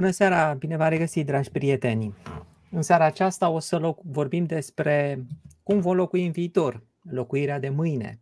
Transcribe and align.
Bună 0.00 0.12
seara, 0.12 0.52
bine 0.52 0.76
v-am 0.76 0.88
regăsit, 0.88 1.26
dragi 1.26 1.50
prieteni! 1.50 2.14
În 2.70 2.82
seara 2.82 3.04
aceasta 3.04 3.48
o 3.48 3.58
să 3.58 3.94
vorbim 4.02 4.44
despre 4.44 5.24
cum 5.62 5.80
vom 5.80 5.96
locui 5.96 6.26
în 6.26 6.32
viitor, 6.32 6.82
locuirea 7.10 7.58
de 7.58 7.68
mâine. 7.68 8.20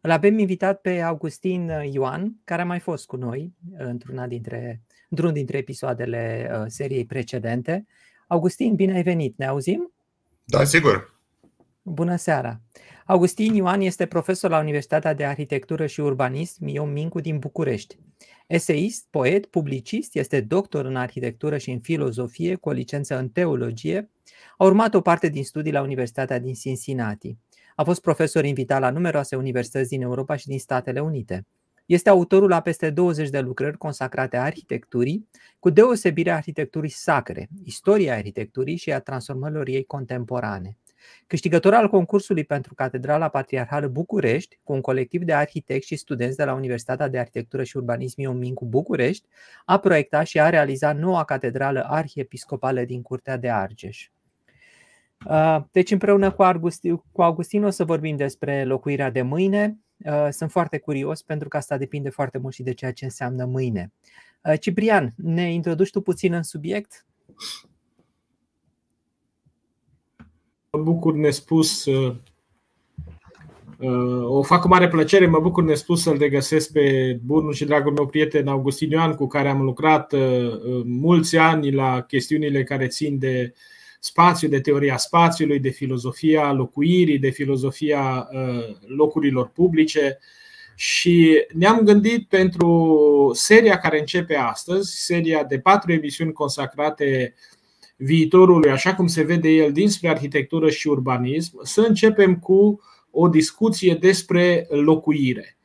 Îl 0.00 0.10
avem 0.10 0.38
invitat 0.38 0.80
pe 0.80 1.00
Augustin 1.00 1.70
Ioan, 1.92 2.36
care 2.44 2.62
a 2.62 2.64
mai 2.64 2.78
fost 2.78 3.06
cu 3.06 3.16
noi 3.16 3.54
într-una 3.78 4.26
dintre, 4.26 4.80
într-un 5.08 5.32
dintre 5.32 5.58
episoadele 5.58 6.50
uh, 6.52 6.64
seriei 6.66 7.04
precedente. 7.04 7.86
Augustin, 8.26 8.74
bine 8.74 8.94
ai 8.94 9.02
venit, 9.02 9.38
ne 9.38 9.46
auzim? 9.46 9.92
Da, 10.44 10.64
sigur. 10.64 11.20
Bună 11.82 12.16
seara! 12.16 12.60
Augustin 13.06 13.54
Ioan 13.54 13.80
este 13.80 14.06
profesor 14.06 14.50
la 14.50 14.58
Universitatea 14.58 15.14
de 15.14 15.24
Arhitectură 15.24 15.86
și 15.86 16.00
Urbanism 16.00 16.66
Ion 16.66 16.92
Mincu 16.92 17.20
din 17.20 17.38
București. 17.38 17.98
Eseist, 18.50 19.06
poet, 19.10 19.46
publicist, 19.46 20.16
este 20.16 20.40
doctor 20.40 20.84
în 20.84 20.96
arhitectură 20.96 21.58
și 21.58 21.70
în 21.70 21.80
filozofie 21.80 22.54
cu 22.54 22.68
o 22.68 22.72
licență 22.72 23.18
în 23.18 23.28
teologie. 23.28 24.10
A 24.56 24.64
urmat 24.64 24.94
o 24.94 25.00
parte 25.00 25.28
din 25.28 25.44
studii 25.44 25.72
la 25.72 25.82
Universitatea 25.82 26.38
din 26.38 26.54
Cincinnati. 26.54 27.36
A 27.74 27.84
fost 27.84 28.00
profesor 28.00 28.44
invitat 28.44 28.80
la 28.80 28.90
numeroase 28.90 29.36
universități 29.36 29.88
din 29.88 30.02
Europa 30.02 30.36
și 30.36 30.46
din 30.46 30.58
Statele 30.58 31.00
Unite. 31.00 31.46
Este 31.86 32.08
autorul 32.08 32.48
la 32.48 32.60
peste 32.60 32.90
20 32.90 33.28
de 33.28 33.40
lucrări 33.40 33.78
consacrate 33.78 34.36
arhitecturii, 34.36 35.28
cu 35.58 35.70
deosebire 35.70 36.30
arhitecturii 36.30 36.90
sacre, 36.90 37.48
istoria 37.64 38.14
arhitecturii 38.14 38.76
și 38.76 38.92
a 38.92 39.00
transformărilor 39.00 39.68
ei 39.68 39.84
contemporane. 39.84 40.78
Câștigător 41.26 41.74
al 41.74 41.88
concursului 41.88 42.44
pentru 42.44 42.74
Catedrala 42.74 43.28
Patriarhală 43.28 43.86
București, 43.86 44.58
cu 44.62 44.72
un 44.72 44.80
colectiv 44.80 45.22
de 45.22 45.32
arhitecți 45.32 45.86
și 45.86 45.96
studenți 45.96 46.36
de 46.36 46.44
la 46.44 46.54
Universitatea 46.54 47.08
de 47.08 47.18
Arhitectură 47.18 47.64
și 47.64 47.76
Urbanism 47.76 48.20
Ion 48.20 48.38
Mincu 48.38 48.64
București, 48.64 49.28
a 49.64 49.78
proiectat 49.78 50.26
și 50.26 50.40
a 50.40 50.48
realizat 50.48 50.96
noua 50.96 51.24
catedrală 51.24 51.84
arhiepiscopală 51.88 52.84
din 52.84 53.02
Curtea 53.02 53.36
de 53.36 53.50
Argeș. 53.50 54.08
Deci 55.70 55.90
împreună 55.90 56.30
cu 56.30 56.42
Augustin, 56.42 56.96
cu 57.12 57.22
Augustin 57.22 57.64
o 57.64 57.70
să 57.70 57.84
vorbim 57.84 58.16
despre 58.16 58.64
locuirea 58.64 59.10
de 59.10 59.22
mâine. 59.22 59.78
Sunt 60.30 60.50
foarte 60.50 60.78
curios 60.78 61.22
pentru 61.22 61.48
că 61.48 61.56
asta 61.56 61.76
depinde 61.76 62.08
foarte 62.08 62.38
mult 62.38 62.54
și 62.54 62.62
de 62.62 62.72
ceea 62.72 62.92
ce 62.92 63.04
înseamnă 63.04 63.44
mâine. 63.44 63.92
Ciprian, 64.60 65.12
ne 65.16 65.52
introduci 65.52 65.90
tu 65.90 66.00
puțin 66.00 66.32
în 66.32 66.42
subiect? 66.42 67.06
Mă 70.72 70.82
bucur 70.82 71.14
nespus, 71.14 71.84
uh, 71.84 72.14
uh, 73.78 74.24
o 74.24 74.42
fac 74.42 74.60
cu 74.60 74.68
mare 74.68 74.88
plăcere, 74.88 75.26
mă 75.26 75.40
bucur 75.40 75.62
nespus 75.62 76.02
să-l 76.02 76.18
regăsesc 76.18 76.72
pe 76.72 77.18
bunul 77.24 77.52
și 77.52 77.64
dragul 77.64 77.92
meu 77.92 78.06
prieten 78.06 78.48
Augustin 78.48 78.90
Ioan, 78.90 79.14
cu 79.14 79.26
care 79.26 79.48
am 79.48 79.62
lucrat 79.62 80.12
uh, 80.12 80.82
mulți 80.84 81.36
ani 81.36 81.72
la 81.72 82.02
chestiunile 82.02 82.64
care 82.64 82.86
țin 82.86 83.18
de 83.18 83.54
spațiu, 84.00 84.48
de 84.48 84.60
teoria 84.60 84.96
spațiului, 84.96 85.58
de 85.58 85.68
filozofia 85.68 86.52
locuirii, 86.52 87.18
de 87.18 87.30
filozofia 87.30 88.28
locurilor 88.86 89.48
publice. 89.48 90.18
Și 90.74 91.46
ne-am 91.52 91.80
gândit 91.80 92.28
pentru 92.28 93.30
seria 93.34 93.78
care 93.78 93.98
începe 93.98 94.34
astăzi, 94.34 95.04
seria 95.04 95.44
de 95.44 95.58
patru 95.58 95.92
emisiuni 95.92 96.32
consacrate 96.32 97.34
uh, 97.36 97.59
viitorului, 98.02 98.70
așa 98.70 98.94
cum 98.94 99.06
se 99.06 99.22
vede 99.22 99.48
el 99.48 99.72
dinspre 99.72 100.08
arhitectură 100.08 100.70
și 100.70 100.88
urbanism, 100.88 101.60
să 101.62 101.80
începem 101.80 102.36
cu 102.36 102.80
o 103.10 103.28
discuție 103.28 103.94
despre 103.94 104.66
locuire. 104.70 105.56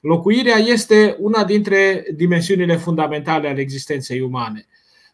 Locuirea 0.00 0.56
este 0.56 1.16
una 1.18 1.44
dintre 1.44 2.04
dimensiunile 2.14 2.76
fundamentale 2.76 3.48
ale 3.48 3.60
existenței 3.60 4.20
umane. 4.20 4.66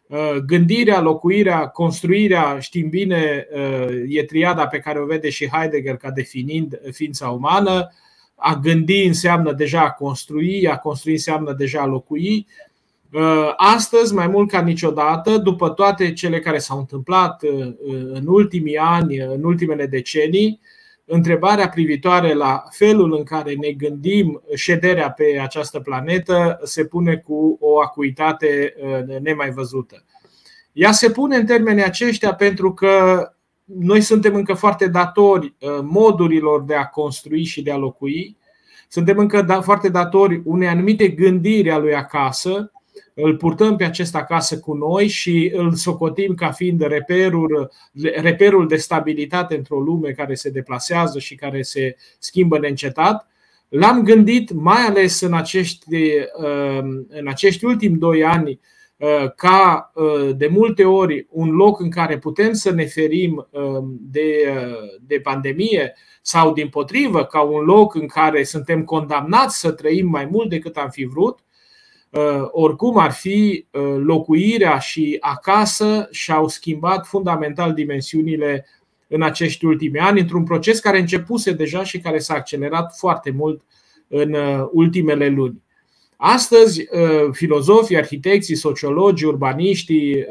Uh, 0.07 0.35
gândirea, 0.45 1.01
locuirea, 1.01 1.67
construirea, 1.67 2.59
știm 2.59 2.89
bine, 2.89 3.47
uh, 3.53 4.03
e 4.07 4.23
triada 4.23 4.67
pe 4.67 4.77
care 4.77 4.99
o 4.99 5.05
vede 5.05 5.29
și 5.29 5.49
Heidegger 5.49 5.95
ca 5.95 6.11
definind 6.11 6.79
ființa 6.91 7.29
umană. 7.29 7.91
A 8.35 8.59
gândi 8.63 9.03
înseamnă 9.03 9.53
deja 9.53 9.81
a 9.81 9.91
construi, 9.91 10.67
a 10.67 10.77
construi 10.77 11.13
înseamnă 11.13 11.53
deja 11.53 11.81
a 11.81 11.85
locui 11.85 12.47
Uh, 12.47 12.66
astăzi, 13.55 14.13
mai 14.13 14.27
mult 14.27 14.49
ca 14.49 14.61
niciodată, 14.61 15.37
după 15.37 15.69
toate 15.69 16.13
cele 16.13 16.39
care 16.39 16.57
s-au 16.57 16.77
întâmplat 16.77 17.43
uh, 17.43 17.73
în 18.13 18.27
ultimii 18.27 18.77
ani, 18.77 19.17
în 19.17 19.43
ultimele 19.43 19.85
decenii, 19.85 20.59
întrebarea 21.05 21.69
privitoare 21.69 22.33
la 22.33 22.63
felul 22.69 23.13
în 23.17 23.23
care 23.23 23.53
ne 23.53 23.71
gândim 23.71 24.41
șederea 24.55 25.11
pe 25.11 25.39
această 25.41 25.79
planetă 25.79 26.59
se 26.63 26.85
pune 26.85 27.15
cu 27.15 27.57
o 27.59 27.79
acuitate 27.79 28.73
uh, 28.77 29.19
nemai 29.21 29.51
văzută. 29.51 30.03
Ea 30.71 30.91
se 30.91 31.09
pune 31.09 31.35
în 31.35 31.45
termenii 31.45 31.83
aceștia 31.83 32.33
pentru 32.33 32.73
că 32.73 33.21
noi 33.63 34.01
suntem 34.01 34.35
încă 34.35 34.53
foarte 34.53 34.87
datori 34.87 35.55
modurilor 35.81 36.63
de 36.63 36.75
a 36.75 36.85
construi 36.85 37.43
și 37.43 37.61
de 37.61 37.71
a 37.71 37.77
locui, 37.77 38.37
suntem 38.87 39.17
încă 39.17 39.41
da, 39.41 39.61
foarte 39.61 39.89
datori 39.89 40.41
unei 40.45 40.67
anumite 40.67 41.07
gândiri 41.07 41.71
a 41.71 41.77
lui 41.77 41.95
acasă, 41.95 42.71
îl 43.13 43.37
purtăm 43.37 43.75
pe 43.75 43.83
acesta 43.83 44.17
acasă 44.17 44.59
cu 44.59 44.73
noi 44.73 45.07
și 45.07 45.51
îl 45.55 45.73
socotim 45.73 46.33
ca 46.33 46.51
fiind 46.51 46.81
reperul, 46.81 47.71
reperul 48.15 48.67
de 48.67 48.75
stabilitate 48.75 49.55
într-o 49.55 49.79
lume 49.79 50.11
care 50.11 50.33
se 50.33 50.49
deplasează 50.49 51.19
și 51.19 51.35
care 51.35 51.61
se 51.61 51.95
schimbă 52.19 52.59
neîncetat. 52.59 53.27
L-am 53.69 54.03
gândit 54.03 54.51
mai 54.51 54.81
ales 54.81 55.21
în 55.21 55.33
acești, 55.33 55.95
uh, 56.41 56.79
în 57.07 57.27
acești 57.27 57.65
ultimi 57.65 57.97
doi 57.97 58.23
ani 58.23 58.59
uh, 58.97 59.31
ca 59.35 59.91
uh, 59.93 60.35
de 60.35 60.47
multe 60.47 60.85
ori 60.85 61.27
un 61.29 61.49
loc 61.49 61.79
în 61.79 61.89
care 61.89 62.17
putem 62.17 62.53
să 62.53 62.71
ne 62.71 62.85
ferim 62.85 63.47
de, 63.99 64.53
de 65.01 65.19
pandemie 65.19 65.93
sau 66.21 66.53
din 66.53 66.67
potrivă 66.67 67.25
ca 67.25 67.41
un 67.41 67.63
loc 67.63 67.95
în 67.95 68.07
care 68.07 68.43
suntem 68.43 68.83
condamnați 68.83 69.59
să 69.59 69.71
trăim 69.71 70.07
mai 70.07 70.27
mult 70.31 70.49
decât 70.49 70.77
am 70.77 70.89
fi 70.89 71.05
vrut 71.05 71.39
Uh, 71.39 71.46
oricum 72.51 72.97
ar 72.97 73.11
fi, 73.11 73.65
uh, 73.71 73.95
locuirea 73.97 74.77
și 74.77 75.17
acasă 75.19 76.07
și-au 76.11 76.47
schimbat 76.47 77.07
fundamental 77.07 77.73
dimensiunile 77.73 78.65
în 79.07 79.21
acești 79.21 79.65
ultimi 79.65 79.99
ani, 79.99 80.19
într-un 80.19 80.43
proces 80.43 80.79
care 80.79 80.99
începuse 80.99 81.51
deja 81.51 81.83
și 81.83 81.99
care 81.99 82.19
s-a 82.19 82.33
accelerat 82.33 82.95
foarte 82.97 83.31
mult 83.31 83.61
în 84.07 84.33
uh, 84.33 84.67
ultimele 84.71 85.27
luni. 85.27 85.65
Astăzi, 86.19 86.85
filozofii, 87.31 87.97
arhitecții, 87.97 88.55
sociologii, 88.55 89.27
urbaniștii, 89.27 90.25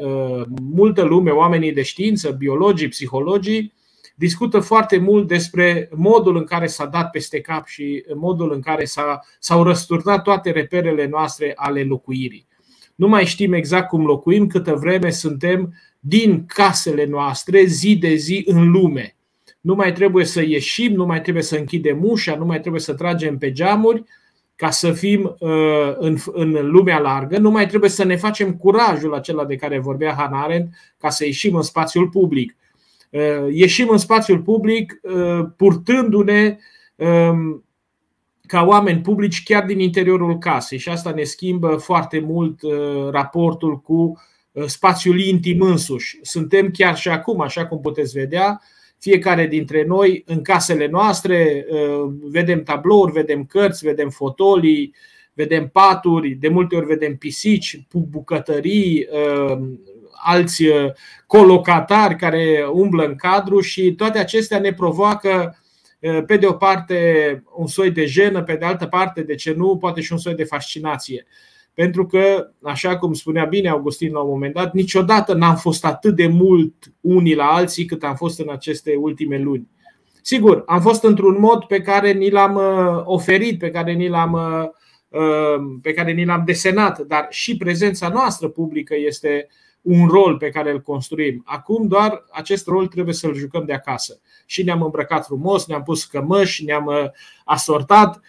multă 0.73 1.03
lume, 1.03 1.31
oamenii 1.31 1.73
de 1.73 1.81
știință, 1.81 2.31
biologii, 2.31 2.87
psihologii, 2.87 3.73
discută 4.19 4.59
foarte 4.59 4.97
mult 4.97 5.27
despre 5.27 5.89
modul 5.95 6.37
în 6.37 6.43
care 6.43 6.67
s-a 6.67 6.85
dat 6.85 7.09
peste 7.09 7.41
cap 7.41 7.65
și 7.65 8.03
modul 8.15 8.51
în 8.53 8.59
care 8.59 8.85
s-au 9.39 9.63
răsturnat 9.63 10.23
toate 10.23 10.51
reperele 10.51 11.07
noastre 11.07 11.53
ale 11.55 11.83
locuirii. 11.83 12.47
Nu 12.95 13.07
mai 13.07 13.25
știm 13.25 13.53
exact 13.53 13.87
cum 13.87 14.05
locuim 14.05 14.47
câtă 14.47 14.73
vreme 14.73 15.09
suntem 15.09 15.73
din 15.99 16.45
casele 16.45 17.05
noastre 17.05 17.63
zi 17.63 17.95
de 17.95 18.15
zi 18.15 18.43
în 18.45 18.71
lume. 18.71 19.15
Nu 19.61 19.75
mai 19.75 19.93
trebuie 19.93 20.25
să 20.25 20.41
ieșim, 20.41 20.93
nu 20.93 21.05
mai 21.05 21.21
trebuie 21.21 21.43
să 21.43 21.55
închidem 21.55 21.99
ușa, 22.03 22.35
nu 22.35 22.45
mai 22.45 22.59
trebuie 22.59 22.81
să 22.81 22.93
tragem 22.93 23.37
pe 23.37 23.51
geamuri 23.51 24.03
ca 24.55 24.69
să 24.69 24.91
fim 24.91 25.35
uh, 25.39 25.93
în, 25.97 26.17
în 26.33 26.69
lumea 26.69 26.99
largă, 26.99 27.37
nu 27.37 27.51
mai 27.51 27.67
trebuie 27.67 27.89
să 27.89 28.03
ne 28.03 28.15
facem 28.15 28.53
curajul 28.53 29.13
acela 29.13 29.45
de 29.45 29.55
care 29.55 29.79
vorbea 29.79 30.13
Hannah 30.13 30.43
Arendt 30.43 30.73
ca 30.97 31.09
să 31.09 31.25
ieșim 31.25 31.55
în 31.55 31.61
spațiul 31.61 32.07
public 32.07 32.51
Uh, 32.51 32.66
ieșim 33.51 33.89
în 33.89 33.97
spațiul 33.97 34.41
public 34.41 34.99
uh, 35.01 35.45
purtându-ne 35.57 36.57
um, 36.95 37.65
ca 38.45 38.65
oameni 38.65 39.01
publici 39.01 39.43
chiar 39.43 39.65
din 39.65 39.79
interiorul 39.79 40.37
casei 40.37 40.77
și 40.77 40.89
asta 40.89 41.11
ne 41.11 41.23
schimbă 41.23 41.67
foarte 41.75 42.19
mult 42.19 42.61
uh, 42.61 43.09
raportul 43.11 43.79
cu 43.79 44.21
spațiul 44.65 45.19
intim 45.19 45.61
însuși. 45.61 46.19
Suntem 46.21 46.69
chiar 46.69 46.97
și 46.97 47.09
acum, 47.09 47.41
așa 47.41 47.65
cum 47.65 47.79
puteți 47.79 48.17
vedea, 48.17 48.61
fiecare 48.99 49.47
dintre 49.47 49.85
noi 49.87 50.23
în 50.25 50.41
casele 50.41 50.87
noastre 50.87 51.65
vedem 52.21 52.63
tablouri, 52.63 53.11
vedem 53.11 53.45
cărți, 53.45 53.85
vedem 53.85 54.09
fotolii, 54.09 54.95
vedem 55.33 55.67
paturi, 55.67 56.29
de 56.29 56.47
multe 56.47 56.75
ori 56.75 56.85
vedem 56.85 57.15
pisici, 57.15 57.79
bucătării, 57.91 59.07
alți 60.27 60.65
uh, 60.65 60.91
colocatari 61.25 62.15
care 62.15 62.67
umblă 62.71 63.05
în 63.05 63.15
cadru 63.15 63.59
și 63.59 63.93
toate 63.93 64.19
acestea 64.19 64.59
ne 64.59 64.73
provoacă 64.73 65.57
uh, 65.99 66.23
pe 66.25 66.37
de 66.37 66.45
o 66.45 66.53
parte 66.53 67.43
un 67.55 67.67
soi 67.67 67.91
de 67.91 68.05
jenă, 68.05 68.43
pe 68.43 68.55
de 68.55 68.65
altă 68.65 68.85
parte, 68.85 69.21
de 69.21 69.35
ce 69.35 69.53
nu, 69.57 69.77
poate 69.77 70.01
și 70.01 70.11
un 70.11 70.17
soi 70.17 70.33
de 70.33 70.43
fascinație. 70.43 71.25
Pentru 71.73 72.05
că, 72.05 72.51
așa 72.63 72.97
cum 72.97 73.13
spunea 73.13 73.45
bine 73.45 73.69
Augustin 73.69 74.11
la 74.11 74.19
un 74.19 74.29
moment 74.29 74.53
dat, 74.53 74.73
niciodată 74.73 75.33
n-am 75.33 75.55
fost 75.55 75.85
atât 75.85 76.15
de 76.15 76.27
mult 76.27 76.73
unii 77.01 77.35
la 77.35 77.45
alții 77.45 77.85
cât 77.85 78.03
am 78.03 78.15
fost 78.15 78.39
în 78.39 78.49
aceste 78.49 78.95
ultime 78.95 79.37
luni. 79.37 79.67
Sigur, 80.21 80.63
am 80.65 80.81
fost 80.81 81.03
într-un 81.03 81.39
mod 81.39 81.63
pe 81.63 81.81
care 81.81 82.11
ni 82.11 82.29
l-am 82.29 82.55
uh, 82.55 83.01
oferit, 83.03 83.59
pe 83.59 83.69
care 83.69 83.93
ni 83.93 84.07
l-am 84.07 84.39
pe 85.81 85.93
care 85.93 86.11
ni 86.11 86.25
l-am 86.25 86.43
desenat, 86.45 86.99
dar 86.99 87.27
și 87.29 87.57
prezența 87.57 88.09
noastră 88.09 88.47
publică 88.47 88.95
este 88.97 89.47
un 89.87 90.07
rol 90.07 90.37
pe 90.37 90.49
care 90.49 90.71
îl 90.71 90.81
construim. 90.81 91.43
Acum 91.45 91.87
doar 91.87 92.25
acest 92.31 92.67
rol 92.67 92.87
trebuie 92.87 93.13
să-l 93.13 93.33
jucăm 93.33 93.65
de 93.65 93.73
acasă. 93.73 94.19
Și 94.45 94.63
ne-am 94.63 94.81
îmbrăcat 94.81 95.25
frumos, 95.25 95.65
ne-am 95.65 95.83
pus 95.83 96.05
cămăși, 96.05 96.63
ne-am 96.63 97.11
asortat, 97.45 98.21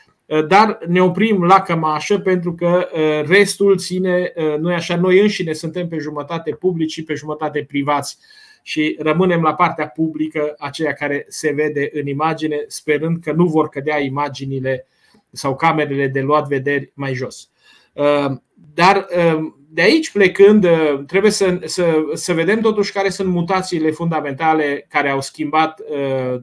dar 0.48 0.78
ne 0.86 1.02
oprim 1.02 1.44
la 1.44 1.60
cămașă 1.60 2.18
pentru 2.18 2.54
că 2.54 2.88
restul 3.26 3.76
ține, 3.76 4.32
noi 4.58 4.74
așa, 4.74 4.96
noi 4.96 5.20
înșine 5.20 5.52
suntem 5.52 5.88
pe 5.88 5.98
jumătate 5.98 6.50
publici 6.50 6.92
și 6.92 7.02
pe 7.02 7.14
jumătate 7.14 7.64
privați 7.68 8.18
și 8.62 8.96
rămânem 8.98 9.42
la 9.42 9.54
partea 9.54 9.88
publică, 9.88 10.54
aceea 10.58 10.92
care 10.92 11.24
se 11.28 11.52
vede 11.52 11.90
în 11.92 12.06
imagine, 12.06 12.64
sperând 12.66 13.22
că 13.22 13.32
nu 13.32 13.46
vor 13.46 13.68
cădea 13.68 14.00
imaginile 14.00 14.86
sau 15.30 15.56
camerele 15.56 16.06
de 16.06 16.20
luat 16.20 16.48
vederi 16.48 16.92
mai 16.94 17.14
jos. 17.14 17.50
Uh, 17.92 18.30
dar 18.74 19.06
uh, 19.16 19.52
de 19.78 19.84
aici 19.84 20.10
plecând, 20.10 20.64
uh, 20.64 21.00
trebuie 21.06 21.30
să, 21.30 21.58
să, 21.64 21.96
să 22.12 22.32
vedem 22.32 22.60
totuși 22.60 22.92
care 22.92 23.08
sunt 23.08 23.28
mutațiile 23.28 23.90
fundamentale 23.90 24.86
care 24.88 25.08
au 25.08 25.20
schimbat 25.20 25.80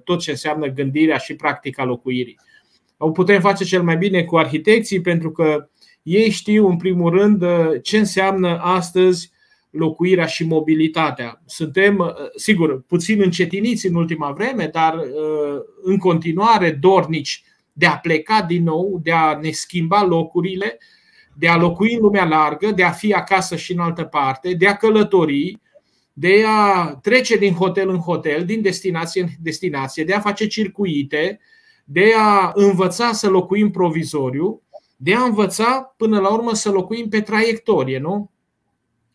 tot 0.03 0.19
ce 0.19 0.31
înseamnă 0.31 0.67
gândirea 0.67 1.17
și 1.17 1.35
practica 1.35 1.83
locuirii. 1.83 2.39
O 2.97 3.11
putem 3.11 3.41
face 3.41 3.63
cel 3.63 3.83
mai 3.83 3.97
bine 3.97 4.23
cu 4.23 4.37
arhitecții 4.37 5.01
pentru 5.01 5.31
că 5.31 5.69
ei 6.03 6.29
știu 6.29 6.67
în 6.67 6.77
primul 6.77 7.11
rând 7.17 7.43
ce 7.81 7.97
înseamnă 7.97 8.59
astăzi 8.61 9.33
locuirea 9.75 10.25
și 10.25 10.45
mobilitatea. 10.45 11.41
Suntem, 11.45 11.97
uh, 11.97 12.13
sigur, 12.35 12.81
puțin 12.81 13.21
încetiniți 13.21 13.87
în 13.87 13.95
ultima 13.95 14.31
vreme, 14.31 14.69
dar 14.71 14.93
uh, 14.93 15.61
în 15.83 15.97
continuare 15.97 16.71
dornici 16.71 17.43
de 17.73 17.85
a 17.85 17.97
pleca 17.97 18.41
din 18.41 18.63
nou, 18.63 18.99
de 19.03 19.11
a 19.11 19.37
ne 19.41 19.51
schimba 19.51 20.03
locurile, 20.03 20.77
de 21.37 21.47
a 21.47 21.57
locui 21.57 21.93
în 21.93 22.01
lumea 22.01 22.25
largă, 22.25 22.71
de 22.71 22.83
a 22.83 22.91
fi 22.91 23.13
acasă 23.13 23.55
și 23.55 23.71
în 23.71 23.79
altă 23.79 24.03
parte, 24.03 24.53
de 24.53 24.67
a 24.67 24.75
călători, 24.75 25.59
de 26.13 26.43
a 26.47 26.95
trece 27.01 27.37
din 27.37 27.53
hotel 27.53 27.89
în 27.89 27.99
hotel, 27.99 28.45
din 28.45 28.61
destinație 28.61 29.21
în 29.21 29.27
destinație, 29.41 30.03
de 30.03 30.13
a 30.13 30.19
face 30.19 30.47
circuite, 30.47 31.39
de 31.83 32.13
a 32.17 32.51
învăța 32.53 33.11
să 33.11 33.29
locuim 33.29 33.71
provizoriu, 33.71 34.61
de 34.97 35.13
a 35.13 35.23
învăța 35.23 35.93
până 35.97 36.19
la 36.19 36.33
urmă 36.33 36.53
să 36.53 36.69
locuim 36.71 37.09
pe 37.09 37.21
traiectorie, 37.21 37.99
nu? 37.99 38.29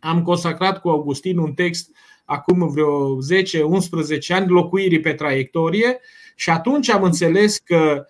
am 0.00 0.22
consacrat 0.22 0.80
cu 0.80 0.88
Augustin 0.88 1.38
un 1.38 1.52
text 1.52 1.90
acum 2.24 2.68
vreo 2.68 3.16
10-11 3.16 3.18
ani, 4.28 4.48
locuirii 4.48 5.00
pe 5.00 5.12
traiectorie, 5.12 6.00
și 6.34 6.50
atunci 6.50 6.90
am 6.90 7.02
înțeles 7.02 7.58
că 7.58 7.96
uh, 7.96 8.02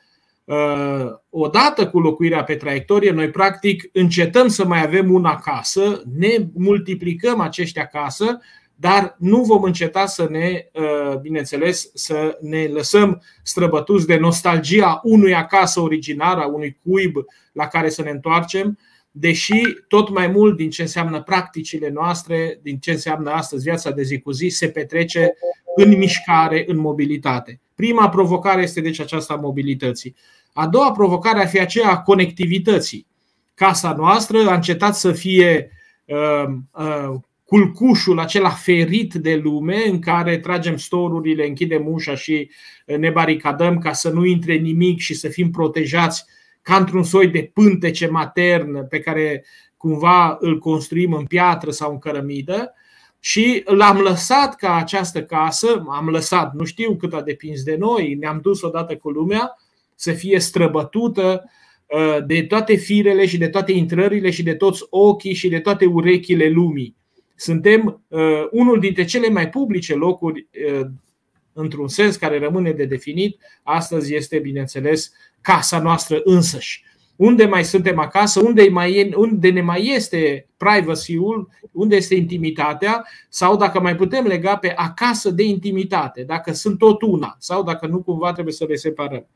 odată 1.28 1.88
cu 1.88 2.00
locuirea 2.00 2.44
pe 2.44 2.54
traiectorie, 2.54 3.10
noi 3.10 3.30
practic 3.30 3.88
încetăm 3.92 4.48
să 4.48 4.66
mai 4.66 4.82
avem 4.82 5.12
una 5.12 5.30
acasă, 5.30 6.02
ne 6.18 6.36
multiplicăm 6.54 7.40
aceștia 7.40 7.82
acasă, 7.82 8.40
dar 8.80 9.16
nu 9.18 9.42
vom 9.42 9.62
înceta 9.62 10.06
să 10.06 10.26
ne, 10.30 10.64
uh, 10.72 11.18
bineînțeles, 11.20 11.90
să 11.94 12.38
ne 12.40 12.64
lăsăm 12.64 13.22
străbătuți 13.42 14.06
de 14.06 14.16
nostalgia 14.16 15.00
unui 15.02 15.34
acasă 15.34 15.80
originar, 15.80 16.38
a 16.38 16.46
unui 16.46 16.78
cuib 16.84 17.16
la 17.52 17.66
care 17.66 17.88
să 17.88 18.02
ne 18.02 18.10
întoarcem, 18.10 18.78
deși 19.10 19.62
tot 19.88 20.10
mai 20.10 20.26
mult 20.26 20.56
din 20.56 20.70
ce 20.70 20.82
înseamnă 20.82 21.22
practicile 21.22 21.88
noastre, 21.88 22.58
din 22.62 22.78
ce 22.78 22.90
înseamnă 22.90 23.30
astăzi 23.30 23.62
viața 23.62 23.90
de 23.90 24.02
zi 24.02 24.20
cu 24.20 24.30
zi, 24.30 24.48
se 24.48 24.68
petrece 24.68 25.32
în 25.76 25.98
mișcare, 25.98 26.64
în 26.66 26.78
mobilitate. 26.78 27.60
Prima 27.80 28.08
provocare 28.08 28.62
este 28.62 28.80
deci 28.80 29.00
aceasta 29.00 29.34
a 29.34 29.36
mobilității. 29.36 30.16
A 30.52 30.66
doua 30.66 30.92
provocare 30.92 31.40
ar 31.40 31.48
fi 31.48 31.60
aceea 31.60 31.90
a 31.90 32.00
conectivității. 32.00 33.06
Casa 33.54 33.94
noastră 33.98 34.48
a 34.48 34.54
încetat 34.54 34.96
să 34.96 35.12
fie 35.12 35.70
uh, 36.04 36.44
uh, 36.70 37.14
culcușul 37.44 38.18
acela 38.18 38.48
ferit 38.48 39.14
de 39.14 39.40
lume 39.42 39.88
în 39.88 39.98
care 39.98 40.38
tragem 40.38 40.76
storurile, 40.76 41.46
închidem 41.46 41.92
ușa 41.92 42.14
și 42.14 42.50
ne 42.98 43.10
baricadăm 43.10 43.78
ca 43.78 43.92
să 43.92 44.10
nu 44.10 44.24
intre 44.24 44.54
nimic 44.54 44.98
și 44.98 45.14
să 45.14 45.28
fim 45.28 45.50
protejați 45.50 46.24
ca 46.62 46.76
într-un 46.76 47.02
soi 47.02 47.28
de 47.28 47.50
pântece 47.54 48.06
matern 48.06 48.88
pe 48.88 49.00
care 49.00 49.44
cumva 49.76 50.36
îl 50.40 50.58
construim 50.58 51.12
în 51.12 51.24
piatră 51.24 51.70
sau 51.70 51.90
în 51.90 51.98
cărămidă 51.98 52.74
și 53.20 53.62
l-am 53.66 53.98
lăsat 53.98 54.56
ca 54.56 54.74
această 54.74 55.22
casă, 55.22 55.84
am 55.88 56.08
lăsat, 56.08 56.54
nu 56.54 56.64
știu 56.64 56.96
cât 56.96 57.12
a 57.12 57.22
depins 57.22 57.62
de 57.62 57.76
noi, 57.76 58.14
ne-am 58.14 58.40
dus 58.42 58.62
odată 58.62 58.96
cu 58.96 59.10
lumea 59.10 59.56
să 59.94 60.12
fie 60.12 60.38
străbătută 60.38 61.44
uh, 61.86 62.26
de 62.26 62.42
toate 62.42 62.74
firele 62.74 63.26
și 63.26 63.38
de 63.38 63.48
toate 63.48 63.72
intrările 63.72 64.30
și 64.30 64.42
de 64.42 64.54
toți 64.54 64.82
ochii 64.90 65.34
și 65.34 65.48
de 65.48 65.60
toate 65.60 65.86
urechile 65.86 66.48
lumii. 66.48 66.96
Suntem 67.36 68.04
uh, 68.08 68.46
unul 68.50 68.80
dintre 68.80 69.04
cele 69.04 69.28
mai 69.28 69.48
publice 69.48 69.94
locuri 69.94 70.46
uh, 70.72 70.86
într-un 71.52 71.88
sens 71.88 72.16
care 72.16 72.38
rămâne 72.38 72.72
de 72.72 72.84
definit, 72.84 73.40
astăzi 73.62 74.14
este, 74.14 74.38
bineînțeles, 74.38 75.12
casa 75.40 75.78
noastră 75.78 76.20
însăși. 76.24 76.84
Unde 77.20 77.44
mai 77.44 77.64
suntem 77.64 77.98
acasă, 77.98 78.40
unde, 78.40 78.68
mai, 78.68 79.12
unde 79.16 79.50
ne 79.50 79.60
mai 79.60 79.86
este 79.94 80.46
privacy-ul, 80.56 81.48
unde 81.72 81.96
este 81.96 82.14
intimitatea, 82.14 83.06
sau 83.28 83.56
dacă 83.56 83.80
mai 83.80 83.96
putem 83.96 84.24
lega 84.24 84.56
pe 84.56 84.72
acasă 84.76 85.30
de 85.30 85.42
intimitate, 85.42 86.22
dacă 86.22 86.52
sunt 86.52 86.78
tot 86.78 87.02
una, 87.02 87.36
sau 87.38 87.62
dacă 87.62 87.86
nu 87.86 87.98
cumva 87.98 88.32
trebuie 88.32 88.54
să 88.54 88.64
le 88.68 88.74
separăm. 88.74 89.26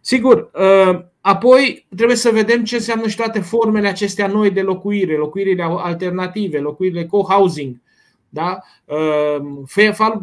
Sigur, 0.00 0.50
ă, 0.54 1.04
apoi 1.20 1.86
trebuie 1.96 2.16
să 2.16 2.30
vedem 2.30 2.64
ce 2.64 2.74
înseamnă 2.74 3.08
și 3.08 3.16
toate 3.16 3.40
formele 3.40 3.88
acestea 3.88 4.26
noi 4.26 4.50
de 4.50 4.62
locuire, 4.62 5.16
locuirile 5.16 5.62
alternative, 5.62 6.58
locuirile 6.58 7.06
co-housing, 7.06 7.76
da? 8.34 8.58
Ehm, 8.84 9.64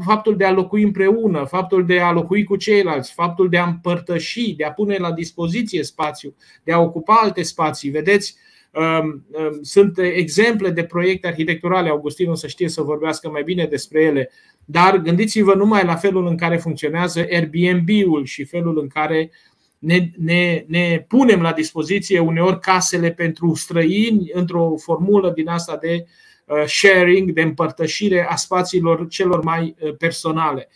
faptul 0.05 0.37
de 0.37 0.45
a 0.45 0.51
locui 0.51 0.83
împreună, 0.83 1.43
faptul 1.43 1.85
de 1.85 1.99
a 1.99 2.11
locui 2.11 2.43
cu 2.43 2.55
ceilalți, 2.55 3.13
faptul 3.13 3.49
de 3.49 3.57
a 3.57 3.65
împărtăși, 3.67 4.53
de 4.55 4.63
a 4.63 4.71
pune 4.71 4.97
la 4.97 5.11
dispoziție 5.11 5.83
spațiu, 5.83 6.35
de 6.63 6.71
a 6.71 6.79
ocupa 6.79 7.13
alte 7.13 7.41
spații. 7.41 7.89
Vedeți, 7.89 8.35
ehm, 8.71 9.25
ehm, 9.33 9.59
sunt 9.61 9.97
exemple 9.97 10.69
de 10.69 10.83
proiecte 10.83 11.27
arhitecturale, 11.27 11.89
Augustin 11.89 12.29
o 12.29 12.35
să 12.35 12.47
știe 12.47 12.69
să 12.69 12.81
vorbească 12.81 13.29
mai 13.29 13.43
bine 13.43 13.65
despre 13.65 14.03
ele, 14.03 14.31
dar 14.65 14.97
gândiți-vă 14.97 15.53
numai 15.53 15.83
la 15.85 15.95
felul 15.95 16.27
în 16.27 16.37
care 16.37 16.57
funcționează 16.57 17.19
Airbnb-ul 17.19 18.25
și 18.25 18.43
felul 18.43 18.79
în 18.79 18.87
care 18.87 19.31
ne, 19.79 20.09
ne, 20.17 20.65
ne 20.67 21.05
punem 21.07 21.41
la 21.41 21.51
dispoziție 21.51 22.19
uneori 22.19 22.59
casele 22.59 23.11
pentru 23.11 23.55
străini 23.55 24.29
într-o 24.33 24.73
formulă 24.77 25.31
din 25.35 25.47
asta 25.47 25.77
de 25.77 25.95
uh, 25.99 26.05
Uh, 26.05 26.30
sharing, 26.65 27.31
de 27.31 27.41
împărtășire 27.41 28.27
a 28.29 28.35
spațiilor 28.35 29.07
celor 29.07 29.43
mai 29.43 29.75
uh, 29.79 29.95
personale. 29.97 30.69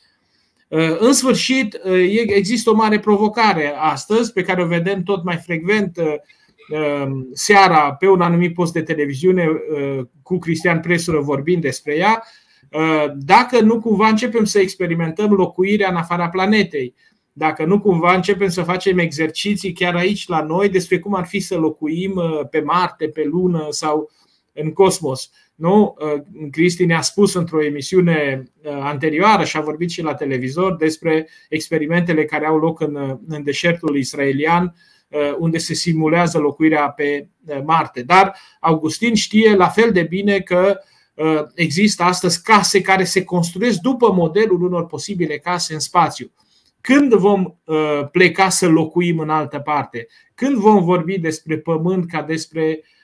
Uh, 0.67 0.97
în 0.99 1.13
sfârșit, 1.13 1.79
există 2.27 2.69
o 2.69 2.75
mare 2.75 2.99
provocare 2.99 3.73
astăzi, 3.77 4.33
pe 4.33 4.41
care 4.41 4.63
o 4.63 4.67
vedem 4.67 5.03
tot 5.03 5.23
mai 5.23 5.37
frecvent 5.37 5.97
seara 7.33 7.93
pe 7.93 8.07
un 8.07 8.21
anumit 8.21 8.53
post 8.53 8.73
de 8.73 8.81
televiziune 8.81 9.47
cu 10.23 10.37
Cristian 10.37 10.79
Presură 10.79 11.19
vorbind 11.19 11.61
despre 11.61 11.95
ea, 11.95 12.23
dacă 13.15 13.59
nu 13.59 13.79
cumva 13.79 14.07
începem 14.07 14.43
să 14.43 14.59
experimentăm 14.59 15.33
locuirea 15.33 15.89
în 15.89 15.95
afara 15.95 16.29
planetei, 16.29 16.93
dacă 17.33 17.65
nu 17.65 17.79
cumva 17.79 18.13
începem 18.13 18.49
să 18.49 18.63
facem 18.63 18.97
exerciții 18.97 19.73
chiar 19.73 19.95
aici 19.95 20.27
la 20.27 20.41
noi 20.41 20.69
despre 20.69 20.99
cum 20.99 21.13
ar 21.13 21.25
fi 21.25 21.39
să 21.39 21.55
locuim 21.55 22.21
pe 22.49 22.59
Marte, 22.59 23.07
pe 23.07 23.23
Lună 23.23 23.67
sau 23.69 24.09
în 24.53 24.73
cosmos. 24.73 25.31
Nu? 25.55 25.95
Uh, 25.99 26.21
Cristi 26.51 26.85
ne-a 26.85 27.01
spus 27.01 27.33
într-o 27.33 27.63
emisiune 27.63 28.43
uh, 28.63 28.71
anterioară 28.71 29.43
și 29.43 29.57
a 29.57 29.61
vorbit 29.61 29.89
și 29.89 30.01
la 30.01 30.13
televizor 30.13 30.75
despre 30.75 31.27
experimentele 31.49 32.25
care 32.25 32.45
au 32.45 32.57
loc 32.57 32.79
în, 32.79 32.95
uh, 32.95 33.15
în 33.27 33.43
deșertul 33.43 33.97
israelian, 33.97 34.75
unde 35.37 35.57
se 35.57 35.73
simulează 35.73 36.37
locuirea 36.37 36.89
pe 36.89 37.27
Marte. 37.63 38.01
Dar 38.01 38.35
Augustin 38.59 39.13
știe 39.13 39.55
la 39.55 39.67
fel 39.67 39.91
de 39.91 40.03
bine 40.03 40.39
că 40.39 40.79
există 41.53 42.03
astăzi 42.03 42.43
case 42.43 42.81
care 42.81 43.03
se 43.03 43.23
construiesc 43.23 43.79
după 43.79 44.11
modelul 44.11 44.63
unor 44.63 44.85
posibile 44.85 45.37
case 45.37 45.73
în 45.73 45.79
spațiu. 45.79 46.31
Când 46.81 47.13
vom 47.13 47.55
pleca 48.11 48.49
să 48.49 48.67
locuim 48.67 49.19
în 49.19 49.29
altă 49.29 49.59
parte? 49.59 50.07
Când 50.33 50.55
vom 50.55 50.83
vorbi 50.83 51.19
despre 51.19 51.57
pământ 51.57 52.09
ca 52.09 52.21
despre 52.21 52.79
Uh, 52.79 52.94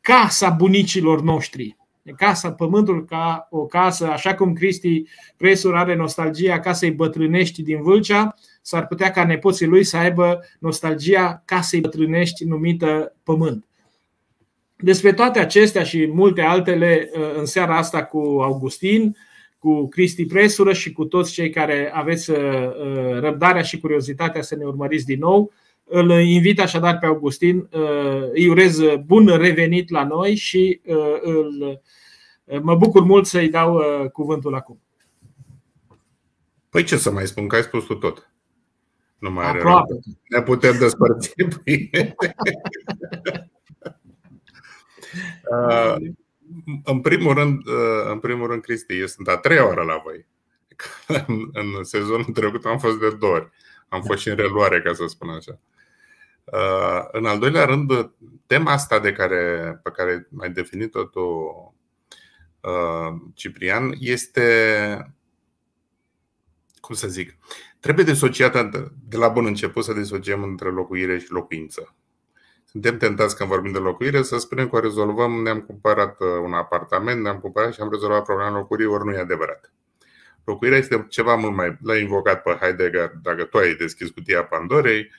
casa 0.00 0.50
bunicilor 0.50 1.22
noștri. 1.22 1.76
Casa, 2.16 2.52
pământul 2.52 3.04
ca 3.04 3.46
o 3.50 3.66
casă, 3.66 4.06
așa 4.06 4.34
cum 4.34 4.52
Cristi 4.52 5.02
Presur 5.36 5.76
are 5.76 5.94
nostalgia 5.94 6.60
casei 6.60 6.90
bătrânești 6.90 7.62
din 7.62 7.82
Vâlcea, 7.82 8.34
s-ar 8.62 8.86
putea 8.86 9.10
ca 9.10 9.24
nepoții 9.24 9.66
lui 9.66 9.84
să 9.84 9.96
aibă 9.96 10.40
nostalgia 10.58 11.42
casei 11.44 11.80
bătrânești 11.80 12.44
numită 12.44 13.16
pământ. 13.22 13.64
Despre 14.76 15.12
toate 15.12 15.38
acestea 15.38 15.82
și 15.82 16.06
multe 16.06 16.40
altele 16.40 17.10
uh, 17.12 17.20
în 17.36 17.44
seara 17.44 17.76
asta 17.76 18.04
cu 18.04 18.18
Augustin, 18.18 19.16
cu 19.58 19.88
Cristi 19.88 20.26
Presură 20.26 20.72
și 20.72 20.92
cu 20.92 21.04
toți 21.04 21.32
cei 21.32 21.50
care 21.50 21.90
aveți 21.94 22.30
uh, 22.30 22.36
răbdarea 23.20 23.62
și 23.62 23.80
curiozitatea 23.80 24.42
să 24.42 24.56
ne 24.56 24.64
urmăriți 24.64 25.04
din 25.04 25.18
nou. 25.18 25.52
Îl 25.92 26.10
invit 26.10 26.60
așadar 26.60 26.98
pe 26.98 27.06
Augustin, 27.06 27.68
îi 28.32 28.48
urez 28.48 28.80
bun 29.04 29.26
revenit 29.26 29.90
la 29.90 30.04
noi 30.04 30.34
și 30.34 30.80
îl, 31.20 31.80
mă 32.62 32.74
bucur 32.74 33.02
mult 33.02 33.26
să-i 33.26 33.48
dau 33.48 33.82
cuvântul 34.12 34.54
acum. 34.54 34.80
Păi 36.70 36.84
ce 36.84 36.96
să 36.96 37.10
mai 37.10 37.26
spun, 37.26 37.48
că 37.48 37.56
ai 37.56 37.62
spus 37.62 37.84
tu 37.84 37.94
tot. 37.94 38.30
Nu 39.18 39.30
mai 39.30 39.46
are 39.46 39.62
rău. 39.62 40.02
Ne 40.28 40.42
putem 40.42 40.78
despărți. 40.78 41.34
uh, 45.50 45.96
în 46.84 47.00
primul 47.00 47.34
rând, 47.34 47.66
uh, 47.66 48.10
în 48.10 48.18
primul 48.18 48.46
rând, 48.46 48.62
Cristi, 48.62 48.98
eu 48.98 49.06
sunt 49.06 49.28
a 49.28 49.36
treia 49.36 49.66
oară 49.66 49.82
la 49.82 50.00
voi. 50.04 50.26
în, 51.26 51.50
în 51.52 51.84
sezonul 51.84 52.24
trecut 52.24 52.64
am 52.64 52.78
fost 52.78 52.98
de 52.98 53.10
două 53.10 53.32
ori. 53.32 53.50
Am 53.88 54.02
fost 54.02 54.20
și 54.20 54.28
în 54.28 54.36
reluare, 54.36 54.82
ca 54.82 54.92
să 54.92 55.06
spun 55.06 55.28
așa. 55.28 55.58
Uh, 56.52 57.08
în 57.12 57.26
al 57.26 57.38
doilea 57.38 57.64
rând, 57.64 58.10
tema 58.46 58.72
asta 58.72 58.98
de 58.98 59.12
care, 59.12 59.74
pe 59.82 59.90
care 59.90 60.28
ai 60.40 60.50
definit-o 60.50 61.04
tu, 61.04 61.20
uh, 62.60 63.20
Ciprian, 63.34 63.94
este, 63.98 65.14
cum 66.80 66.94
să 66.94 67.08
zic, 67.08 67.36
trebuie 67.80 68.04
disociată 68.04 68.92
de 69.08 69.16
la 69.16 69.28
bun 69.28 69.46
început 69.46 69.84
să 69.84 69.92
disociem 69.92 70.42
între 70.42 70.70
locuire 70.70 71.18
și 71.18 71.32
locuință. 71.32 71.94
Suntem 72.64 72.96
tentați 72.96 73.36
când 73.36 73.48
vorbim 73.48 73.72
de 73.72 73.78
locuire 73.78 74.22
să 74.22 74.38
spunem 74.38 74.68
că 74.68 74.76
o 74.76 74.80
rezolvăm, 74.80 75.32
ne-am 75.32 75.60
cumpărat 75.60 76.20
uh, 76.20 76.28
un 76.42 76.52
apartament, 76.52 77.22
ne-am 77.22 77.38
cumpărat 77.38 77.72
și 77.72 77.80
am 77.80 77.90
rezolvat 77.90 78.24
problema 78.24 78.50
locuirii, 78.50 78.86
ori 78.86 79.04
nu 79.04 79.12
e 79.12 79.18
adevărat. 79.18 79.72
Locuirea 80.44 80.78
este 80.78 81.06
ceva 81.08 81.34
mult 81.34 81.54
mai... 81.54 81.78
L-a 81.82 81.96
invocat 81.96 82.42
pe 82.42 82.58
Heidegger, 82.60 83.12
dacă 83.22 83.44
tu 83.44 83.58
ai 83.58 83.74
deschis 83.74 84.10
cutia 84.10 84.44
Pandorei, 84.44 85.10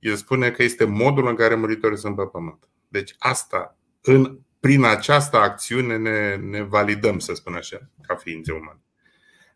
el 0.00 0.14
spune 0.14 0.50
că 0.50 0.62
este 0.62 0.84
modul 0.84 1.26
în 1.26 1.34
care 1.34 1.54
muritorii 1.54 1.98
sunt 1.98 2.16
pe 2.16 2.26
pământ. 2.26 2.68
Deci 2.88 3.14
asta, 3.18 3.78
în, 4.00 4.38
prin 4.60 4.84
această 4.84 5.36
acțiune 5.36 5.96
ne, 5.96 6.36
ne 6.36 6.62
validăm, 6.62 7.18
să 7.18 7.34
spun 7.34 7.54
așa, 7.54 7.90
ca 8.02 8.14
ființe 8.14 8.52
umane. 8.52 8.80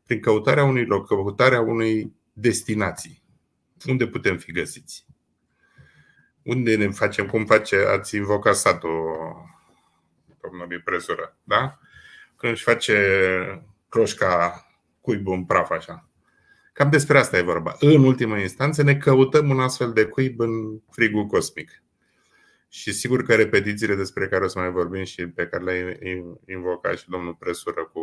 Prin 0.06 0.20
căutarea 0.20 0.64
unui 0.64 0.86
loc, 0.86 1.06
căutarea 1.06 1.60
unei 1.60 2.12
destinații. 2.32 3.22
Unde 3.86 4.06
putem 4.06 4.38
fi 4.38 4.52
găsiți? 4.52 5.06
Unde 6.42 6.76
ne 6.76 6.88
facem, 6.88 7.26
cum 7.26 7.44
face, 7.44 7.76
ați 7.76 8.16
invocat 8.16 8.56
satul 8.56 9.16
domnului 10.42 10.80
presură, 10.80 11.38
da? 11.42 11.78
Când 12.36 12.52
își 12.52 12.62
face 12.62 13.66
cloșca 13.88 14.64
cuibul 15.00 15.34
în 15.34 15.44
praf 15.44 15.70
așa. 15.70 16.08
Cam 16.74 16.90
despre 16.90 17.18
asta 17.18 17.38
e 17.38 17.42
vorba. 17.42 17.76
În 17.78 18.04
ultimă 18.04 18.38
instanță 18.38 18.82
ne 18.82 18.96
căutăm 18.96 19.50
un 19.50 19.60
astfel 19.60 19.92
de 19.92 20.04
cuib 20.04 20.40
în 20.40 20.50
frigul 20.90 21.26
cosmic. 21.26 21.82
Și 22.68 22.92
sigur 22.92 23.22
că 23.22 23.34
repetițiile 23.34 23.94
despre 23.94 24.28
care 24.28 24.44
o 24.44 24.48
să 24.48 24.58
mai 24.58 24.70
vorbim 24.70 25.04
și 25.04 25.26
pe 25.26 25.46
care 25.46 25.64
le-a 25.64 25.96
invocat 26.46 26.98
și 26.98 27.08
domnul 27.08 27.34
Presură 27.34 27.90
cu 27.92 28.02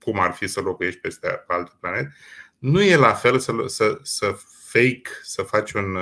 cum 0.00 0.20
ar 0.20 0.32
fi 0.32 0.46
să 0.46 0.60
locuiești 0.60 1.00
peste 1.00 1.28
pe 1.46 1.52
alt 1.52 1.68
planet, 1.80 2.06
nu 2.58 2.82
e 2.82 2.96
la 2.96 3.12
fel 3.12 3.38
să, 3.38 3.52
să, 3.66 3.98
să 4.02 4.36
fake, 4.66 5.10
să 5.22 5.42
faci 5.42 5.72
un, 5.72 5.94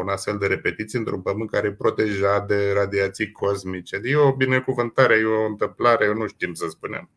un 0.00 0.08
astfel 0.08 0.38
de 0.38 0.46
repetiție 0.46 0.98
într-un 0.98 1.22
pământ 1.22 1.50
care 1.50 1.66
e 1.66 1.72
protejat 1.72 2.46
de 2.46 2.72
radiații 2.72 3.32
cosmice. 3.32 4.00
E 4.04 4.16
o 4.16 4.36
binecuvântare, 4.36 5.14
e 5.14 5.24
o 5.24 5.46
întâmplare, 5.46 6.04
eu 6.04 6.14
nu 6.14 6.26
știm 6.26 6.54
să 6.54 6.66
spunem. 6.68 7.10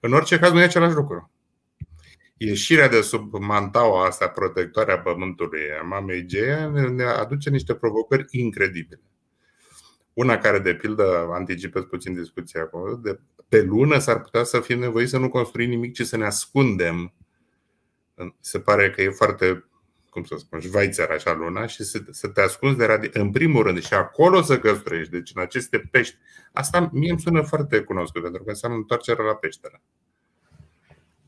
În 0.00 0.12
orice 0.12 0.38
caz, 0.38 0.52
nu 0.52 0.60
e 0.60 0.64
același 0.64 0.94
lucru 0.94 1.32
ieșirea 2.44 2.88
de 2.88 3.00
sub 3.00 3.34
mantaua 3.34 4.06
asta 4.06 4.28
protectoare 4.28 4.92
a 4.92 4.98
Pământului, 4.98 5.60
a 5.80 5.82
mamei 5.82 6.26
Geia, 6.26 6.68
ne 6.68 7.04
aduce 7.04 7.50
niște 7.50 7.74
provocări 7.74 8.24
incredibile. 8.30 9.00
Una 10.12 10.38
care, 10.38 10.58
de 10.58 10.74
pildă, 10.74 11.28
anticipez 11.32 11.82
puțin 11.82 12.14
discuția 12.14 12.60
acolo, 12.60 12.94
de 12.94 13.20
pe 13.48 13.62
lună 13.62 13.98
s-ar 13.98 14.20
putea 14.20 14.42
să 14.42 14.60
fim 14.60 14.78
nevoiți 14.78 15.10
să 15.10 15.18
nu 15.18 15.28
construim 15.28 15.68
nimic, 15.68 15.94
ci 15.94 16.02
să 16.02 16.16
ne 16.16 16.24
ascundem. 16.24 17.14
Se 18.40 18.60
pare 18.60 18.90
că 18.90 19.02
e 19.02 19.10
foarte, 19.10 19.64
cum 20.10 20.24
să 20.24 20.34
spun, 20.38 20.60
șvaițar 20.60 21.10
așa 21.10 21.32
luna 21.32 21.66
și 21.66 21.84
să, 21.84 22.02
să 22.10 22.28
te 22.28 22.40
ascunzi 22.40 22.76
de 22.76 22.86
radi- 22.86 23.12
în 23.12 23.30
primul 23.30 23.62
rând 23.62 23.82
și 23.82 23.94
acolo 23.94 24.42
să 24.42 24.58
căstruiești, 24.58 25.12
deci 25.12 25.32
în 25.34 25.40
aceste 25.42 25.78
pești. 25.90 26.16
Asta 26.52 26.90
mie 26.92 27.10
îmi 27.10 27.20
sună 27.20 27.42
foarte 27.42 27.80
cunoscut, 27.80 28.22
pentru 28.22 28.42
că 28.42 28.48
înseamnă 28.48 28.76
întoarcerea 28.78 29.24
la 29.24 29.34
peșteră. 29.34 29.82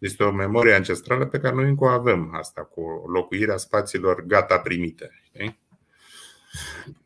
Este 0.05 0.23
o 0.23 0.31
memorie 0.31 0.75
ancestrală 0.75 1.27
pe 1.27 1.39
care 1.39 1.55
noi 1.55 1.69
încă 1.69 1.85
o 1.85 1.89
avem, 1.89 2.35
asta 2.35 2.63
cu 2.63 3.05
locuirea 3.07 3.57
spațiilor 3.57 4.25
gata 4.27 4.59
primite. 4.59 5.23
Știi? 5.25 5.59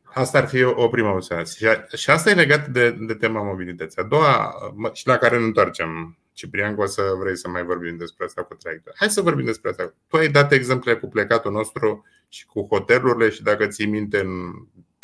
Asta 0.02 0.38
ar 0.38 0.48
fi 0.48 0.62
o 0.62 0.88
primă 0.88 1.08
observație. 1.08 1.86
Și 1.96 2.10
asta 2.10 2.30
e 2.30 2.34
legat 2.34 2.68
de, 2.68 2.90
de 2.90 3.14
tema 3.14 3.42
mobilității. 3.42 4.02
A 4.02 4.04
doua, 4.04 4.54
și 4.92 5.06
la 5.06 5.16
care 5.16 5.38
ne 5.38 5.44
întoarcem, 5.44 6.18
Ciprian, 6.32 6.74
o 6.78 6.86
să 6.86 7.02
vrei 7.20 7.36
să 7.36 7.48
mai 7.48 7.62
vorbim 7.62 7.96
despre 7.96 8.24
asta 8.24 8.42
cu 8.42 8.54
traiectoria. 8.54 8.98
Hai 8.98 9.10
să 9.10 9.20
vorbim 9.20 9.44
despre 9.44 9.70
asta. 9.70 9.94
Tu 10.08 10.16
ai 10.16 10.28
dat 10.28 10.52
exemple 10.52 10.96
cu 10.96 11.08
plecatul 11.08 11.52
nostru 11.52 12.04
și 12.28 12.46
cu 12.46 12.66
hotelurile 12.70 13.30
și 13.30 13.42
dacă 13.42 13.66
ții 13.66 13.86
minte 13.86 14.20
în, 14.20 14.50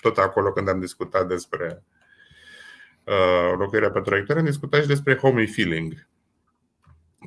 tot 0.02 0.18
acolo 0.18 0.52
când 0.52 0.68
am 0.68 0.80
discutat 0.80 1.28
despre 1.28 1.84
uh, 3.04 3.54
locuirea 3.58 3.90
pe 3.90 4.00
traiectorie, 4.00 4.40
am 4.40 4.48
discutat 4.48 4.80
și 4.80 4.86
despre 4.86 5.16
home 5.16 5.46
feeling 5.46 6.06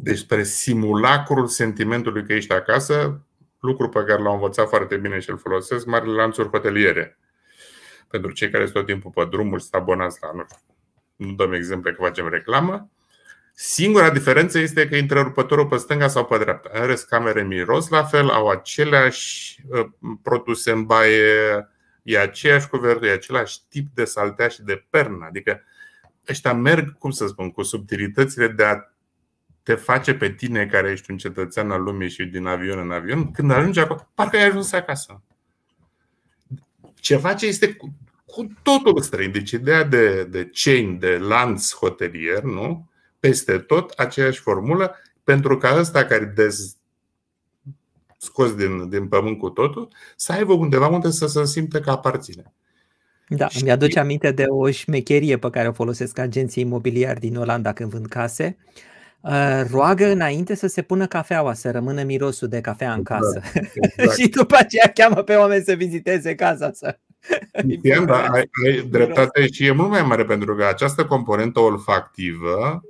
despre 0.01 0.43
simulacrul 0.43 1.47
sentimentului 1.47 2.25
că 2.25 2.33
ești 2.33 2.53
acasă, 2.53 3.21
lucru 3.59 3.89
pe 3.89 4.03
care 4.03 4.21
l-au 4.21 4.33
învățat 4.33 4.67
foarte 4.67 4.97
bine 4.97 5.19
și 5.19 5.29
îl 5.29 5.37
folosesc 5.37 5.85
marile 5.85 6.13
lanțuri 6.13 6.49
hoteliere. 6.49 7.17
Pentru 8.07 8.31
cei 8.31 8.49
care 8.49 8.63
sunt 8.63 8.75
tot 8.75 8.85
timpul 8.85 9.11
pe 9.11 9.27
drumul, 9.29 9.59
sunt 9.59 9.73
abonați 9.73 10.17
la, 10.21 10.31
nu 10.33 10.43
știu, 10.43 10.57
nu 11.15 11.33
dăm 11.33 11.53
exemple 11.53 11.93
că 11.93 12.01
facem 12.01 12.29
reclamă. 12.29 12.89
Singura 13.53 14.09
diferență 14.09 14.59
este 14.59 14.87
că 14.87 14.95
intră 14.95 15.21
rupătorul 15.21 15.67
pe 15.67 15.77
stânga 15.77 16.07
sau 16.07 16.25
pe 16.25 16.37
dreapta. 16.37 16.69
În 16.73 16.85
rest, 16.85 17.07
camere 17.07 17.43
miros 17.43 17.89
la 17.89 18.03
fel, 18.03 18.29
au 18.29 18.47
aceleași 18.47 19.59
uh, 19.69 19.85
produse 20.21 20.71
în 20.71 20.85
baie, 20.85 21.67
e 22.03 22.19
aceeași 22.19 22.67
cuvertă, 22.67 23.05
e 23.05 23.11
același 23.11 23.59
tip 23.69 23.87
de 23.93 24.05
saltea 24.05 24.47
și 24.47 24.63
de 24.63 24.85
pernă. 24.89 25.25
Adică 25.27 25.63
ăștia 26.29 26.53
merg, 26.53 26.97
cum 26.97 27.11
să 27.11 27.27
spun, 27.27 27.51
cu 27.51 27.63
subtilitățile 27.63 28.47
de 28.47 28.63
a 28.63 28.75
te 29.67 29.75
face 29.75 30.13
pe 30.13 30.29
tine 30.29 30.65
care 30.65 30.91
ești 30.91 31.11
un 31.11 31.17
cetățean 31.17 31.71
al 31.71 31.83
lumii 31.83 32.09
și 32.09 32.25
din 32.25 32.45
avion 32.45 32.79
în 32.79 32.91
avion, 32.91 33.31
când 33.31 33.51
ajungi 33.51 33.79
acolo, 33.79 34.07
parcă 34.13 34.37
ai 34.37 34.45
ajuns 34.47 34.71
acasă. 34.71 35.21
Ceva 36.95 37.33
ce 37.33 37.45
este 37.45 37.73
cu, 37.73 37.95
cu 38.25 38.47
totul 38.61 39.01
străin. 39.01 39.31
Deci 39.31 39.51
ideea 39.51 39.83
de, 39.83 40.23
de 40.23 40.49
chain, 40.53 40.99
de 40.99 41.17
lanț 41.17 41.73
hotelier, 41.73 42.41
nu? 42.41 42.89
Peste 43.19 43.57
tot 43.57 43.89
aceeași 43.89 44.39
formulă, 44.39 44.95
pentru 45.23 45.57
ca 45.57 45.79
ăsta 45.79 46.05
care 46.05 46.25
dez, 46.35 46.77
scos 48.17 48.55
din, 48.55 48.89
din 48.89 49.07
pământ 49.07 49.37
cu 49.39 49.49
totul, 49.49 49.87
să 50.15 50.31
aibă 50.31 50.53
undeva 50.53 50.87
unde 50.87 51.09
să 51.09 51.27
se 51.27 51.45
simtă 51.45 51.79
că 51.79 51.89
aparține. 51.89 52.53
Da, 53.27 53.47
și... 53.47 53.63
mi-aduce 53.63 53.99
aminte 53.99 54.31
de 54.31 54.45
o 54.47 54.71
șmecherie 54.71 55.37
pe 55.37 55.49
care 55.49 55.67
o 55.67 55.73
folosesc 55.73 56.17
agenții 56.17 56.63
imobiliari 56.63 57.19
din 57.19 57.37
Olanda 57.37 57.73
când 57.73 57.89
vând 57.89 58.05
case. 58.05 58.57
Uh, 58.59 58.95
roagă 59.71 60.05
înainte 60.05 60.55
să 60.55 60.67
se 60.67 60.81
pună 60.81 61.07
cafeaua, 61.07 61.53
să 61.53 61.71
rămână 61.71 62.03
mirosul 62.03 62.47
de 62.47 62.61
cafea 62.61 62.93
în 62.93 62.99
exact, 62.99 63.21
casă. 63.21 63.41
Exact. 63.97 64.19
și 64.19 64.27
după 64.27 64.55
aceea 64.59 64.91
cheamă 64.93 65.21
pe 65.21 65.35
oameni 65.35 65.63
să 65.63 65.73
viziteze 65.73 66.35
casa 66.35 66.71
să. 66.71 66.97
Știam, 67.77 68.05
da, 68.05 68.25
ai, 68.25 68.49
ai 68.65 68.81
dreptate 68.89 69.47
și 69.51 69.65
e 69.65 69.71
mult 69.71 69.89
mai 69.89 70.01
mare 70.01 70.25
pentru 70.25 70.55
că 70.55 70.65
această 70.65 71.05
componentă 71.05 71.59
olfactivă 71.59 72.83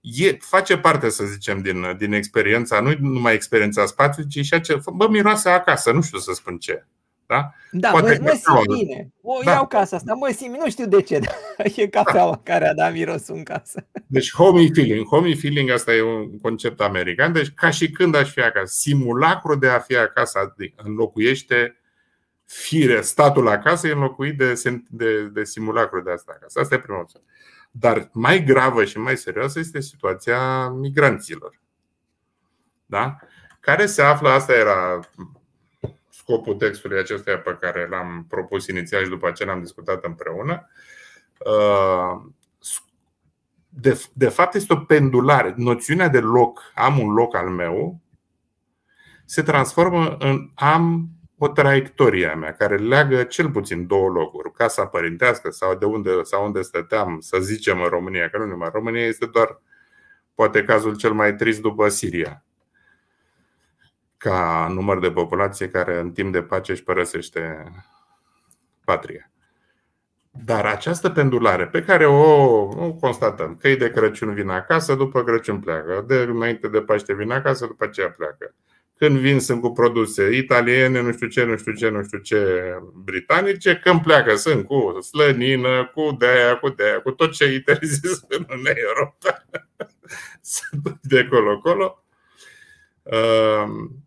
e, 0.00 0.36
face 0.40 0.76
parte, 0.76 1.08
să 1.08 1.24
zicem, 1.24 1.60
din, 1.60 1.96
din 1.98 2.12
experiența, 2.12 2.80
nu 2.80 2.94
numai 3.00 3.34
experiența 3.34 3.86
spațiului, 3.86 4.30
ci 4.30 4.44
și 4.44 4.60
ce, 4.60 4.78
bă, 4.94 5.08
miroase 5.08 5.48
acasă, 5.48 5.92
nu 5.92 6.02
știu 6.02 6.18
să 6.18 6.32
spun 6.32 6.58
ce. 6.58 6.86
Da, 7.26 7.54
da 7.70 7.90
Poate 7.90 8.18
mă, 8.20 8.30
mă 8.30 8.40
simt 8.44 8.78
bine. 8.78 9.12
O 9.22 9.40
da. 9.44 9.52
iau 9.52 9.66
casa 9.66 9.96
asta, 9.96 10.14
mă 10.14 10.32
simt, 10.36 10.56
nu 10.56 10.70
știu 10.70 10.86
de 10.86 11.02
ce, 11.02 11.18
dar 11.18 11.66
e 11.76 11.86
cafeaua 11.86 12.30
da. 12.30 12.40
care 12.52 12.68
a 12.68 12.74
dat 12.74 12.92
mirosul 12.92 13.36
în 13.36 13.42
casă. 13.42 13.86
Deci 14.06 14.32
homey 14.32 14.70
feeling. 14.74 15.06
Homey 15.06 15.34
feeling 15.34 15.70
asta 15.70 15.94
e 15.94 16.02
un 16.02 16.38
concept 16.38 16.80
american. 16.80 17.32
Deci 17.32 17.50
ca 17.54 17.70
și 17.70 17.90
când 17.90 18.14
aș 18.14 18.30
fi 18.30 18.40
acasă. 18.40 18.74
Simulacrul 18.76 19.58
de 19.58 19.68
a 19.68 19.78
fi 19.78 19.96
acasă 19.96 20.54
înlocuiește 20.76 21.78
fire, 22.44 23.00
statul 23.00 23.48
acasă 23.48 23.88
e 23.88 23.92
înlocuit 23.92 24.38
de, 24.38 24.60
de, 24.88 25.22
de 25.22 25.44
simulacru 25.44 26.00
de 26.00 26.10
asta 26.10 26.32
acasă. 26.36 26.60
Asta 26.60 26.74
e 26.74 26.78
prima 26.78 27.00
opțiune. 27.00 27.24
Dar 27.70 28.08
mai 28.12 28.44
gravă 28.44 28.84
și 28.84 28.98
mai 28.98 29.16
serioasă 29.16 29.58
este 29.58 29.80
situația 29.80 30.68
migranților. 30.68 31.60
Da? 32.86 33.16
Care 33.60 33.86
se 33.86 34.02
află, 34.02 34.28
asta 34.28 34.52
era 34.52 35.00
scopul 36.24 36.54
textului 36.54 36.98
acestuia 36.98 37.38
pe 37.38 37.56
care 37.60 37.88
l-am 37.88 38.26
propus 38.28 38.66
inițial 38.66 39.02
și 39.02 39.08
după 39.08 39.28
aceea 39.28 39.48
l-am 39.48 39.60
discutat 39.60 40.04
împreună. 40.04 40.70
Uh, 41.38 42.32
de, 43.68 44.02
de 44.12 44.28
fapt, 44.28 44.54
este 44.54 44.72
o 44.72 44.76
pendulare. 44.76 45.54
Noțiunea 45.56 46.08
de 46.08 46.20
loc, 46.20 46.60
am 46.74 46.98
un 46.98 47.12
loc 47.12 47.36
al 47.36 47.48
meu, 47.48 48.00
se 49.24 49.42
transformă 49.42 50.16
în 50.18 50.50
am 50.54 51.08
o 51.38 51.48
traiectorie 51.48 52.26
a 52.26 52.34
mea 52.34 52.52
care 52.52 52.76
leagă 52.76 53.22
cel 53.22 53.50
puțin 53.50 53.86
două 53.86 54.08
locuri, 54.08 54.52
casa 54.52 54.86
părintească 54.86 55.50
sau 55.50 55.74
de 55.74 55.84
unde, 55.84 56.22
sau 56.22 56.44
unde 56.44 56.62
stăteam, 56.62 57.20
să 57.20 57.38
zicem 57.40 57.80
în 57.80 57.88
România, 57.88 58.28
că 58.28 58.38
nu 58.38 58.46
numai 58.46 58.68
România 58.72 59.06
este 59.06 59.26
doar 59.26 59.60
poate 60.34 60.64
cazul 60.64 60.96
cel 60.96 61.12
mai 61.12 61.34
trist 61.34 61.60
după 61.60 61.88
Siria, 61.88 62.44
ca 64.24 64.66
număr 64.70 64.98
de 64.98 65.10
populație 65.10 65.68
care 65.68 65.98
în 65.98 66.10
timp 66.10 66.32
de 66.32 66.42
pace 66.42 66.72
își 66.72 66.82
părăsește 66.82 67.72
patria. 68.84 69.30
Dar 70.30 70.66
această 70.66 71.10
pendulare 71.10 71.66
pe 71.66 71.82
care 71.82 72.06
o, 72.06 72.22
o 72.62 72.92
constatăm, 72.92 73.56
că 73.60 73.68
e 73.68 73.76
de 73.76 73.90
Crăciun 73.90 74.34
vin 74.34 74.48
acasă, 74.48 74.94
după 74.94 75.24
Crăciun 75.24 75.60
pleacă, 75.60 76.04
de 76.06 76.14
înainte 76.14 76.68
de 76.68 76.80
Paște 76.80 77.14
vin 77.14 77.30
acasă, 77.30 77.66
după 77.66 77.84
aceea 77.84 78.10
pleacă. 78.10 78.54
Când 78.96 79.18
vin 79.18 79.40
sunt 79.40 79.60
cu 79.60 79.72
produse 79.72 80.30
italiene, 80.36 81.00
nu 81.00 81.12
știu 81.12 81.26
ce, 81.26 81.44
nu 81.44 81.56
știu 81.56 81.72
ce, 81.72 81.88
nu 81.88 82.02
știu 82.02 82.18
ce, 82.18 82.74
britanice, 82.94 83.80
când 83.84 84.02
pleacă 84.02 84.34
sunt 84.34 84.66
cu 84.66 85.00
slănină, 85.00 85.90
cu 85.94 86.16
de 86.18 86.58
cu 86.60 86.68
de 86.68 87.00
cu 87.02 87.10
tot 87.10 87.32
ce 87.32 87.52
interzis 87.52 88.24
în 88.36 88.46
Uniunea 88.50 88.74
Europa. 88.76 89.44
sunt 90.54 90.98
de 91.02 91.18
acolo-acolo. 91.18 91.98
Și, 93.04 93.14
a, 93.14 94.03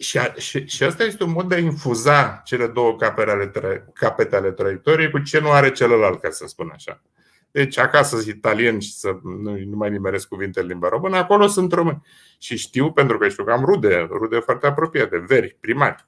și, 0.00 0.66
și 0.66 0.82
asta 0.82 1.04
este 1.04 1.24
un 1.24 1.30
mod 1.30 1.48
de 1.48 1.54
a 1.54 1.58
infuza 1.58 2.40
cele 2.44 2.66
două 2.66 2.96
capete 2.96 3.30
ale, 3.30 3.50
capete 3.94 4.36
ale 4.36 4.52
traiectoriei 4.52 5.10
cu 5.10 5.18
ce 5.18 5.40
nu 5.40 5.50
are 5.50 5.70
celălalt, 5.70 6.20
ca 6.20 6.30
să 6.30 6.46
spun 6.46 6.70
așa. 6.74 7.02
Deci 7.50 7.78
acasă 7.78 8.16
sunt 8.16 8.36
italian 8.36 8.78
și 8.78 8.92
să 8.92 9.18
nu, 9.22 9.56
nu 9.56 9.76
mai 9.76 9.90
nimeresc 9.90 10.28
cuvinte 10.28 10.60
în 10.60 10.66
limba 10.66 10.88
română, 10.88 11.16
acolo 11.16 11.46
sunt 11.46 11.72
români. 11.72 12.02
Și 12.38 12.56
știu, 12.56 12.92
pentru 12.92 13.18
că 13.18 13.28
știu 13.28 13.44
că 13.44 13.52
am 13.52 13.64
rude, 13.64 14.08
rude 14.10 14.38
foarte 14.38 14.66
apropiate, 14.66 15.18
veri, 15.18 15.56
primari, 15.60 16.06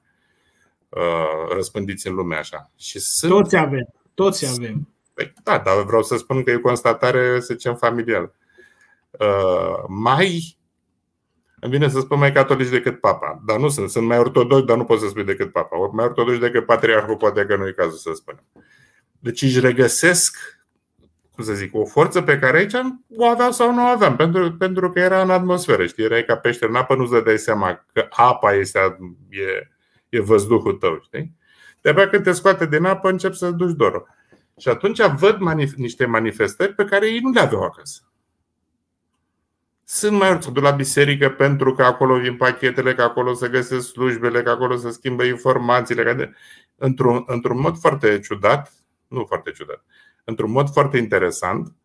uh, 0.89 1.53
răspândiți 1.53 2.07
în 2.07 2.13
lumea 2.13 2.39
așa. 2.39 2.71
Și 2.77 2.99
sunt... 2.99 3.31
Toți 3.31 3.55
avem, 3.55 3.93
toți 4.13 4.45
avem. 4.45 4.87
Păi, 5.13 5.33
da, 5.43 5.57
dar 5.57 5.83
vreau 5.83 6.03
să 6.03 6.17
spun 6.17 6.43
că 6.43 6.51
e 6.51 6.55
o 6.55 6.59
constatare, 6.59 7.39
să 7.39 7.53
zicem, 7.53 7.75
familială. 7.75 8.35
Uh, 9.11 9.83
mai 9.87 10.57
îmi 11.63 11.71
vine 11.71 11.89
să 11.89 11.99
spun 11.99 12.19
mai 12.19 12.31
catolici 12.31 12.69
decât 12.69 12.99
papa. 12.99 13.41
Dar 13.45 13.59
nu 13.59 13.69
sunt. 13.69 13.89
Sunt 13.89 14.05
mai 14.05 14.17
ortodoxi, 14.17 14.65
dar 14.65 14.77
nu 14.77 14.83
pot 14.83 14.99
să 14.99 15.07
spui 15.07 15.23
decât 15.23 15.51
papa. 15.51 15.79
Ori 15.79 15.93
mai 15.93 16.05
ortodoxi 16.05 16.39
decât 16.39 16.65
patriarhul, 16.65 17.17
poate 17.17 17.45
că 17.45 17.55
nu 17.55 17.67
e 17.67 17.71
cazul 17.71 17.97
să 17.97 18.11
spunem. 18.13 18.43
Deci 19.19 19.41
își 19.41 19.59
regăsesc, 19.59 20.37
cum 21.35 21.43
să 21.43 21.53
zic, 21.53 21.75
o 21.75 21.85
forță 21.85 22.21
pe 22.21 22.39
care 22.39 22.57
aici 22.57 22.73
o 23.17 23.25
aveau 23.25 23.51
sau 23.51 23.73
nu 23.73 23.83
o 23.83 23.87
aveam, 23.87 24.15
pentru, 24.15 24.51
pentru 24.51 24.89
că 24.89 24.99
era 24.99 25.21
în 25.21 25.29
atmosferă. 25.29 25.85
Știi, 25.85 26.03
erai 26.03 26.25
ca 26.25 26.35
pește 26.35 26.65
în 26.65 26.75
apă, 26.75 26.95
nu-ți 26.95 27.23
dai 27.23 27.37
seama 27.37 27.85
că 27.93 28.07
apa 28.09 28.53
este, 28.53 28.97
e, 29.29 29.69
e 30.09 30.21
văzduhul 30.21 30.73
tău. 30.73 30.99
Știi? 31.03 31.33
De-abia 31.81 32.09
când 32.09 32.23
te 32.23 32.31
scoate 32.31 32.65
din 32.65 32.85
apă, 32.85 33.09
încep 33.09 33.33
să 33.33 33.51
duci 33.51 33.75
dorul. 33.75 34.07
Și 34.57 34.69
atunci 34.69 35.01
văd 35.01 35.37
manif- 35.37 35.75
niște 35.75 36.05
manifestări 36.05 36.73
pe 36.73 36.85
care 36.85 37.07
ei 37.07 37.19
nu 37.19 37.31
le 37.31 37.39
aveau 37.39 37.63
acasă. 37.63 38.01
Sunt 39.85 40.17
mai 40.17 40.29
ortodoxi 40.29 40.69
la 40.69 40.75
biserică 40.75 41.29
pentru 41.29 41.73
că 41.73 41.83
acolo 41.83 42.19
vin 42.19 42.37
pachetele, 42.37 42.95
că 42.95 43.01
acolo 43.01 43.33
se 43.33 43.47
găsesc 43.47 43.87
slujbele, 43.87 44.43
că 44.43 44.49
acolo 44.49 44.75
se 44.75 44.91
schimbă 44.91 45.23
informațiile. 45.23 46.03
Că 46.03 46.13
de... 46.13 46.33
într-un, 46.75 47.23
într-un 47.25 47.59
mod 47.59 47.77
foarte 47.79 48.19
ciudat, 48.19 48.73
nu 49.07 49.25
foarte 49.25 49.51
ciudat, 49.51 49.83
într-un 50.23 50.51
mod 50.51 50.69
foarte 50.69 50.97
interesant, 50.97 51.75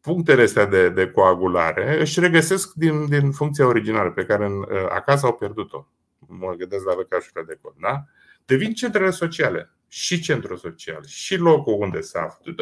punctele 0.00 0.42
astea 0.42 0.66
de, 0.66 0.88
de 0.88 1.10
coagulare 1.10 2.00
își 2.00 2.20
regăsesc 2.20 2.72
din, 2.72 3.08
din 3.08 3.30
funcția 3.30 3.66
originală 3.66 4.10
pe 4.10 4.24
care 4.24 4.44
în, 4.44 4.64
acasă 4.88 5.26
au 5.26 5.32
pierdut-o. 5.32 5.86
Mă 6.18 6.54
gândesc 6.58 6.84
la 6.84 6.94
lăcașurile 6.96 7.42
de 7.46 7.58
cod. 7.62 7.72
Da? 7.80 8.04
Devin 8.44 8.74
centrele 8.74 9.10
sociale 9.10 9.70
și 9.88 10.20
centrul 10.20 10.56
social 10.56 11.04
și 11.06 11.36
locul 11.36 11.76
unde 11.80 12.00
se 12.00 12.18
află. 12.18 12.54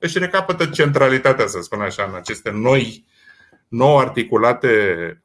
Își 0.00 0.18
recapătă 0.18 0.66
centralitatea, 0.66 1.46
să 1.46 1.60
spun 1.60 1.80
așa, 1.80 2.04
în 2.04 2.14
aceste 2.14 2.50
noi 2.50 3.06
nou 3.68 3.98
articulate 3.98 4.68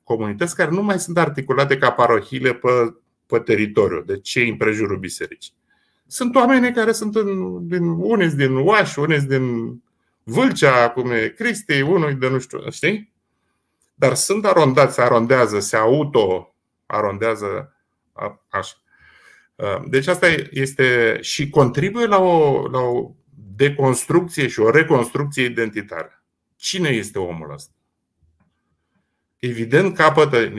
comunități 0.04 0.56
care 0.56 0.72
nu 0.72 0.84
mai 0.84 1.00
sunt 1.00 1.18
articulate 1.18 1.78
ca 1.78 1.92
parohile 1.92 2.54
pe, 2.54 2.96
pe 3.26 3.40
teritoriu, 3.40 4.02
de 4.02 4.20
cei 4.20 4.50
împrejurul 4.50 4.98
bisericii. 4.98 5.54
Sunt 6.08 6.36
oameni 6.36 6.74
care 6.74 6.92
sunt 6.92 7.16
în, 7.16 7.58
din, 7.68 7.88
unii 7.88 8.30
din 8.30 8.56
Oaș, 8.56 8.96
unii 8.96 9.22
din 9.22 9.76
Vâlcea, 10.24 10.90
cum 10.90 11.12
e 11.12 11.28
Cristi, 11.28 11.82
unul 11.82 12.18
de 12.18 12.30
nu 12.30 12.40
știu, 12.40 12.70
știi? 12.70 13.14
Dar 13.96 14.14
sunt 14.14 14.46
arondați, 14.46 14.94
se 14.94 15.02
arondează, 15.02 15.60
se 15.60 15.76
auto-arondează 15.76 17.76
așa. 18.50 18.76
Deci 19.88 20.08
asta 20.08 20.28
este 20.52 21.18
și 21.22 21.50
contribuie 21.50 22.06
la 22.06 22.18
o, 22.18 22.68
la 22.68 22.80
o 22.80 23.12
deconstrucție 23.56 24.48
și 24.48 24.60
o 24.60 24.70
reconstrucție 24.70 25.44
identitară. 25.44 26.24
Cine 26.56 26.90
este 26.90 27.20
omul 27.20 27.52
ăsta? 27.54 27.74
Evident 29.40 29.96
capătă, 29.96 30.54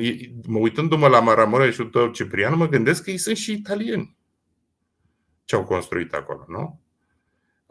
uitându-mă 0.52 1.08
la 1.08 1.20
Maramureșul 1.20 1.86
tău, 1.86 2.08
Ciprian, 2.08 2.56
mă 2.56 2.68
gândesc 2.68 3.04
că 3.04 3.10
ei 3.10 3.18
sunt 3.18 3.36
și 3.36 3.52
italieni 3.52 4.18
ce 5.50 5.56
au 5.56 5.64
construit 5.64 6.14
acolo, 6.14 6.44
nu? 6.48 6.80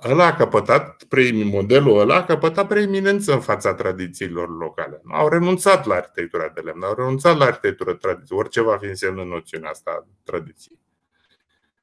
Ăla 0.03 0.25
a 0.25 0.35
căpătat, 0.35 1.03
modelul 1.43 1.99
ăla 1.99 2.15
a 2.15 2.23
căpătat 2.23 2.67
preeminență 2.67 3.33
în 3.33 3.39
fața 3.39 3.73
tradițiilor 3.73 4.57
locale. 4.57 5.01
Au 5.07 5.27
renunțat 5.27 5.85
la 5.85 5.95
arhitectura 5.95 6.49
de 6.49 6.61
lemn, 6.61 6.83
au 6.83 6.93
renunțat 6.93 7.37
la 7.37 7.45
arhitectură 7.45 7.93
tradiție, 7.93 8.35
orice 8.35 8.61
va 8.61 8.77
fi 8.77 8.85
însemnă 8.85 9.23
noțiunea 9.23 9.69
asta 9.69 10.07
tradiție. 10.23 10.75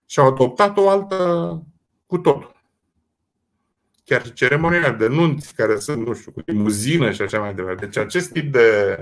Și 0.06 0.18
au 0.18 0.26
adoptat 0.26 0.76
o 0.76 0.88
altă 0.88 1.62
cu 2.06 2.18
totul 2.18 2.55
chiar 4.06 4.24
și 4.24 4.32
ceremoniile 4.32 4.90
de 4.90 5.06
nunți 5.08 5.54
care 5.54 5.78
sunt, 5.78 6.06
nu 6.06 6.14
știu, 6.14 6.32
cu 6.32 6.42
limuzină 6.44 7.10
și 7.10 7.22
așa 7.22 7.40
mai 7.40 7.54
departe. 7.54 7.84
Deci 7.84 7.96
acest 7.96 8.32
tip 8.32 8.52
de 8.52 8.96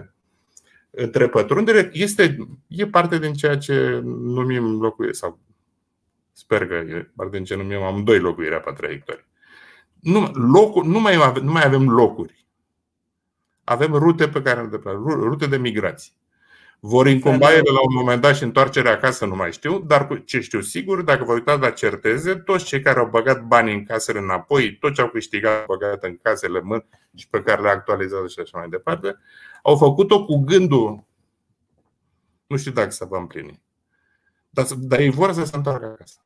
întrepătrundere 0.90 1.90
este, 1.92 2.36
e 2.68 2.86
parte 2.86 3.18
din 3.18 3.32
ceea 3.32 3.58
ce 3.58 4.00
numim 4.04 4.80
locuire 4.80 5.12
sau 5.12 5.38
sper 6.32 6.66
că 6.66 6.74
e 6.74 7.10
parte 7.16 7.36
din 7.36 7.44
ce 7.44 7.54
numim 7.54 7.82
am 7.82 8.04
doi 8.04 8.18
locuirea 8.18 8.60
pe 8.60 8.72
traiectorie. 8.72 9.26
Nu, 10.00 10.30
locuri, 10.32 10.86
nu, 10.86 11.00
mai 11.00 11.14
avem, 11.14 11.44
nu 11.44 11.52
mai 11.52 11.64
avem 11.64 11.88
locuri. 11.90 12.46
Avem 13.64 13.92
rute 13.92 14.28
pe 14.28 14.42
care 14.42 14.68
rute 15.04 15.46
de 15.46 15.56
migrație. 15.56 16.12
Vor 16.86 17.06
incumba 17.06 17.52
ele 17.52 17.70
la 17.70 17.80
un 17.80 17.94
moment 17.94 18.20
dat 18.20 18.36
și 18.36 18.42
întoarcerea 18.42 18.92
acasă, 18.92 19.26
nu 19.26 19.34
mai 19.34 19.52
știu, 19.52 19.78
dar 19.78 20.22
ce 20.24 20.40
știu 20.40 20.60
sigur, 20.60 21.02
dacă 21.02 21.24
vă 21.24 21.32
uitați 21.32 21.60
la 21.60 21.70
certeze, 21.70 22.34
toți 22.34 22.64
cei 22.64 22.80
care 22.80 22.98
au 22.98 23.08
băgat 23.08 23.42
bani 23.42 23.72
în 23.72 23.84
casele 23.84 24.18
înapoi, 24.18 24.76
tot 24.76 24.94
ce 24.94 25.00
au 25.00 25.08
câștigat 25.08 25.66
băgat 25.66 26.02
în 26.04 26.18
casele 26.22 26.60
mân 26.60 26.84
și 27.14 27.28
pe 27.28 27.42
care 27.42 27.62
le 27.62 27.68
actualizează 27.68 28.26
și 28.26 28.40
așa 28.40 28.58
mai 28.58 28.68
departe, 28.68 29.16
au 29.62 29.76
făcut-o 29.76 30.24
cu 30.24 30.36
gândul, 30.36 31.04
nu 32.46 32.56
știu 32.56 32.72
dacă 32.72 32.90
se 32.90 33.04
va 33.04 33.18
împlini, 33.18 33.62
dar, 34.50 34.66
dar 34.78 34.98
ei 34.98 35.10
vor 35.10 35.32
să 35.32 35.44
se 35.44 35.56
întoarcă 35.56 35.84
acasă. 35.84 36.18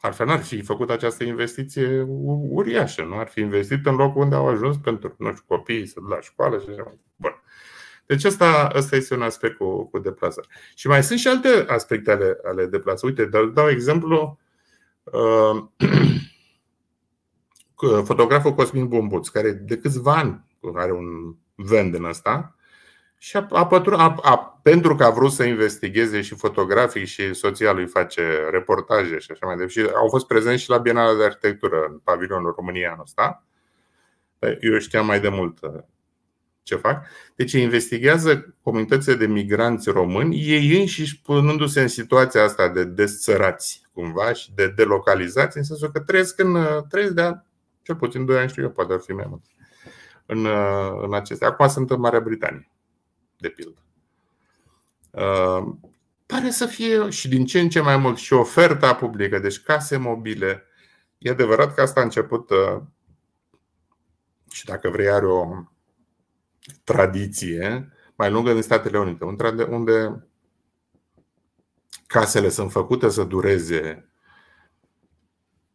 Altfel 0.00 0.26
n-ar 0.26 0.42
fi 0.42 0.62
făcut 0.62 0.90
această 0.90 1.24
investiție 1.24 2.06
uriașă, 2.48 3.02
nu 3.02 3.18
ar 3.18 3.28
fi 3.28 3.40
investit 3.40 3.86
în 3.86 3.94
locul 3.94 4.22
unde 4.22 4.34
au 4.34 4.48
ajuns 4.48 4.76
pentru 4.76 5.14
nu 5.18 5.30
știu, 5.30 5.44
copiii 5.46 5.86
să 5.86 6.00
la 6.08 6.20
școală 6.20 6.58
și 6.58 6.68
așa 6.68 6.82
mai 6.82 6.98
Bun. 7.16 7.43
Deci 8.06 8.24
asta, 8.24 8.68
asta 8.74 8.96
este 8.96 9.14
un 9.14 9.22
aspect 9.22 9.56
cu, 9.56 9.84
cu 9.84 9.98
deplasare. 9.98 10.46
Și 10.74 10.86
mai 10.86 11.02
sunt 11.02 11.18
și 11.18 11.28
alte 11.28 11.64
aspecte 11.68 12.10
ale, 12.10 12.38
ale 12.44 12.66
deplasării. 12.66 13.16
Uite, 13.16 13.30
dau, 13.30 13.44
dau 13.44 13.68
exemplu 13.68 14.38
uh, 15.02 15.64
fotograful 18.04 18.54
Cosmin 18.54 18.88
Bombuț, 18.88 19.28
care 19.28 19.50
de 19.52 19.78
câțiva 19.78 20.14
ani 20.14 20.44
are 20.74 20.92
un 20.92 21.34
vend 21.54 21.94
în 21.94 22.04
asta 22.04 22.56
și 23.18 23.36
a, 23.36 23.46
a, 23.50 23.68
a, 23.96 24.16
a, 24.22 24.60
pentru 24.62 24.94
că 24.94 25.04
a 25.04 25.10
vrut 25.10 25.32
să 25.32 25.44
investigheze 25.44 26.20
și 26.20 26.34
fotografii 26.34 27.06
și 27.06 27.34
soția 27.34 27.72
lui 27.72 27.86
face 27.86 28.48
reportaje 28.50 29.18
și 29.18 29.30
așa 29.30 29.46
mai 29.46 29.56
departe. 29.56 29.80
Și 29.80 29.86
au 29.94 30.08
fost 30.08 30.26
prezenți 30.26 30.62
și 30.62 30.70
la 30.70 30.78
Bienala 30.78 31.16
de 31.16 31.24
Arhitectură 31.24 31.86
în 31.88 31.98
pavilionul 31.98 32.54
România 32.56 32.90
anul 32.90 33.02
ăsta. 33.02 33.46
Eu 34.60 34.78
știam 34.78 35.06
mai 35.06 35.20
de 35.20 35.28
mult 35.28 35.58
ce 36.64 36.76
fac. 36.76 37.06
Deci 37.34 37.52
investigează 37.52 38.54
comunitățile 38.62 39.14
de 39.14 39.26
migranți 39.26 39.90
români, 39.90 40.48
ei 40.48 40.80
înșiși 40.80 41.20
punându-se 41.20 41.80
în 41.80 41.88
situația 41.88 42.42
asta 42.42 42.68
de 42.68 42.84
desțărați 42.84 43.82
cumva 43.92 44.32
și 44.32 44.52
de 44.54 44.68
delocalizați, 44.68 45.56
în 45.56 45.62
sensul 45.62 45.90
că 45.90 46.00
trăiesc, 46.00 46.38
în, 46.38 46.56
trăiesc 46.88 47.12
de 47.12 47.40
cel 47.82 47.96
puțin 47.96 48.24
2 48.24 48.38
ani, 48.38 48.48
știu 48.48 48.62
eu, 48.62 48.70
poate 48.70 48.92
ar 48.92 49.00
fi 49.00 49.12
mai 49.12 49.26
mult. 49.28 49.42
În, 50.26 50.46
în 51.02 51.14
acestea. 51.14 51.48
Acum 51.48 51.68
sunt 51.68 51.90
în 51.90 52.00
Marea 52.00 52.20
Britanie, 52.20 52.70
de 53.38 53.48
pildă. 53.48 53.78
Uh, 55.10 55.74
pare 56.26 56.50
să 56.50 56.66
fie 56.66 57.10
și 57.10 57.28
din 57.28 57.46
ce 57.46 57.60
în 57.60 57.68
ce 57.68 57.80
mai 57.80 57.96
mult 57.96 58.16
și 58.16 58.32
oferta 58.32 58.94
publică, 58.94 59.38
deci 59.38 59.60
case 59.60 59.96
mobile. 59.96 60.64
E 61.18 61.30
adevărat 61.30 61.74
că 61.74 61.80
asta 61.80 62.00
a 62.00 62.02
început 62.02 62.50
uh, 62.50 62.82
și 64.50 64.64
dacă 64.64 64.88
vrei 64.88 65.08
are 65.08 65.26
o 65.26 65.46
tradiție 66.84 67.92
mai 68.14 68.30
lungă 68.30 68.52
din 68.52 68.62
Statele 68.62 68.98
Unite, 68.98 69.24
unde 69.64 70.26
casele 72.06 72.48
sunt 72.48 72.70
făcute 72.70 73.08
să 73.08 73.24
dureze 73.24 74.08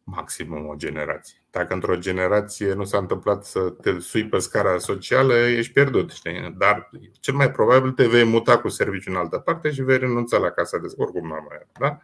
maximum 0.04 0.66
o 0.66 0.74
generație. 0.74 1.42
Dacă 1.50 1.74
într-o 1.74 1.96
generație 1.96 2.72
nu 2.72 2.84
s-a 2.84 2.98
întâmplat 2.98 3.44
să 3.44 3.60
te 3.60 3.98
sui 3.98 4.28
pe 4.28 4.38
scara 4.38 4.78
socială, 4.78 5.34
ești 5.34 5.72
pierdut. 5.72 6.10
Știi? 6.10 6.54
Dar 6.58 6.90
cel 7.20 7.34
mai 7.34 7.50
probabil 7.50 7.90
te 7.90 8.06
vei 8.06 8.24
muta 8.24 8.58
cu 8.58 8.68
serviciu 8.68 9.10
în 9.10 9.16
altă 9.16 9.38
parte 9.38 9.70
și 9.70 9.82
vei 9.82 9.98
renunța 9.98 10.38
la 10.38 10.50
casa 10.50 10.78
de 10.78 10.86
oricum 10.96 11.22
nu 11.22 11.28
mai 11.28 11.66
da? 11.78 11.98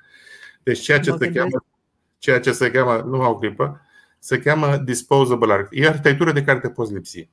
Deci 0.63 0.81
ceea 0.81 1.01
ce, 1.01 1.15
se 1.19 1.31
cheamă, 1.33 1.65
ceea 2.19 2.41
ce 2.41 2.53
se 2.53 2.71
cheamă, 2.71 3.03
nu 3.03 3.23
au 3.23 3.39
clipă, 3.39 3.81
se 4.19 4.39
cheamă 4.39 4.77
disposable 4.77 5.53
architecture. 5.53 5.87
E 5.87 5.89
arhitectură 5.89 6.33
de 6.33 6.45
care 6.45 6.59
te 6.59 6.71
poți 6.71 6.93
lipsi. 6.93 7.29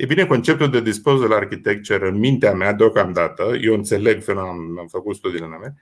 E 0.00 0.06
bine, 0.06 0.26
conceptul 0.26 0.70
de 0.70 0.80
disposable 0.80 1.34
architecture 1.34 2.08
în 2.08 2.18
mintea 2.18 2.54
mea 2.54 2.72
deocamdată, 2.72 3.56
eu 3.60 3.74
înțeleg 3.74 4.22
fenomenul, 4.22 4.78
am 4.78 4.86
făcut 4.86 5.16
studiile 5.16 5.46
mele, 5.46 5.76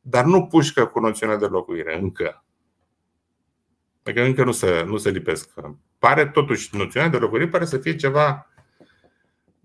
dar 0.00 0.24
nu 0.24 0.46
pușcă 0.46 0.86
cu 0.86 1.00
noțiunea 1.00 1.36
de 1.36 1.46
locuire 1.46 1.98
încă. 1.98 2.44
Adică 4.02 4.24
încă 4.24 4.44
nu 4.44 4.52
se, 4.52 4.84
nu 4.86 4.96
se 4.96 5.10
lipesc. 5.10 5.50
Pare 5.98 6.26
totuși, 6.26 6.76
noțiunea 6.76 7.08
de 7.08 7.16
locuire 7.16 7.48
pare 7.48 7.64
să 7.64 7.78
fie 7.78 7.96
ceva 7.96 8.50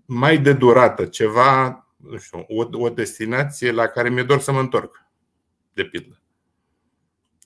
mai 0.04 0.38
de 0.38 0.52
durată, 0.52 1.04
ceva, 1.04 1.86
nu 1.96 2.16
știu, 2.18 2.44
o, 2.48 2.66
o 2.70 2.88
destinație 2.88 3.72
la 3.72 3.86
care 3.86 4.08
mi-e 4.08 4.22
dor 4.22 4.40
să 4.40 4.52
mă 4.52 4.60
întorc, 4.60 5.02
de 5.72 5.84
pildă. 5.84 6.20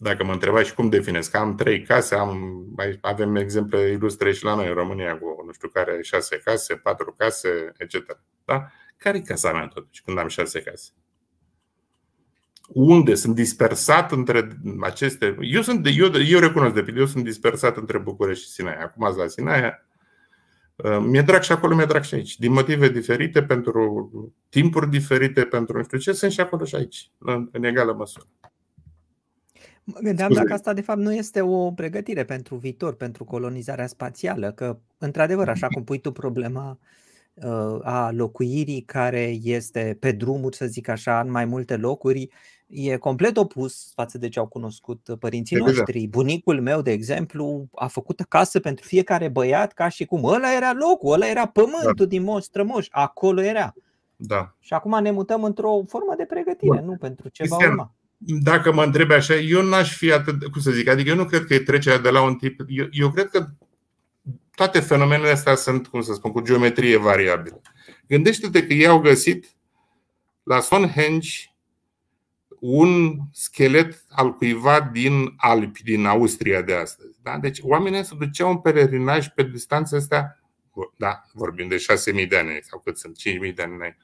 Dacă 0.03 0.25
mă 0.25 0.33
întrebai 0.33 0.65
și 0.65 0.75
cum 0.75 0.89
definesc, 0.89 1.35
am 1.35 1.55
trei 1.55 1.83
case, 1.83 2.15
am, 2.15 2.65
avem 3.01 3.37
exemple 3.37 3.91
ilustre 3.91 4.33
și 4.33 4.45
la 4.45 4.55
noi 4.55 4.69
în 4.69 4.75
România 4.75 5.19
cu 5.19 5.43
nu 5.47 5.53
știu 5.53 5.69
care, 5.69 6.03
șase 6.03 6.41
case, 6.45 6.75
patru 6.75 7.15
case, 7.19 7.73
etc. 7.77 8.21
Da? 8.45 8.67
Care 8.97 9.17
e 9.17 9.21
casa 9.21 9.53
mea 9.53 9.67
totuși 9.67 10.03
când 10.03 10.19
am 10.19 10.29
șase 10.29 10.61
case? 10.61 10.91
unde 12.73 13.15
sunt 13.15 13.35
dispersat 13.35 14.13
între 14.13 14.49
aceste. 14.81 15.37
Eu, 15.41 15.63
sunt, 15.63 15.87
eu, 15.97 16.11
eu 16.29 16.39
recunosc 16.39 16.75
de 16.75 16.83
pildă, 16.83 17.01
eu 17.01 17.07
sunt 17.07 17.25
dispersat 17.25 17.77
între 17.77 17.99
București 17.99 18.45
și 18.45 18.51
Sinaia. 18.51 18.81
Acum 18.83 19.05
azi 19.05 19.19
la 19.19 19.27
Sinaia. 19.27 19.87
Uh, 20.77 20.99
mi-e 21.01 21.23
drag 21.23 21.43
și 21.43 21.53
acolo, 21.53 21.75
mi-e 21.75 21.85
drag 21.85 22.03
și 22.03 22.15
aici. 22.15 22.39
Din 22.39 22.53
motive 22.53 22.89
diferite, 22.89 23.43
pentru 23.43 24.11
timpuri 24.49 24.91
diferite, 24.91 25.45
pentru 25.45 25.77
nu 25.77 25.83
știu 25.83 25.99
ce, 25.99 26.13
sunt 26.13 26.33
și 26.33 26.41
acolo 26.41 26.65
și 26.65 26.75
aici, 26.75 27.11
în, 27.19 27.49
în 27.53 27.65
egală 27.65 27.93
măsură. 27.93 28.25
Mă 29.95 30.01
gândeam 30.03 30.33
dacă 30.33 30.53
asta 30.53 30.73
de 30.73 30.81
fapt 30.81 30.99
nu 30.99 31.13
este 31.15 31.41
o 31.41 31.71
pregătire 31.71 32.25
pentru 32.25 32.57
viitor, 32.57 32.95
pentru 32.95 33.25
colonizarea 33.25 33.87
spațială, 33.87 34.53
că 34.53 34.79
într-adevăr, 34.99 35.49
așa 35.49 35.67
cum 35.67 35.85
pui 35.85 35.99
tu 35.99 36.13
problema 36.13 36.79
uh, 37.35 37.79
a 37.83 38.11
locuirii 38.13 38.81
care 38.81 39.39
este 39.43 39.97
pe 40.01 40.13
drumuri, 40.13 40.57
să 40.57 40.67
zic 40.67 40.89
așa, 40.89 41.21
în 41.21 41.31
mai 41.31 41.45
multe 41.45 41.77
locuri, 41.77 42.29
e 42.67 42.97
complet 42.97 43.37
opus 43.37 43.93
față 43.95 44.19
de 44.19 44.29
ce 44.29 44.39
au 44.39 44.47
cunoscut 44.47 45.17
părinții 45.19 45.57
exact. 45.57 45.77
noștri. 45.77 46.07
Bunicul 46.07 46.61
meu, 46.61 46.83
de 46.83 46.91
exemplu, 46.91 47.69
a 47.75 47.87
făcut 47.87 48.21
casă 48.21 48.61
pentru 48.61 48.87
fiecare 48.87 49.29
băiat 49.29 49.73
ca 49.73 49.89
și 49.89 50.05
cum 50.05 50.25
ăla 50.25 50.55
era 50.57 50.73
locul, 50.73 51.13
ăla 51.13 51.29
era 51.29 51.47
pământul 51.47 51.95
da. 51.95 52.05
din 52.05 52.23
moș 52.23 52.43
strămoș, 52.43 52.87
acolo 52.91 53.43
era. 53.43 53.75
Da. 54.17 54.55
Și 54.59 54.73
acum 54.73 55.03
ne 55.03 55.11
mutăm 55.11 55.45
într-o 55.45 55.83
formă 55.87 56.15
de 56.17 56.25
pregătire, 56.25 56.77
Bun. 56.77 56.85
nu 56.85 56.97
pentru 56.97 57.29
ce 57.29 57.45
va 57.49 57.57
urma. 57.57 57.95
Dacă 58.23 58.73
mă 58.73 58.85
întrebi 58.85 59.13
așa, 59.13 59.35
eu 59.35 59.63
n-aș 59.63 59.97
fi 59.97 60.13
atât, 60.13 60.51
cum 60.51 60.61
să 60.61 60.71
zic, 60.71 60.89
adică 60.89 61.09
eu 61.09 61.17
nu 61.17 61.25
cred 61.25 61.45
că 61.45 61.55
e 61.55 61.59
trecerea 61.59 61.99
de 61.99 62.11
la 62.11 62.23
un 62.23 62.35
tip, 62.35 62.61
eu, 62.69 62.87
eu 62.91 63.11
cred 63.11 63.29
că 63.29 63.47
toate 64.55 64.81
fenomenele 64.81 65.31
astea 65.31 65.55
sunt, 65.55 65.87
cum 65.87 66.01
să 66.03 66.13
spun, 66.13 66.33
cu 66.33 66.41
geometrie 66.41 66.97
variabilă. 66.97 67.61
Gândește-te 68.09 68.67
că 68.67 68.73
ei 68.73 68.87
au 68.87 69.01
găsit 69.01 69.57
la 70.43 70.61
Stonehenge 70.61 71.29
un 72.61 73.19
schelet 73.33 74.05
al 74.09 74.35
cuiva 74.35 74.81
din 74.81 75.35
Alpi, 75.37 75.83
din 75.83 76.07
Austria 76.07 76.63
de 76.63 76.75
astăzi. 76.75 77.19
Da? 77.23 77.39
Deci 77.39 77.59
oamenii 77.63 78.05
se 78.05 78.15
duceau 78.19 78.51
în 78.51 78.59
pelerinaj 78.59 79.29
pe 79.29 79.43
distanțe 79.43 79.97
astea, 79.97 80.41
da, 80.97 81.25
vorbim 81.33 81.69
de 81.69 81.85
6.000 82.23 82.29
de 82.29 82.37
ani 82.37 82.59
sau 82.63 82.81
cât 82.85 82.99
sunt, 82.99 83.19
5.000 83.49 83.55
de 83.55 83.63
ani. 83.63 83.97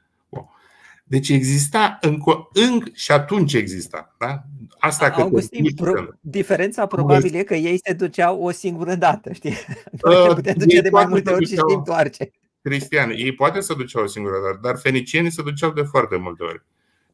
Deci 1.09 1.29
exista 1.29 1.99
încă, 2.01 2.49
încă 2.53 2.91
și 2.93 3.13
atunci 3.13 3.53
exista. 3.55 4.15
Da? 4.19 4.43
Asta 4.79 5.11
că 5.11 5.21
Augustin, 5.21 5.75
pro, 5.75 5.93
diferența 6.21 6.87
probabil 6.87 7.35
e 7.35 7.43
că 7.43 7.55
ei 7.55 7.81
se 7.85 7.93
duceau 7.93 8.43
o 8.43 8.51
singură 8.51 8.95
dată, 8.95 9.33
știi? 9.33 9.55
Noi 10.03 10.29
uh, 10.29 10.35
putem 10.35 10.55
duce 10.57 10.81
de 10.81 10.91
mai 10.91 11.07
multe 11.07 11.33
ori 11.33 11.47
și 11.47 11.53
știm 11.53 11.77
întoarce. 11.77 12.31
Cristian, 12.63 13.11
ei 13.11 13.33
poate 13.33 13.61
să 13.61 13.75
duceau 13.75 14.03
o 14.03 14.07
singură 14.07 14.35
dată, 14.45 14.59
dar 14.63 14.79
fenicienii 14.79 15.33
se 15.33 15.43
duceau 15.43 15.71
de 15.71 15.83
foarte 15.83 16.17
multe 16.17 16.43
ori. 16.43 16.63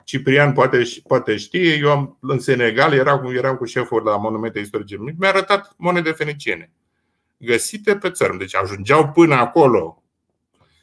Ciprian 0.05 0.53
poate, 0.53 0.83
poate 1.07 1.37
știe, 1.37 1.77
eu 1.77 1.91
am, 1.91 2.17
în 2.21 2.39
Senegal 2.39 2.93
eram, 2.93 3.27
eram 3.37 3.57
cu 3.57 3.65
șeful 3.65 4.03
la 4.03 4.17
monumente 4.17 4.59
istorice. 4.59 4.97
Mi-a 4.99 5.29
arătat 5.29 5.75
monede 5.77 6.11
feniciene 6.11 6.71
găsite 7.45 7.97
pe 7.97 8.11
țărm. 8.11 8.37
Deci 8.37 8.57
ajungeau 8.57 9.09
până 9.09 9.35
acolo 9.35 10.03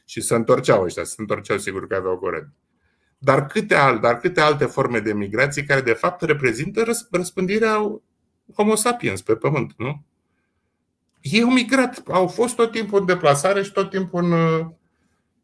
și 0.05 0.21
se 0.21 0.35
întorceau 0.35 0.83
ăștia, 0.83 1.03
se 1.03 1.15
întorceau 1.17 1.57
sigur 1.57 1.87
că 1.87 1.95
aveau 1.95 2.17
curent. 2.17 2.47
Dar 3.21 3.45
câte, 3.45 3.75
al, 3.75 3.99
dar 3.99 4.17
câte 4.17 4.41
alte 4.41 4.65
forme 4.65 4.99
de 4.99 5.13
migrație 5.13 5.63
care 5.63 5.82
de 5.82 5.93
fapt 5.93 6.21
reprezintă 6.21 6.86
răspândirea 7.12 8.01
Homo 8.55 8.75
sapiens 8.75 9.21
pe 9.21 9.36
pământ, 9.36 9.73
nu? 9.77 10.01
Ei 11.21 11.41
au 11.41 11.51
migrat, 11.51 12.03
au 12.08 12.27
fost 12.27 12.55
tot 12.55 12.71
timpul 12.71 12.99
în 12.99 13.05
deplasare 13.05 13.63
și 13.63 13.71
tot 13.71 13.89
timpul 13.89 14.23
în, 14.23 14.34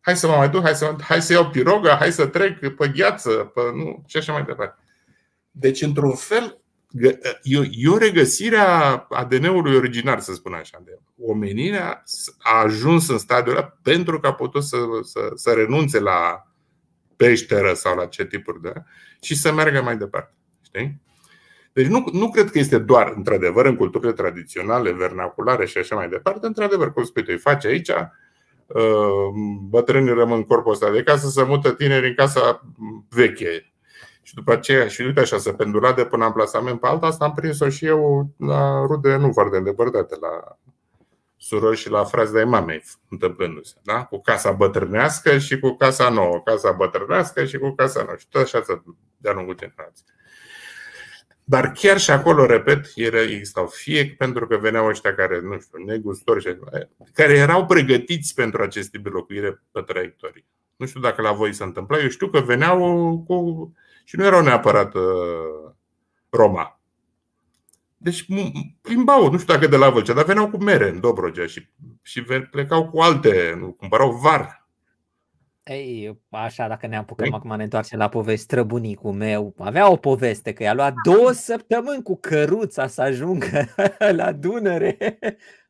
hai 0.05 0.17
să 0.17 0.27
mă 0.27 0.35
mai 0.35 0.49
duc, 0.49 0.61
hai 0.61 0.75
să, 0.75 0.95
hai 1.01 1.21
să 1.21 1.33
iau 1.33 1.49
piroga, 1.49 1.95
hai 1.95 2.11
să 2.11 2.27
trec 2.27 2.75
pe 2.75 2.87
gheață, 2.87 3.29
pe, 3.29 3.61
nu, 3.75 4.03
și 4.07 4.17
așa 4.17 4.33
mai 4.33 4.43
departe. 4.43 4.83
Deci, 5.51 5.81
într-un 5.81 6.15
fel, 6.15 6.61
e, 6.91 7.19
e 7.71 7.89
o 7.89 7.97
regăsire 7.97 8.57
a 8.57 9.05
ADN-ului 9.09 9.75
original, 9.75 10.19
să 10.19 10.33
spun 10.33 10.53
așa. 10.53 10.81
De 10.85 10.99
omenirea 11.21 12.03
a 12.39 12.61
ajuns 12.61 13.09
în 13.09 13.17
stadiul 13.17 13.55
ăla 13.55 13.77
pentru 13.81 14.19
că 14.19 14.27
a 14.27 14.33
putut 14.33 14.63
să, 14.63 14.77
să, 15.01 15.31
să 15.35 15.51
renunțe 15.51 15.99
la 15.99 16.47
peșteră 17.15 17.73
sau 17.73 17.95
la 17.95 18.05
ce 18.05 18.25
tipuri 18.25 18.61
de 18.61 18.73
și 19.21 19.35
să 19.35 19.53
meargă 19.53 19.81
mai 19.81 19.97
departe. 19.97 20.33
Știi? 20.61 21.01
Deci 21.73 21.87
nu, 21.87 22.05
nu 22.11 22.29
cred 22.29 22.49
că 22.49 22.59
este 22.59 22.77
doar, 22.77 23.13
într-adevăr, 23.15 23.65
în 23.65 23.75
culturile 23.75 24.11
tradiționale, 24.11 24.91
vernaculare 24.91 25.65
și 25.65 25.77
așa 25.77 25.95
mai 25.95 26.09
departe. 26.09 26.45
Într-adevăr, 26.45 26.93
cum 26.93 27.03
spui 27.03 27.23
tu, 27.23 27.29
îi 27.31 27.37
face 27.37 27.67
aici, 27.67 27.91
Uh, 28.67 29.29
bătrânii 29.69 30.13
rămân 30.13 30.43
corpul 30.43 30.71
ăsta 30.71 30.91
de 30.91 31.03
casă, 31.03 31.27
să 31.27 31.45
mută 31.45 31.71
tineri 31.71 32.07
în 32.07 32.13
casa 32.15 32.61
veche. 33.09 33.73
Și 34.21 34.33
după 34.33 34.51
aceea, 34.51 34.87
și 34.87 35.01
uite 35.01 35.19
așa, 35.19 35.37
să 35.37 35.51
pendula 35.51 35.93
de 35.93 36.05
până 36.05 36.25
în 36.25 36.31
plasament 36.31 36.79
pe 36.79 36.87
alta, 36.87 37.07
asta 37.07 37.25
am 37.25 37.33
prins-o 37.33 37.69
și 37.69 37.85
eu 37.85 38.29
la 38.37 38.85
rude 38.85 39.15
nu 39.15 39.31
foarte 39.31 39.57
îndepărtate, 39.57 40.15
la 40.21 40.57
surori 41.45 41.77
și 41.77 41.89
la 41.89 42.03
frați 42.03 42.33
de 42.33 42.43
mamei 42.43 42.83
întâmplându-se. 43.09 43.75
Da? 43.83 44.03
Cu 44.03 44.21
casa 44.21 44.51
bătrânească 44.51 45.37
și 45.37 45.59
cu 45.59 45.75
casa 45.75 46.09
nouă, 46.09 46.41
casa 46.41 46.71
bătrânească 46.71 47.45
și 47.45 47.57
cu 47.57 47.71
casa 47.71 48.03
nouă. 48.03 48.17
Și 48.17 48.27
tot 48.29 48.41
așa 48.41 48.83
de-a 49.17 49.33
lungul 49.33 49.55
generației. 49.55 50.07
Dar 51.43 51.71
chiar 51.71 51.99
și 51.99 52.11
acolo, 52.11 52.45
repet, 52.45 52.91
ele 52.95 53.21
existau 53.21 53.67
fie 53.67 54.15
pentru 54.17 54.47
că 54.47 54.57
veneau 54.57 54.87
ăștia 54.87 55.15
care, 55.15 55.39
nu 55.39 55.59
știu, 55.59 55.83
negustori, 55.85 56.59
care 57.13 57.33
erau 57.33 57.65
pregătiți 57.65 58.33
pentru 58.33 58.61
acest 58.61 58.89
tip 58.89 59.03
de 59.03 59.09
locuire 59.09 59.63
pe 59.71 59.81
traiectorii. 59.81 60.45
Nu 60.75 60.85
știu 60.85 60.99
dacă 60.99 61.21
la 61.21 61.31
voi 61.31 61.53
se 61.53 61.63
întâmpla, 61.63 61.99
eu 61.99 62.09
știu 62.09 62.27
că 62.27 62.39
veneau 62.39 62.79
cu. 63.27 63.71
și 64.03 64.15
nu 64.15 64.25
erau 64.25 64.41
neapărat 64.41 64.93
uh, 64.93 65.71
Roma. 66.29 66.74
Deci 68.05 68.25
plimbau, 68.81 69.31
nu 69.31 69.37
știu 69.37 69.53
dacă 69.53 69.67
de 69.67 69.77
la 69.77 69.89
Vâlcea, 69.89 70.13
dar 70.13 70.25
veneau 70.25 70.49
cu 70.49 70.57
mere 70.57 70.89
în 70.89 70.99
Dobrogea 70.99 71.45
și, 71.45 71.69
și 72.01 72.23
plecau 72.51 72.89
cu 72.89 72.99
alte, 72.99 73.57
nu, 73.59 73.71
cumpărau 73.71 74.11
var 74.11 74.65
ei, 75.65 76.21
așa, 76.29 76.67
dacă 76.67 76.87
ne 76.87 76.97
apucăm 76.97 77.33
acum, 77.33 77.55
ne 77.55 77.63
întoarcem 77.63 77.99
la 77.99 78.09
poveste. 78.09 78.41
Străbunicul 78.41 79.11
meu 79.11 79.53
avea 79.57 79.91
o 79.91 79.95
poveste 79.95 80.53
că 80.53 80.63
i-a 80.63 80.73
luat 80.73 80.93
două 81.03 81.31
săptămâni 81.31 82.03
cu 82.03 82.17
căruța 82.17 82.87
să 82.87 83.01
ajungă 83.01 83.65
la 84.19 84.31
Dunăre, 84.31 84.97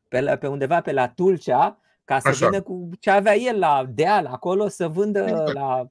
pe, 0.08 0.20
la, 0.20 0.36
pe 0.36 0.46
undeva 0.46 0.80
pe 0.80 0.92
la 0.92 1.08
Tulcea, 1.08 1.80
ca 2.06 2.18
să 2.18 2.28
Așa. 2.28 2.46
vină 2.46 2.62
cu 2.62 2.90
ce 3.00 3.10
avea 3.10 3.36
el 3.36 3.58
la 3.58 3.86
deal 3.94 4.26
acolo, 4.26 4.68
să 4.68 4.88
vândă 4.88 5.24
exact. 5.28 5.52
la 5.52 5.90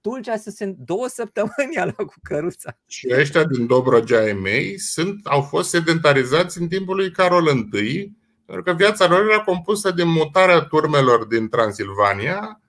Tulcea, 0.00 0.36
să 0.36 0.50
se 0.50 0.74
două 0.78 1.08
săptămâni 1.08 1.76
a 1.78 1.84
luat 1.84 1.96
cu 1.96 2.14
căruța. 2.22 2.76
Și 2.86 3.08
ăștia 3.18 3.44
din 3.44 3.66
Dobrogea 3.66 4.18
ai 4.18 4.32
mei 4.32 4.78
sunt, 4.78 5.26
au 5.26 5.40
fost 5.40 5.68
sedentarizați 5.68 6.60
în 6.60 6.68
timpul 6.68 6.96
lui 6.96 7.10
Carol 7.10 7.46
I, 7.72 8.12
pentru 8.46 8.62
că 8.62 8.72
viața 8.72 9.06
lor 9.06 9.28
era 9.30 9.40
compusă 9.40 9.90
din 9.90 10.08
mutarea 10.08 10.60
turmelor 10.60 11.24
din 11.24 11.48
Transilvania 11.48 12.60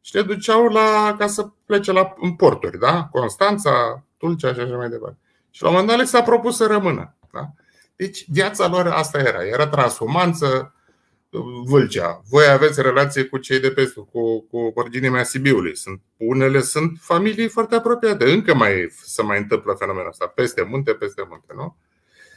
și 0.00 0.14
le 0.14 0.22
duceau 0.22 0.66
la, 0.66 1.14
ca 1.18 1.26
să 1.26 1.48
plece 1.66 1.92
la, 1.92 2.14
în 2.20 2.34
porturi, 2.34 2.78
da? 2.78 3.08
Constanța, 3.10 4.04
Tulcea 4.16 4.52
și 4.52 4.60
așa 4.60 4.76
mai 4.76 4.88
departe. 4.88 5.18
Și 5.50 5.62
la 5.62 5.68
un 5.68 5.74
moment 5.74 5.90
dat 5.90 6.00
le 6.00 6.10
s-a 6.10 6.22
propus 6.22 6.56
să 6.56 6.66
rămână. 6.66 7.16
Da? 7.32 7.50
Deci 7.96 8.24
viața 8.28 8.66
lor 8.66 8.86
asta 8.86 9.18
era. 9.18 9.46
Era 9.46 9.66
transhumanță, 9.66 10.74
Vâlcea. 11.64 12.22
Voi 12.28 12.44
aveți 12.46 12.82
relație 12.82 13.24
cu 13.24 13.38
cei 13.38 13.60
de 13.60 13.70
peste, 13.70 14.00
cu, 14.12 14.40
cu 14.40 14.72
originea 14.74 15.22
Sibiului. 15.22 15.76
Sunt, 15.76 16.00
unele 16.16 16.60
sunt 16.60 16.98
familii 17.00 17.48
foarte 17.48 17.74
apropiate. 17.74 18.32
Încă 18.32 18.54
mai 18.54 18.88
se 19.02 19.22
mai 19.22 19.38
întâmplă 19.38 19.74
fenomenul 19.78 20.08
ăsta. 20.08 20.26
Peste 20.26 20.62
munte, 20.62 20.92
peste 20.92 21.26
munte, 21.28 21.52
nu? 21.56 21.76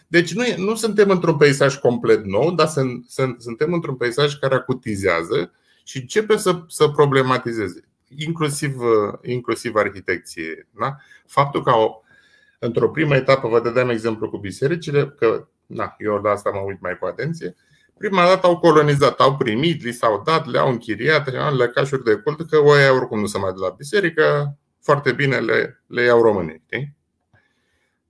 Deci 0.08 0.34
nu, 0.34 0.43
nu 0.58 0.75
suntem 0.75 1.10
într-un 1.10 1.38
peisaj 1.38 1.75
complet 1.75 2.23
nou, 2.25 2.51
dar 2.51 2.67
sunt, 2.67 3.05
sunt, 3.08 3.41
suntem 3.41 3.73
într-un 3.73 3.95
peisaj 3.95 4.34
care 4.36 4.55
acutizează 4.55 5.51
și 5.84 5.97
începe 5.97 6.38
să, 6.38 6.62
să 6.67 6.88
problematizeze, 6.88 7.88
inclusiv, 8.17 8.75
inclusiv 9.21 9.75
arhitecție. 9.75 10.67
Da? 10.79 10.95
Faptul 11.27 11.63
că 11.63 11.69
o, 11.69 12.01
într-o 12.60 12.89
primă 12.89 13.15
etapă, 13.15 13.47
vă 13.47 13.60
dădeam 13.60 13.89
exemplu 13.89 14.29
cu 14.29 14.38
bisericile, 14.38 15.15
că 15.19 15.47
na, 15.65 15.95
eu 15.97 16.15
la 16.15 16.29
asta 16.29 16.49
mă 16.49 16.60
uit 16.60 16.81
mai 16.81 16.97
cu 16.97 17.05
atenție, 17.05 17.55
prima 17.97 18.25
dată 18.25 18.47
au 18.47 18.60
colonizat, 18.60 19.19
au 19.19 19.36
primit, 19.36 19.84
li 19.84 19.91
s-au 19.91 20.21
dat, 20.25 20.45
le-au 20.45 20.69
închiriat, 20.69 21.31
le-au 21.31 21.55
lăcașuri 21.55 22.03
de 22.03 22.15
cult, 22.15 22.49
că 22.49 22.58
oia 22.58 22.93
oricum 22.93 23.19
nu 23.19 23.25
se 23.25 23.38
mai 23.38 23.51
de 23.51 23.60
la 23.60 23.69
biserică, 23.69 24.58
foarte 24.81 25.12
bine 25.12 25.38
le, 25.39 25.84
le 25.88 26.01
iau 26.01 26.21
românii. 26.21 26.63
Știi? 26.65 26.95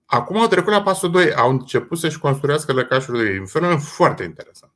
Acum 0.04 0.40
au 0.40 0.46
trecut 0.46 0.72
la 0.72 0.82
pasul 0.82 1.10
2, 1.10 1.34
au 1.34 1.50
început 1.50 1.98
să-și 1.98 2.18
construiască 2.18 2.72
lăcașuri 2.72 3.24
de 3.24 3.38
un 3.38 3.46
fenomen 3.46 3.78
foarte 3.78 4.22
interesant. 4.22 4.72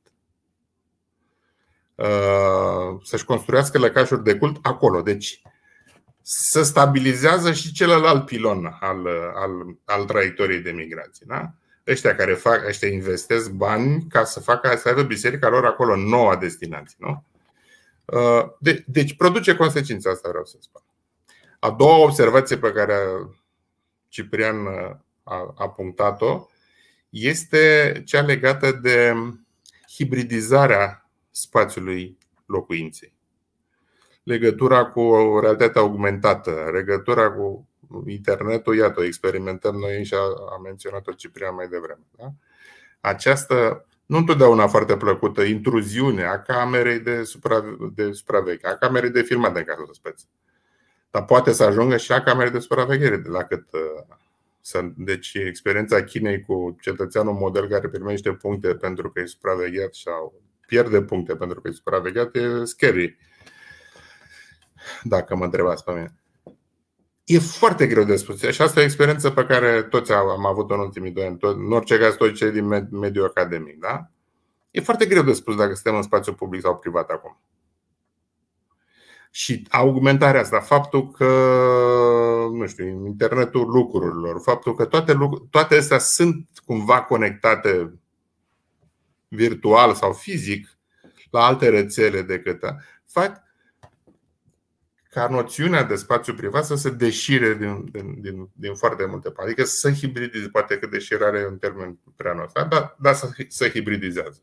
Uh, 1.94 3.00
să-și 3.02 3.24
construiască 3.24 3.78
lăcașuri 3.78 4.24
de 4.24 4.36
cult 4.36 4.58
acolo. 4.62 5.02
Deci 5.02 5.42
să 6.22 6.62
stabilizează 6.62 7.52
și 7.52 7.72
celălalt 7.72 8.26
pilon 8.26 8.76
al, 8.80 9.06
al, 9.34 9.78
al 9.84 10.04
traiectoriei 10.04 10.60
de 10.60 10.70
migrație. 10.70 11.26
Da? 11.28 11.54
Ăștia 11.90 12.16
care 12.16 12.34
fac, 12.34 12.66
ăștia 12.66 12.88
investesc 12.88 13.50
bani 13.50 14.06
ca 14.08 14.24
să 14.24 14.40
facă 14.40 14.76
să 14.76 14.88
aibă 14.88 15.02
biserica 15.02 15.48
lor 15.48 15.64
acolo 15.64 15.96
noua 15.96 16.36
destinație. 16.36 16.96
Nu? 16.98 17.24
Uh, 18.04 18.44
de, 18.58 18.84
deci 18.86 19.16
produce 19.16 19.56
consecința 19.56 20.10
asta, 20.10 20.28
vreau 20.28 20.44
să 20.44 20.56
spun. 20.60 20.82
A 21.58 21.70
doua 21.70 21.96
observație 21.96 22.58
pe 22.58 22.72
care 22.72 22.96
Ciprian 24.08 24.66
a, 25.22 25.54
a 25.56 25.68
punctat-o 25.68 26.46
este 27.08 28.02
cea 28.06 28.20
legată 28.20 28.72
de 28.72 29.12
hibridizarea 29.94 31.10
spațiului 31.30 32.18
locuinței. 32.46 33.12
Legătura 34.22 34.84
cu 34.86 35.38
realitatea 35.40 35.80
augmentată, 35.80 36.70
legătura 36.72 37.32
cu 37.32 37.68
internetul, 38.06 38.76
iată, 38.76 39.02
experimentăm 39.02 39.74
noi 39.74 40.04
și 40.04 40.14
a, 40.14 40.54
a 40.56 40.60
menționat-o 40.62 41.12
Ciprian 41.12 41.54
mai 41.54 41.68
devreme. 41.68 42.06
Da? 42.18 42.32
Această, 43.00 43.86
nu 44.06 44.16
întotdeauna 44.16 44.66
foarte 44.66 44.96
plăcută, 44.96 45.42
intruziune 45.42 46.24
a 46.24 46.42
camerei 46.42 46.98
de, 46.98 47.22
supra, 47.22 47.64
de 47.94 48.12
supraveghere, 48.12 48.72
a 48.72 48.76
camerei 48.76 49.10
de 49.10 49.22
filmat 49.22 49.56
în 49.56 49.64
cazul 49.64 49.90
speță. 49.92 50.24
Dar 51.10 51.24
poate 51.24 51.52
să 51.52 51.64
ajungă 51.64 51.96
și 51.96 52.12
a 52.12 52.22
camerei 52.22 52.52
de 52.52 52.58
supraveghere, 52.58 53.16
de 53.16 53.28
la 53.28 53.44
cât 53.44 53.64
deci 54.96 55.34
experiența 55.34 56.04
Chinei 56.04 56.40
cu 56.40 56.76
cetățeanul 56.80 57.34
model 57.34 57.68
care 57.68 57.88
primește 57.88 58.32
puncte 58.32 58.74
pentru 58.74 59.10
că 59.10 59.20
e 59.20 59.26
supravegheat 59.26 59.94
sau 59.94 60.34
pierde 60.66 61.02
puncte 61.02 61.36
pentru 61.36 61.60
că 61.60 61.68
e 61.68 61.72
supravegheat 61.72 62.34
e 62.34 62.64
scary. 62.64 63.18
Dacă 65.02 65.36
mă 65.36 65.44
întrebați 65.44 65.84
pe 65.84 65.92
mine. 65.92 66.19
E 67.32 67.38
foarte 67.38 67.86
greu 67.86 68.04
de 68.04 68.16
spus. 68.16 68.40
Și 68.40 68.62
asta 68.62 68.80
e 68.80 68.82
o 68.82 68.86
experiență 68.86 69.30
pe 69.30 69.44
care 69.44 69.82
toți 69.82 70.12
am 70.12 70.46
avut-o 70.46 70.74
în 70.74 70.80
ultimii 70.80 71.10
doi 71.10 71.24
ani, 71.24 71.38
în 71.40 71.72
orice 71.72 71.98
caz 71.98 72.14
toți 72.14 72.32
cei 72.32 72.50
din 72.50 72.88
mediul 72.90 73.24
academic. 73.24 73.78
Da? 73.78 74.10
E 74.70 74.80
foarte 74.80 75.06
greu 75.06 75.22
de 75.22 75.32
spus 75.32 75.56
dacă 75.56 75.74
suntem 75.74 75.94
în 75.94 76.02
spațiu 76.02 76.32
public 76.32 76.60
sau 76.60 76.76
privat 76.76 77.10
acum. 77.10 77.40
Și 79.30 79.66
augmentarea 79.70 80.40
asta, 80.40 80.60
faptul 80.60 81.10
că, 81.10 81.24
nu 82.52 82.66
știu, 82.66 82.86
internetul 83.06 83.66
lucrurilor, 83.66 84.40
faptul 84.40 84.74
că 84.74 84.84
toate, 84.84 85.18
toate 85.50 85.76
astea 85.76 85.98
sunt 85.98 86.48
cumva 86.64 87.02
conectate 87.02 88.00
virtual 89.28 89.94
sau 89.94 90.12
fizic 90.12 90.78
la 91.30 91.44
alte 91.44 91.68
rețele 91.68 92.22
decât 92.22 92.62
a, 92.62 92.76
fac 93.06 93.42
ca 95.10 95.28
noțiunea 95.28 95.82
de 95.82 95.94
spațiu 95.94 96.34
privat 96.34 96.64
să 96.64 96.74
se 96.74 96.90
deșire 96.90 97.54
din, 97.54 97.90
din, 97.90 98.20
din, 98.20 98.50
din 98.52 98.74
foarte 98.74 99.04
multe 99.04 99.30
părți. 99.30 99.50
Adică 99.50 99.64
să 99.64 99.90
hibridizeze, 99.92 100.48
poate 100.48 100.78
că 100.78 100.86
deșirare 100.86 101.38
e 101.38 101.46
un 101.46 101.58
termen 101.58 101.98
prea 102.16 102.32
nostru, 102.32 102.66
dar, 102.68 102.96
dar 102.98 103.14
să, 103.14 103.30
să 103.48 103.68
hibridizează. 103.68 104.42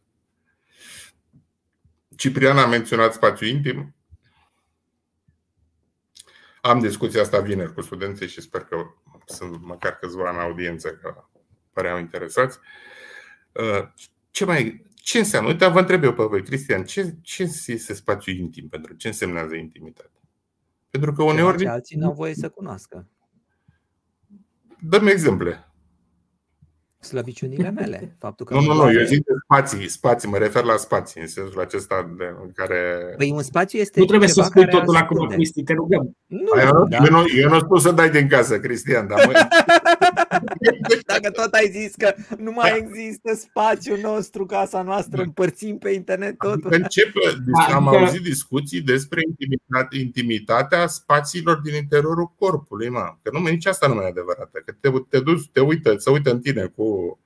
Ciprian 2.16 2.58
a 2.58 2.66
menționat 2.66 3.14
spațiu 3.14 3.48
intim. 3.48 3.96
Am 6.62 6.80
discuția 6.80 7.22
asta 7.22 7.40
vineri 7.40 7.74
cu 7.74 7.82
studenții 7.82 8.28
și 8.28 8.42
sper 8.42 8.62
că 8.62 8.86
sunt 9.26 9.62
măcar 9.62 9.98
câțiva 9.98 10.30
în 10.30 10.40
audiență 10.40 10.90
că 10.90 11.24
păreau 11.74 11.98
interesați. 11.98 12.60
Uh, 13.52 13.88
ce 14.32 14.46
mai 14.46 14.86
ce 14.96 15.18
înseamnă? 15.18 15.50
Uite, 15.50 15.68
vă 15.68 15.80
întreb 15.80 16.04
eu 16.04 16.14
pe 16.14 16.24
voi, 16.24 16.44
Cristian, 16.44 16.84
ce, 16.84 17.16
ce 17.22 17.44
este 17.66 17.94
spațiu 17.94 18.34
intim 18.34 18.68
pentru? 18.68 18.94
Ce 18.94 19.08
însemnează 19.08 19.56
intimitate? 19.56 20.17
Pentru 20.90 21.12
că 21.14 21.24
uneori. 21.24 21.58
Ce 21.58 21.68
alții 21.68 21.98
n-au 21.98 22.14
voie 22.14 22.34
să 22.34 22.50
cunoască. 22.50 23.08
Dăm 24.80 25.08
exemple 25.08 25.68
slăbiciunile 27.08 27.70
mele. 27.70 28.16
Faptul 28.20 28.46
că 28.46 28.54
nu, 28.54 28.62
nu, 28.62 28.74
nu, 28.74 28.92
eu 28.92 29.06
zic 29.06 29.26
de 29.26 29.32
spații, 29.44 29.88
spații, 29.88 30.30
mă 30.30 30.38
refer 30.38 30.64
la 30.64 30.76
spații, 30.76 31.22
în 31.22 31.28
sensul 31.28 31.60
acesta 31.60 32.14
de, 32.18 32.24
în 32.44 32.52
care... 32.56 33.14
Păi 33.18 33.32
un 33.32 33.42
spațiu 33.42 33.80
este 33.80 34.00
Nu 34.00 34.06
trebuie 34.06 34.30
să 34.30 34.42
spui 34.42 34.68
totul 34.68 34.96
acum, 34.96 35.28
Cristi, 35.28 35.64
te 35.64 35.74
rugăm. 35.74 36.18
Nu, 36.26 36.52
Ai, 36.56 36.66
da? 36.66 36.98
eu, 36.98 37.10
nu, 37.10 37.24
eu 37.38 37.50
nu 37.50 37.60
spun 37.60 37.80
să 37.80 37.92
dai 37.92 38.10
din 38.10 38.28
casă, 38.28 38.60
Cristian, 38.60 39.08
dar 39.08 39.26
mă... 39.26 39.32
Dacă 41.06 41.32
tot 41.32 41.54
ai 41.54 41.70
zis 41.72 41.96
că 41.96 42.14
nu 42.38 42.52
mai 42.52 42.70
da. 42.70 42.76
există 42.76 43.34
spațiul 43.34 44.00
nostru, 44.02 44.46
casa 44.46 44.82
noastră, 44.82 45.22
împărțim 45.22 45.78
pe 45.78 45.90
internet 45.90 46.38
totul. 46.38 46.74
Încep, 46.74 47.14
da, 47.46 47.76
am 47.76 47.88
adică- 47.88 48.04
auzit 48.04 48.22
discuții 48.22 48.82
despre 48.82 49.22
intimitate, 49.28 49.98
intimitatea 49.98 50.88
spațiilor 50.88 51.60
din 51.60 51.76
interiorul 51.76 52.34
corpului, 52.40 52.90
mă. 52.90 53.16
Că 53.22 53.30
nu, 53.34 53.40
nici 53.40 53.66
asta 53.66 53.88
nu 53.88 53.94
mai 53.94 54.06
e 54.06 54.08
adevărată. 54.08 54.62
Că 54.66 54.72
te, 54.80 54.90
te 55.10 55.20
duci, 55.20 55.50
te 55.52 55.60
uită, 55.60 55.96
să 55.98 56.12
uită 56.12 56.32
în 56.32 56.40
tine 56.42 56.66
cu 56.66 57.20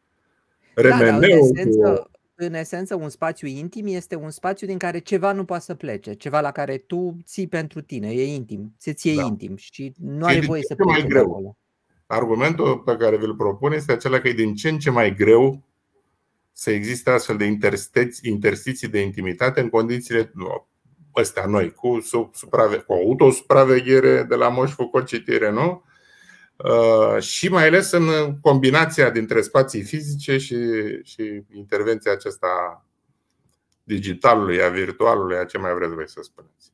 remeneu. 0.75 1.19
Da, 1.19 1.25
în, 1.25 1.57
esență, 1.57 2.09
în 2.35 2.53
esență, 2.53 2.95
un 2.95 3.09
spațiu 3.09 3.47
intim 3.47 3.85
este 3.87 4.15
un 4.15 4.29
spațiu 4.29 4.67
din 4.67 4.77
care 4.77 4.99
ceva 4.99 5.31
nu 5.31 5.45
poate 5.45 5.63
să 5.63 5.73
plece, 5.73 6.13
ceva 6.13 6.41
la 6.41 6.51
care 6.51 6.77
tu 6.77 7.17
ții 7.23 7.47
pentru 7.47 7.81
tine, 7.81 8.11
e 8.11 8.33
intim, 8.33 8.73
se 8.77 8.93
ție 8.93 9.15
da. 9.15 9.23
intim 9.23 9.55
și 9.55 9.93
nu 9.97 10.25
ai 10.25 10.39
voie 10.39 10.61
să 10.61 10.75
pleci 10.75 10.87
mai 10.87 11.07
greu. 11.07 11.23
acolo. 11.23 11.57
Argumentul 12.11 12.77
pe 12.77 12.95
care 12.95 13.17
vi-l 13.17 13.35
propun 13.35 13.71
este 13.71 13.91
acela 13.91 14.19
că 14.19 14.27
e 14.27 14.33
din 14.33 14.55
ce 14.55 14.69
în 14.69 14.79
ce 14.79 14.89
mai 14.89 15.15
greu 15.15 15.63
să 16.51 16.71
existe 16.71 17.09
astfel 17.09 17.37
de 17.37 17.57
interstiții 18.21 18.87
de 18.87 19.01
intimitate 19.01 19.59
în 19.59 19.69
condițiile 19.69 20.31
astea 21.11 21.45
noi, 21.45 21.71
cu, 21.71 21.99
suprave- 22.33 22.77
cu 22.77 22.93
autosupraveghere 22.93 24.23
de 24.23 24.35
la 24.35 24.49
moș 24.49 24.73
făcut 24.73 25.05
citire, 25.05 25.51
nu? 25.51 25.83
Uh, 26.55 27.21
și 27.21 27.49
mai 27.49 27.67
ales 27.67 27.91
în 27.91 28.37
combinația 28.41 29.09
dintre 29.09 29.41
spații 29.41 29.81
fizice 29.81 30.37
și, 30.37 30.57
și 31.03 31.43
intervenția 31.53 32.11
aceasta 32.11 32.85
digitalului, 33.83 34.63
a 34.63 34.69
virtualului, 34.69 35.37
a 35.37 35.45
ce 35.45 35.57
mai 35.57 35.73
vreți 35.73 35.93
voi 35.93 36.09
să 36.09 36.19
spuneți. 36.23 36.73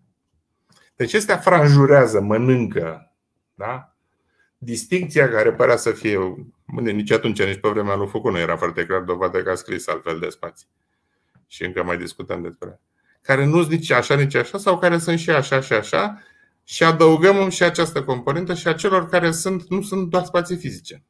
Deci 0.95 1.13
astea 1.13 1.37
franjurează, 1.37 2.21
mănâncă. 2.21 3.11
Da? 3.53 3.96
Distincția 4.57 5.29
care 5.29 5.53
părea 5.53 5.75
să 5.75 5.91
fie, 5.91 6.47
nici 6.65 7.11
atunci, 7.11 7.43
nici 7.43 7.59
pe 7.59 7.69
vremea 7.69 7.95
lui 7.95 8.07
Foucault 8.07 8.35
nu 8.35 8.41
era 8.41 8.57
foarte 8.57 8.85
clar 8.85 9.01
dovadă 9.01 9.43
că 9.43 9.49
a 9.49 9.55
scris 9.55 9.87
altfel 9.87 10.19
de 10.19 10.29
spații. 10.29 10.67
Și 11.47 11.63
încă 11.63 11.83
mai 11.83 11.97
discutăm 11.97 12.41
despre 12.41 12.79
care 13.27 13.45
nu 13.45 13.57
sunt 13.57 13.71
nici 13.71 13.91
așa, 13.91 14.15
nici 14.15 14.35
așa, 14.35 14.57
sau 14.57 14.79
care 14.79 14.97
sunt 14.97 15.19
și 15.19 15.29
așa 15.29 15.59
și 15.61 15.73
așa, 15.73 16.21
și 16.63 16.83
adăugăm 16.83 17.49
și 17.49 17.63
această 17.63 18.03
componentă 18.03 18.53
și 18.53 18.67
a 18.67 18.73
celor 18.73 19.09
care 19.09 19.31
sunt, 19.31 19.69
nu 19.69 19.81
sunt 19.81 20.09
doar 20.09 20.23
spații 20.23 20.55
fizice. 20.57 21.03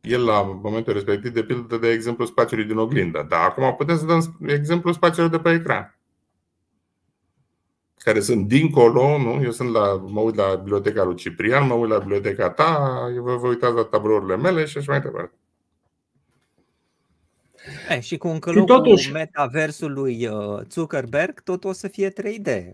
El, 0.00 0.24
la 0.24 0.42
momentul 0.42 0.92
respectiv, 0.92 1.32
de 1.32 1.42
pildă, 1.42 1.76
de 1.76 1.90
exemplu 1.90 2.24
spațiului 2.24 2.64
din 2.64 2.76
oglindă. 2.76 3.26
Dar 3.28 3.40
acum 3.40 3.74
putem 3.76 3.98
să 3.98 4.04
dăm 4.04 4.38
exemplu 4.46 4.92
spațiilor 4.92 5.30
de 5.30 5.38
pe 5.38 5.50
ecran. 5.50 5.97
Care 7.98 8.20
sunt 8.20 8.46
dincolo, 8.46 9.18
nu? 9.18 9.42
Eu 9.42 9.50
sunt 9.50 9.72
la, 9.72 10.02
mă 10.06 10.20
uit 10.20 10.34
la 10.34 10.54
biblioteca 10.54 11.04
lui 11.04 11.14
Ciprian, 11.14 11.66
mă 11.66 11.74
uit 11.74 11.90
la 11.90 11.98
biblioteca 11.98 12.50
ta, 12.50 13.00
eu 13.14 13.22
vă, 13.22 13.36
vă 13.36 13.48
uitați 13.48 13.74
la 13.74 13.82
tablourile 13.82 14.36
mele 14.36 14.64
și 14.64 14.78
așa 14.78 14.92
mai 14.92 15.00
departe. 15.00 15.32
E, 17.88 18.00
și 18.00 18.16
cu 18.16 18.28
încălocul 18.28 18.76
totuși... 18.76 19.12
metaversului 19.12 19.94
lui 19.94 20.26
uh, 20.26 20.60
Zuckerberg, 20.70 21.40
tot 21.40 21.64
o 21.64 21.72
să 21.72 21.88
fie 21.88 22.12
3D. 22.12 22.70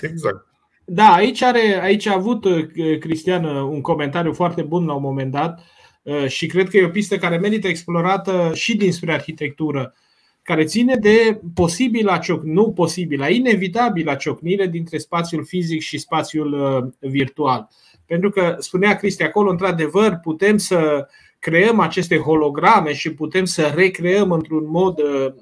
Exact. 0.00 0.46
Da, 0.84 1.12
aici, 1.12 1.42
are, 1.42 1.80
aici 1.82 2.06
a 2.06 2.14
avut 2.14 2.44
uh, 2.44 2.68
Cristian 2.98 3.44
uh, 3.44 3.62
un 3.62 3.80
comentariu 3.80 4.32
foarte 4.32 4.62
bun 4.62 4.86
la 4.86 4.94
un 4.94 5.02
moment 5.02 5.30
dat 5.30 5.60
uh, 6.02 6.26
și 6.26 6.46
cred 6.46 6.68
că 6.68 6.76
e 6.76 6.84
o 6.84 6.88
pistă 6.88 7.18
care 7.18 7.36
merită 7.36 7.68
explorată 7.68 8.50
și 8.54 8.76
dinspre 8.76 9.12
arhitectură. 9.12 9.94
Care 10.42 10.64
ține 10.64 10.96
de 10.96 11.40
posibilă 11.54 12.18
ciocnire, 12.22 12.54
nu 12.54 12.72
posibilă, 12.72 13.28
inevitabilă 13.28 14.14
ciocnire 14.14 14.66
dintre 14.66 14.98
spațiul 14.98 15.44
fizic 15.44 15.80
și 15.80 15.98
spațiul 15.98 16.52
uh, 16.52 17.10
virtual. 17.10 17.68
Pentru 18.06 18.30
că, 18.30 18.56
spunea 18.58 18.96
Cristi 18.96 19.22
acolo, 19.22 19.50
într-adevăr, 19.50 20.18
putem 20.22 20.56
să 20.56 21.08
creăm 21.38 21.80
aceste 21.80 22.16
holograme 22.16 22.92
și 22.92 23.14
putem 23.14 23.44
să 23.44 23.72
recreăm 23.74 24.30
într-un 24.30 24.68
mod 24.68 24.98
uh, 24.98 25.32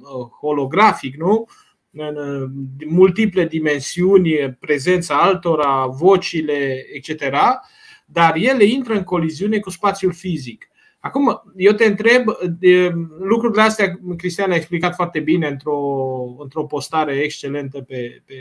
holografic, 0.40 1.16
nu? 1.16 1.46
în 1.92 2.16
multiple 2.88 3.46
dimensiuni, 3.46 4.56
prezența 4.60 5.18
altora, 5.18 5.86
vocile, 5.86 6.86
etc., 6.92 7.32
dar 8.04 8.36
ele 8.36 8.64
intră 8.64 8.94
în 8.94 9.02
coliziune 9.02 9.58
cu 9.58 9.70
spațiul 9.70 10.12
fizic. 10.12 10.69
Acum, 11.00 11.42
eu 11.56 11.72
te 11.72 11.84
întreb, 11.84 12.24
de, 12.58 12.92
lucrurile 13.18 13.62
astea 13.62 14.00
Cristian 14.16 14.50
a 14.50 14.54
explicat 14.54 14.94
foarte 14.94 15.20
bine 15.20 15.46
într-o, 15.46 15.78
într-o 16.38 16.64
postare 16.64 17.14
excelentă 17.14 17.80
pe, 17.80 18.22
pe, 18.26 18.34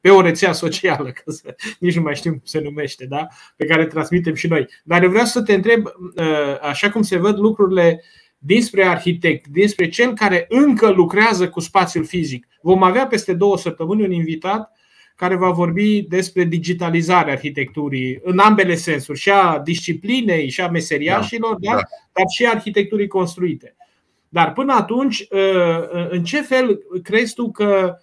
pe 0.00 0.10
o 0.10 0.20
rețea 0.20 0.52
socială, 0.52 1.10
că 1.10 1.30
să, 1.30 1.54
nici 1.78 1.96
nu 1.96 2.02
mai 2.02 2.14
știm 2.14 2.30
cum 2.30 2.40
se 2.44 2.60
numește, 2.60 3.06
da? 3.06 3.26
pe 3.56 3.66
care 3.66 3.86
transmitem 3.86 4.34
și 4.34 4.46
noi. 4.46 4.66
Dar 4.84 5.02
eu 5.02 5.10
vreau 5.10 5.24
să 5.24 5.42
te 5.42 5.54
întreb, 5.54 5.86
uh, 5.86 6.58
așa 6.60 6.90
cum 6.90 7.02
se 7.02 7.16
văd 7.16 7.38
lucrurile 7.38 8.02
dinspre 8.38 8.84
arhitect, 8.84 9.46
dinspre 9.46 9.88
cel 9.88 10.14
care 10.14 10.46
încă 10.48 10.90
lucrează 10.90 11.48
cu 11.48 11.60
spațiul 11.60 12.04
fizic. 12.04 12.46
Vom 12.62 12.82
avea 12.82 13.06
peste 13.06 13.32
două 13.32 13.58
săptămâni 13.58 14.04
un 14.04 14.12
invitat 14.12 14.77
care 15.18 15.36
va 15.36 15.50
vorbi 15.50 16.02
despre 16.02 16.44
digitalizarea 16.44 17.32
arhitecturii 17.32 18.20
în 18.22 18.38
ambele 18.38 18.74
sensuri, 18.74 19.18
și 19.18 19.30
a 19.30 19.58
disciplinei, 19.58 20.48
și 20.48 20.60
a 20.60 20.68
meseriașilor, 20.68 21.56
da, 21.60 21.70
da, 21.70 21.76
da. 21.76 21.82
dar 22.12 22.24
și 22.34 22.44
a 22.44 22.50
arhitecturii 22.50 23.06
construite. 23.06 23.76
Dar 24.28 24.52
până 24.52 24.74
atunci, 24.74 25.26
ă, 25.32 25.38
ă, 25.92 26.08
în 26.10 26.24
ce 26.24 26.42
fel 26.42 26.78
crezi 27.02 27.34
tu 27.34 27.50
că 27.50 27.96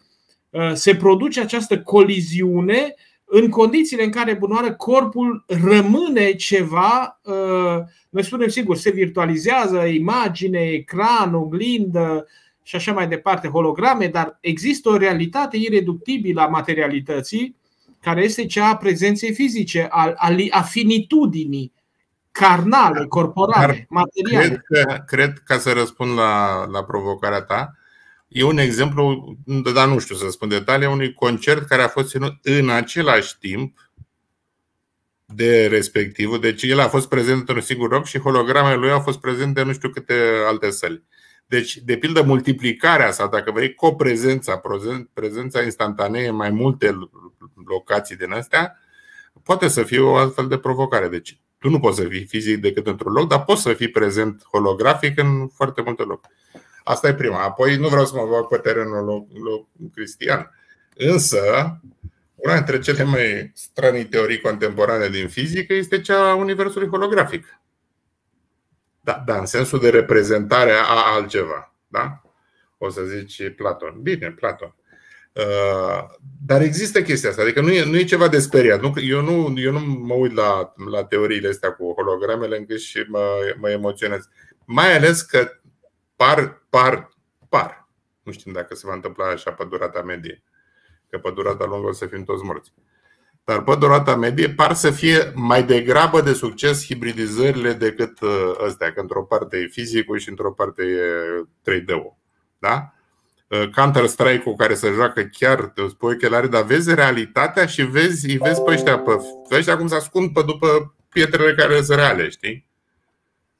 ă, 0.53 0.73
se 0.73 0.95
produce 0.95 1.41
această 1.41 1.81
coliziune 1.81 2.95
în 3.25 3.49
condițiile 3.49 4.03
în 4.03 4.11
care, 4.11 4.33
bunoară, 4.33 4.73
corpul 4.73 5.45
rămâne 5.63 6.33
ceva, 6.33 7.21
noi 8.09 8.23
spunem 8.23 8.47
sigur, 8.47 8.75
se 8.75 8.91
virtualizează 8.91 9.77
imagine, 9.77 10.59
ecran, 10.59 11.33
oglindă, 11.33 12.27
și 12.67 12.75
așa 12.75 12.93
mai 12.93 13.07
departe, 13.07 13.47
holograme, 13.47 14.07
dar 14.07 14.37
există 14.41 14.89
o 14.89 14.97
realitate 14.97 15.57
ireductibilă 15.57 16.41
a 16.41 16.47
materialității, 16.47 17.55
care 18.01 18.23
este 18.23 18.45
cea 18.45 18.69
a 18.69 18.77
prezenței 18.77 19.33
fizice, 19.33 19.87
a, 20.51 20.61
finitudinii 20.61 21.73
carnale, 22.31 23.05
corporale, 23.05 23.65
dar 23.65 23.85
materiale. 23.89 24.47
Cred, 24.47 24.85
că, 24.85 25.03
cred, 25.05 25.41
ca 25.45 25.57
să 25.57 25.71
răspund 25.71 26.17
la, 26.17 26.65
la 26.65 26.83
provocarea 26.83 27.41
ta, 27.41 27.77
e 28.27 28.43
un 28.43 28.57
exemplu, 28.57 29.35
dar 29.73 29.87
nu 29.87 29.99
știu 29.99 30.15
să 30.15 30.29
spun 30.29 30.49
detalii, 30.49 30.87
unui 30.87 31.13
concert 31.13 31.67
care 31.67 31.81
a 31.81 31.87
fost 31.87 32.09
ținut 32.09 32.33
în 32.41 32.69
același 32.69 33.37
timp 33.37 33.91
de 35.25 35.67
respectivul. 35.67 36.39
Deci 36.39 36.63
el 36.63 36.79
a 36.79 36.87
fost 36.87 37.09
prezent 37.09 37.39
într-un 37.39 37.61
singur 37.61 37.91
loc 37.91 38.05
și 38.05 38.19
hologramele 38.19 38.75
lui 38.75 38.91
au 38.91 38.99
fost 38.99 39.19
prezente 39.19 39.61
în 39.61 39.67
nu 39.67 39.73
știu 39.73 39.89
câte 39.89 40.13
alte 40.47 40.69
săli. 40.71 41.03
Deci, 41.45 41.77
de 41.77 41.97
pildă, 41.97 42.21
multiplicarea 42.21 43.11
sau, 43.11 43.29
dacă 43.29 43.51
vrei, 43.51 43.73
coprezența, 43.73 44.61
prezența 45.13 45.61
instantanee 45.61 46.27
în 46.27 46.35
mai 46.35 46.49
multe 46.49 47.09
locații 47.65 48.15
din 48.15 48.31
astea, 48.31 48.79
poate 49.43 49.67
să 49.67 49.83
fie 49.83 49.99
o 49.99 50.15
altfel 50.15 50.47
de 50.47 50.57
provocare. 50.57 51.07
Deci, 51.07 51.39
tu 51.57 51.69
nu 51.69 51.79
poți 51.79 51.97
să 51.97 52.03
fii 52.03 52.25
fizic 52.25 52.61
decât 52.61 52.87
într-un 52.87 53.11
loc, 53.11 53.27
dar 53.27 53.43
poți 53.43 53.61
să 53.61 53.73
fii 53.73 53.87
prezent 53.87 54.43
holografic 54.51 55.19
în 55.19 55.47
foarte 55.47 55.81
multe 55.81 56.03
locuri. 56.03 56.33
Asta 56.83 57.07
e 57.07 57.13
prima. 57.13 57.43
Apoi, 57.43 57.77
nu 57.77 57.87
vreau 57.87 58.05
să 58.05 58.15
mă 58.15 58.27
fac 58.31 58.47
pe 58.47 58.57
terenul 58.57 59.05
loc, 59.05 59.27
loc 59.43 59.67
cristian, 59.93 60.51
însă, 60.95 61.39
una 62.35 62.53
dintre 62.53 62.79
cele 62.79 63.03
mai 63.03 63.51
stranii 63.53 64.05
teorii 64.05 64.41
contemporane 64.41 65.07
din 65.07 65.27
fizică 65.27 65.73
este 65.73 66.01
cea 66.01 66.29
a 66.29 66.35
universului 66.35 66.87
holografic. 66.87 67.59
Da, 69.05 69.23
da, 69.25 69.37
în 69.37 69.45
sensul 69.45 69.79
de 69.79 69.89
reprezentare 69.89 70.71
a 70.71 71.13
altceva. 71.15 71.73
Da? 71.87 72.21
O 72.77 72.89
să 72.89 73.01
zici 73.01 73.55
Platon. 73.55 74.01
Bine, 74.01 74.31
Platon. 74.31 74.75
Uh, 75.33 76.03
dar 76.45 76.61
există 76.61 77.01
chestia 77.01 77.29
asta, 77.29 77.41
adică 77.41 77.61
nu 77.61 77.71
e, 77.71 77.85
nu 77.85 77.97
e 77.97 78.03
ceva 78.03 78.27
de 78.27 78.39
speriat. 78.39 78.81
Nu, 78.81 78.93
eu, 79.01 79.21
nu, 79.21 79.59
eu 79.59 79.71
nu 79.71 79.79
mă 79.79 80.13
uit 80.13 80.33
la, 80.33 80.73
la 80.89 81.03
teoriile 81.03 81.47
astea 81.47 81.73
cu 81.73 81.93
hologramele 81.93 82.57
încât 82.57 82.79
și 82.79 83.05
mă, 83.07 83.25
mă 83.57 83.69
emoționez. 83.69 84.29
Mai 84.65 84.95
ales 84.95 85.21
că 85.21 85.49
par, 86.15 86.65
par, 86.69 87.09
par. 87.49 87.87
Nu 88.23 88.31
știm 88.31 88.51
dacă 88.51 88.75
se 88.75 88.87
va 88.87 88.93
întâmpla 88.93 89.25
așa 89.25 89.51
pe 89.51 89.65
durata 89.69 90.01
medie. 90.01 90.43
Că 91.09 91.17
pe 91.17 91.31
durata 91.31 91.65
lungă 91.65 91.87
o 91.87 91.91
să 91.91 92.05
fim 92.05 92.23
toți 92.23 92.43
morți. 92.43 92.73
Dar 93.45 93.63
pe 93.63 93.75
durata 93.79 94.15
medie 94.15 94.49
par 94.49 94.73
să 94.73 94.91
fie 94.91 95.31
mai 95.35 95.63
degrabă 95.63 96.21
de 96.21 96.33
succes 96.33 96.85
hibridizările 96.85 97.73
decât 97.73 98.21
uh, 98.21 98.55
ăstea, 98.65 98.93
că 98.93 98.99
într-o 98.99 99.23
parte 99.23 99.57
e 99.57 99.67
fizicul 99.67 100.17
și 100.19 100.29
într-o 100.29 100.51
parte 100.51 100.83
e 100.83 101.71
3D-ul. 101.71 102.17
Da? 102.59 102.93
Uh, 103.47 103.69
Counter-Strike-ul 103.69 104.55
care 104.55 104.73
se 104.73 104.91
joacă 104.91 105.21
chiar 105.21 105.69
pe 105.69 105.81
ochelari, 105.99 106.49
dar 106.49 106.63
vezi 106.63 106.95
realitatea 106.95 107.65
și 107.65 107.81
vezi, 107.81 108.29
îi 108.29 108.37
vezi 108.37 108.61
pe 108.61 108.71
ăștia, 108.71 108.99
pe, 108.99 109.11
pe 109.49 109.55
ăștia 109.55 109.77
cum 109.77 109.87
se 109.87 109.95
ascund 109.95 110.33
pe 110.33 110.41
după 110.41 110.95
pietrele 111.09 111.53
care 111.53 111.81
sunt 111.81 111.97
reale, 111.97 112.29
știi? 112.29 112.67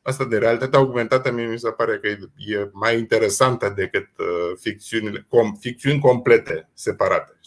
Asta 0.02 0.26
de 0.26 0.38
realitate 0.38 0.76
augmentată 0.76 1.32
mie 1.32 1.46
mi 1.46 1.60
se 1.60 1.70
pare 1.70 1.98
că 1.98 2.08
e 2.08 2.70
mai 2.72 2.98
interesantă 2.98 3.74
decât 3.76 4.08
uh, 4.18 4.58
ficțiunile, 4.60 5.26
com, 5.30 5.54
ficțiuni 5.60 6.00
complete, 6.00 6.70
separate. 6.74 7.40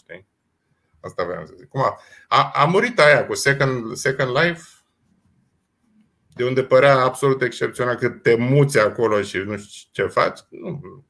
Asta 1.01 1.23
vreau 1.23 1.45
să 1.45 1.53
zic. 1.57 1.67
Cum 1.67 1.81
a, 1.81 1.99
a, 2.27 2.51
a 2.53 2.65
murit 2.65 2.99
aia 2.99 3.25
cu 3.25 3.35
Second, 3.35 3.95
Second 3.95 4.29
Life, 4.29 4.61
de 6.35 6.43
unde 6.43 6.63
părea 6.63 6.97
absolut 6.97 7.41
excepțional 7.41 7.95
că 7.95 8.09
te 8.09 8.35
muți 8.35 8.79
acolo 8.79 9.21
și 9.21 9.37
nu 9.37 9.57
știu 9.57 9.89
ce 9.91 10.11
faci. 10.11 10.39
Nu. 10.49 11.03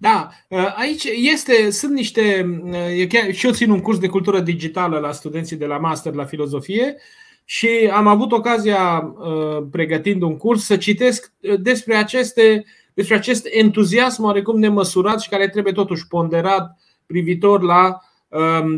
Da, 0.00 0.30
aici 0.76 1.04
este, 1.04 1.70
sunt 1.70 1.92
niște. 1.92 2.50
Chiar, 3.08 3.32
și 3.32 3.46
eu 3.46 3.52
țin 3.52 3.70
un 3.70 3.80
curs 3.80 3.98
de 3.98 4.08
cultură 4.08 4.40
digitală 4.40 4.98
la 4.98 5.12
studenții 5.12 5.56
de 5.56 5.66
la 5.66 5.78
master 5.78 6.14
la 6.14 6.24
filozofie 6.24 6.96
și 7.44 7.90
am 7.92 8.06
avut 8.06 8.32
ocazia, 8.32 9.14
pregătind 9.70 10.22
un 10.22 10.36
curs, 10.36 10.64
să 10.64 10.76
citesc 10.76 11.32
despre 11.58 11.94
aceste 11.94 12.64
despre 12.94 13.16
acest 13.16 13.46
entuziasm 13.50 14.22
oarecum 14.22 14.58
nemăsurat 14.58 15.20
și 15.20 15.28
care 15.28 15.48
trebuie 15.48 15.72
totuși 15.72 16.06
ponderat 16.06 16.78
privitor 17.06 17.62
la 17.62 17.98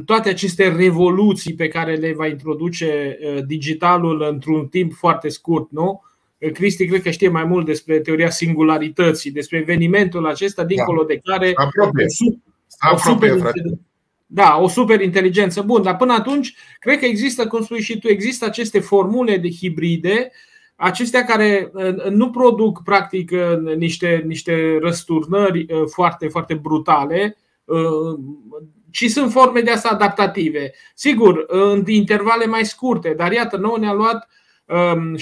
toate 0.05 0.29
aceste 0.29 0.69
revoluții 0.69 1.55
pe 1.55 1.69
care 1.69 1.95
le 1.95 2.15
va 2.15 2.27
introduce 2.27 3.19
uh, 3.21 3.43
digitalul 3.47 4.23
într-un 4.23 4.67
timp 4.67 4.93
foarte 4.93 5.29
scurt, 5.29 5.71
nu? 5.71 6.03
Uh, 6.39 6.53
Cristi 6.53 6.87
cred 6.87 7.03
că 7.03 7.11
știe 7.11 7.29
mai 7.29 7.45
mult 7.45 7.67
despre 7.67 8.01
teoria 8.01 8.31
singularității, 8.31 9.31
despre 9.31 9.59
evenimentul 9.59 10.27
acesta, 10.27 10.65
dincolo 10.65 11.05
de 11.05 11.21
care 11.25 11.53
Apropie. 11.55 12.05
o 12.93 12.97
super, 12.97 13.53
da, 14.27 14.59
o 14.61 14.69
super 14.69 15.01
inteligență. 15.01 15.63
Bun, 15.63 15.83
dar 15.83 15.97
până 15.97 16.13
atunci, 16.13 16.55
cred 16.79 16.99
că 16.99 17.05
există, 17.05 17.47
cum 17.47 17.63
spui 17.63 17.81
și 17.81 17.99
tu, 17.99 18.09
există 18.09 18.45
aceste 18.45 18.81
formule 18.81 19.37
de 19.37 19.51
hibride, 19.51 20.31
acestea 20.77 21.25
care 21.25 21.71
uh, 21.73 22.05
nu 22.11 22.31
produc 22.31 22.83
practic 22.83 23.31
niște, 23.77 24.23
niște 24.27 24.79
răsturnări 24.81 25.67
foarte, 25.87 26.29
foarte 26.29 26.55
brutale, 26.55 27.37
ci 28.91 29.11
sunt 29.11 29.31
forme 29.31 29.61
de 29.61 29.71
asta 29.71 29.89
adaptative. 29.89 30.73
Sigur, 30.95 31.45
în 31.47 31.83
intervale 31.87 32.47
mai 32.47 32.65
scurte, 32.65 33.15
dar 33.17 33.33
iată, 33.33 33.57
nouă 33.57 33.79
ne-a 33.79 33.93
luat 33.93 34.29
um, 34.65 35.17
7-8 35.17 35.19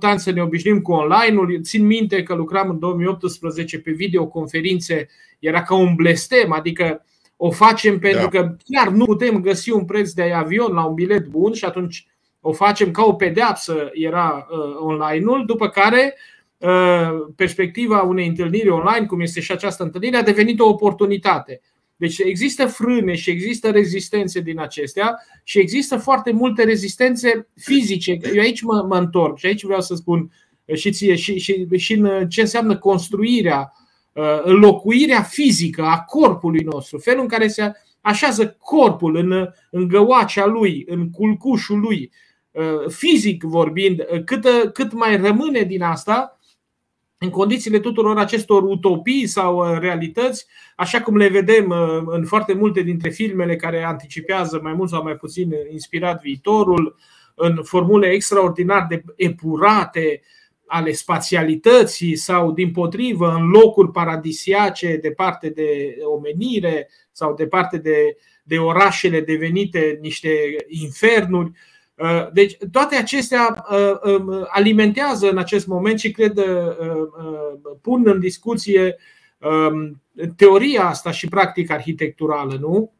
ani 0.00 0.20
să 0.20 0.30
ne 0.30 0.42
obișnuim 0.42 0.80
cu 0.80 0.92
online-ul. 0.92 1.60
Țin 1.62 1.86
minte 1.86 2.22
că 2.22 2.34
lucram 2.34 2.70
în 2.70 2.78
2018 2.78 3.78
pe 3.80 3.90
videoconferințe, 3.90 5.08
era 5.38 5.62
ca 5.62 5.74
un 5.74 5.94
blestem, 5.94 6.52
adică 6.52 7.04
o 7.36 7.50
facem 7.50 7.98
pentru 7.98 8.22
da. 8.22 8.28
că 8.28 8.56
chiar 8.64 8.88
nu 8.88 9.04
putem 9.04 9.40
găsi 9.40 9.70
un 9.70 9.84
preț 9.84 10.10
de 10.10 10.32
avion 10.32 10.72
la 10.72 10.84
un 10.84 10.94
bilet 10.94 11.26
bun 11.26 11.52
și 11.52 11.64
atunci 11.64 12.06
o 12.40 12.52
facem 12.52 12.90
ca 12.90 13.04
o 13.04 13.12
pedeapsă, 13.12 13.90
era 13.92 14.46
uh, 14.50 14.76
online-ul, 14.78 15.44
după 15.46 15.68
care 15.68 16.14
uh, 16.58 17.10
perspectiva 17.36 18.00
unei 18.00 18.26
întâlniri 18.26 18.68
online, 18.68 19.06
cum 19.06 19.20
este 19.20 19.40
și 19.40 19.52
această 19.52 19.82
întâlnire, 19.82 20.16
a 20.16 20.22
devenit 20.22 20.60
o 20.60 20.68
oportunitate. 20.68 21.60
Deci 21.98 22.18
există 22.18 22.66
frâne 22.66 23.14
și 23.14 23.30
există 23.30 23.70
rezistențe 23.70 24.40
din 24.40 24.58
acestea 24.58 25.18
și 25.42 25.58
există 25.58 25.96
foarte 25.96 26.32
multe 26.32 26.64
rezistențe 26.64 27.48
fizice. 27.56 28.18
Eu 28.34 28.40
aici 28.40 28.62
mă, 28.62 28.84
mă 28.88 28.96
întorc 28.96 29.38
și 29.38 29.46
aici 29.46 29.64
vreau 29.64 29.80
să 29.80 29.94
spun 29.94 30.30
și 30.74 30.90
ție 30.90 31.14
și, 31.14 31.38
și, 31.38 31.66
și 31.76 31.92
în 31.94 32.28
ce 32.28 32.40
înseamnă 32.40 32.76
construirea, 32.76 33.72
uh, 34.12 34.40
înlocuirea 34.42 35.22
fizică 35.22 35.82
a 35.82 36.00
corpului 36.00 36.62
nostru, 36.62 36.98
felul 36.98 37.20
în 37.20 37.28
care 37.28 37.48
se 37.48 37.72
așează 38.00 38.56
corpul 38.60 39.16
în, 39.16 39.48
în 39.70 39.88
găoacea 39.88 40.46
lui, 40.46 40.84
în 40.86 41.10
culcușul 41.10 41.78
lui, 41.78 42.10
uh, 42.50 42.88
fizic 42.88 43.42
vorbind, 43.42 44.02
cât, 44.24 44.46
cât 44.72 44.92
mai 44.92 45.16
rămâne 45.16 45.62
din 45.62 45.82
asta, 45.82 46.37
în 47.18 47.30
condițiile 47.30 47.78
tuturor 47.78 48.18
acestor 48.18 48.62
utopii 48.62 49.26
sau 49.26 49.78
realități, 49.78 50.46
așa 50.76 51.00
cum 51.00 51.16
le 51.16 51.28
vedem 51.28 51.70
în 52.06 52.24
foarte 52.24 52.52
multe 52.52 52.80
dintre 52.80 53.10
filmele 53.10 53.56
care 53.56 53.84
anticipează 53.84 54.60
mai 54.62 54.72
mult 54.72 54.90
sau 54.90 55.02
mai 55.02 55.16
puțin 55.16 55.52
inspirat 55.70 56.20
viitorul, 56.20 56.96
în 57.34 57.62
formule 57.62 58.06
extraordinar 58.06 58.86
de 58.88 59.02
epurate 59.16 60.22
ale 60.66 60.92
spațialității 60.92 62.16
sau, 62.16 62.52
din 62.52 62.70
potrivă, 62.70 63.34
în 63.34 63.48
locuri 63.48 63.90
paradisiace 63.90 64.96
departe 64.96 65.48
de 65.48 65.96
omenire 66.02 66.88
sau 67.12 67.34
departe 67.34 67.76
de, 67.78 68.16
de 68.42 68.58
orașele 68.58 69.20
devenite 69.20 69.98
niște 70.00 70.30
infernuri. 70.68 71.50
Deci 72.32 72.56
toate 72.72 72.96
acestea 72.96 73.66
uh, 73.70 74.12
um, 74.12 74.46
alimentează 74.48 75.30
în 75.30 75.38
acest 75.38 75.66
moment 75.66 75.98
și 75.98 76.10
cred 76.10 76.36
uh, 76.36 76.44
uh, 76.44 77.76
pun 77.80 78.02
în 78.06 78.20
discuție 78.20 78.96
um, 79.38 80.02
teoria 80.36 80.84
asta 80.84 81.10
și 81.10 81.28
practica 81.28 81.74
arhitecturală, 81.74 82.56
nu? 82.60 82.92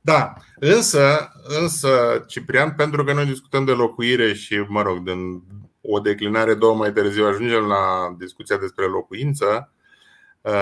Da, 0.00 0.32
însă, 0.58 1.32
însă, 1.60 2.24
Ciprian, 2.26 2.74
pentru 2.76 3.04
că 3.04 3.12
noi 3.12 3.26
discutăm 3.26 3.64
de 3.64 3.72
locuire 3.72 4.32
și, 4.32 4.64
mă 4.68 4.82
rog, 4.82 4.98
din 4.98 5.42
o 5.80 5.98
declinare 5.98 6.54
două 6.54 6.74
mai 6.74 6.92
târziu 6.92 7.26
ajungem 7.26 7.64
la 7.64 8.14
discuția 8.18 8.56
despre 8.56 8.84
locuință, 8.84 9.70
uh, 9.72 9.79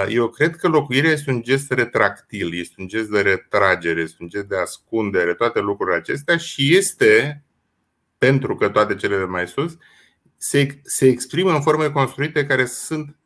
eu 0.09 0.29
cred 0.29 0.57
că 0.57 0.69
locuirea 0.69 1.11
este 1.11 1.31
un 1.31 1.43
gest 1.43 1.73
retractil, 1.73 2.55
este 2.55 2.75
un 2.79 2.89
gest 2.89 3.09
de 3.09 3.21
retragere, 3.21 4.01
este 4.01 4.17
un 4.21 4.29
gest 4.29 4.45
de 4.45 4.57
ascundere, 4.57 5.35
toate 5.35 5.61
lucrurile 5.61 5.97
acestea 5.97 6.37
și 6.37 6.77
este, 6.77 7.43
pentru 8.19 8.55
că 8.55 8.69
toate 8.69 8.95
cele 8.95 9.19
de 9.19 9.25
mai 9.25 9.47
sus, 9.47 9.77
se, 10.37 10.81
se 10.83 11.07
exprimă 11.07 11.53
în 11.53 11.63
forme 11.63 11.91
construite 11.91 12.47
care 12.47 12.65
sunt. 12.65 13.17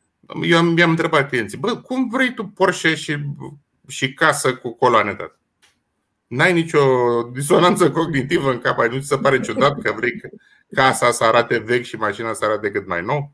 Eu 0.42 0.59
am, 0.59 0.66
mi-am 0.66 0.90
întrebat 0.90 1.28
clienții, 1.28 1.59
bă, 1.59 1.76
cum 1.76 2.09
vrei 2.09 2.34
tu 2.34 2.44
Porsche 2.44 2.94
și, 2.94 3.16
și 3.88 4.14
casă 4.14 4.55
cu 4.55 4.74
coloane, 4.74 5.14
tată? 5.14 5.36
N-ai 6.26 6.53
nicio 6.53 7.22
disonanță 7.22 7.90
cognitivă 7.90 8.50
în 8.50 8.59
cap, 8.59 8.82
nu 8.84 9.00
ți 9.00 9.07
se 9.07 9.16
pare 9.16 9.40
ciudat 9.40 9.80
că 9.80 9.92
vrei 9.92 10.20
casa 10.74 11.11
să 11.11 11.24
arate 11.24 11.59
vechi 11.59 11.84
și 11.84 11.96
mașina 11.96 12.32
să 12.32 12.44
arate 12.44 12.70
cât 12.70 12.86
mai 12.86 13.03
nou? 13.03 13.32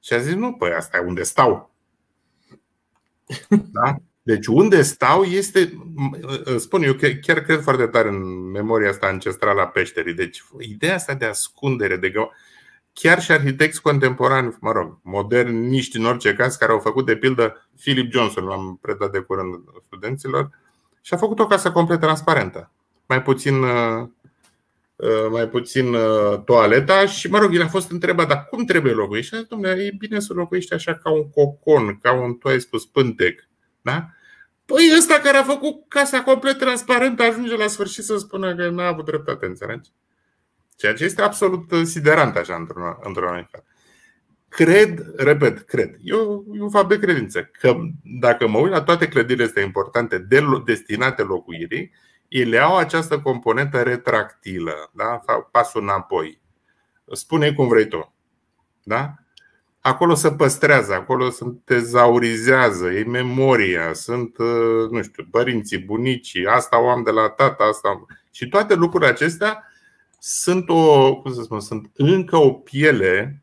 Și 0.00 0.12
a 0.12 0.18
zis, 0.18 0.34
nu, 0.34 0.52
păi 0.52 0.72
asta 0.72 0.96
e 0.96 1.00
unde 1.00 1.22
stau. 1.22 1.71
Da? 3.48 3.96
Deci 4.22 4.46
unde 4.46 4.82
stau 4.82 5.22
este, 5.22 5.78
spun 6.56 6.82
eu, 6.82 6.94
chiar 7.22 7.40
cred 7.40 7.60
foarte 7.60 7.86
tare 7.86 8.08
în 8.08 8.50
memoria 8.50 8.88
asta 8.88 9.06
ancestrală 9.06 9.60
a 9.60 9.66
peșterii. 9.66 10.14
Deci 10.14 10.42
ideea 10.58 10.94
asta 10.94 11.14
de 11.14 11.24
ascundere, 11.24 11.96
de 11.96 12.10
gă... 12.10 12.28
chiar 12.92 13.22
și 13.22 13.32
arhitecți 13.32 13.82
contemporani, 13.82 14.56
mă 14.60 14.72
rog, 14.72 14.98
moderniști 15.02 15.96
în 15.96 16.04
orice 16.04 16.34
caz, 16.34 16.56
care 16.56 16.72
au 16.72 16.78
făcut 16.78 17.06
de 17.06 17.16
pildă 17.16 17.68
Philip 17.80 18.12
Johnson, 18.12 18.44
l-am 18.44 18.78
predat 18.80 19.10
de 19.10 19.18
curând 19.18 19.54
studenților, 19.86 20.50
și 21.00 21.14
a 21.14 21.16
făcut 21.16 21.38
o 21.38 21.46
casă 21.46 21.72
complet 21.72 22.00
transparentă. 22.00 22.70
Mai 23.06 23.22
puțin 23.22 23.54
Uh, 23.54 24.08
mai 25.30 25.48
puțin 25.48 25.94
uh, 25.94 26.42
toaleta 26.44 27.06
și, 27.06 27.30
mă 27.30 27.38
rog, 27.38 27.54
el 27.54 27.62
a 27.62 27.68
fost 27.68 27.90
întrebat, 27.90 28.28
dar 28.28 28.46
cum 28.50 28.64
trebuie 28.64 28.92
locuit? 28.92 29.24
Și 29.24 29.34
a 29.34 29.36
zis, 29.36 29.46
domnule, 29.46 29.82
e 29.82 29.94
bine 29.98 30.20
să 30.20 30.32
locuiești 30.32 30.74
așa 30.74 30.94
ca 30.94 31.10
un 31.10 31.30
cocon, 31.30 31.98
ca 32.02 32.12
un, 32.12 32.38
tu 32.38 32.48
ai 32.48 32.60
spus, 32.60 32.86
pântec. 32.86 33.48
Da? 33.82 34.08
Păi 34.64 34.92
ăsta 34.98 35.14
care 35.14 35.36
a 35.36 35.42
făcut 35.42 35.88
casa 35.88 36.22
complet 36.22 36.58
transparentă 36.58 37.22
ajunge 37.22 37.56
la 37.56 37.66
sfârșit 37.66 38.04
să 38.04 38.16
spună 38.16 38.54
că 38.54 38.68
n-a 38.68 38.86
avut 38.86 39.04
dreptate, 39.04 39.46
înțelegi? 39.46 39.90
Ceea 40.76 40.94
ce 40.94 41.04
este 41.04 41.22
absolut 41.22 41.72
siderant 41.84 42.36
așa 42.36 42.54
într-un, 42.54 42.82
într-un 43.02 43.26
anumit 43.26 43.48
fel. 43.50 43.64
Cred, 44.48 45.12
repet, 45.16 45.60
cred, 45.60 45.96
eu, 46.02 46.44
eu 46.58 46.68
fac 46.68 46.88
de 46.88 46.98
credință 46.98 47.50
că 47.60 47.76
dacă 48.20 48.48
mă 48.48 48.58
uit 48.58 48.72
la 48.72 48.82
toate 48.82 49.08
clădirile 49.08 49.44
astea 49.44 49.62
importante 49.62 50.18
de, 50.18 50.42
destinate 50.64 51.22
locuirii, 51.22 51.92
ele 52.32 52.58
au 52.58 52.76
această 52.76 53.20
componentă 53.20 53.82
retractilă, 53.82 54.90
da? 54.92 55.20
pasul 55.50 55.82
înapoi. 55.82 56.40
Spune 57.12 57.52
cum 57.52 57.68
vrei 57.68 57.88
tu. 57.88 58.14
Da? 58.82 59.14
Acolo 59.80 60.14
se 60.14 60.32
păstrează, 60.32 60.94
acolo 60.94 61.30
se 61.30 61.44
tezaurizează, 61.64 62.90
e 62.90 63.04
memoria, 63.04 63.92
sunt, 63.92 64.38
uh, 64.38 64.90
nu 64.90 65.02
știu, 65.02 65.26
părinții, 65.30 65.78
bunicii, 65.78 66.46
asta 66.46 66.80
o 66.80 66.88
am 66.88 67.02
de 67.02 67.10
la 67.10 67.28
tata, 67.28 67.64
asta 67.64 67.88
am. 67.88 68.06
Și 68.30 68.48
toate 68.48 68.74
lucrurile 68.74 69.10
acestea 69.10 69.66
sunt 70.18 70.68
o, 70.68 71.16
cum 71.16 71.32
să 71.32 71.42
spun, 71.42 71.60
sunt 71.60 71.90
încă 71.96 72.36
o 72.36 72.52
piele 72.52 73.42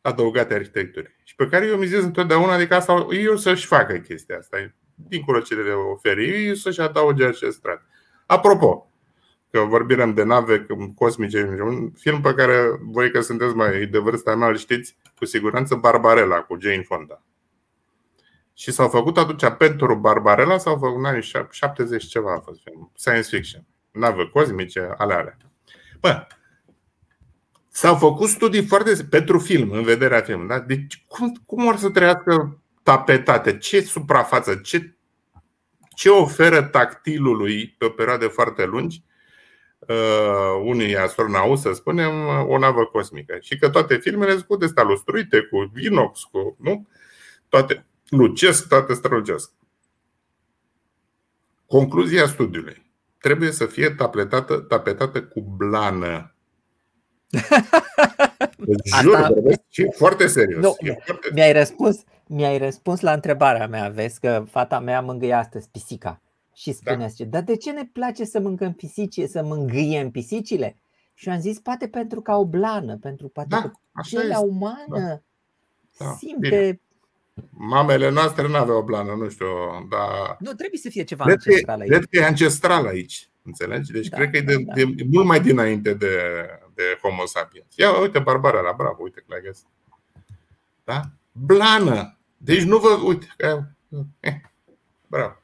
adăugate 0.00 0.54
arhitecturii. 0.54 1.14
Și 1.24 1.34
pe 1.34 1.46
care 1.46 1.66
eu 1.66 1.76
mizez 1.76 2.02
întotdeauna, 2.02 2.52
adică 2.52 2.74
asta 2.74 3.06
eu 3.10 3.36
să-și 3.36 3.66
facă 3.66 3.96
chestia 3.96 4.36
asta 4.36 4.72
dincolo 4.96 5.40
ce 5.40 5.54
le 5.54 5.72
oferi, 5.72 6.56
să-și 6.56 6.80
adauge 6.80 7.24
acest 7.24 7.56
strat. 7.56 7.86
Apropo, 8.26 8.90
că 9.50 9.60
vorbim 9.60 10.14
de 10.14 10.22
nave 10.22 10.66
cosmice, 10.94 11.58
un 11.62 11.90
film 11.90 12.20
pe 12.20 12.34
care 12.34 12.78
voi 12.80 13.10
că 13.10 13.20
sunteți 13.20 13.54
mai 13.54 13.86
de 13.86 13.98
vârsta 13.98 14.34
mea 14.34 14.48
îl 14.48 14.56
știți 14.56 14.96
cu 15.18 15.24
siguranță, 15.24 15.74
Barbarella 15.74 16.36
cu 16.36 16.56
Jane 16.60 16.82
Fonda. 16.82 17.22
Și 18.54 18.72
s-au 18.72 18.88
făcut 18.88 19.18
atunci 19.18 19.56
pentru 19.58 19.94
Barbarella, 19.94 20.58
s-au 20.58 20.76
făcut 20.76 20.98
în 20.98 21.04
anii 21.04 21.32
70 21.50 22.04
ceva 22.04 22.34
a 22.34 22.40
fost 22.40 22.60
film, 22.62 22.92
science 22.94 23.36
fiction, 23.36 23.64
nave 23.90 24.28
cosmice, 24.32 24.94
ale 24.96 25.14
alea. 25.14 25.36
Bă, 26.00 26.26
S-au 27.76 27.96
făcut 27.96 28.28
studii 28.28 28.66
foarte 28.66 29.06
pentru 29.10 29.38
film, 29.38 29.70
în 29.70 29.82
vederea 29.82 30.20
film. 30.20 30.46
Da? 30.46 30.60
Deci 30.60 31.04
cum, 31.08 31.42
cum 31.46 31.66
or 31.66 31.76
să 31.76 31.90
trăiască 31.90 32.60
tapetate, 32.86 33.58
ce 33.58 33.80
suprafață, 33.80 34.54
ce, 34.54 34.94
ce 35.94 36.08
oferă 36.08 36.62
tactilului 36.62 37.74
pe 37.78 37.84
o 37.84 37.88
perioadă 37.88 38.28
foarte 38.28 38.64
lungi 38.64 39.02
uh, 39.78 40.60
unui 40.64 40.96
astronaut, 40.96 41.58
să 41.58 41.72
spunem, 41.72 42.26
o 42.48 42.58
navă 42.58 42.84
cosmică. 42.84 43.38
Și 43.40 43.58
că 43.58 43.68
toate 43.68 43.96
filmele 43.96 44.32
sunt 44.32 44.44
cu 44.44 44.56
destea 44.56 44.82
lustruite, 44.82 45.40
cu 45.40 45.72
inox, 45.80 46.22
cu, 46.22 46.56
nu? 46.60 46.88
Toate 47.48 47.86
lucesc, 48.08 48.68
toate 48.68 48.94
strălucesc. 48.94 49.50
Concluzia 51.66 52.26
studiului. 52.26 52.90
Trebuie 53.18 53.50
să 53.50 53.66
fie 53.66 53.90
tapetată, 53.90 54.56
tapetată 54.56 55.22
cu 55.22 55.40
blană. 55.40 56.35
Jur, 59.00 59.14
Asta... 59.14 59.34
e 59.70 59.90
foarte 59.90 60.26
serios. 60.26 60.62
Nu, 60.62 60.76
e 60.78 60.96
foarte... 61.04 61.28
Mi-ai 61.34 61.52
răspuns, 61.52 62.04
mi-ai 62.26 62.58
răspuns 62.58 63.00
la 63.00 63.12
întrebarea 63.12 63.66
mea, 63.66 63.88
vezi 63.88 64.20
că 64.20 64.44
fata 64.50 64.78
mea 64.78 65.00
mângâie 65.00 65.32
astăzi 65.32 65.68
pisica. 65.68 66.20
Și 66.54 66.72
spunea, 66.72 66.98
da. 66.98 67.06
zice, 67.06 67.24
dar 67.24 67.42
de 67.42 67.56
ce 67.56 67.70
ne 67.70 67.84
place 67.92 68.24
să 68.24 68.40
mâncăm 68.40 68.72
pisici, 68.72 69.20
să 69.28 69.42
mângâiem 69.42 70.10
pisicile? 70.10 70.76
Și 71.14 71.28
am 71.28 71.40
zis, 71.40 71.58
poate 71.58 71.88
pentru 71.88 72.20
că 72.20 72.30
au 72.30 72.44
blană, 72.44 72.96
pentru 72.96 73.28
poate 73.28 73.48
da, 73.48 73.60
că 73.60 73.70
pielea 74.08 74.38
umană 74.38 74.86
da. 74.88 75.20
Da. 75.98 76.12
simte 76.18 76.48
Bine. 76.48 76.80
Mamele 77.50 78.10
noastre 78.10 78.48
nu 78.48 78.56
aveau 78.56 78.82
blană, 78.82 79.14
nu 79.18 79.28
știu, 79.28 79.46
dar... 79.90 80.36
Nu, 80.38 80.52
trebuie 80.52 80.80
să 80.80 80.88
fie 80.88 81.02
ceva 81.04 81.24
cred 81.24 81.36
ancestral 81.36 81.80
aici. 81.80 81.90
Cred 81.90 82.04
că 82.10 82.18
e 82.18 82.24
ancestral 82.24 82.86
aici, 82.86 83.30
înțelegi? 83.42 83.92
Deci 83.92 84.08
da, 84.08 84.16
cred 84.16 84.30
că 84.30 84.36
e 84.36 84.40
de, 84.40 84.62
da, 84.62 84.72
de, 84.74 84.84
de, 84.84 85.06
mult 85.10 85.26
mai 85.26 85.40
dinainte 85.40 85.94
de, 85.94 86.08
de 86.76 86.98
Homo 87.02 87.26
sapiens. 87.26 87.66
Ia 87.74 87.98
uite, 88.00 88.18
Barbara 88.18 88.60
la 88.60 88.72
bravo, 88.72 89.02
uite 89.02 89.20
că 89.20 89.26
l-ai 89.28 89.42
găsit. 89.44 89.66
Da? 90.84 91.00
Blană. 91.32 92.18
Deci 92.36 92.62
nu 92.62 92.78
vă. 92.78 92.88
Uite, 92.88 93.34
că. 93.36 93.62
Eh, 94.20 94.40
bravo. 95.06 95.40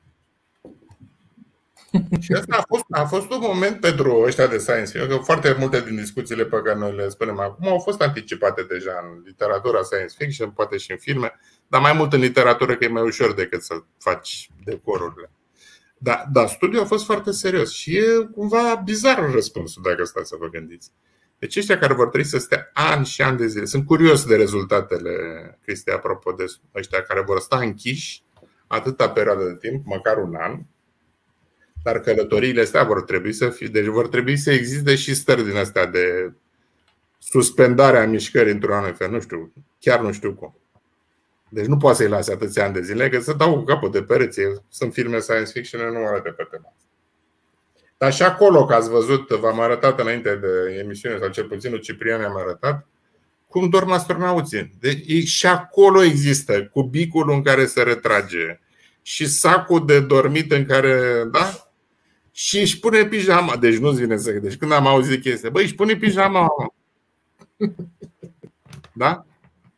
Și 2.20 2.32
asta 2.32 2.56
a 2.56 2.64
fost, 2.68 2.84
a 2.90 3.04
fost 3.04 3.30
un 3.30 3.38
moment 3.40 3.80
pentru 3.80 4.20
ăștia 4.20 4.46
de 4.46 4.58
science 4.58 4.90
fiction, 4.90 5.08
că 5.08 5.16
foarte 5.16 5.56
multe 5.58 5.80
din 5.80 5.96
discuțiile 5.96 6.44
pe 6.44 6.60
care 6.64 6.78
noi 6.78 6.94
le 6.94 7.08
spunem 7.08 7.40
acum 7.40 7.68
au 7.68 7.78
fost 7.78 8.00
anticipate 8.00 8.62
deja 8.62 8.92
în 9.02 9.22
literatura 9.24 9.82
science 9.82 10.14
fiction, 10.18 10.50
poate 10.50 10.76
și 10.76 10.90
în 10.90 10.96
filme, 10.96 11.40
dar 11.66 11.80
mai 11.80 11.92
mult 11.92 12.12
în 12.12 12.20
literatură 12.20 12.76
că 12.76 12.84
e 12.84 12.88
mai 12.88 13.02
ușor 13.02 13.34
decât 13.34 13.62
să 13.62 13.74
faci 13.98 14.50
decorurile. 14.64 15.30
Dar, 15.98 16.28
da, 16.32 16.46
studiul 16.46 16.82
a 16.82 16.86
fost 16.86 17.04
foarte 17.04 17.30
serios 17.30 17.72
și 17.72 17.96
e 17.96 18.28
cumva 18.34 18.74
bizar 18.84 19.30
răspunsul 19.30 19.82
dacă 19.82 20.04
stați 20.04 20.28
să 20.28 20.36
vă 20.38 20.48
gândiți. 20.48 20.92
Deci 21.42 21.56
ăștia 21.56 21.78
care 21.78 21.94
vor 21.94 22.08
trebui 22.08 22.28
să 22.28 22.38
stea 22.38 22.70
ani 22.72 23.06
și 23.06 23.22
ani 23.22 23.36
de 23.36 23.46
zile, 23.46 23.64
sunt 23.64 23.86
curios 23.86 24.24
de 24.24 24.36
rezultatele, 24.36 25.12
Cristi, 25.62 25.90
apropo 25.90 26.32
de 26.32 26.44
ăștia 26.74 27.02
care 27.02 27.20
vor 27.20 27.40
sta 27.40 27.58
închiși 27.58 28.22
atâta 28.66 29.10
perioadă 29.10 29.44
de 29.44 29.68
timp, 29.68 29.86
măcar 29.86 30.16
un 30.16 30.34
an, 30.34 30.58
dar 31.82 32.00
călătoriile 32.00 32.60
astea 32.60 32.84
vor 32.84 33.02
trebui 33.02 33.32
să 33.32 33.48
fie, 33.48 33.66
deci 33.66 33.84
vor 33.84 34.08
trebui 34.08 34.36
să 34.36 34.52
existe 34.52 34.94
și 34.94 35.14
stări 35.14 35.44
din 35.44 35.56
astea 35.56 35.86
de 35.86 36.32
suspendare 37.18 37.98
a 37.98 38.06
mișcării 38.06 38.52
într-un 38.52 38.74
anumit 38.74 38.96
fel. 38.96 39.10
Nu 39.10 39.20
știu, 39.20 39.52
chiar 39.78 40.00
nu 40.00 40.12
știu 40.12 40.34
cum. 40.34 40.56
Deci 41.48 41.66
nu 41.66 41.76
poate 41.76 41.96
să-i 41.96 42.08
lase 42.08 42.32
atâția 42.32 42.64
ani 42.64 42.74
de 42.74 42.82
zile, 42.82 43.08
că 43.08 43.20
să 43.20 43.32
dau 43.32 43.54
cu 43.54 43.64
capul 43.64 43.90
de 43.90 44.02
pereți. 44.02 44.40
Sunt 44.68 44.92
filme 44.92 45.18
science 45.18 45.50
fiction, 45.50 45.92
nu 45.92 46.06
arată 46.06 46.30
pe 46.30 46.46
tema 46.50 46.74
dar 48.02 48.12
și 48.12 48.22
acolo, 48.22 48.64
că 48.64 48.74
ați 48.74 48.90
văzut, 48.90 49.28
v-am 49.28 49.60
arătat 49.60 50.00
înainte 50.00 50.36
de 50.36 50.78
emisiune, 50.78 51.18
sau 51.18 51.28
cel 51.28 51.44
puțin 51.44 51.78
Ciprian 51.78 52.22
am 52.22 52.36
arătat, 52.36 52.86
cum 53.46 53.68
dorm 53.68 53.90
astronauții. 53.90 54.72
Deci, 54.80 55.26
și 55.26 55.46
acolo 55.46 56.02
există 56.02 56.64
cubicul 56.64 57.30
în 57.30 57.42
care 57.42 57.66
se 57.66 57.82
retrage 57.82 58.60
și 59.02 59.26
sacul 59.26 59.86
de 59.86 60.00
dormit 60.00 60.52
în 60.52 60.64
care, 60.64 61.24
da? 61.30 61.72
Și 62.32 62.60
își 62.60 62.80
pune 62.80 63.04
pijama. 63.04 63.56
Deci 63.56 63.76
nu-ți 63.76 64.00
vine 64.00 64.16
să 64.16 64.30
Deci 64.32 64.56
când 64.56 64.72
am 64.72 64.86
auzit 64.86 65.22
chestia, 65.22 65.50
băi, 65.50 65.62
își 65.62 65.74
pune 65.74 65.96
pijama. 65.96 66.46
Da? 68.92 69.26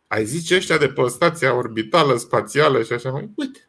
Ai 0.07 0.25
zice 0.25 0.57
ăștia 0.57 0.79
de 0.79 0.89
pe 0.89 1.09
stația 1.09 1.55
orbitală, 1.55 2.17
spațială 2.17 2.83
și 2.83 2.93
așa 2.93 3.11
mai. 3.11 3.31
Uite. 3.35 3.69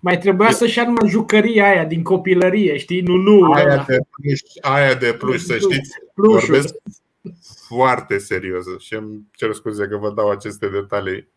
Mai 0.00 0.18
trebuia 0.18 0.50
să-și 0.50 0.78
ia 0.78 0.84
numai 0.84 1.08
jucăria 1.08 1.64
aia 1.64 1.84
din 1.84 2.02
copilărie, 2.02 2.76
știi? 2.76 3.00
Nu, 3.00 3.14
nu. 3.14 3.52
Aia 3.52 3.84
de 3.86 3.98
pluș, 4.10 4.40
aia 4.60 4.94
de 4.94 5.12
pluș 5.12 5.40
să 5.40 5.58
știți. 5.58 5.90
Plușul. 6.14 6.40
Vorbesc 6.40 6.74
foarte 7.68 8.18
serios 8.18 8.64
și 8.78 8.94
îmi 8.94 9.22
cer 9.32 9.52
scuze 9.52 9.86
că 9.86 9.96
vă 9.96 10.10
dau 10.10 10.30
aceste 10.30 10.68
detalii. 10.68 11.28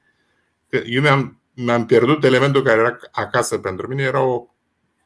Că 0.69 0.79
eu 0.85 1.01
mi-am, 1.01 1.41
mi-am 1.53 1.85
pierdut 1.85 2.23
elementul 2.23 2.63
care 2.63 2.79
era 2.79 2.97
acasă 3.11 3.57
pentru 3.57 3.87
mine, 3.87 4.03
era 4.03 4.21
o, 4.21 4.45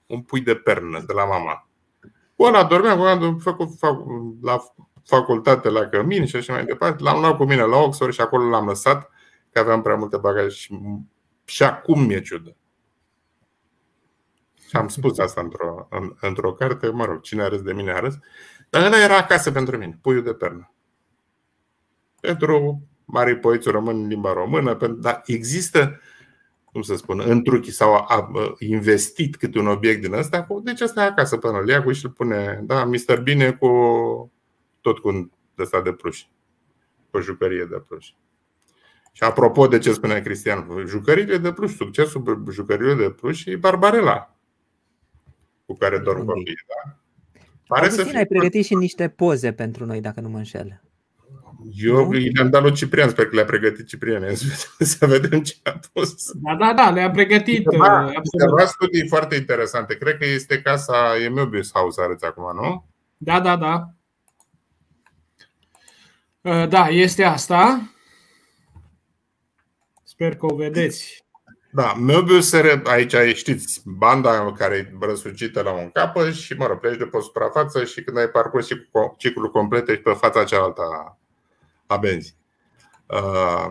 un 0.05 0.21
pui 0.21 0.41
de 0.41 0.55
pernă 0.55 1.03
de 1.07 1.13
la 1.13 1.25
mama. 1.25 1.69
Cu 2.35 2.43
ăla 2.43 2.63
dormeam, 2.63 2.97
cu 2.97 3.03
am 3.03 3.37
făcut 3.37 3.69
la 4.41 4.63
facultate 5.05 5.69
la 5.69 5.85
Cămin 5.85 6.25
și 6.25 6.35
așa 6.35 6.53
mai 6.53 6.65
departe. 6.65 7.03
L-am 7.03 7.19
luat 7.19 7.37
cu 7.37 7.43
mine 7.43 7.61
la 7.61 7.77
Oxford 7.77 8.13
și 8.13 8.21
acolo 8.21 8.49
l-am 8.49 8.65
lăsat, 8.65 9.09
că 9.51 9.59
aveam 9.59 9.81
prea 9.81 9.95
multe 9.95 10.17
bagaje 10.17 10.49
și, 10.49 10.79
și 11.45 11.63
acum 11.63 12.05
mi-e 12.05 12.21
ciudă. 12.21 12.55
Și 14.73 14.79
am 14.79 14.87
spus 14.87 15.17
asta 15.17 15.41
într-o, 15.41 15.87
în, 15.89 16.15
într-o 16.21 16.53
carte, 16.53 16.89
mă 16.89 17.05
rog, 17.05 17.21
cine 17.21 17.41
a 17.43 17.47
râs 17.47 17.61
de 17.61 17.73
mine 17.73 17.91
a 17.91 17.99
râs. 17.99 18.17
Dar 18.69 18.85
ăla 18.85 19.03
era 19.03 19.17
acasă 19.17 19.51
pentru 19.51 19.77
mine, 19.77 19.99
puiul 20.01 20.23
de 20.23 20.33
pernă 20.33 20.73
pentru 22.23 22.81
mari 23.05 23.39
poeți 23.39 23.69
români 23.69 24.01
în 24.01 24.07
limba 24.07 24.33
română, 24.33 24.77
dar 24.99 25.21
există, 25.25 26.01
cum 26.63 26.81
să 26.81 26.95
spun, 26.95 27.21
întruchi 27.25 27.71
sau 27.71 27.93
a 27.93 28.31
investit 28.59 29.35
câte 29.35 29.59
un 29.59 29.67
obiect 29.67 30.01
din 30.01 30.13
ăsta, 30.13 30.47
deci 30.63 30.81
asta 30.81 31.03
e 31.03 31.05
acasă 31.05 31.37
până 31.37 31.59
îl 31.59 31.69
ia 31.69 31.83
cu 31.83 31.91
și 31.91 32.05
îl 32.05 32.11
pune, 32.11 32.59
da, 32.63 32.85
Mister 32.85 33.21
Bine 33.21 33.51
cu 33.51 33.69
tot 34.81 34.99
cu 34.99 35.07
un 35.07 35.29
ăsta 35.57 35.81
de 35.81 35.91
pluș, 35.91 36.21
cu 37.11 37.17
o 37.17 37.21
jucărie 37.21 37.65
de 37.65 37.83
pluș. 37.87 38.07
Și 39.11 39.23
apropo 39.23 39.67
de 39.67 39.77
ce 39.77 39.93
spunea 39.93 40.21
Cristian, 40.21 40.83
jucăriile 40.87 41.37
de 41.37 41.51
pluș, 41.51 41.71
succesul 41.71 42.43
jucăriilor 42.51 42.97
de 42.97 43.09
pluș 43.09 43.45
e 43.45 43.55
Barbarella, 43.55 44.32
cu 45.73 45.79
care 45.79 45.97
dorm 45.97 46.25
copiii. 46.25 46.65
Da? 46.67 46.95
Pare 47.67 47.89
să 47.89 48.03
fie... 48.03 48.17
ai 48.17 48.25
pregătit 48.25 48.65
și 48.65 48.75
niște 48.75 49.09
poze 49.09 49.53
pentru 49.53 49.85
noi, 49.85 50.01
dacă 50.01 50.19
nu 50.19 50.29
mă 50.29 50.37
înșel. 50.37 50.81
Eu 51.75 52.11
i-am 52.11 52.49
dat 52.49 52.61
lui 52.61 52.73
Ciprian, 52.73 53.09
sper 53.09 53.25
că 53.25 53.35
le-a 53.35 53.45
pregătit 53.45 53.87
Ciprian. 53.87 54.35
Să 54.79 55.05
vedem 55.05 55.41
ce 55.41 55.55
a 55.63 55.79
pus. 55.93 56.31
Da, 56.33 56.55
da, 56.55 56.73
da, 56.73 56.89
le-a 56.89 57.11
pregătit. 57.11 57.63
Da, 57.63 58.05
uh, 58.05 58.65
studii 58.65 59.07
foarte 59.07 59.35
interesante. 59.35 59.97
Cred 59.97 60.17
că 60.17 60.25
este 60.25 60.61
casa 60.61 61.17
e 61.17 61.27
Möbius 61.27 61.71
House, 61.73 62.01
arăți 62.01 62.25
acum, 62.25 62.55
nu? 62.61 62.85
Da, 63.17 63.39
da, 63.39 63.55
da. 63.55 63.89
Uh, 66.41 66.67
da, 66.67 66.87
este 66.87 67.23
asta. 67.23 67.91
Sper 70.03 70.35
că 70.35 70.45
o 70.45 70.55
vedeți. 70.55 71.22
Da, 71.75 71.93
Möbius, 71.97 72.53
aici 72.83 73.15
știți, 73.35 73.81
banda 73.85 74.53
care 74.57 74.75
e 74.75 75.05
răsucită 75.05 75.61
la 75.61 75.71
un 75.71 75.89
capăt 75.91 76.33
și, 76.33 76.53
mă 76.53 76.67
rog, 76.67 76.79
pleci 76.79 76.97
de 76.97 77.05
pe 77.05 77.19
suprafață 77.19 77.83
și 77.83 78.03
când 78.03 78.17
ai 78.17 78.27
parcurs 78.27 78.67
ciclul 79.17 79.51
complet, 79.51 79.89
ești 79.89 80.01
pe 80.01 80.11
fața 80.11 80.43
cealaltă 80.43 80.81
a 81.87 81.97
benzii. 81.97 82.35
Uh, 83.07 83.67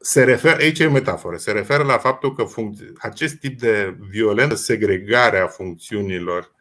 se 0.00 0.24
referă, 0.24 0.56
aici 0.56 0.78
e 0.78 0.86
o 0.86 0.90
metaforă, 0.90 1.36
se 1.36 1.52
referă 1.52 1.82
la 1.82 1.98
faptul 1.98 2.34
că 2.34 2.44
acest 2.98 3.34
tip 3.34 3.60
de 3.60 3.96
violentă 4.10 4.54
segregare 4.54 5.38
a 5.38 5.46
funcțiunilor 5.46 6.52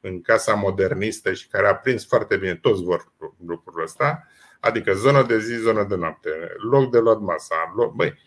în 0.00 0.20
casa 0.20 0.54
modernistă 0.54 1.32
și 1.32 1.48
care 1.48 1.68
a 1.68 1.74
prins 1.74 2.06
foarte 2.06 2.36
bine, 2.36 2.54
toți 2.54 2.82
vor 2.82 3.12
lucrul 3.46 3.82
ăsta, 3.82 4.26
adică 4.60 4.92
zonă 4.92 5.22
de 5.22 5.38
zi, 5.38 5.54
zonă 5.54 5.84
de 5.84 5.96
noapte, 5.96 6.30
loc 6.70 6.90
de 6.90 6.98
luat 6.98 7.20
masa. 7.20 7.72
Loc, 7.76 7.94
băi, 7.94 8.18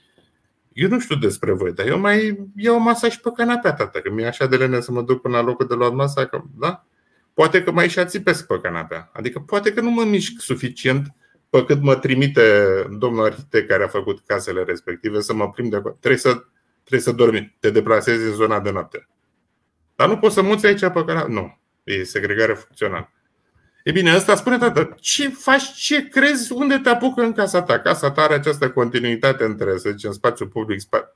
eu 0.74 0.90
nu 0.90 1.00
știu 1.00 1.16
despre 1.16 1.52
voi, 1.52 1.74
dar 1.74 1.88
eu 1.88 2.00
mai 2.00 2.50
iau 2.56 2.80
masa 2.80 3.10
și 3.10 3.20
pe 3.20 3.30
canapea, 3.36 3.74
tată, 3.74 4.00
că 4.00 4.12
mi-e 4.12 4.28
așa 4.28 4.46
de 4.46 4.58
lene 4.58 4.80
să 4.80 4.92
mă 4.92 5.02
duc 5.02 5.22
până 5.22 5.38
la 5.38 5.44
locul 5.44 5.68
de 5.68 5.74
luat 5.74 5.94
masa, 5.94 6.26
că, 6.26 6.42
da? 6.58 6.86
Poate 7.34 7.64
că 7.64 7.72
mai 7.72 7.90
și 7.90 8.00
ațipesc 8.00 8.48
pe 8.48 8.60
canapea. 8.62 9.10
Adică 9.14 9.40
poate 9.40 9.74
că 9.74 9.82
nu 9.82 9.90
mă 9.90 10.04
mișc 10.04 10.40
suficient 10.40 11.16
pe 11.50 11.66
cât 11.66 11.82
mă 11.82 11.96
trimite 11.96 12.66
domnul 12.98 13.26
arhitect 13.26 13.68
care 13.68 13.84
a 13.84 13.88
făcut 13.88 14.20
casele 14.26 14.64
respective 14.64 15.20
să 15.20 15.34
mă 15.34 15.50
prim 15.50 15.70
de 15.70 15.76
acolo. 15.76 15.98
Trebuie 16.00 16.20
să, 16.20 16.44
trebuie 16.80 17.02
să 17.02 17.12
dormi, 17.12 17.56
te 17.60 17.70
deplasezi 17.70 18.26
în 18.26 18.34
zona 18.34 18.60
de 18.60 18.72
noapte. 18.72 19.08
Dar 19.96 20.08
nu 20.08 20.18
poți 20.18 20.34
să 20.34 20.42
muți 20.42 20.66
aici 20.66 20.80
pe 20.80 21.04
care. 21.06 21.26
Nu. 21.28 21.60
E 21.84 22.04
segregare 22.04 22.54
funcțională. 22.54 23.12
E 23.84 23.92
bine, 23.92 24.16
ăsta 24.16 24.36
spune, 24.36 24.58
tată, 24.58 24.96
ce 25.00 25.30
faci, 25.30 25.74
ce 25.74 26.08
crezi, 26.08 26.52
unde 26.52 26.78
te 26.78 26.90
apucă 26.90 27.22
în 27.22 27.34
casa 27.34 27.62
ta? 27.62 27.80
Casa 27.80 28.12
ta 28.12 28.22
are 28.22 28.34
această 28.34 28.72
continuitate 28.72 29.44
între, 29.44 29.78
să 29.78 29.90
zicem, 29.90 30.12
spațiu 30.12 30.48
public, 30.48 30.80
spa... 30.80 31.14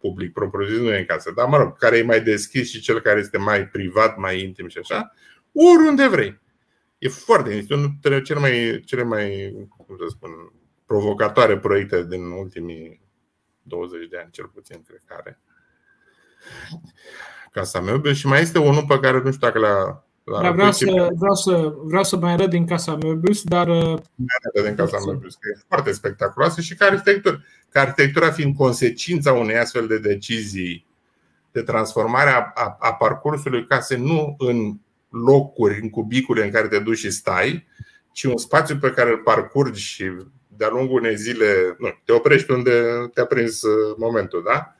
public, 0.00 0.32
propriu 0.32 0.82
nu 0.82 0.92
e 0.92 0.98
în 0.98 1.04
casă, 1.04 1.32
dar 1.36 1.48
mă 1.48 1.56
rog, 1.56 1.78
care 1.78 1.96
e 1.96 2.02
mai 2.02 2.22
deschis 2.22 2.70
și 2.70 2.80
cel 2.80 3.00
care 3.00 3.20
este 3.20 3.38
mai 3.38 3.68
privat, 3.68 4.16
mai 4.16 4.42
intim 4.42 4.68
și 4.68 4.78
așa, 4.78 5.14
oriunde 5.52 6.08
vrei. 6.08 6.40
E 6.98 7.08
foarte, 7.08 7.50
este 7.54 7.74
unul 7.74 7.86
dintre 7.86 8.22
cele 8.22 8.40
mai, 8.40 8.82
cele 8.84 9.02
mai 9.02 9.52
cum 9.76 9.96
să 9.96 10.04
spun, 10.08 10.30
provocatoare 10.86 11.58
proiecte 11.58 12.06
din 12.06 12.24
ultimii 12.24 13.00
20 13.62 14.08
de 14.08 14.18
ani, 14.18 14.30
cel 14.30 14.46
puțin, 14.46 14.82
cred 14.82 15.00
că 15.06 15.14
are. 15.18 15.40
Casa 17.52 17.80
Meubius 17.80 18.16
și 18.16 18.26
mai 18.26 18.40
este 18.40 18.58
unul 18.58 18.84
pe 18.88 18.98
care 19.00 19.20
nu 19.20 19.32
știu 19.32 19.46
dacă 19.46 19.58
l-a 19.58 20.06
da, 20.24 20.50
vreau, 20.50 20.72
să, 20.72 21.08
vreau, 21.14 21.34
să, 21.34 21.74
vreau 21.82 22.04
să 22.04 22.16
mai 22.16 22.32
arăt 22.32 22.50
din 22.50 22.66
Casa 22.66 22.98
Möbius, 22.98 23.42
dar... 23.42 23.68
Uh, 23.68 23.98
mai 24.14 24.64
din 24.64 24.74
Casa 24.74 24.96
Möbius, 24.96 25.34
că 25.40 25.48
e 25.54 25.60
foarte 25.68 25.92
spectaculoasă 25.92 26.60
și 26.60 26.74
ca 26.74 26.84
arhitectură. 26.84 27.44
Ca 27.68 27.80
arhitectura 27.80 28.30
fiind 28.30 28.56
consecința 28.56 29.32
unei 29.32 29.56
astfel 29.58 29.86
de 29.86 29.98
decizii 29.98 30.86
de 31.52 31.62
transformare 31.62 32.30
a, 32.30 32.50
a, 32.54 32.76
a 32.80 32.94
parcursului 32.94 33.66
case 33.66 33.96
nu 33.96 34.34
în 34.38 34.74
locuri, 35.08 35.80
în 35.82 35.90
cubicule 35.90 36.44
în 36.44 36.50
care 36.50 36.68
te 36.68 36.78
duci 36.78 36.98
și 36.98 37.10
stai, 37.10 37.66
ci 38.12 38.22
un 38.22 38.36
spațiu 38.36 38.76
pe 38.76 38.90
care 38.90 39.10
îl 39.10 39.18
parcurgi 39.18 39.82
și 39.82 40.10
de-a 40.56 40.68
lungul 40.68 41.00
unei 41.00 41.16
zile 41.16 41.76
nu, 41.78 41.88
te 42.04 42.12
oprești 42.12 42.50
unde 42.50 42.82
te-a 43.14 43.24
prins 43.24 43.62
uh, 43.62 43.94
momentul, 43.96 44.42
da? 44.44 44.76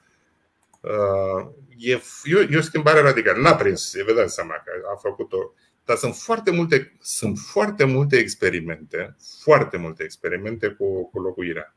Uh, 1.82 2.00
e, 2.24 2.48
e, 2.50 2.56
o 2.56 2.60
schimbare 2.60 3.00
radicală. 3.00 3.40
N-a 3.40 3.54
prins, 3.54 3.94
evident 3.94 4.30
seama 4.30 4.54
că 4.64 4.70
a 4.94 4.96
făcut-o. 4.96 5.54
Dar 5.84 5.96
sunt 5.96 6.14
foarte 6.14 6.50
multe, 6.50 6.96
sunt 7.00 7.38
foarte 7.38 7.84
multe 7.84 8.16
experimente, 8.16 9.16
foarte 9.42 9.76
multe 9.76 10.02
experimente 10.02 10.68
cu, 10.68 11.10
cu 11.10 11.20
locuirea. 11.20 11.76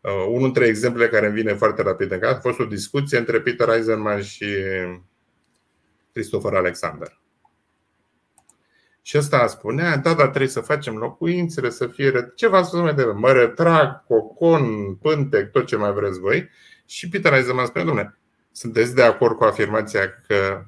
Uh, 0.00 0.26
unul 0.26 0.42
dintre 0.42 0.66
exemplele 0.66 1.08
care 1.08 1.26
îmi 1.26 1.34
vine 1.34 1.54
foarte 1.54 1.82
rapid 1.82 2.10
în 2.10 2.18
cap 2.18 2.36
a 2.36 2.40
fost 2.40 2.58
o 2.58 2.64
discuție 2.64 3.18
între 3.18 3.40
Peter 3.40 3.68
Eisenman 3.68 4.22
și 4.22 4.46
Christopher 6.12 6.54
Alexander. 6.54 7.20
Și 9.02 9.18
ăsta 9.18 9.46
spunea, 9.46 9.96
da, 9.96 10.14
dar 10.14 10.28
trebuie 10.28 10.48
să 10.48 10.60
facem 10.60 10.96
locuințele, 10.96 11.70
să 11.70 11.86
fie 11.86 12.32
ce 12.34 12.48
v-am 12.48 12.64
spus 12.64 12.80
mai 12.80 12.94
devreme, 12.94 13.18
mă 13.18 13.32
retrag, 13.32 14.04
cocon, 14.06 14.94
pântec, 14.94 15.50
tot 15.50 15.66
ce 15.66 15.76
mai 15.76 15.92
vreți 15.92 16.20
voi. 16.20 16.50
Și 16.86 17.08
Peter 17.08 17.32
Eisenman 17.32 17.66
spune, 17.66 17.84
domnule, 17.84 18.18
sunteți 18.54 18.94
de 18.94 19.02
acord 19.02 19.36
cu 19.36 19.44
afirmația 19.44 20.22
că 20.26 20.64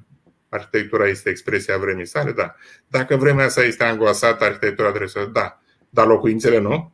arhitectura 0.49 1.07
este 1.07 1.29
expresia 1.29 1.77
vremii 1.77 2.05
sale? 2.05 2.31
Da. 2.31 2.55
Dacă 2.87 3.15
vremea 3.15 3.47
sa 3.47 3.63
este 3.63 3.83
angoasată, 3.83 4.43
arhitectura 4.43 4.87
trebuie 4.87 5.09
să... 5.09 5.29
Da. 5.33 5.61
Dar 5.89 6.05
locuințele 6.05 6.59
nu? 6.59 6.91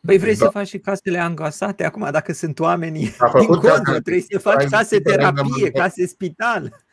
Păi 0.00 0.18
vrei 0.18 0.36
da. 0.36 0.44
să 0.44 0.50
faci 0.50 0.68
și 0.68 0.78
casele 0.78 1.18
angoasate 1.18 1.84
acum, 1.84 2.08
dacă 2.10 2.32
sunt 2.32 2.58
oamenii 2.58 3.16
din 3.38 3.46
contră, 3.46 4.00
trebuie 4.00 4.24
să 4.30 4.38
faci 4.38 4.68
case 4.68 5.00
terapie, 5.00 5.70
case 5.70 6.06
spital. 6.06 6.84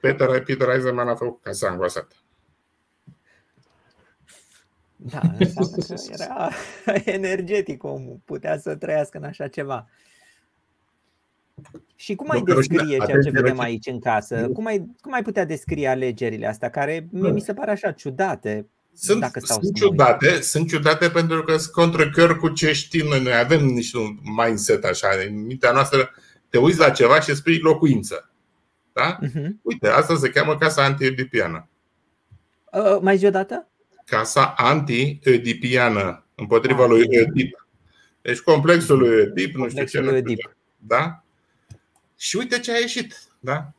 Peter, 0.00 0.42
Peter 0.42 0.68
Eisenman 0.68 1.08
a 1.08 1.14
făcut 1.14 1.42
casa 1.42 1.68
angoasată. 1.68 2.14
Da, 4.96 5.20
era 6.12 6.48
energetic 7.04 7.84
omul, 7.84 8.20
putea 8.24 8.58
să 8.58 8.74
trăiască 8.74 9.18
în 9.18 9.24
așa 9.24 9.48
ceva. 9.48 9.88
Și 11.94 12.14
cum 12.14 12.30
ai 12.30 12.42
descrie 12.42 12.98
ceea 13.06 13.20
ce 13.20 13.30
vedem 13.30 13.58
aici 13.58 13.86
în 13.86 14.00
casă? 14.00 14.48
Cum 14.52 14.66
ai, 14.66 14.84
cum 15.00 15.12
ai 15.12 15.22
putea 15.22 15.44
descrie 15.44 15.88
alegerile 15.88 16.46
astea, 16.46 16.70
care 16.70 17.08
mie 17.10 17.30
mi 17.30 17.40
se 17.40 17.54
pare 17.54 17.70
așa 17.70 17.92
ciudate? 17.92 18.68
Sunt, 18.92 19.20
dacă 19.20 19.40
stau 19.40 19.58
sunt 19.62 19.74
ciudate, 19.74 20.40
sunt 20.40 20.68
ciudate 20.68 21.10
pentru 21.10 21.42
că 21.42 21.56
sunt 21.56 21.72
contracări 21.72 22.38
cu 22.38 22.48
ce 22.48 22.72
știm 22.72 23.06
noi. 23.06 23.22
Noi 23.22 23.36
avem 23.36 23.64
niște 23.64 23.98
mindset 24.46 24.84
așa, 24.84 25.08
în 25.28 25.46
mintea 25.46 25.72
noastră 25.72 26.10
te 26.48 26.58
uiți 26.58 26.78
la 26.78 26.90
ceva 26.90 27.20
și 27.20 27.34
spui 27.34 27.58
locuință. 27.58 28.30
Da? 28.92 29.18
Uh-huh. 29.18 29.48
Uite, 29.62 29.88
asta 29.88 30.16
se 30.16 30.30
cheamă 30.30 30.56
casa 30.56 30.84
anti-edipiană. 30.84 31.68
Uh, 32.72 32.98
mai 33.00 33.16
zi 33.16 33.26
o 33.26 33.30
dată? 33.30 33.68
Casa 34.04 34.54
anti-edipiană. 34.56 36.24
împotriva 36.34 36.82
ah, 36.82 36.88
lui 36.88 37.06
Oedip. 37.16 37.66
Deci 38.22 38.40
complexul 38.40 38.98
lui 38.98 39.08
Oedip, 39.08 39.54
nu 39.54 39.68
știu 39.68 39.84
ce. 39.84 40.00
Lui 40.00 40.12
Oedip. 40.12 40.56
Da? 40.78 41.23
Și 42.16 42.36
uite 42.36 42.58
ce 42.58 42.72
a 42.72 42.78
ieșit. 42.78 43.22
Da? 43.40 43.72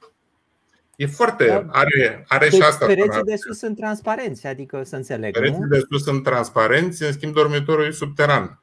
E 0.95 1.05
foarte. 1.05 1.47
Da. 1.47 1.65
Are, 1.67 2.25
are 2.27 2.47
deci 2.49 2.59
și 2.59 2.65
asta. 2.65 2.86
Pereții 2.86 3.23
de 3.23 3.36
sus 3.36 3.57
sunt 3.57 3.75
transparenți, 3.75 4.47
adică 4.47 4.83
să 4.83 4.95
înțeleg. 4.95 5.33
Pereții 5.33 5.59
nu? 5.59 5.67
de 5.67 5.79
sus 5.89 6.03
sunt 6.03 6.23
transparenți, 6.23 7.03
în 7.03 7.11
schimb 7.11 7.33
dormitorul 7.33 7.86
e 7.86 7.91
subteran. 7.91 8.59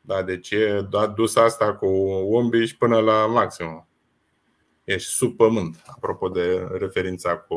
Da, 0.00 0.22
deci 0.22 0.50
e 0.50 0.88
dus 1.14 1.36
asta 1.36 1.74
cu 1.74 1.86
umbiș 2.28 2.72
până 2.72 2.98
la 2.98 3.26
maximum. 3.26 3.88
Ești 4.84 5.10
sub 5.10 5.36
pământ, 5.36 5.82
apropo 5.86 6.28
de 6.28 6.68
referința 6.78 7.36
cu, 7.36 7.56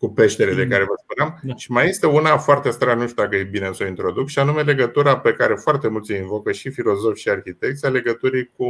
cu 0.00 0.08
peștere 0.08 0.54
de 0.54 0.62
mm. 0.62 0.68
care 0.68 0.84
vă 0.84 0.94
spuneam. 1.02 1.40
Da. 1.42 1.54
Și 1.54 1.70
mai 1.70 1.88
este 1.88 2.06
una 2.06 2.38
foarte 2.38 2.70
stranie, 2.70 3.02
nu 3.02 3.08
știu 3.08 3.22
dacă 3.22 3.36
e 3.36 3.42
bine 3.42 3.70
să 3.72 3.84
o 3.84 3.86
introduc, 3.86 4.28
și 4.28 4.38
anume 4.38 4.62
legătura 4.62 5.18
pe 5.18 5.32
care 5.32 5.54
foarte 5.54 5.88
mulți 5.88 6.12
invocă 6.12 6.52
și 6.52 6.70
filozofi 6.70 7.20
și 7.20 7.28
arhitecți 7.28 7.86
a 7.86 7.88
legăturii 7.88 8.50
cu 8.56 8.66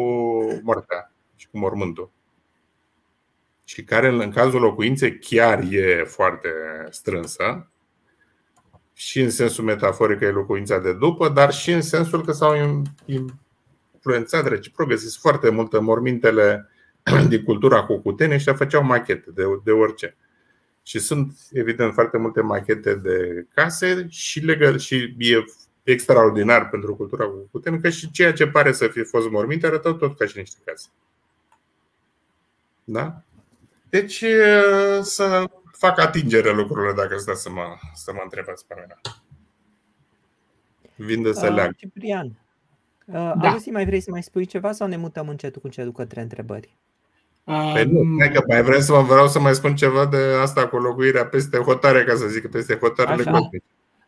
moartea 0.62 1.12
și 1.36 1.48
cu 1.50 1.58
mormântul. 1.58 2.10
Și 3.64 3.84
care 3.84 4.08
în 4.08 4.30
cazul 4.30 4.60
locuinței 4.60 5.18
chiar 5.18 5.62
e 5.70 6.04
foarte 6.04 6.48
strânsă, 6.90 7.70
și 9.00 9.20
în 9.20 9.30
sensul 9.30 9.64
metaforic 9.64 10.18
că 10.18 10.24
e 10.24 10.30
locuința 10.30 10.78
de 10.78 10.92
după, 10.92 11.28
dar 11.28 11.52
și 11.52 11.70
în 11.70 11.82
sensul 11.82 12.24
că 12.24 12.32
s-au 12.32 12.82
influențat 13.94 14.46
reciproc. 14.46 14.88
Găsiți 14.88 15.18
foarte 15.18 15.50
multe 15.50 15.78
mormintele 15.78 16.68
din 17.28 17.44
cultura 17.44 17.82
cucutene 17.82 18.38
și 18.38 18.54
făceau 18.54 18.84
machete 18.84 19.30
de, 19.34 19.42
de 19.64 19.70
orice. 19.70 20.16
Și 20.90 20.98
sunt, 20.98 21.38
evident, 21.52 21.92
foarte 21.92 22.18
multe 22.18 22.40
machete 22.40 22.94
de 22.94 23.46
case 23.54 24.06
și, 24.08 24.40
legă, 24.40 24.76
și 24.76 25.14
e 25.18 25.44
extraordinar 25.82 26.68
pentru 26.68 26.96
cultura 26.96 27.24
cucutene 27.24 27.78
că 27.78 27.88
și 27.88 28.10
ceea 28.10 28.32
ce 28.32 28.46
pare 28.46 28.72
să 28.72 28.88
fie 28.88 29.02
fost 29.02 29.28
morminte 29.28 29.66
arătau 29.66 29.92
tot 29.92 30.18
ca 30.18 30.26
și 30.26 30.38
niște 30.38 30.58
case. 30.64 30.88
Da? 32.84 33.22
Deci 33.88 34.24
să 35.00 35.44
fac 35.72 35.98
atingere 35.98 36.52
lucrurile 36.52 36.92
dacă 36.92 37.16
stați 37.16 37.42
să 37.42 37.50
mă, 37.50 37.76
să 37.94 38.12
mă 38.12 38.20
întrebați 38.22 38.66
pe 38.66 38.74
mine. 38.74 39.00
Vin 40.94 41.22
de 41.22 41.32
să 41.32 41.46
uh, 41.46 41.54
leag. 41.54 41.76
Ciprian, 41.76 42.26
uh, 42.26 43.14
da. 43.14 43.50
Auzi, 43.50 43.70
mai 43.70 43.84
vrei 43.84 44.00
să 44.00 44.10
mai 44.10 44.22
spui 44.22 44.44
ceva 44.44 44.72
sau 44.72 44.86
ne 44.86 44.96
mutăm 44.96 45.28
încetul 45.28 45.60
cu 45.60 45.66
încetul 45.66 45.92
către 45.92 46.20
întrebări? 46.20 46.76
Păi 47.44 47.84
nu, 47.90 48.16
hai 48.18 48.30
că 48.32 48.42
mai 48.48 48.62
vrem 48.62 48.80
să 48.80 48.92
vă 48.92 49.00
vreau 49.00 49.28
să 49.28 49.40
mai 49.40 49.54
spun 49.54 49.74
ceva 49.74 50.06
de 50.06 50.16
asta 50.42 50.66
cu 50.66 50.76
locuirea 50.76 51.26
peste 51.26 51.58
hotare, 51.58 52.04
ca 52.04 52.14
să 52.14 52.26
zic, 52.26 52.50
peste 52.50 52.78
hotarele 52.80 53.22
cosmice. 53.22 53.62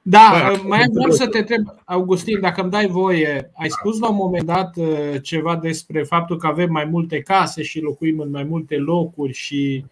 Da, 0.05 0.30
da, 0.33 0.62
mai 0.66 0.85
vreau 0.93 1.11
să 1.11 1.26
te 1.26 1.39
întreb, 1.39 1.64
Augustin, 1.85 2.41
dacă 2.41 2.61
îmi 2.61 2.70
dai 2.70 2.87
voie, 2.87 3.51
ai 3.55 3.68
spus 3.68 3.99
la 3.99 4.09
un 4.09 4.16
moment 4.16 4.47
dat 4.47 4.76
uh, 4.76 5.14
ceva 5.22 5.57
despre 5.57 6.03
faptul 6.03 6.37
că 6.37 6.47
avem 6.47 6.70
mai 6.70 6.85
multe 6.85 7.20
case 7.20 7.62
și 7.62 7.80
locuim 7.80 8.18
în 8.18 8.30
mai 8.30 8.45
multe 8.45 8.76
locuri 8.76 9.33
și 9.33 9.85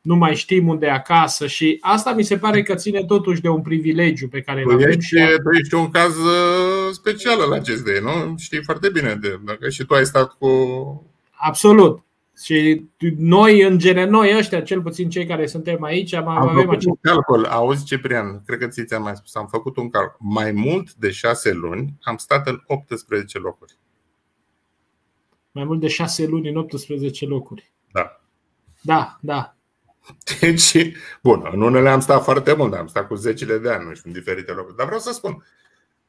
nu 0.00 0.16
mai 0.16 0.34
știm 0.34 0.68
unde 0.68 0.86
e 0.86 0.90
acasă 0.90 1.46
și 1.46 1.78
asta 1.80 2.12
mi 2.12 2.22
se 2.22 2.38
pare 2.38 2.62
că 2.62 2.74
ține 2.74 3.04
totuși 3.04 3.40
de 3.40 3.48
un 3.48 3.62
privilegiu 3.62 4.28
pe 4.28 4.40
care 4.40 4.62
îl 4.64 4.72
avem. 4.72 5.00
Și... 5.00 5.14
Tu 5.14 5.56
ești 5.58 5.74
un 5.74 5.90
caz 5.90 6.16
uh, 6.16 6.90
special 6.92 7.48
la 7.48 7.54
acest 7.54 7.84
de, 7.84 8.00
nu? 8.02 8.34
Știi 8.38 8.62
foarte 8.64 8.88
bine 8.88 9.18
de, 9.20 9.40
dacă 9.44 9.68
și 9.68 9.84
tu 9.84 9.94
ai 9.94 10.04
stat 10.04 10.36
cu... 10.38 10.48
Absolut. 11.30 12.04
Și 12.42 12.84
noi, 13.18 13.62
în 13.62 13.78
genere, 13.78 14.10
noi 14.10 14.36
ăștia, 14.36 14.62
cel 14.62 14.82
puțin 14.82 15.10
cei 15.10 15.26
care 15.26 15.46
suntem 15.46 15.82
aici, 15.82 16.12
am, 16.12 16.28
am 16.28 16.36
avem 16.36 16.54
făcut 16.54 16.70
acest... 16.70 16.86
un 16.86 16.96
calcul. 17.00 17.44
Auzi, 17.44 17.84
Ciprian, 17.84 18.42
cred 18.46 18.58
că 18.58 18.66
ți-am 18.66 19.02
mai 19.02 19.16
spus, 19.16 19.34
am 19.34 19.46
făcut 19.46 19.76
un 19.76 19.90
calcul. 19.90 20.16
Mai 20.20 20.52
mult 20.52 20.94
de 20.94 21.10
șase 21.10 21.52
luni 21.52 21.94
am 22.02 22.16
stat 22.16 22.46
în 22.46 22.62
18 22.66 23.38
locuri. 23.38 23.78
Mai 25.50 25.64
mult 25.64 25.80
de 25.80 25.88
șase 25.88 26.26
luni 26.26 26.48
în 26.48 26.56
18 26.56 27.26
locuri. 27.26 27.72
Da. 27.92 28.20
Da, 28.80 29.18
da. 29.20 29.56
Deci, 30.40 30.92
bun, 31.22 31.48
în 31.52 31.60
unele 31.60 31.88
am 31.88 32.00
stat 32.00 32.22
foarte 32.22 32.54
mult, 32.54 32.74
am 32.74 32.86
stat 32.86 33.06
cu 33.06 33.14
zecile 33.14 33.58
de 33.58 33.70
ani, 33.70 33.84
nu 33.84 33.94
știu, 33.94 34.10
în 34.10 34.16
diferite 34.18 34.52
locuri. 34.52 34.76
Dar 34.76 34.86
vreau 34.86 35.00
să 35.00 35.12
spun, 35.12 35.44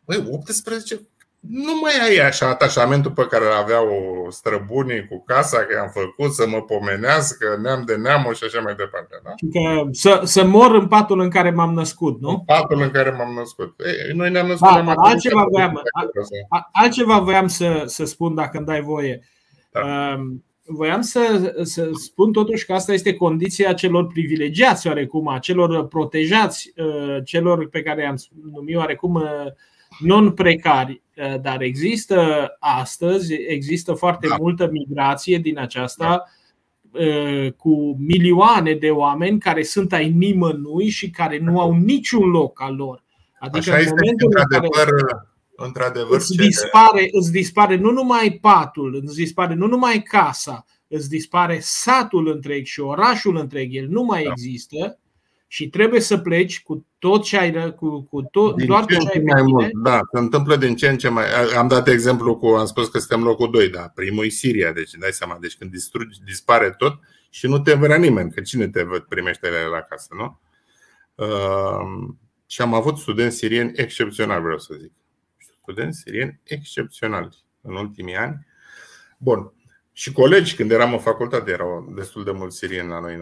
băi, 0.05 0.27
18, 0.29 1.01
nu 1.49 1.79
mai 1.81 1.91
ai 2.07 2.27
așa 2.27 2.49
atașamentul 2.49 3.11
pe 3.11 3.27
care 3.29 3.45
îl 3.45 3.51
aveau 3.51 3.87
străbunii 4.29 5.07
cu 5.07 5.23
casa, 5.25 5.57
că 5.57 5.79
am 5.81 5.89
făcut 5.93 6.33
să 6.33 6.47
mă 6.47 6.61
pomenească, 6.61 7.59
neam 7.61 7.83
de 7.85 7.95
neamul 7.95 8.33
și 8.33 8.43
așa 8.43 8.61
mai 8.61 8.75
departe. 8.75 9.19
Da? 9.23 9.29
Că 9.29 9.89
să, 9.91 10.21
să 10.23 10.45
mor 10.45 10.75
în 10.75 10.87
patul 10.87 11.19
în 11.19 11.29
care 11.29 11.51
m-am 11.51 11.73
născut, 11.73 12.21
nu? 12.21 12.29
În 12.29 12.39
patul 12.45 12.81
în 12.81 12.91
care 12.91 13.09
m-am 13.09 13.33
născut. 13.37 13.73
Ei, 13.79 14.15
noi 14.15 14.31
ne-am 14.31 14.47
născut 14.47 14.69
da, 14.69 14.93
altceva, 14.95 15.45
voiam, 15.51 15.81
altceva 16.71 17.19
voiam 17.19 17.47
să, 17.47 17.83
să 17.85 18.05
spun, 18.05 18.35
dacă 18.35 18.57
îmi 18.57 18.65
dai 18.65 18.81
voie. 18.81 19.19
Da. 19.71 19.81
Um, 19.81 20.43
voiam 20.67 21.01
să, 21.01 21.53
să 21.63 21.89
spun 21.93 22.31
totuși 22.31 22.65
că 22.65 22.73
asta 22.73 22.93
este 22.93 23.13
condiția 23.13 23.73
celor 23.73 24.07
privilegiați 24.07 24.87
oarecum, 24.87 25.27
a 25.27 25.39
celor 25.39 25.87
protejați, 25.87 26.73
uh, 26.75 27.17
celor 27.25 27.69
pe 27.69 27.81
care 27.81 28.01
i-am 28.01 28.15
numit 28.51 28.75
oarecum 28.75 29.15
uh, 29.15 29.51
non-precari. 29.99 31.01
Uh, 31.17 31.41
dar 31.41 31.61
există 31.61 32.47
astăzi, 32.59 33.33
există 33.33 33.93
foarte 33.93 34.27
da. 34.27 34.35
multă 34.39 34.69
migrație 34.71 35.37
din 35.37 35.59
aceasta 35.59 36.23
cu 37.57 37.97
milioane 37.99 38.73
de 38.73 38.89
oameni 38.89 39.39
care 39.39 39.63
sunt 39.63 39.93
ai 39.93 40.09
nimănui 40.09 40.89
și 40.89 41.09
care 41.09 41.39
nu 41.39 41.59
au 41.59 41.73
niciun 41.73 42.29
loc 42.29 42.61
al 42.61 42.75
lor. 42.75 43.03
Adică 43.39 43.71
Așa 43.71 43.81
în 43.81 43.85
momentul 43.89 44.33
este, 44.35 44.55
în 44.55 44.69
care 44.69 44.91
Într-adevăr, 45.55 46.17
îți 46.17 46.35
dispare, 46.35 47.07
îți 47.11 47.31
dispare 47.31 47.75
nu 47.75 47.91
numai 47.91 48.37
patul, 48.41 49.01
îți 49.05 49.15
dispare 49.15 49.53
nu 49.53 49.67
numai 49.67 50.01
casa, 50.01 50.65
îți 50.87 51.09
dispare 51.09 51.59
satul 51.61 52.27
întreg 52.27 52.65
și 52.65 52.79
orașul 52.79 53.37
întreg, 53.37 53.75
el 53.75 53.87
nu 53.87 54.03
mai 54.03 54.23
da. 54.23 54.29
există 54.29 54.99
și 55.55 55.69
trebuie 55.69 55.99
să 55.99 56.17
pleci 56.17 56.63
cu 56.63 56.85
tot 56.99 57.23
ce 57.23 57.37
ai, 57.37 57.75
cu, 57.75 58.01
cu 58.01 58.21
tot, 58.21 58.55
din 58.55 58.65
doar 58.65 58.85
ce, 58.85 58.97
ce 58.97 59.09
ai 59.13 59.23
mai 59.23 59.41
mult. 59.41 59.71
Da, 59.73 59.99
se 60.13 60.19
întâmplă 60.19 60.55
din 60.55 60.75
ce 60.75 60.89
în 60.89 60.97
ce 60.97 61.09
mai. 61.09 61.25
Am 61.57 61.67
dat 61.67 61.87
exemplu 61.87 62.37
cu, 62.37 62.47
am 62.47 62.65
spus 62.65 62.87
că 62.87 62.99
suntem 62.99 63.23
locul 63.23 63.51
2, 63.51 63.69
da, 63.69 63.91
primul 63.95 64.25
e 64.25 64.29
Siria, 64.29 64.71
deci 64.71 64.91
dai 64.91 65.11
seama, 65.11 65.37
deci 65.41 65.57
când 65.57 65.71
distrugi, 65.71 66.19
dispare 66.25 66.69
tot 66.77 66.99
și 67.29 67.47
nu 67.47 67.59
te 67.59 67.73
vrea 67.73 67.97
nimeni, 67.97 68.31
că 68.31 68.41
cine 68.41 68.67
te 68.67 68.85
primește 69.09 69.49
la 69.71 69.81
casă, 69.81 70.07
nu? 70.17 70.39
Uh, 71.15 72.13
și 72.45 72.61
am 72.61 72.73
avut 72.73 72.97
studenți 72.97 73.37
sirieni 73.37 73.71
excepționali, 73.75 74.41
vreau 74.41 74.57
să 74.57 74.75
zic 74.79 74.91
studenți 75.61 75.99
sirieni 75.99 76.39
excepționali 76.43 77.29
în 77.61 77.75
ultimii 77.75 78.15
ani. 78.15 78.45
Bun. 79.17 79.53
Și 79.91 80.11
colegi, 80.11 80.55
când 80.55 80.71
eram 80.71 80.93
în 80.93 80.99
facultate, 80.99 81.51
erau 81.51 81.93
destul 81.95 82.23
de 82.23 82.31
mulți 82.31 82.57
sirieni 82.57 82.89
la 82.89 82.99
noi. 82.99 83.17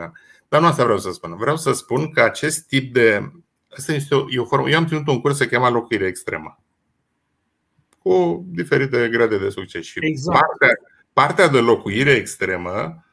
Dar 0.53 0.61
nu 0.61 0.67
asta 0.67 0.83
vreau 0.83 0.99
să 0.99 1.11
spun. 1.11 1.35
Vreau 1.35 1.57
să 1.57 1.71
spun 1.71 2.11
că 2.11 2.21
acest 2.21 2.67
tip 2.67 2.93
de. 2.93 3.31
Asta 3.77 3.93
este 3.93 4.15
o, 4.15 4.25
e 4.29 4.39
o 4.39 4.45
formă. 4.45 4.69
Eu 4.69 4.77
am 4.77 4.87
ținut 4.87 5.07
un 5.07 5.21
curs 5.21 5.37
se 5.37 5.47
cheamă 5.47 5.69
locuire 5.69 6.05
extremă. 6.05 6.59
Cu 7.99 8.45
diferite 8.47 9.09
grade 9.09 9.37
de 9.37 9.49
succes. 9.49 9.83
Și 9.85 9.99
exact. 10.01 10.39
partea, 10.39 10.79
partea 11.13 11.47
de 11.47 11.59
locuire 11.59 12.11
extremă 12.11 13.03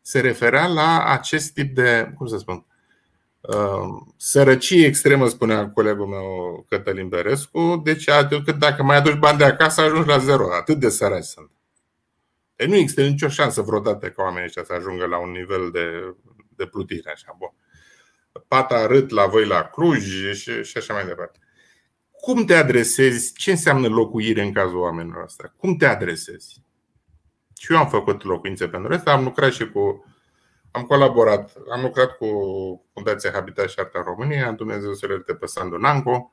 se 0.00 0.20
referea 0.20 0.66
la 0.66 1.04
acest 1.04 1.52
tip 1.52 1.74
de. 1.74 2.12
Cum 2.16 2.26
să 2.26 2.38
spun? 2.38 2.64
Um, 3.40 4.14
sărăcie 4.16 4.86
extremă, 4.86 5.28
spunea 5.28 5.70
colegul 5.70 6.06
meu 6.06 6.66
Cătălin 6.68 7.08
Berescu, 7.08 7.80
deci 7.84 8.08
dacă 8.58 8.82
mai 8.82 8.96
aduci 8.96 9.18
bani 9.18 9.38
de 9.38 9.44
acasă, 9.44 9.80
ajungi 9.80 10.08
la 10.08 10.18
zero. 10.18 10.52
Atât 10.52 10.78
de 10.78 10.88
săraci 10.88 11.24
sunt. 11.24 11.50
E 12.56 12.66
nu 12.66 12.74
există 12.74 13.02
nicio 13.02 13.28
șansă 13.28 13.62
vreodată 13.62 14.08
ca 14.08 14.22
oamenii 14.22 14.46
ăștia 14.46 14.64
să 14.64 14.72
ajungă 14.72 15.06
la 15.06 15.18
un 15.18 15.30
nivel 15.30 15.70
de, 15.70 16.14
de 16.56 16.66
plutire. 16.66 17.10
Așa. 17.10 17.36
Bun. 17.38 17.52
Pata 18.48 18.86
rât 18.86 19.10
la 19.10 19.26
voi 19.26 19.46
la 19.46 19.62
Cluj 19.62 20.34
și, 20.34 20.62
și 20.62 20.76
așa 20.76 20.94
mai 20.94 21.06
departe. 21.06 21.38
Cum 22.10 22.44
te 22.44 22.54
adresezi? 22.54 23.32
Ce 23.34 23.50
înseamnă 23.50 23.88
locuire 23.88 24.42
în 24.42 24.52
cazul 24.52 24.78
oamenilor 24.78 25.22
ăsta? 25.22 25.54
Cum 25.56 25.76
te 25.76 25.86
adresezi? 25.86 26.64
Și 27.58 27.72
eu 27.72 27.78
am 27.78 27.88
făcut 27.88 28.24
locuințe 28.24 28.68
pentru 28.68 28.92
asta, 28.92 29.12
am 29.12 29.24
lucrat 29.24 29.52
și 29.52 29.70
cu 29.70 30.04
am 30.70 30.82
colaborat, 30.82 31.56
am 31.70 31.82
lucrat 31.82 32.16
cu 32.16 32.26
Fundația 32.92 33.30
Habitat 33.32 33.68
și 33.68 33.78
Arta 33.78 34.02
României, 34.06 34.42
am 34.42 34.54
Dumnezeu 34.54 34.92
să 34.92 35.06
le 35.06 35.34
pe 35.34 35.46
Sandu 35.46 35.76
Nanco, 35.76 36.32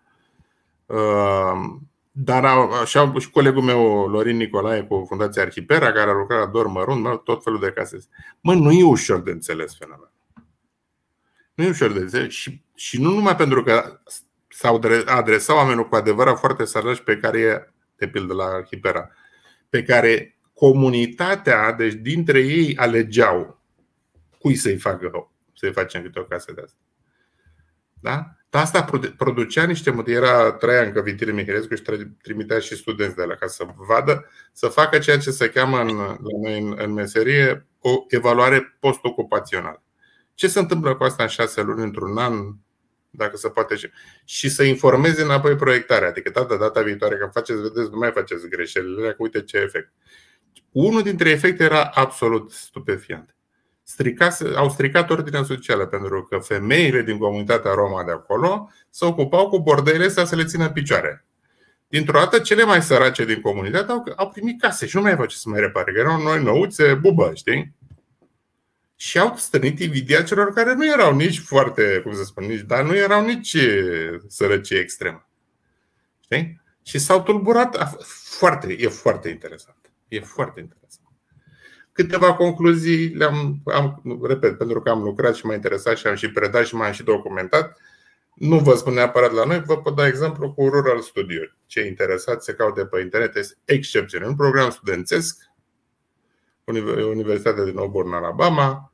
ehm, 0.86 1.90
dar 2.12 2.46
așa 2.82 3.14
și 3.20 3.30
colegul 3.30 3.62
meu, 3.62 4.08
Lorin 4.08 4.38
Nicolae, 4.38 4.84
cu 4.84 5.06
Fundația 5.08 5.42
Arhipera, 5.42 5.92
care 5.92 6.10
a 6.10 6.14
lucrat 6.14 6.40
la 6.40 6.46
Dor 6.46 6.68
Mărunt, 6.68 7.24
tot 7.24 7.44
felul 7.44 7.60
de 7.60 7.72
case. 7.72 7.98
Mă, 8.42 8.54
nu 8.54 8.72
e 8.72 8.84
ușor 8.84 9.22
de 9.22 9.32
înțeles 9.32 9.78
fenomenul. 9.78 10.03
Nu 11.54 11.64
e 11.64 11.70
ușor 11.70 11.92
de 11.92 12.00
înțeles 12.00 12.34
și, 12.34 12.62
și 12.76 13.02
nu 13.02 13.10
numai 13.10 13.36
pentru 13.36 13.64
că 13.64 14.00
s-au 14.48 14.82
adresat 15.06 15.56
oamenilor 15.56 15.90
cu 15.90 15.96
adevărat 15.96 16.40
foarte 16.40 16.66
săraci 16.66 17.02
pe 17.02 17.18
care 17.18 17.40
e, 17.40 17.72
de 17.96 18.08
pildă 18.08 18.34
la 18.34 18.46
Arhipera, 18.46 19.10
pe 19.70 19.84
care 19.84 20.38
comunitatea, 20.54 21.72
deci 21.72 21.94
dintre 21.94 22.40
ei 22.40 22.78
alegeau 22.78 23.62
cui 24.40 24.56
să-i 24.56 24.78
facă 24.78 25.10
rău, 25.12 25.32
să-i 25.54 25.72
facem 25.72 26.02
câte 26.02 26.20
o 26.20 26.24
casă 26.24 26.52
de 26.52 26.62
asta. 26.62 26.78
Da? 28.02 28.36
Asta 28.50 28.86
producea 29.18 29.64
niște 29.64 30.04
Era 30.06 30.52
trăia 30.52 30.82
încă 30.82 31.02
Vitile 31.02 31.32
Mihăiescu 31.32 31.76
și 31.76 31.84
trimitea 32.22 32.60
și 32.60 32.76
studenți 32.76 33.16
de 33.16 33.24
la 33.24 33.36
ca 33.36 33.48
să 33.48 33.66
vadă, 33.88 34.30
să 34.52 34.68
facă 34.68 34.98
ceea 34.98 35.18
ce 35.18 35.32
se 35.32 35.50
cheamă 35.50 35.80
în, 35.80 35.96
la 35.98 36.18
noi 36.42 36.60
în, 36.60 36.76
în 36.78 36.94
meserie 36.94 37.68
o 37.80 38.04
evaluare 38.08 38.78
post-ocupațională. 38.80 39.83
Ce 40.34 40.48
se 40.48 40.60
întâmplă 40.60 40.96
cu 40.96 41.04
asta 41.04 41.24
în 41.24 41.30
șase 41.30 41.62
luni, 41.62 41.84
într-un 41.84 42.18
an, 42.18 42.34
dacă 43.10 43.38
se 43.38 43.50
poate 43.50 43.76
și, 43.76 43.90
și 44.26 44.50
să 44.50 44.64
informeze 44.64 45.22
înapoi 45.22 45.56
proiectarea. 45.56 46.08
Adică 46.08 46.30
data, 46.30 46.58
data 46.58 46.82
viitoare, 46.82 47.16
când 47.16 47.32
faceți, 47.32 47.62
vedeți, 47.62 47.90
nu 47.92 47.98
mai 47.98 48.12
faceți 48.12 48.48
greșelile, 48.48 49.10
că 49.10 49.16
uite 49.18 49.42
ce 49.42 49.58
efect. 49.58 49.94
Unul 50.72 51.02
dintre 51.02 51.30
efecte 51.30 51.64
era 51.64 51.84
absolut 51.84 52.52
stupefiant 52.52 53.34
stricase, 53.84 54.52
au 54.56 54.70
stricat 54.70 55.10
ordinea 55.10 55.44
socială 55.44 55.86
pentru 55.86 56.24
că 56.24 56.38
femeile 56.38 57.02
din 57.02 57.18
comunitatea 57.18 57.74
Roma 57.74 58.04
de 58.04 58.12
acolo 58.12 58.70
se 58.90 59.06
ocupau 59.06 59.50
cu 59.50 59.60
bordelele 59.60 60.06
astea 60.06 60.26
să 60.26 60.36
le 60.36 60.44
țină 60.44 60.66
în 60.66 60.72
picioare. 60.72 61.26
Dintr-o 61.88 62.20
dată, 62.20 62.40
cele 62.40 62.64
mai 62.64 62.82
sărace 62.82 63.26
din 63.26 63.42
comunitate 63.42 63.92
au, 63.92 64.04
au 64.16 64.30
primit 64.30 64.62
case 64.62 64.86
și 64.86 64.96
nu 64.96 65.02
mai 65.02 65.12
aveau 65.12 65.28
ce 65.28 65.38
să 65.38 65.50
mai 65.50 65.60
repare, 65.60 65.92
că 65.92 66.00
erau 66.00 66.22
noi 66.22 66.44
năuțe, 66.44 66.94
bubă, 66.94 67.32
știi? 67.34 67.76
Și 69.04 69.20
au 69.20 69.36
stănit 69.36 69.80
invidia 69.80 70.24
celor 70.24 70.54
care 70.54 70.74
nu 70.74 70.86
erau 70.86 71.16
nici 71.16 71.40
foarte, 71.40 72.00
cum 72.04 72.14
să 72.14 72.24
spun, 72.24 72.46
nici, 72.46 72.60
dar 72.60 72.84
nu 72.84 72.96
erau 72.96 73.26
nici 73.26 73.58
sărăcie 74.28 74.80
extremă. 74.80 75.30
Știi? 76.20 76.62
Și 76.84 77.00
s-au 77.00 77.24
tulburat. 77.24 77.94
Foarte, 78.38 78.76
e 78.80 78.88
foarte 78.88 79.30
interesant. 79.30 79.92
E 80.08 80.20
foarte 80.20 80.60
interesant. 80.60 81.08
Câteva 81.92 82.34
concluzii 82.34 83.08
le-am, 83.08 83.62
am, 83.66 84.20
repet, 84.24 84.58
pentru 84.58 84.82
că 84.82 84.90
am 84.90 85.04
lucrat 85.04 85.36
și 85.36 85.46
m-a 85.46 85.54
interesat 85.54 85.98
și 85.98 86.08
am 86.08 86.16
și 86.16 86.32
predat 86.32 86.66
și 86.66 86.76
m-am 86.76 86.92
și 86.92 87.04
documentat. 87.04 87.78
Nu 88.34 88.60
vă 88.60 88.76
spun 88.76 88.94
neapărat 88.94 89.32
la 89.32 89.46
noi, 89.46 89.62
vă 89.62 89.78
pot 89.78 89.96
da 89.96 90.08
exemplu 90.08 90.54
cu 90.54 90.68
Rural 90.68 91.02
Studio. 91.02 91.42
Cei 91.66 91.88
interesați 91.88 92.46
se 92.46 92.54
caute 92.54 92.86
pe 92.86 93.00
internet, 93.00 93.36
este 93.36 93.58
excepțional. 93.66 94.30
Un 94.30 94.36
program 94.36 94.70
studențesc, 94.70 95.38
Universitatea 97.10 97.64
din 97.64 97.78
Auburn, 97.78 98.14
Alabama. 98.14 98.93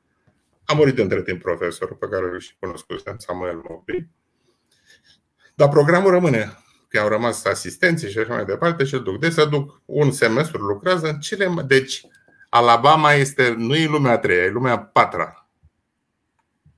A 0.69 0.73
murit 0.73 0.97
între 0.97 1.21
timp 1.21 1.41
profesorul 1.41 1.95
pe 1.95 2.07
care 2.07 2.25
îl 2.25 2.39
și 2.39 2.55
cunoscusem, 2.59 3.15
Samuel 3.17 3.61
Moby. 3.69 4.07
Dar 5.55 5.69
programul 5.69 6.11
rămâne 6.11 6.57
că 6.87 6.99
au 6.99 7.07
rămas 7.07 7.45
asistenții 7.45 8.11
și 8.11 8.17
așa 8.17 8.33
mai 8.33 8.45
departe 8.45 8.83
și 8.83 8.97
duc. 8.97 9.19
Deci 9.19 9.31
să 9.31 9.45
duc 9.45 9.81
un 9.85 10.11
semestru, 10.11 10.65
lucrează 10.65 11.07
în 11.07 11.19
cele 11.19 11.47
mai... 11.47 11.63
Deci 11.63 12.01
Alabama 12.49 13.13
este, 13.13 13.53
nu 13.57 13.75
e 13.75 13.87
lumea 13.87 14.11
a 14.11 14.17
treia, 14.17 14.43
e 14.43 14.49
lumea 14.49 14.71
a 14.71 14.79
patra. 14.79 15.49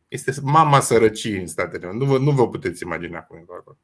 Este 0.07 0.33
mama 0.41 0.79
sărăciei 0.79 1.39
în 1.39 1.47
Statele 1.47 1.87
Unite. 1.87 2.05
Nu 2.05 2.11
vă, 2.11 2.17
nu 2.17 2.31
vă 2.31 2.49
puteți 2.49 2.83
imagina 2.83 3.21
cum 3.21 3.37
e 3.37 3.45
acolo. 3.47 3.77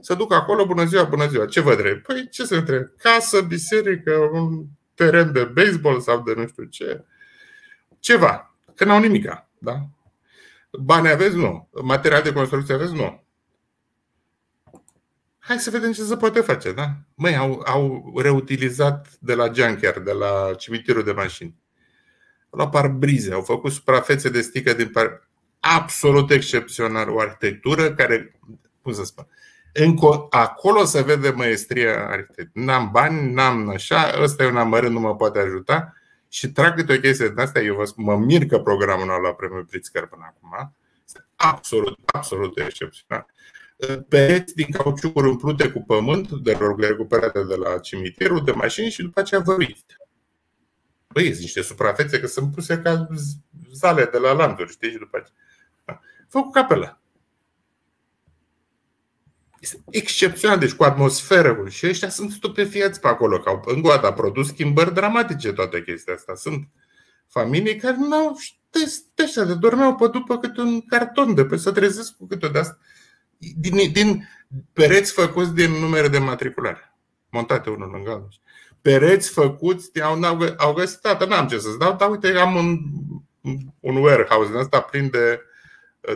Să 0.00 0.14
duc 0.14 0.32
acolo, 0.32 0.66
bună 0.66 0.84
ziua, 0.84 1.04
bună 1.04 1.28
ziua. 1.28 1.46
Ce 1.46 1.60
vă 1.60 1.72
trebuie? 1.72 2.02
Păi 2.06 2.28
ce 2.30 2.44
să 2.44 2.54
întreb? 2.54 2.86
Casă, 2.98 3.40
biserică, 3.40 4.16
un 4.32 4.64
teren 4.94 5.32
de 5.32 5.44
baseball 5.44 6.00
sau 6.00 6.22
de 6.22 6.34
nu 6.34 6.46
știu 6.46 6.64
ce. 6.64 7.04
Ceva. 7.98 8.49
Că 8.80 8.86
n-au 8.86 9.00
nimica. 9.00 9.48
Da? 9.58 9.88
Bani 10.70 11.08
aveți? 11.08 11.36
Nu. 11.36 11.68
Material 11.82 12.22
de 12.22 12.32
construcție 12.32 12.74
aveți? 12.74 12.92
Nu 12.92 13.24
hai 15.38 15.58
să 15.58 15.70
vedem 15.70 15.92
ce 15.92 16.02
se 16.02 16.16
poate 16.16 16.40
face, 16.40 16.72
da? 16.72 16.92
Măi, 17.14 17.36
au, 17.36 17.62
au 17.66 18.12
reutilizat 18.22 19.08
de 19.18 19.34
la 19.34 19.52
junkyard, 19.52 20.04
de 20.04 20.12
la 20.12 20.54
cimitirul 20.58 21.04
de 21.04 21.12
mașini. 21.12 21.54
Au 22.50 22.58
luat 22.58 22.70
parbrize, 22.70 23.32
au 23.32 23.42
făcut 23.42 23.72
suprafețe 23.72 24.28
de 24.28 24.40
stică 24.40 24.72
din 24.72 24.88
par... 24.88 25.28
Absolut 25.60 26.30
excepțional. 26.30 27.08
O 27.08 27.20
arhitectură 27.20 27.94
care, 27.94 28.38
cum 28.82 28.92
să 28.92 29.04
spun, 29.04 29.26
încă 29.72 30.26
acolo 30.30 30.84
se 30.84 31.02
vede 31.02 31.30
maestria 31.30 32.08
arhitectului. 32.08 32.66
N-am 32.66 32.90
bani, 32.92 33.32
n-am 33.32 33.68
așa, 33.68 34.12
ăsta 34.22 34.42
e 34.42 34.46
un 34.48 34.56
amărât, 34.56 34.90
nu 34.90 35.00
mă 35.00 35.16
poate 35.16 35.38
ajuta 35.38 35.94
și 36.30 36.52
trag 36.52 36.74
câte 36.74 36.92
o 36.92 36.98
chestie 36.98 37.28
din 37.28 37.38
astea. 37.38 37.62
Eu 37.62 37.74
vă 37.74 37.84
spun, 37.84 38.04
mă 38.04 38.16
mir 38.16 38.46
că 38.46 38.58
programul 38.58 39.06
nu 39.06 39.12
a 39.12 39.18
luat 39.18 39.36
premiul 39.36 39.64
Pritzker 39.64 40.06
până 40.06 40.22
acum. 40.26 40.74
Este 41.04 41.26
absolut, 41.36 41.98
absolut 42.04 42.58
excepțional 42.58 43.26
pereți 44.08 44.54
din 44.54 44.70
cauciucuri 44.70 45.28
umplute 45.28 45.70
cu 45.70 45.82
pământ, 45.82 46.30
de 46.30 46.58
recuperate 46.78 47.44
de 47.44 47.54
la 47.54 47.78
cimitirul, 47.78 48.44
de 48.44 48.52
mașini 48.52 48.90
și 48.90 49.02
după 49.02 49.20
aceea 49.20 49.40
vărite. 49.40 49.96
Băi, 51.08 51.26
sunt 51.26 51.38
niște 51.38 51.62
suprafețe 51.62 52.20
că 52.20 52.26
sunt 52.26 52.54
puse 52.54 52.78
ca 52.78 53.08
zale 53.72 54.04
de 54.04 54.18
la 54.18 54.32
landuri, 54.32 54.70
știi? 54.70 54.90
Și 54.90 54.98
după 54.98 55.16
aceea. 55.16 55.36
Da. 55.84 56.00
Fă 56.28 56.40
cu 56.40 56.50
capela. 56.50 56.99
Este 59.60 59.82
excepțional, 59.90 60.58
deci 60.58 60.72
cu 60.72 60.84
atmosferă. 60.84 61.64
Și 61.68 61.86
ăștia 61.86 62.08
sunt 62.08 62.30
stupefiați 62.30 63.00
pe 63.00 63.08
acolo, 63.08 63.38
că 63.38 63.48
au 63.48 63.62
încă 63.66 64.06
a 64.06 64.12
produs 64.12 64.46
schimbări 64.46 64.94
dramatice 64.94 65.52
toate 65.52 65.82
chestia 65.82 66.14
asta. 66.14 66.34
Sunt 66.34 66.68
familii 67.26 67.76
care 67.76 67.96
nu 67.98 68.14
au 68.14 68.38
ăștia 69.22 69.44
de 69.44 69.54
dormeau 69.54 69.94
pe 69.94 70.06
după 70.06 70.38
câte 70.38 70.60
un 70.60 70.80
carton 70.80 71.34
de 71.34 71.44
pe 71.44 71.56
să 71.56 71.72
trezesc 71.72 72.16
cu 72.16 72.26
câte 72.26 72.46
o 72.46 72.48
de 72.48 72.58
asta 72.58 72.78
din, 73.56 73.92
din 73.92 74.28
pereți 74.72 75.12
făcuți 75.12 75.54
din 75.54 75.70
numere 75.70 76.08
de 76.08 76.18
matriculare, 76.18 76.96
montate 77.28 77.70
unul 77.70 77.90
lângă 77.90 78.10
altul. 78.10 78.40
Pereți 78.80 79.30
făcuți, 79.30 80.00
au, 80.00 80.18
au 80.56 80.72
găsit, 80.72 81.00
tată, 81.00 81.24
n-am 81.24 81.46
ce 81.46 81.58
să-ți 81.58 81.78
dau, 81.78 81.96
dar 81.96 82.10
uite, 82.10 82.28
am 82.28 82.54
un, 82.54 82.78
un 83.80 83.96
warehouse 83.96 84.50
din 84.50 84.58
ăsta 84.58 84.80
plin 84.80 85.10
de 85.10 85.40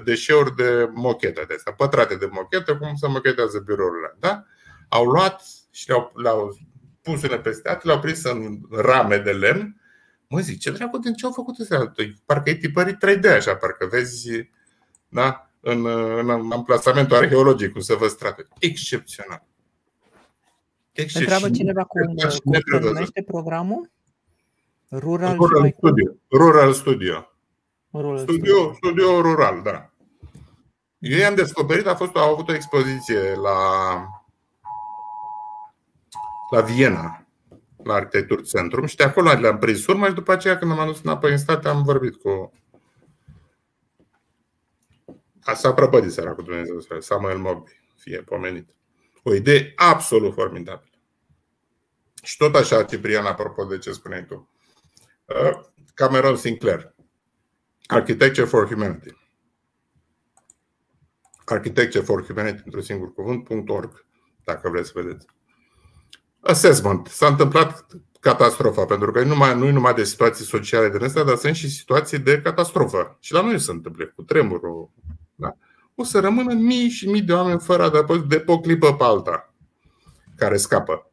deșeuri 0.05 0.57
de 0.57 0.91
mochete 0.95 1.45
de 1.49 1.55
astea, 1.55 1.73
pătrate 1.73 2.15
de 2.15 2.29
mochete, 2.31 2.73
cum 2.73 2.95
se 2.95 3.09
mochetează 3.09 3.59
birourile. 3.59 4.17
Da? 4.19 4.45
Au 4.89 5.05
luat 5.05 5.43
și 5.71 5.89
le-au, 5.89 6.13
le-au 6.15 6.59
pus 7.03 7.23
în 7.23 7.41
peste 7.41 7.79
le-au 7.83 8.01
prins 8.01 8.25
în 8.25 8.59
rame 8.71 9.19
de 9.19 9.33
lemn. 9.33 9.81
Mă 10.29 10.41
zic, 10.41 10.59
ce 10.59 10.71
dracu, 10.71 10.99
din 10.99 11.15
ce 11.15 11.27
au 11.27 11.33
făcut 11.33 11.59
ăstea? 11.59 11.95
Parcă 12.25 12.51
e 12.51 12.55
tipărit 12.55 12.97
3D 13.07 13.37
așa, 13.37 13.57
parcă 13.57 13.87
vezi 13.91 14.49
da? 15.09 15.51
în, 15.61 15.87
în 16.19 16.53
amplasamentul 16.53 17.17
arheologic, 17.17 17.73
cum 17.73 17.81
se 17.81 17.95
vă 17.95 18.07
strate. 18.07 18.47
Excepțional. 18.59 19.47
Excepțional. 20.93 21.33
Întreabă 21.33 21.57
cineva 21.57 21.85
cum, 21.85 22.15
cum 22.45 22.81
se 22.81 22.87
numește 22.87 23.23
programul? 23.23 23.91
Rural, 24.91 25.37
rural 25.37 25.75
Studio. 25.77 26.13
Rural 26.31 26.73
Studio. 26.73 27.34
Rural 27.95 28.19
studio, 28.19 28.73
studio 28.73 29.21
rural, 29.21 29.63
da. 29.63 29.91
Eu 30.99 31.19
i-am 31.19 31.35
descoperit, 31.35 31.87
a 31.87 31.95
fost, 31.95 32.17
au 32.17 32.33
avut 32.33 32.49
o 32.49 32.55
expoziție 32.55 33.35
la, 33.35 33.59
la 36.51 36.61
Viena, 36.61 37.27
la 37.85 37.95
Arhitectur 37.95 38.43
Centrum 38.43 38.87
și 38.87 38.97
de 38.97 39.05
acolo 39.05 39.33
le-am 39.33 39.59
prins 39.59 39.87
urmă 39.87 40.07
și 40.07 40.15
după 40.15 40.33
aceea 40.33 40.59
când 40.59 40.71
am 40.71 40.87
dus 40.87 41.03
înapoi 41.03 41.31
în 41.31 41.39
state 41.39 41.69
am 41.69 41.83
vorbit 41.83 42.17
cu 42.17 42.53
S-a 45.53 45.73
prăpădit 45.73 46.13
seara 46.13 46.35
cu 46.35 46.43
Dumnezeu, 46.43 46.81
Samuel 46.99 47.39
Moby, 47.39 47.71
fie 47.97 48.19
pomenit. 48.19 48.69
O 49.23 49.35
idee 49.35 49.73
absolut 49.77 50.35
formidabilă. 50.35 50.91
Și 52.23 52.37
tot 52.37 52.55
așa, 52.55 52.85
Ciprian, 52.85 53.27
apropo 53.27 53.65
de 53.65 53.79
ce 53.79 53.93
spuneai 53.93 54.25
tu. 54.25 54.51
Uh, 55.25 55.61
Cameron 55.95 56.37
Sinclair. 56.37 56.94
Architecture 57.87 58.47
for 58.47 58.67
Humanity. 58.67 59.17
Architecture 61.45 62.05
for 62.05 62.25
Humanity, 62.27 62.63
într-un 62.65 62.83
singur 62.83 63.13
cuvânt.org, 63.13 64.07
dacă 64.45 64.69
vreți 64.69 64.89
să 64.89 65.01
vedeți. 65.03 65.27
Assessment. 66.41 67.07
S-a 67.07 67.27
întâmplat 67.27 67.87
catastrofa, 68.21 68.85
pentru 68.85 69.11
că 69.13 69.23
nu 69.23 69.29
numai, 69.29 69.59
nu 69.59 69.71
numai 69.71 69.95
de 69.95 70.05
situații 70.05 70.45
sociale 70.45 70.91
din 70.91 71.05
astea, 71.05 71.23
dar 71.23 71.37
sunt 71.37 71.55
și 71.55 71.71
situații 71.71 72.19
de 72.19 72.41
catastrofă. 72.41 73.17
Și 73.21 73.33
la 73.33 73.41
noi 73.41 73.61
se 73.61 73.71
întâmplă 73.71 74.07
cu 74.07 74.23
tremurul, 74.23 74.91
da? 75.35 75.57
O 75.95 76.05
să 76.05 76.21
rămână 76.21 76.53
mii 76.53 76.89
și 76.89 77.09
mii 77.09 77.23
de 77.23 77.33
oameni 77.33 77.61
fără 77.61 77.83
adăpost 77.83 78.23
de 78.23 78.41
pe 78.41 78.53
o 78.53 78.61
clipă 78.61 78.95
pe 78.95 79.05
alta 79.05 79.55
care 80.37 80.57
scapă. 80.57 81.11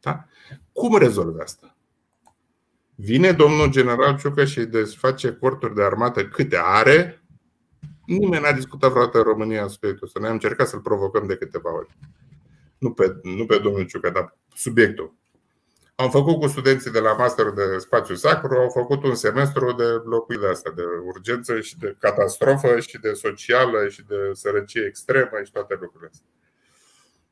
Da? 0.00 0.26
Cum 0.72 0.96
rezolvă 0.96 1.42
asta? 1.42 1.73
Vine 2.96 3.32
domnul 3.32 3.70
general 3.70 4.18
Ciucă 4.18 4.44
și 4.44 4.60
desface 4.60 5.32
corturi 5.32 5.74
de 5.74 5.82
armată 5.82 6.26
câte 6.26 6.58
are. 6.62 7.24
Nimeni 8.06 8.42
n-a 8.42 8.52
discutat 8.52 8.90
vreodată 8.90 9.18
în 9.18 9.24
România 9.24 9.66
subiectul 9.66 10.06
ăsta. 10.06 10.18
Noi 10.18 10.28
am 10.28 10.34
încercat 10.34 10.68
să-l 10.68 10.80
provocăm 10.80 11.26
de 11.26 11.36
câteva 11.36 11.74
ori. 11.74 11.88
Nu 12.78 12.92
pe, 12.92 13.16
nu 13.22 13.46
pe 13.46 13.58
domnul 13.58 13.86
Ciucă, 13.86 14.10
dar 14.10 14.36
subiectul. 14.54 15.14
Am 15.94 16.10
făcut 16.10 16.40
cu 16.40 16.46
studenții 16.46 16.90
de 16.90 16.98
la 16.98 17.12
master 17.12 17.50
de 17.50 17.78
spațiu 17.78 18.14
sacru, 18.14 18.54
au 18.54 18.68
făcut 18.68 19.04
un 19.04 19.14
semestru 19.14 19.72
de 19.72 19.84
locuire 20.04 20.48
asta, 20.48 20.72
de 20.76 20.82
urgență 21.04 21.60
și 21.60 21.78
de 21.78 21.96
catastrofă 21.98 22.80
și 22.80 22.98
de 22.98 23.12
socială 23.12 23.88
și 23.88 24.04
de 24.08 24.16
sărăcie 24.32 24.84
extremă 24.88 25.40
și 25.44 25.52
toate 25.52 25.76
lucrurile 25.80 26.10
astea. 26.12 26.26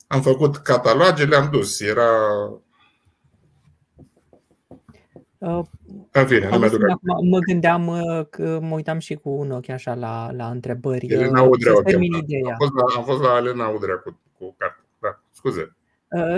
Am 0.06 0.22
făcut 0.22 0.56
cataloge, 0.56 1.24
le-am 1.24 1.50
dus. 1.50 1.80
Era 1.80 2.10
Uh, 2.52 2.60
în 6.12 6.26
fine, 6.26 6.48
nu 6.48 6.64
acum, 6.64 7.28
mă 7.28 7.38
gândeam 7.38 7.86
uh, 7.86 8.26
că 8.30 8.58
mă 8.62 8.74
uitam 8.74 8.98
și 8.98 9.14
cu 9.14 9.30
un 9.30 9.50
ochi 9.50 9.68
așa 9.68 9.94
la, 9.94 10.30
la 10.36 10.46
întrebări. 10.46 11.06
Elena 11.06 11.42
Udrea, 11.42 11.72
să 11.74 11.82
termin 11.82 12.12
ideea. 12.12 12.50
Am 12.50 12.56
fost 12.58 12.72
la, 12.72 12.84
am 12.96 13.04
fost 13.04 13.22
la 13.22 13.36
Elena 13.36 13.68
Udrea 13.68 13.94
cu, 13.94 14.20
cu 14.38 14.54
carte. 14.58 14.80
Da, 14.98 15.22
scuze. 15.30 15.76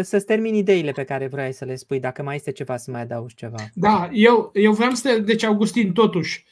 Să-ți 0.02 0.24
termin 0.24 0.54
ideile 0.54 0.90
pe 0.90 1.04
care 1.04 1.26
vrei 1.26 1.52
să 1.52 1.64
le 1.64 1.74
spui, 1.74 2.00
dacă 2.00 2.22
mai 2.22 2.34
este 2.34 2.50
ceva 2.50 2.76
să 2.76 2.90
mai 2.90 3.00
adaugi 3.00 3.34
ceva. 3.34 3.56
Da, 3.74 4.08
eu, 4.12 4.50
eu 4.52 4.72
vreau 4.72 4.90
să 4.90 5.08
te... 5.08 5.20
Deci, 5.20 5.44
Augustin, 5.44 5.92
totuși, 5.92 6.44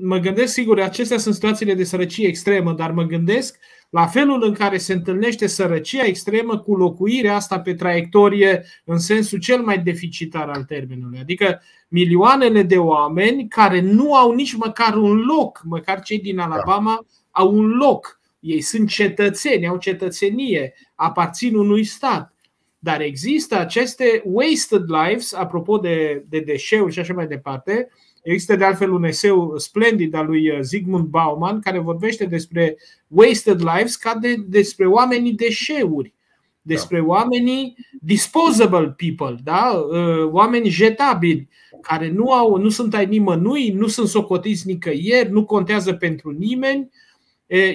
mă 0.00 0.18
gândesc, 0.18 0.52
sigur, 0.52 0.80
acestea 0.80 1.18
sunt 1.18 1.34
situațiile 1.34 1.74
de 1.74 1.84
sărăcie 1.84 2.28
extremă, 2.28 2.72
dar 2.72 2.90
mă 2.90 3.02
gândesc 3.02 3.58
la 3.94 4.06
felul 4.06 4.42
în 4.42 4.52
care 4.52 4.78
se 4.78 4.92
întâlnește 4.92 5.46
sărăcia 5.46 6.04
extremă 6.04 6.58
cu 6.58 6.76
locuirea 6.76 7.34
asta 7.34 7.60
pe 7.60 7.74
traiectorie 7.74 8.64
în 8.84 8.98
sensul 8.98 9.38
cel 9.38 9.62
mai 9.62 9.78
deficitar 9.78 10.48
al 10.48 10.62
termenului. 10.62 11.18
Adică 11.18 11.60
milioanele 11.88 12.62
de 12.62 12.76
oameni 12.76 13.48
care 13.48 13.80
nu 13.80 14.14
au 14.14 14.32
nici 14.32 14.54
măcar 14.54 14.96
un 14.96 15.16
loc, 15.16 15.60
măcar 15.64 16.00
cei 16.00 16.18
din 16.18 16.38
Alabama 16.38 17.06
au 17.30 17.54
un 17.54 17.68
loc. 17.68 18.20
Ei 18.40 18.60
sunt 18.60 18.88
cetățeni, 18.88 19.66
au 19.66 19.76
cetățenie, 19.76 20.74
aparțin 20.94 21.54
unui 21.56 21.84
stat. 21.84 22.34
Dar 22.78 23.00
există 23.00 23.58
aceste 23.58 24.22
wasted 24.24 24.84
lives, 24.90 25.32
apropo 25.32 25.78
de, 25.78 26.24
de 26.28 26.40
deșeuri 26.40 26.92
și 26.92 26.98
așa 26.98 27.14
mai 27.14 27.26
departe, 27.26 27.88
Există 28.24 28.56
de 28.56 28.64
altfel 28.64 28.92
un 28.92 29.04
eseu 29.04 29.58
splendid 29.58 30.14
al 30.14 30.26
lui 30.26 30.58
Zygmunt 30.60 31.06
Bauman 31.06 31.60
care 31.60 31.78
vorbește 31.78 32.24
despre 32.24 32.76
wasted 33.08 33.60
lives 33.60 33.96
ca 33.96 34.14
de, 34.14 34.34
despre 34.46 34.86
oamenii 34.86 35.32
deșeuri, 35.32 36.14
despre 36.62 36.98
da. 36.98 37.04
oamenii 37.04 37.76
disposable 38.00 38.96
people, 38.96 39.36
da? 39.42 39.84
Uh, 39.90 40.30
oameni 40.30 40.68
jetabili, 40.68 41.48
care 41.80 42.10
nu, 42.10 42.32
au, 42.32 42.56
nu 42.56 42.68
sunt 42.68 42.94
ai 42.94 43.06
nimănui, 43.06 43.70
nu 43.70 43.86
sunt 43.86 44.08
socotiți 44.08 44.66
nicăieri, 44.66 45.30
nu 45.30 45.44
contează 45.44 45.92
pentru 45.92 46.30
nimeni. 46.30 46.90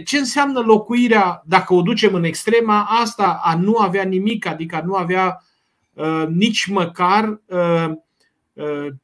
Ce 0.04 0.18
înseamnă 0.18 0.60
locuirea, 0.60 1.44
dacă 1.46 1.74
o 1.74 1.82
ducem 1.82 2.14
în 2.14 2.24
extrema 2.24 2.84
asta, 2.84 3.40
a 3.44 3.56
nu 3.56 3.76
avea 3.76 4.04
nimic, 4.04 4.46
adică 4.46 4.76
a 4.76 4.86
nu 4.86 4.94
avea 4.94 5.44
uh, 5.94 6.24
nici 6.28 6.66
măcar 6.66 7.42
uh, 7.46 7.48
Uh, 7.50 7.96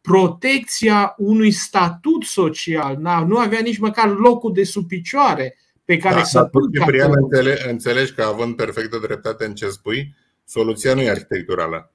protecția 0.01 1.14
unui 1.18 1.51
statut 1.51 2.24
social. 2.24 2.97
Nu 3.28 3.38
avea 3.38 3.60
nici 3.60 3.78
măcar 3.78 4.16
locul 4.18 4.53
de 4.53 4.64
sub 4.64 4.88
picioare 4.88 5.58
pe 5.86 5.97
care 5.97 6.16
da, 6.16 6.24
să 6.24 6.39
dar 6.39 6.49
Ciprian, 6.74 7.12
înțelegi, 7.14 7.68
înțelegi 7.70 8.14
că 8.14 8.22
având 8.22 8.56
perfectă 8.56 8.99
dreptate 9.01 9.45
în 9.45 9.53
ce 9.53 9.70
spui, 9.70 10.16
soluția 10.45 10.93
nu 10.93 11.01
e 11.01 11.10
arhitecturală. 11.10 11.89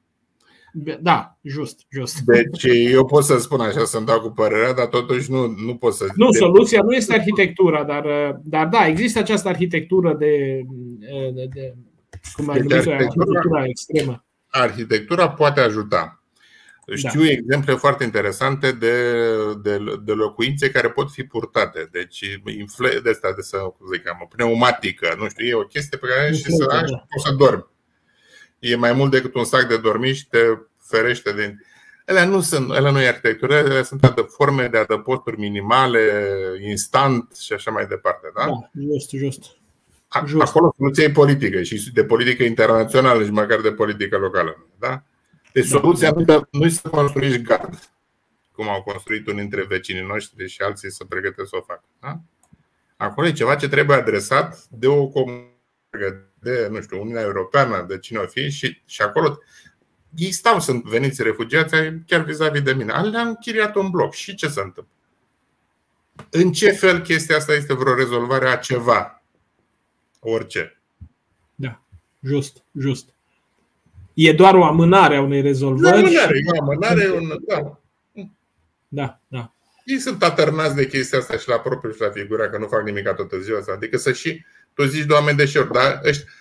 Da, 1.00 1.38
just, 1.42 1.80
just. 1.88 2.18
Deci 2.18 2.64
eu 2.90 3.06
pot 3.06 3.24
să 3.24 3.38
spun 3.38 3.60
așa, 3.60 3.84
să-mi 3.84 4.06
dau 4.06 4.20
cu 4.20 4.28
părerea, 4.28 4.72
dar 4.72 4.86
totuși 4.86 5.30
nu, 5.30 5.46
nu 5.46 5.76
pot 5.76 5.94
să... 5.94 6.06
Nu, 6.14 6.32
soluția 6.32 6.82
nu 6.82 6.92
este 6.92 7.14
arhitectura, 7.14 7.84
dar, 7.84 8.06
dar 8.42 8.66
da, 8.66 8.86
există 8.86 9.18
această 9.18 9.48
arhitectură 9.48 10.14
de, 10.18 10.60
de, 11.34 11.48
de 11.54 11.74
cum 12.32 12.48
ai 12.48 12.60
deci 12.60 12.70
numit 12.70 12.86
arhitectura 12.86 13.64
extremă. 13.64 14.24
Arhitectura 14.46 15.30
poate 15.30 15.60
ajuta. 15.60 16.19
Știu 16.94 17.20
da. 17.20 17.30
exemple 17.30 17.74
foarte 17.74 18.04
interesante 18.04 18.72
de, 18.72 19.14
de, 19.62 19.78
de 20.04 20.12
locuințe 20.12 20.70
care 20.70 20.90
pot 20.90 21.10
fi 21.10 21.24
purtate. 21.24 21.88
Deci, 21.92 22.20
infle, 22.58 23.00
de 23.02 23.10
asta, 23.10 23.32
de 23.36 23.42
să 23.42 23.58
zic, 23.92 24.08
am, 24.08 24.18
o 24.22 24.26
pneumatică, 24.26 25.14
nu 25.18 25.28
știu, 25.28 25.46
e 25.46 25.54
o 25.54 25.64
chestie 25.64 25.98
pe 25.98 26.06
care 26.06 26.32
și 26.32 26.52
să 26.52 26.64
ai 26.68 26.82
da. 26.82 27.06
poți 27.08 27.26
să 27.26 27.32
dormi. 27.32 27.66
E 28.58 28.76
mai 28.76 28.92
mult 28.92 29.10
decât 29.10 29.34
un 29.34 29.44
sac 29.44 29.68
de 29.68 29.76
dormit 29.76 30.14
și 30.16 30.28
te 30.28 30.38
ferește 30.78 31.32
din. 31.32 31.64
Ele 32.06 32.24
nu 32.24 32.40
sunt, 32.40 32.70
ele 32.70 32.90
nu 32.90 33.00
e 33.00 33.08
arhitectură, 33.08 33.54
ele 33.54 33.82
sunt 33.82 34.26
forme 34.28 34.66
de 34.66 34.78
adăposturi 34.78 35.38
minimale, 35.38 36.00
instant 36.68 37.36
și 37.36 37.52
așa 37.52 37.70
mai 37.70 37.86
departe. 37.86 38.30
Da? 38.36 38.46
da 38.46 38.70
just, 38.92 39.10
just. 39.10 39.58
Acolo 40.08 40.74
soluția 40.76 41.04
e 41.04 41.10
politică 41.10 41.62
și 41.62 41.92
de 41.92 42.04
politică 42.04 42.42
internațională 42.42 43.24
și 43.24 43.30
măcar 43.30 43.60
de 43.60 43.72
politică 43.72 44.16
locală. 44.16 44.66
Da? 44.78 45.02
Deci 45.52 45.66
soluția 45.66 46.12
nu 46.50 46.64
e 46.64 46.68
să 46.68 46.88
construiești 46.88 47.42
gard, 47.42 47.90
cum 48.52 48.68
au 48.68 48.82
construit 48.82 49.26
unii 49.26 49.40
dintre 49.40 49.64
vecinii 49.64 50.02
noștri 50.02 50.48
și 50.48 50.62
alții 50.62 50.90
să 50.90 51.04
pregătesc 51.04 51.48
să 51.48 51.56
o 51.56 51.62
facă. 51.62 51.84
Da? 52.00 52.20
Acolo 52.96 53.26
e 53.26 53.32
ceva 53.32 53.54
ce 53.56 53.68
trebuie 53.68 53.96
adresat 53.96 54.64
de 54.70 54.86
o 54.86 55.06
comunitate, 55.06 56.28
de, 56.40 56.68
nu 56.70 56.80
știu, 56.80 57.00
Uniunea 57.00 57.22
Europeană, 57.22 57.84
de 57.88 57.98
cine 57.98 58.18
o 58.18 58.26
fi 58.26 58.50
și, 58.50 58.82
și 58.86 59.02
acolo 59.02 59.38
ei 60.14 60.32
stau, 60.32 60.60
sunt 60.60 60.84
veniți 60.84 61.22
refugiați, 61.22 61.74
chiar 62.06 62.22
vis-a-vis 62.22 62.62
de 62.62 62.72
mine. 62.72 62.92
Le-am 62.92 63.28
închiriat 63.28 63.74
un 63.74 63.90
bloc. 63.90 64.12
Și 64.12 64.34
ce 64.34 64.48
se 64.48 64.60
întâmplă? 64.60 64.92
În 66.30 66.52
ce 66.52 66.70
fel 66.70 67.00
chestia 67.00 67.36
asta 67.36 67.52
este 67.52 67.74
vreo 67.74 67.94
rezolvare 67.94 68.48
a 68.48 68.56
ceva? 68.56 69.22
Orice. 70.20 70.80
Da, 71.54 71.82
just, 72.22 72.64
just. 72.78 73.08
E 74.14 74.32
doar 74.32 74.54
o 74.54 74.64
amânare 74.64 75.16
a 75.16 75.22
unei 75.22 75.40
rezolvări. 75.40 75.96
Amânare, 75.96 76.36
e 76.36 76.50
o 76.58 76.62
amânare, 76.62 77.10
un, 77.10 77.38
da. 77.46 77.80
Da, 78.88 79.20
da. 79.28 79.52
Ei 79.84 79.98
sunt 79.98 80.22
atârnați 80.22 80.74
de 80.74 80.86
chestia 80.86 81.18
asta 81.18 81.36
și 81.36 81.48
la 81.48 81.58
propriu 81.58 81.92
și 81.92 82.00
la 82.00 82.10
figura 82.10 82.50
că 82.50 82.58
nu 82.58 82.66
fac 82.66 82.84
nimic 82.84 83.02
toată 83.02 83.38
ziua 83.38 83.58
asta. 83.58 83.72
Adică 83.72 83.96
să 83.96 84.12
și 84.12 84.44
tu 84.74 84.84
zici 84.84 85.04
de 85.04 85.12
oameni 85.12 85.36
deșeuri, 85.36 85.72
dar 85.72 86.00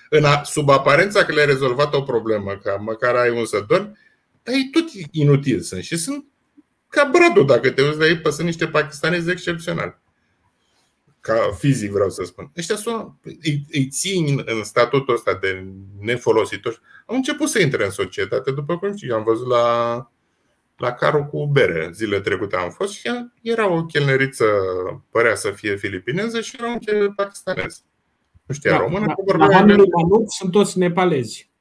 în 0.09 0.23
a, 0.23 0.43
sub 0.43 0.69
aparența 0.69 1.25
că 1.25 1.33
le-ai 1.33 1.45
rezolvat 1.45 1.93
o 1.93 2.01
problemă, 2.01 2.59
că 2.63 2.77
măcar 2.79 3.15
ai 3.15 3.29
un 3.29 3.45
să 3.45 3.65
dormi, 3.67 3.97
dar 4.43 4.55
ei 4.55 4.69
tot 4.71 4.83
inutil 5.11 5.59
sunt 5.59 5.83
și 5.83 5.97
sunt 5.97 6.25
ca 6.87 7.09
bradul 7.11 7.45
dacă 7.45 7.71
te 7.71 7.81
uiți 7.81 7.97
la 7.97 8.05
ei, 8.05 8.21
sunt 8.23 8.45
niște 8.45 8.67
pakistanezi 8.67 9.31
excepționali 9.31 9.98
ca 11.19 11.51
fizic 11.57 11.91
vreau 11.91 12.09
să 12.09 12.23
spun. 12.23 12.51
Ăștia 12.57 12.75
sunt, 12.75 13.13
îi, 13.23 13.65
îi 13.71 13.87
țin 13.87 14.41
în 14.45 14.63
statutul 14.63 15.13
ăsta 15.13 15.33
de 15.41 15.65
nefolositori. 15.99 16.81
Au 17.05 17.15
început 17.15 17.49
să 17.49 17.61
intre 17.61 17.85
în 17.85 17.91
societate, 17.91 18.51
după 18.51 18.77
cum 18.77 18.95
știi, 18.95 19.11
am 19.11 19.23
văzut 19.23 19.47
la, 19.47 20.11
la 20.77 20.93
carul 20.93 21.23
cu 21.23 21.45
bere 21.45 21.89
zile 21.93 22.19
trecute 22.19 22.55
am 22.55 22.69
fost 22.69 22.93
și 22.93 23.09
era 23.41 23.67
o 23.67 23.85
chelneriță, 23.85 24.45
părea 25.11 25.35
să 25.35 25.51
fie 25.51 25.75
filipineză 25.75 26.41
și 26.41 26.55
era 26.59 26.69
un 26.69 26.77
chel 26.77 27.13
pakistanez. 27.13 27.83
Nu 28.45 28.55
știa 28.55 28.71
da, 28.71 28.77
română. 28.77 29.13
Da, 29.25 29.35
la 29.35 29.47
la 29.47 29.77
sunt 30.27 30.51
toți 30.51 30.77
nepalezi. 30.77 31.51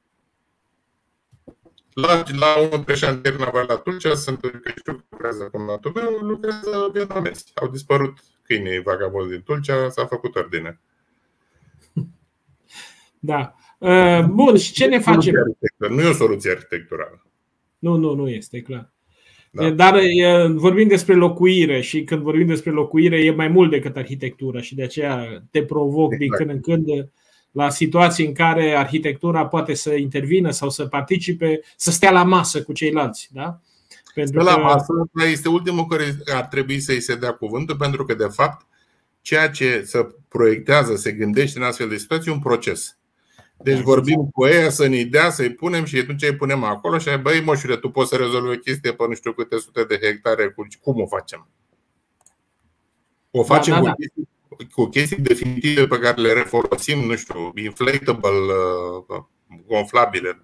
La, 1.93 2.23
la 2.39 2.57
unul 2.57 2.69
dintre 2.69 2.95
șantier 2.95 3.35
naval 3.35 3.65
la 3.67 3.75
Tulcea 3.75 4.15
sunt, 4.15 4.39
că 4.39 4.69
știu 4.69 4.93
că 4.93 5.03
lucrează 5.09 5.43
cum 5.43 5.65
la 5.65 5.79
meu, 5.93 6.17
lucrează 6.19 6.89
vietnamezi. 6.93 7.51
Au 7.53 7.67
dispărut 7.67 8.17
câinii 8.49 8.81
vagabonzi 8.81 9.29
din 9.29 9.41
Tulcea, 9.41 9.89
s-a 9.89 10.05
făcut 10.05 10.35
ordine. 10.35 10.79
Da. 13.19 13.55
Uh, 13.77 14.23
bun, 14.25 14.57
și 14.57 14.71
ce 14.71 14.85
ne 14.85 14.99
facem? 14.99 15.33
Nu 15.89 16.01
e 16.01 16.07
o 16.07 16.13
soluție 16.13 16.51
arhitecturală. 16.51 17.25
Nu, 17.79 17.95
nu, 17.95 18.13
nu 18.13 18.29
este, 18.29 18.61
clar. 18.61 18.91
Da. 19.51 19.69
Dar 19.69 19.99
vorbim 20.53 20.87
despre 20.87 21.13
locuire 21.13 21.81
și 21.81 22.03
când 22.03 22.21
vorbim 22.21 22.47
despre 22.47 22.71
locuire 22.71 23.23
e 23.23 23.31
mai 23.31 23.47
mult 23.47 23.69
decât 23.69 23.97
arhitectură 23.97 24.61
și 24.61 24.75
de 24.75 24.83
aceea 24.83 25.43
te 25.51 25.63
provoc 25.63 26.13
exact. 26.13 26.19
din 26.19 26.29
când 26.29 26.49
în 26.49 26.61
când 26.61 27.09
la 27.51 27.69
situații 27.69 28.25
în 28.25 28.33
care 28.33 28.71
arhitectura 28.71 29.47
poate 29.47 29.73
să 29.73 29.93
intervină 29.93 30.49
sau 30.49 30.69
să 30.69 30.85
participe, 30.85 31.59
să 31.75 31.91
stea 31.91 32.11
la 32.11 32.23
masă 32.23 32.63
cu 32.63 32.73
ceilalți. 32.73 33.29
Da? 33.31 33.59
Pentru 34.23 34.43
la 34.43 34.53
că... 34.53 34.59
masă 34.61 34.93
este 35.31 35.49
ultimul 35.49 35.85
care 35.85 36.17
ar 36.33 36.45
trebui 36.45 36.79
să-i 36.79 37.01
se 37.01 37.15
dea 37.15 37.31
cuvântul, 37.31 37.75
pentru 37.75 38.05
că, 38.05 38.13
de 38.13 38.27
fapt, 38.31 38.65
ceea 39.21 39.49
ce 39.49 39.83
se 39.85 40.15
proiectează, 40.27 40.95
se 40.95 41.11
gândește 41.11 41.59
în 41.59 41.65
astfel 41.65 41.89
de 41.89 41.97
situații, 41.97 42.31
un 42.31 42.39
proces. 42.39 42.97
Deci 43.63 43.77
da, 43.77 43.81
vorbim 43.83 44.29
cu 44.33 44.45
ei 44.45 44.71
să 44.71 44.87
ne 44.87 45.03
dea, 45.03 45.29
să-i 45.29 45.53
punem 45.53 45.85
și 45.85 45.97
atunci 45.97 46.23
îi 46.23 46.35
punem 46.35 46.63
acolo 46.63 46.97
și 46.97 47.09
ai 47.09 47.17
băi 47.17 47.41
moșule, 47.41 47.77
tu 47.77 47.89
poți 47.89 48.09
să 48.09 48.15
rezolvi 48.15 48.55
o 48.55 48.59
chestie 48.59 48.93
pe 48.93 49.05
nu 49.07 49.13
știu 49.13 49.33
câte 49.33 49.57
sute 49.57 49.83
de 49.83 49.99
hectare, 50.01 50.55
cum 50.81 51.01
o 51.01 51.07
facem? 51.07 51.47
O 53.31 53.43
facem 53.43 53.73
da, 53.73 53.79
da, 53.79 53.85
da. 53.85 53.91
Cu, 53.91 53.97
chestii, 53.97 54.27
cu 54.71 54.85
chestii 54.85 55.17
definitive 55.17 55.87
pe 55.87 55.99
care 55.99 56.21
le 56.21 56.33
refolosim, 56.33 56.99
nu 56.99 57.15
știu, 57.15 57.51
inflatable, 57.55 58.29
uh, 59.07 59.23
gonflabile, 59.67 60.41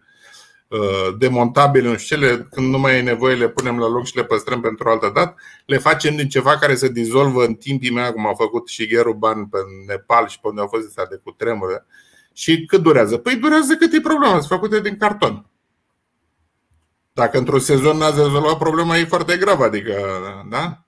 Uh, 0.67 1.15
demontabile, 1.17 1.89
în 1.89 1.97
șcele, 1.97 2.47
când 2.51 2.69
nu 2.69 2.79
mai 2.79 2.97
e 2.97 3.01
nevoie, 3.01 3.35
le 3.35 3.49
punem 3.49 3.79
la 3.79 3.87
loc 3.87 4.05
și 4.05 4.15
le 4.15 4.23
păstrăm 4.23 4.61
pentru 4.61 4.89
altă 4.89 5.11
dată. 5.13 5.35
Le 5.65 5.77
facem 5.77 6.15
din 6.15 6.29
ceva 6.29 6.57
care 6.57 6.75
se 6.75 6.87
dizolvă 6.87 7.45
în 7.45 7.53
timp 7.53 7.83
imediat, 7.83 8.13
cum 8.13 8.27
a 8.27 8.33
făcut 8.33 8.67
și 8.67 8.99
Ban 9.17 9.45
pe 9.45 9.57
Nepal 9.87 10.27
și 10.27 10.39
pe 10.39 10.47
unde 10.47 10.61
au 10.61 10.67
fost 10.67 10.87
astea 10.87 11.05
de 11.05 11.21
cutremure. 11.23 11.85
Și 12.33 12.65
cât 12.65 12.81
durează? 12.81 13.17
Păi 13.17 13.35
durează 13.35 13.75
cât 13.75 13.93
e 13.93 13.99
problema, 13.99 14.33
sunt 14.33 14.59
făcute 14.59 14.81
din 14.81 14.97
carton. 14.97 15.45
Dacă 17.13 17.37
într-un 17.37 17.59
sezon 17.59 17.97
n-ați 17.97 18.17
rezolvat 18.17 18.57
problema, 18.57 18.97
e 18.97 19.05
foarte 19.05 19.37
grav, 19.37 19.61
adică, 19.61 19.93
da? 20.49 20.85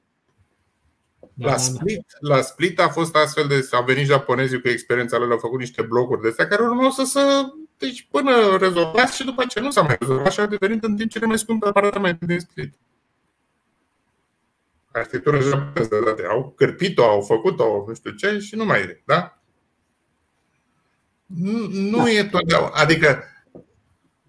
La 1.35 1.49
da, 1.49 1.57
Split, 1.57 2.05
la 2.19 2.41
Split 2.41 2.79
a 2.79 2.89
fost 2.89 3.15
astfel 3.15 3.47
de. 3.47 3.67
Au 3.71 3.83
venit 3.83 4.05
japonezii 4.05 4.61
cu 4.61 4.67
experiența 4.67 5.17
lor, 5.17 5.31
au 5.31 5.37
făcut 5.37 5.59
niște 5.59 5.81
blocuri 5.81 6.21
de 6.21 6.27
astea 6.27 6.47
care 6.47 6.63
urmau 6.63 6.89
să 6.89 7.03
se 7.03 7.19
deci 7.77 8.07
până 8.11 8.57
rezolvați 8.57 9.15
și 9.15 9.23
după 9.23 9.45
ce 9.45 9.59
nu 9.59 9.71
s-a 9.71 9.81
mai 9.81 9.95
rezolvat 9.99 10.31
și 10.31 10.39
a 10.39 10.45
devenit 10.45 10.83
în 10.83 10.95
timp 10.95 11.09
cele 11.11 11.25
mai 11.25 11.37
scumpe 11.37 11.67
apartamente 11.67 12.25
din 12.25 12.39
Split. 12.39 12.73
arhitectură 14.91 15.41
japoneză, 15.41 15.95
au 16.29 16.53
cârpit-o, 16.55 17.03
au 17.03 17.21
făcut-o, 17.21 17.83
nu 17.87 17.93
știu 17.93 18.11
ce, 18.11 18.39
și 18.39 18.55
nu 18.55 18.65
mai 18.65 18.81
e, 18.81 19.01
da? 19.05 19.41
Nu, 21.25 21.67
nu 21.67 21.97
da. 21.97 22.09
e 22.09 22.23
totdeauna. 22.23 22.71
Adică 22.73 23.23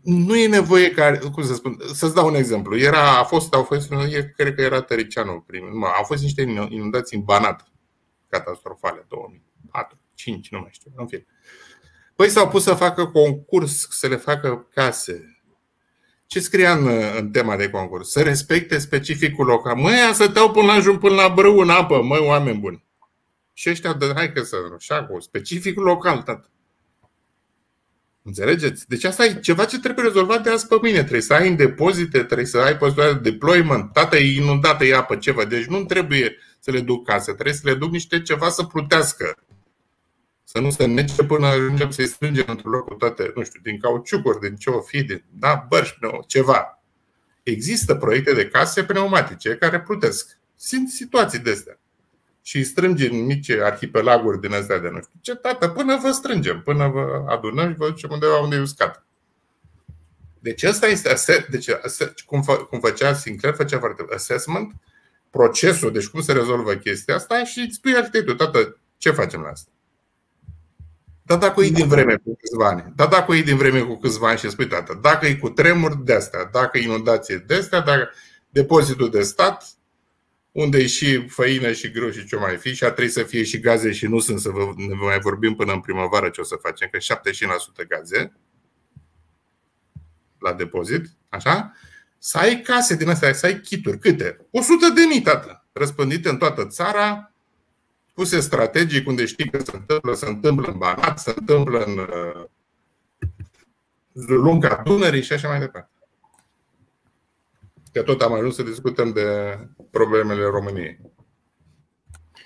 nu 0.02 0.36
e 0.36 0.48
nevoie 0.48 0.90
ca, 0.90 1.18
cum 1.32 1.42
să 1.42 1.54
spun, 1.54 1.78
să-ți 1.92 2.14
dau 2.14 2.26
un 2.26 2.34
exemplu. 2.34 2.76
Era, 2.76 3.18
a 3.18 3.24
fost, 3.24 3.54
au 3.54 3.62
fost, 3.62 3.92
cred 4.36 4.54
că 4.54 4.60
era 4.60 4.80
Tăricianu 4.80 5.44
primul, 5.46 5.72
mă, 5.72 5.86
au 5.86 6.02
fost 6.02 6.22
niște 6.22 6.42
inundații 6.68 7.16
în 7.16 7.22
Banat, 7.24 7.68
catastrofale, 8.28 9.06
2004, 9.08 9.98
5, 10.14 10.50
nu 10.50 10.58
mai 10.58 10.70
știu, 10.72 10.92
în 10.96 11.06
fine. 11.06 11.26
Păi 12.18 12.28
s-au 12.28 12.48
pus 12.48 12.62
să 12.62 12.74
facă 12.74 13.06
concurs, 13.06 13.88
să 13.90 14.06
le 14.06 14.16
facă 14.16 14.68
case. 14.74 15.42
Ce 16.26 16.40
scria 16.40 16.72
în, 16.72 16.88
în 17.16 17.30
tema 17.30 17.56
de 17.56 17.70
concurs? 17.70 18.10
Să 18.10 18.22
respecte 18.22 18.78
specificul 18.78 19.46
local. 19.46 19.76
Măi, 19.76 19.94
să 20.12 20.28
te 20.28 20.40
până 20.52 20.72
ajung 20.72 20.98
până 20.98 21.14
la 21.14 21.28
brâu 21.28 21.58
în 21.58 21.70
apă, 21.70 22.02
măi, 22.02 22.18
oameni 22.20 22.58
buni. 22.58 22.84
Și 23.52 23.70
ăștia, 23.70 23.92
de, 23.92 24.12
hai 24.14 24.32
că 24.32 24.42
să, 24.42 24.56
așa, 24.76 25.04
cu 25.04 25.20
specificul 25.20 25.82
local, 25.82 26.22
tată. 26.22 26.50
Înțelegeți? 28.22 28.88
Deci 28.88 29.04
asta 29.04 29.24
e 29.24 29.40
ceva 29.40 29.64
ce 29.64 29.80
trebuie 29.80 30.04
rezolvat 30.04 30.42
de 30.42 30.50
azi 30.50 30.66
pe 30.66 30.76
mâine. 30.80 30.98
Trebuie 30.98 31.20
să 31.20 31.34
ai 31.34 31.48
în 31.48 31.56
depozite, 31.56 32.22
trebuie 32.22 32.46
să 32.46 32.58
ai 32.58 32.76
posibilitatea 32.76 33.20
de 33.20 33.30
deployment. 33.30 33.92
Tata 33.92 34.16
e 34.16 34.36
inundată, 34.36 34.84
e 34.84 34.96
apă, 34.96 35.16
ceva. 35.16 35.44
Deci 35.44 35.64
nu 35.64 35.84
trebuie 35.84 36.36
să 36.58 36.70
le 36.70 36.80
duc 36.80 37.06
case, 37.06 37.32
trebuie 37.32 37.54
să 37.54 37.62
le 37.64 37.74
duc 37.74 37.90
niște 37.90 38.22
ceva 38.22 38.48
să 38.48 38.64
plutească. 38.64 39.34
Să 40.50 40.60
nu 40.60 40.70
se 40.70 40.86
nece 40.86 41.24
până 41.24 41.46
ajungem 41.46 41.90
să-i 41.90 42.06
strângem 42.06 42.44
într-un 42.48 42.70
loc 42.70 42.88
cu 42.88 42.94
toate, 42.94 43.32
nu 43.34 43.44
știu, 43.44 43.60
din 43.62 43.78
cauciucuri, 43.80 44.40
din 44.40 44.56
ce 44.56 44.70
o 44.70 44.80
fi, 44.80 45.02
din, 45.02 45.24
da, 45.30 45.66
bărși, 45.68 45.98
ceva. 46.26 46.82
Există 47.42 47.94
proiecte 47.94 48.34
de 48.34 48.48
case 48.48 48.84
pneumatice 48.84 49.54
care 49.54 49.80
plutesc. 49.80 50.38
Sunt 50.56 50.88
situații 50.88 51.38
de 51.38 51.50
astea 51.50 51.78
și 52.42 52.64
strânge 52.64 53.08
în 53.08 53.24
mici 53.24 53.50
arhipelaguri 53.50 54.40
din 54.40 54.52
astea 54.52 54.78
de 54.78 54.88
nu 54.88 55.00
știu 55.00 55.18
ce, 55.20 55.34
tată, 55.34 55.68
până 55.68 55.98
vă 56.02 56.10
strângem, 56.10 56.62
până 56.62 56.88
vă 56.88 57.24
adunăm 57.28 57.70
și 57.70 57.76
vă 57.76 57.88
ducem 57.88 58.10
undeva 58.10 58.38
unde 58.38 58.56
e 58.56 58.60
uscat. 58.60 59.06
Deci 60.38 60.62
asta 60.62 60.86
este, 60.86 61.46
deci, 61.50 61.70
cum, 62.26 62.42
fă, 62.42 62.56
cum 62.56 62.80
făcea 62.80 63.12
Sinclair, 63.12 63.54
făcea 63.54 63.78
foarte 63.78 64.04
assessment, 64.14 64.72
procesul, 65.30 65.92
deci 65.92 66.06
cum 66.06 66.20
se 66.20 66.32
rezolvă 66.32 66.74
chestia 66.74 67.14
asta 67.14 67.44
și 67.44 67.58
îți 67.58 67.74
spui 67.74 67.96
arhitectul, 67.96 68.34
tată, 68.34 68.78
ce 68.96 69.10
facem 69.10 69.40
la 69.40 69.48
asta? 69.48 69.70
Dar 71.28 71.38
dacă 71.38 71.60
e 71.60 71.70
din 71.70 71.88
vreme 71.88 72.16
cu 72.16 72.36
câțiva 72.36 72.68
ani, 72.68 72.92
dar 72.96 73.08
dacă 73.08 73.34
e 73.34 73.42
din 73.42 73.56
vreme 73.56 73.80
cu 73.80 73.98
câțiva 73.98 74.28
ani 74.28 74.38
și 74.38 74.50
spui, 74.50 74.66
tată, 74.66 74.98
dacă 75.02 75.26
e 75.26 75.34
cu 75.34 75.48
tremur 75.48 75.96
de 75.96 76.14
astea, 76.14 76.44
dacă 76.44 76.78
e 76.78 76.82
inundație 76.82 77.36
de 77.36 77.54
astea, 77.54 77.80
dacă 77.80 78.10
depozitul 78.50 79.10
de 79.10 79.22
stat, 79.22 79.64
unde 80.52 80.78
e 80.78 80.86
și 80.86 81.28
făină 81.28 81.72
și 81.72 81.90
grâu 81.90 82.10
și 82.10 82.26
ce 82.26 82.36
mai 82.36 82.56
fi 82.56 82.74
și 82.74 82.84
ar 82.84 82.90
trebui 82.90 83.10
să 83.10 83.22
fie 83.22 83.42
și 83.42 83.60
gaze 83.60 83.92
și 83.92 84.06
nu 84.06 84.18
sunt 84.18 84.40
să 84.40 84.48
vă, 84.48 84.72
ne 84.76 84.94
mai 84.94 85.18
vorbim 85.18 85.54
până 85.54 85.72
în 85.72 85.80
primăvară 85.80 86.28
ce 86.28 86.40
o 86.40 86.44
să 86.44 86.58
facem, 86.62 86.88
că 86.90 86.98
75% 87.84 87.88
gaze 87.88 88.32
la 90.38 90.52
depozit, 90.52 91.06
așa? 91.28 91.72
Să 92.18 92.38
ai 92.38 92.60
case 92.60 92.96
din 92.96 93.08
astea, 93.08 93.32
să 93.32 93.46
ai 93.46 93.60
kituri. 93.60 93.98
Câte? 93.98 94.46
100 94.50 94.88
de 94.94 95.00
mii, 95.08 95.22
tată, 95.22 95.66
răspândite 95.72 96.28
în 96.28 96.36
toată 96.36 96.66
țara, 96.66 97.32
puse 98.18 98.40
strategic 98.40 99.08
unde 99.08 99.24
știi 99.24 99.50
că 99.50 99.58
se 99.58 99.76
întâmplă, 99.76 100.14
se 100.14 100.26
întâmplă 100.26 100.72
în 100.72 100.78
Banat, 100.78 101.18
se 101.18 101.34
întâmplă 101.36 101.84
în 101.84 101.98
uh, 101.98 102.44
lunga 104.26 104.82
Dunării 104.84 105.22
și 105.22 105.32
așa 105.32 105.48
mai 105.48 105.58
departe 105.58 105.90
că 107.92 108.02
tot 108.02 108.22
am 108.22 108.32
ajuns 108.32 108.54
să 108.54 108.62
discutăm 108.62 109.12
de 109.12 109.58
problemele 109.90 110.44
României. 110.44 111.00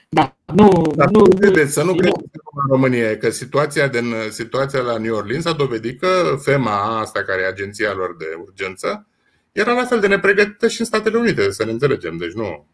Da, 0.09 0.37
nu, 0.45 0.93
Dar 0.97 1.09
nu, 1.09 1.23
credeți, 1.23 1.73
să 1.73 1.83
nu 1.83 1.95
credeți 1.95 2.31
în 2.33 2.69
România, 2.69 3.17
că 3.17 3.31
situația, 3.31 3.89
din, 3.89 4.15
situația 4.31 4.81
la 4.81 4.99
New 4.99 5.15
Orleans 5.15 5.45
a 5.45 5.53
dovedit 5.53 6.01
că 6.01 6.37
FEMA, 6.43 7.01
asta 7.01 7.23
care 7.23 7.43
e 7.43 7.47
agenția 7.47 7.93
lor 7.93 8.17
de 8.17 8.27
urgență, 8.41 9.07
era 9.53 9.73
la 9.73 9.85
fel 9.85 10.01
de 10.01 10.07
nepregătită 10.07 10.69
și 10.69 10.81
în 10.81 10.87
Statele 10.87 11.19
Unite, 11.19 11.51
să 11.51 11.65
ne 11.65 11.71
înțelegem. 11.71 12.17
Deci 12.17 12.33
nu. 12.33 12.67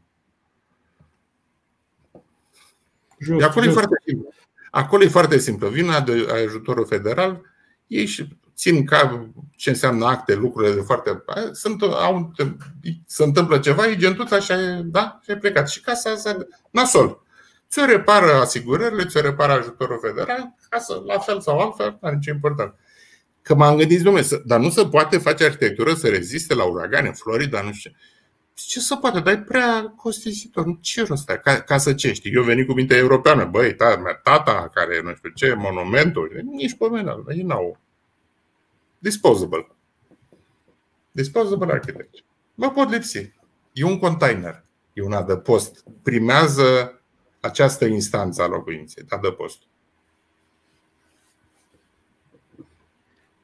Just, 3.19 3.43
acolo, 3.43 3.64
just. 3.64 3.77
E 3.77 3.81
foarte 3.81 4.03
simplu. 4.07 4.29
acolo 4.71 5.03
e 5.03 5.09
foarte 5.09 5.39
simplu. 5.39 5.69
Vin 5.69 5.91
ajutorul 6.45 6.87
federal, 6.87 7.41
ei 7.87 8.07
și 8.07 8.29
țin 8.57 8.85
ca 8.85 9.31
ce 9.57 9.71
înseamnă 9.71 10.07
acte, 10.07 10.35
lucrurile 10.35 10.75
de 10.75 10.81
foarte. 10.81 11.25
Sunt, 11.53 11.83
au, 11.83 12.33
se 13.07 13.25
întâmplă 13.25 13.59
ceva, 13.59 13.87
e 13.87 13.97
gentuța 13.97 14.41
și 14.41 14.53
ai, 14.53 14.83
da, 14.85 15.19
și 15.23 15.31
ai 15.31 15.39
plecat. 15.39 15.69
Și 15.69 15.81
casa 15.81 16.11
asta, 16.11 16.37
nasol. 16.71 17.23
Ți-o 17.71 17.85
repară 17.85 18.33
asigurările, 18.33 19.05
ți-o 19.05 19.21
repară 19.21 19.53
ajutorul 19.53 19.99
federal, 20.03 20.55
casă, 20.69 21.03
la 21.07 21.19
fel 21.19 21.41
sau 21.41 21.59
altfel, 21.59 21.99
nu 22.01 22.11
nicio 22.11 22.33
important. 22.33 22.75
Că 23.43 23.55
m-am 23.55 23.77
gândit, 23.77 24.03
domnule, 24.03 24.27
dar 24.45 24.61
nu 24.61 24.71
se 24.71 24.87
poate 24.87 25.19
face 25.19 25.45
arhitectură 25.45 25.95
să 25.95 26.09
reziste 26.09 26.55
la 26.55 26.64
uragane 26.64 27.09
în 27.09 27.14
Florida, 27.14 27.62
nu 27.62 27.73
știu 27.73 27.91
ce 27.91 27.97
să 28.59 28.96
poate, 28.96 29.20
dar 29.20 29.32
e 29.32 29.38
prea 29.38 29.94
costisitor. 29.96 30.78
Ce 30.80 31.04
rost 31.04 31.26
ca, 31.26 31.61
ca 31.61 31.78
să 31.78 31.94
ce 31.94 32.12
știi? 32.12 32.32
Eu 32.32 32.42
venit 32.42 32.66
cu 32.66 32.72
mintea 32.72 32.96
europeană, 32.96 33.44
băi, 33.44 33.74
tata, 33.74 34.20
tata 34.22 34.70
care 34.74 35.02
nu 35.02 35.14
știu 35.14 35.30
ce, 35.30 35.54
monumentul, 35.54 36.40
nici 36.44 36.76
pe 36.76 36.88
mine, 36.90 37.14
ei 37.28 37.42
n-au. 37.42 37.78
Disposable. 38.98 39.66
Disposable 41.11 41.72
architecture. 41.72 42.24
Mă 42.54 42.70
pot 42.70 42.90
lipsi. 42.90 43.32
E 43.72 43.84
un 43.84 43.98
container. 43.98 44.64
E 44.92 45.02
un 45.02 45.12
adăpost. 45.12 45.84
Primează 46.02 47.00
această 47.40 47.84
instanță 47.84 48.42
a 48.42 48.46
locuinței, 48.46 49.04
adăpostul. 49.09 49.68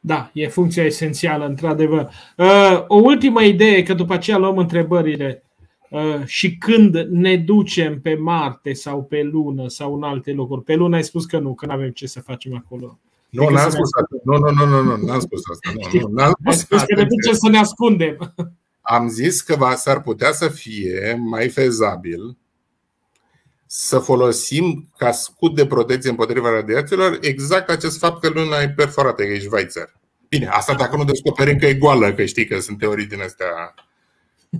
Da, 0.07 0.31
e 0.33 0.49
funcția 0.49 0.85
esențială, 0.85 1.47
într-adevăr. 1.47 2.11
Uh, 2.37 2.85
o 2.87 2.97
ultimă 2.97 3.43
idee, 3.43 3.83
că 3.83 3.95
după 3.95 4.13
aceea 4.13 4.37
luăm 4.37 4.59
întrebările. 4.59 5.43
Uh, 5.91 6.25
și 6.25 6.57
când 6.57 6.97
ne 7.11 7.37
ducem 7.37 8.01
pe 8.01 8.15
Marte 8.15 8.73
sau 8.73 9.03
pe 9.03 9.23
Lună 9.23 9.69
sau 9.69 9.95
în 9.95 10.03
alte 10.03 10.33
locuri? 10.33 10.63
Pe 10.63 10.75
Lună 10.75 10.97
ai 10.97 11.05
spus 11.05 11.25
că 11.25 11.39
nu, 11.39 11.55
că 11.55 11.67
nu 11.67 11.73
avem 11.73 11.91
ce 11.91 12.07
să 12.07 12.21
facem 12.21 12.57
acolo. 12.65 12.99
Nu, 13.31 13.49
n-am 13.49 13.71
spus 13.71 13.91
asta. 14.01 14.17
Nu, 14.25 14.39
nu, 14.39 14.51
nu, 14.51 14.67
nu, 14.67 14.83
nu, 14.83 15.07
n-am 15.07 15.21
spus 15.21 15.41
asta. 15.51 15.73
Nu, 15.75 16.01
nu, 16.01 16.09
n-am 16.15 16.35
spus 16.53 16.77
asta. 16.77 16.95
că 16.95 17.01
ne 17.01 17.07
ducem 17.09 17.33
să 17.33 17.49
ne 17.49 17.59
ascundem. 17.59 18.35
Am 18.81 19.09
zis 19.09 19.41
că 19.41 19.57
va, 19.57 19.75
s-ar 19.75 20.01
putea 20.01 20.33
să 20.33 20.49
fie 20.49 21.23
mai 21.31 21.49
fezabil 21.49 22.37
să 23.77 23.99
folosim 23.99 24.89
ca 24.97 25.13
scut 25.13 25.55
de 25.55 25.67
protecție 25.67 26.11
împotriva 26.11 26.51
radiațiilor 26.51 27.19
exact 27.21 27.71
acest 27.71 27.99
fapt 27.99 28.21
că 28.21 28.29
luna 28.29 28.61
e 28.61 28.71
perforată, 28.71 29.23
că 29.23 29.33
e 29.33 29.39
Schweizer. 29.39 29.93
Bine, 30.29 30.47
asta 30.47 30.75
dacă 30.75 30.97
nu 30.97 31.05
descoperim 31.05 31.59
că 31.59 31.67
e 31.67 31.75
goală, 31.75 32.13
că 32.13 32.25
știi 32.25 32.47
că 32.47 32.61
sunt 32.61 32.79
teorii 32.79 33.07
din 33.07 33.21
astea 33.21 33.75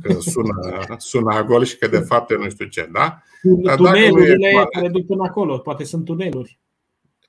că 0.03 0.21
sună, 0.21 0.55
sună 0.99 1.45
gol 1.45 1.65
și 1.65 1.79
că 1.79 1.87
de 1.87 1.99
fapt 1.99 2.31
e 2.31 2.35
nu 2.35 2.49
știu 2.51 2.67
ce, 2.67 2.89
da? 2.93 3.23
Dar 3.43 3.77
Tunelurile 3.77 4.49
e 4.49 4.65
care 4.73 4.89
duc 4.89 5.07
până 5.07 5.23
acolo, 5.23 5.59
poate 5.59 5.85
sunt 5.85 6.05
tuneluri. 6.05 6.59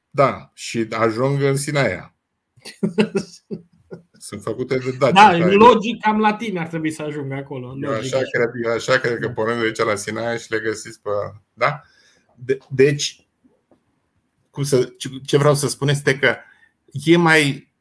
Da, 0.10 0.52
și 0.54 0.88
ajung 0.90 1.42
în 1.42 1.56
Sinaia. 1.56 2.16
Sunt 4.26 4.41
făcute 4.41 4.78
de 4.78 4.91
Dacia. 4.91 5.11
Da, 5.11 5.38
care... 5.38 5.51
logic 5.51 6.01
cam 6.01 6.19
la 6.19 6.34
tine 6.34 6.59
ar 6.59 6.67
trebui 6.67 6.91
să 6.91 7.01
ajungă 7.01 7.36
acolo. 7.36 7.78
Eu 7.82 7.91
așa, 7.91 8.17
cred, 8.32 8.49
eu 8.63 8.71
așa 8.71 8.97
cred 8.97 9.19
că 9.19 9.30
pornim 9.30 9.59
de 9.59 9.65
aici 9.65 9.78
la 9.78 9.95
Sinaia 9.95 10.38
și 10.38 10.51
le 10.51 10.59
găsiți 10.59 11.01
pe... 11.01 11.09
Da? 11.53 11.82
De, 12.36 12.57
deci, 12.69 13.28
cum 14.51 14.63
să, 14.63 14.93
ce 15.26 15.38
vreau 15.38 15.53
să 15.53 15.67
spun 15.67 15.88
este 15.88 16.19
că 16.19 16.36
e 16.91 17.17
mai 17.17 17.71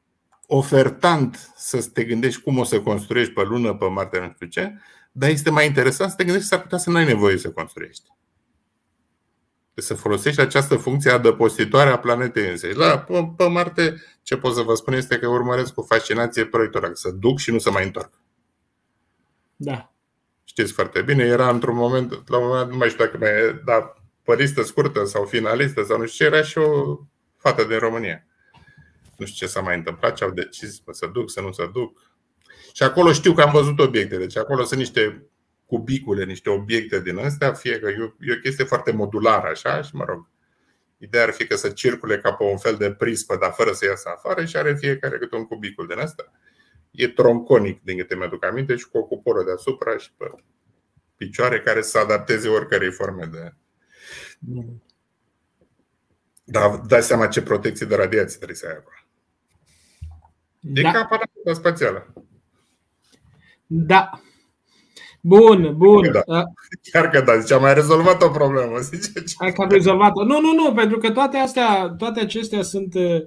ofertant 0.46 1.52
să 1.56 1.88
te 1.92 2.04
gândești 2.04 2.40
cum 2.40 2.58
o 2.58 2.64
să 2.64 2.80
construiești 2.80 3.32
pe 3.32 3.42
lună, 3.42 3.74
pe 3.74 3.86
Marte, 3.86 4.18
nu 4.18 4.32
știu 4.34 4.46
ce, 4.46 4.72
dar 5.12 5.30
este 5.30 5.50
mai 5.50 5.66
interesant 5.66 6.10
să 6.10 6.16
te 6.16 6.24
gândești 6.24 6.48
că 6.48 6.54
s-ar 6.54 6.64
putea 6.64 6.78
să 6.78 6.90
nu 6.90 6.96
ai 6.96 7.04
nevoie 7.04 7.36
să 7.36 7.50
construiești 7.50 8.13
să 9.74 9.94
folosești 9.94 10.40
această 10.40 10.76
funcție 10.76 11.10
adăpostitoare 11.10 11.90
a 11.90 11.98
planetei 11.98 12.50
însă. 12.50 12.66
La, 12.74 12.98
pe, 12.98 13.32
pe 13.36 13.44
Marte, 13.44 14.02
ce 14.22 14.36
pot 14.36 14.54
să 14.54 14.62
vă 14.62 14.74
spun 14.74 14.92
este 14.92 15.18
că 15.18 15.28
urmăresc 15.28 15.74
cu 15.74 15.82
fascinație 15.82 16.46
proiectul 16.46 16.90
să 16.94 17.10
duc 17.10 17.38
și 17.38 17.50
nu 17.50 17.58
să 17.58 17.70
mai 17.70 17.84
întorc. 17.84 18.12
Da. 19.56 19.92
Știți 20.44 20.72
foarte 20.72 21.02
bine, 21.02 21.24
era 21.24 21.48
într-un 21.50 21.76
moment, 21.76 22.28
la 22.28 22.38
un 22.38 22.46
moment, 22.46 22.70
nu 22.70 22.76
mai 22.76 22.88
știu 22.88 23.04
dacă 23.04 23.16
mai 23.18 23.60
da, 23.64 23.94
păristă 24.22 24.62
scurtă 24.62 25.04
sau 25.04 25.24
finalistă 25.24 25.82
sau 25.82 25.98
nu 25.98 26.06
știu 26.06 26.28
ce, 26.28 26.34
era 26.34 26.44
și 26.44 26.58
o 26.58 26.98
fată 27.36 27.64
din 27.64 27.78
România. 27.78 28.26
Nu 29.16 29.26
știu 29.26 29.46
ce 29.46 29.52
s-a 29.52 29.60
mai 29.60 29.76
întâmplat, 29.76 30.16
ce 30.16 30.24
au 30.24 30.30
decis 30.30 30.82
să 30.90 31.06
duc, 31.12 31.30
să 31.30 31.40
nu 31.40 31.52
să 31.52 31.70
duc. 31.72 32.00
Și 32.72 32.82
acolo 32.82 33.12
știu 33.12 33.32
că 33.32 33.42
am 33.42 33.50
văzut 33.52 33.78
obiecte, 33.78 34.16
deci 34.16 34.36
acolo 34.36 34.64
sunt 34.64 34.78
niște 34.78 35.26
cubicule, 35.66 36.24
niște 36.24 36.50
obiecte 36.50 37.00
din 37.00 37.18
astea, 37.18 37.52
fie 37.52 37.78
că 37.78 37.88
e 37.88 38.02
o, 38.02 38.24
e 38.26 38.32
o 38.32 38.40
chestie 38.42 38.64
foarte 38.64 38.92
modulară, 38.92 39.48
așa, 39.48 39.82
și 39.82 39.94
mă 39.94 40.04
rog, 40.04 40.28
ideea 40.98 41.24
ar 41.24 41.30
fi 41.30 41.46
că 41.46 41.56
să 41.56 41.68
circule 41.68 42.18
ca 42.18 42.32
pe 42.32 42.44
un 42.44 42.58
fel 42.58 42.76
de 42.76 42.92
prispă, 42.92 43.36
dar 43.36 43.52
fără 43.52 43.72
să 43.72 43.84
iasă 43.84 44.08
afară 44.08 44.44
și 44.44 44.56
are 44.56 44.74
fiecare 44.74 45.18
câte 45.18 45.36
un 45.36 45.46
cubicul 45.46 45.86
din 45.86 45.98
asta. 45.98 46.32
E 46.90 47.08
tronconic, 47.08 47.82
din 47.82 47.98
câte 47.98 48.16
mi-aduc 48.16 48.44
aminte, 48.44 48.76
și 48.76 48.88
cu 48.88 48.98
o 48.98 49.04
cuporă 49.04 49.44
deasupra 49.44 49.96
și 49.96 50.12
pe 50.16 50.30
picioare 51.16 51.60
care 51.60 51.82
să 51.82 51.98
adapteze 51.98 52.48
oricărei 52.48 52.90
forme 52.90 53.24
de. 53.24 53.54
Dar 56.44 56.76
dai 56.76 57.02
seama 57.02 57.26
ce 57.26 57.42
protecție 57.42 57.86
de 57.86 57.94
radiație 57.94 58.36
trebuie 58.36 58.56
să 58.56 58.66
ai 58.66 58.72
acolo. 58.72 58.96
E 60.74 60.82
da. 60.82 60.92
ca 60.92 60.98
aparatura 60.98 61.54
spațială. 61.54 62.12
Da. 63.66 64.20
Bun, 65.26 65.74
bun. 65.76 66.10
Da. 66.26 66.42
Chiar 66.92 67.10
că 67.10 67.20
da, 67.20 67.38
zice, 67.38 67.54
am 67.54 67.60
mai 67.60 67.74
rezolvat 67.74 68.22
o 68.22 68.28
problemă. 68.28 68.78
Zice, 68.90 69.34
Hai 69.38 69.52
că 69.52 69.62
am 69.62 69.68
rezolvat-o. 69.68 70.24
Nu, 70.24 70.40
nu, 70.40 70.54
nu, 70.54 70.72
pentru 70.72 70.98
că 70.98 71.10
toate 71.10 71.36
astea, 71.36 71.94
toate 71.98 72.20
acestea 72.20 72.62
sunt, 72.62 72.94
uh, 72.94 73.20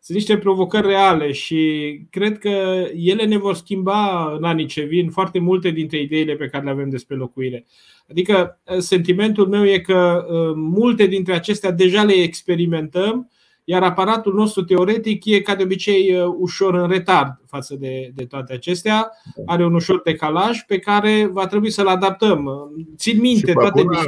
sunt 0.00 0.16
niște 0.16 0.38
provocări 0.38 0.86
reale 0.86 1.32
și 1.32 1.90
cred 2.10 2.38
că 2.38 2.86
ele 2.94 3.24
ne 3.24 3.38
vor 3.38 3.54
schimba 3.54 4.32
în 4.36 4.44
anii 4.44 4.66
ce 4.66 4.82
vin 4.82 5.10
foarte 5.10 5.38
multe 5.38 5.70
dintre 5.70 6.00
ideile 6.00 6.34
pe 6.34 6.46
care 6.48 6.64
le 6.64 6.70
avem 6.70 6.88
despre 6.88 7.16
locuire. 7.16 7.66
Adică 8.10 8.60
uh, 8.64 8.78
sentimentul 8.78 9.48
meu 9.48 9.66
e 9.66 9.78
că 9.78 10.26
uh, 10.28 10.52
multe 10.56 11.06
dintre 11.06 11.34
acestea 11.34 11.70
deja 11.70 12.02
le 12.02 12.12
experimentăm 12.12 13.30
iar 13.70 13.82
aparatul 13.82 14.34
nostru 14.34 14.64
teoretic 14.64 15.24
e 15.24 15.40
ca 15.40 15.54
de 15.54 15.62
obicei 15.62 16.14
uh, 16.14 16.34
ușor 16.38 16.74
în 16.74 16.88
retard 16.88 17.40
față 17.46 17.74
de, 17.74 18.10
de 18.14 18.24
toate 18.24 18.52
acestea, 18.52 19.10
are 19.46 19.64
un 19.64 19.74
ușor 19.74 20.02
decalaj 20.02 20.60
pe 20.66 20.78
care 20.78 21.26
va 21.26 21.46
trebui 21.46 21.70
să-l 21.70 21.86
adaptăm. 21.86 22.48
Țin 22.96 23.20
minte 23.20 23.46
și 23.46 23.52
toate 23.52 23.82
bună, 23.82 23.98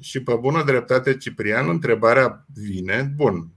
Și 0.00 0.22
pe 0.22 0.34
bună 0.40 0.62
dreptate, 0.62 1.16
Ciprian, 1.16 1.68
întrebarea 1.68 2.44
vine, 2.54 3.12
bun, 3.16 3.48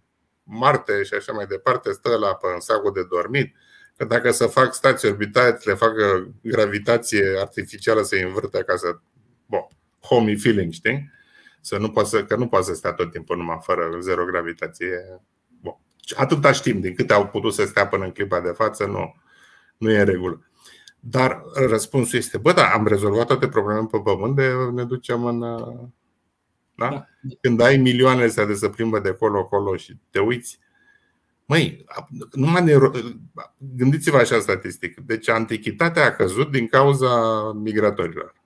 Marte 0.44 1.04
și 1.04 1.14
așa 1.14 1.34
mai 1.34 1.46
departe 1.46 1.92
stă 1.92 2.18
la 2.18 2.34
pe 2.34 2.48
sacul 2.60 2.92
de 2.94 3.02
dormit, 3.10 3.56
că 3.96 4.06
dacă 4.06 4.32
să 4.32 4.46
fac 4.46 4.74
stații 4.74 5.10
orbitale, 5.10 5.60
le 5.64 5.74
fac 5.74 5.94
gravitație 6.42 7.26
artificială 7.40 8.02
să 8.02 8.16
învârte 8.26 8.64
ca 8.64 8.76
să, 8.76 9.00
bon, 9.46 9.68
homey 10.00 10.38
feeling, 10.38 10.72
știi? 10.72 11.12
Să 11.62 11.78
nu 11.78 11.90
poate, 11.90 12.24
că 12.24 12.36
nu 12.36 12.48
poate 12.48 12.66
să 12.66 12.74
stea 12.74 12.94
tot 12.94 13.12
timpul 13.12 13.38
numai 13.38 13.60
fără 13.62 13.98
zero 14.00 14.26
gravitație. 14.26 15.22
Atâta 16.16 16.52
știm, 16.52 16.80
din 16.80 16.94
câte 16.94 17.14
au 17.14 17.28
putut 17.28 17.54
să 17.54 17.66
stea 17.66 17.88
până 17.88 18.04
în 18.04 18.12
clipa 18.12 18.42
de 18.42 18.50
față, 18.50 18.86
nu, 18.86 19.16
nu 19.78 19.92
e 19.92 20.00
în 20.00 20.06
regulă. 20.06 20.48
Dar 21.00 21.44
răspunsul 21.68 22.18
este, 22.18 22.38
bă, 22.38 22.52
da, 22.52 22.68
am 22.68 22.88
rezolvat 22.88 23.28
toate 23.28 23.48
problemele 23.48 23.88
pe 23.92 24.00
pământ, 24.04 24.36
de 24.36 24.54
ne 24.74 24.84
ducem 24.84 25.26
în... 25.26 25.40
Da? 26.76 26.90
da. 26.90 27.06
Când 27.42 27.62
ai 27.62 27.78
milioanele 27.78 28.26
astea 28.26 28.46
de 28.46 28.54
să 28.54 28.70
plimbă 28.70 29.00
de 29.00 29.10
acolo-acolo 29.10 29.76
și 29.76 29.98
te 30.10 30.20
uiți, 30.20 30.60
Măi, 31.46 31.86
numai 32.32 32.64
ne... 32.64 32.74
gândiți-vă 33.58 34.18
așa 34.18 34.40
statistic. 34.40 35.00
Deci 35.00 35.30
antichitatea 35.30 36.06
a 36.06 36.12
căzut 36.12 36.52
din 36.52 36.68
cauza 36.68 37.52
migratorilor 37.52 38.44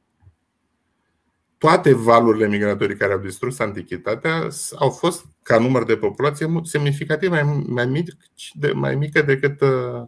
toate 1.58 1.94
valurile 1.94 2.48
migratorii 2.48 2.98
care 2.98 3.14
au 3.14 3.20
distrus 3.20 3.60
antichitatea 3.60 4.48
au 4.76 4.90
fost, 4.90 5.26
ca 5.48 5.60
număr 5.60 5.84
de 5.84 5.98
populație, 5.98 6.62
semnificativ 6.64 7.30
mai, 7.30 7.44
mai, 7.68 7.86
mic, 7.86 8.18
de, 8.54 8.72
mai 8.72 8.96
mică 8.96 9.22
decât 9.22 9.62
uh, 9.62 10.08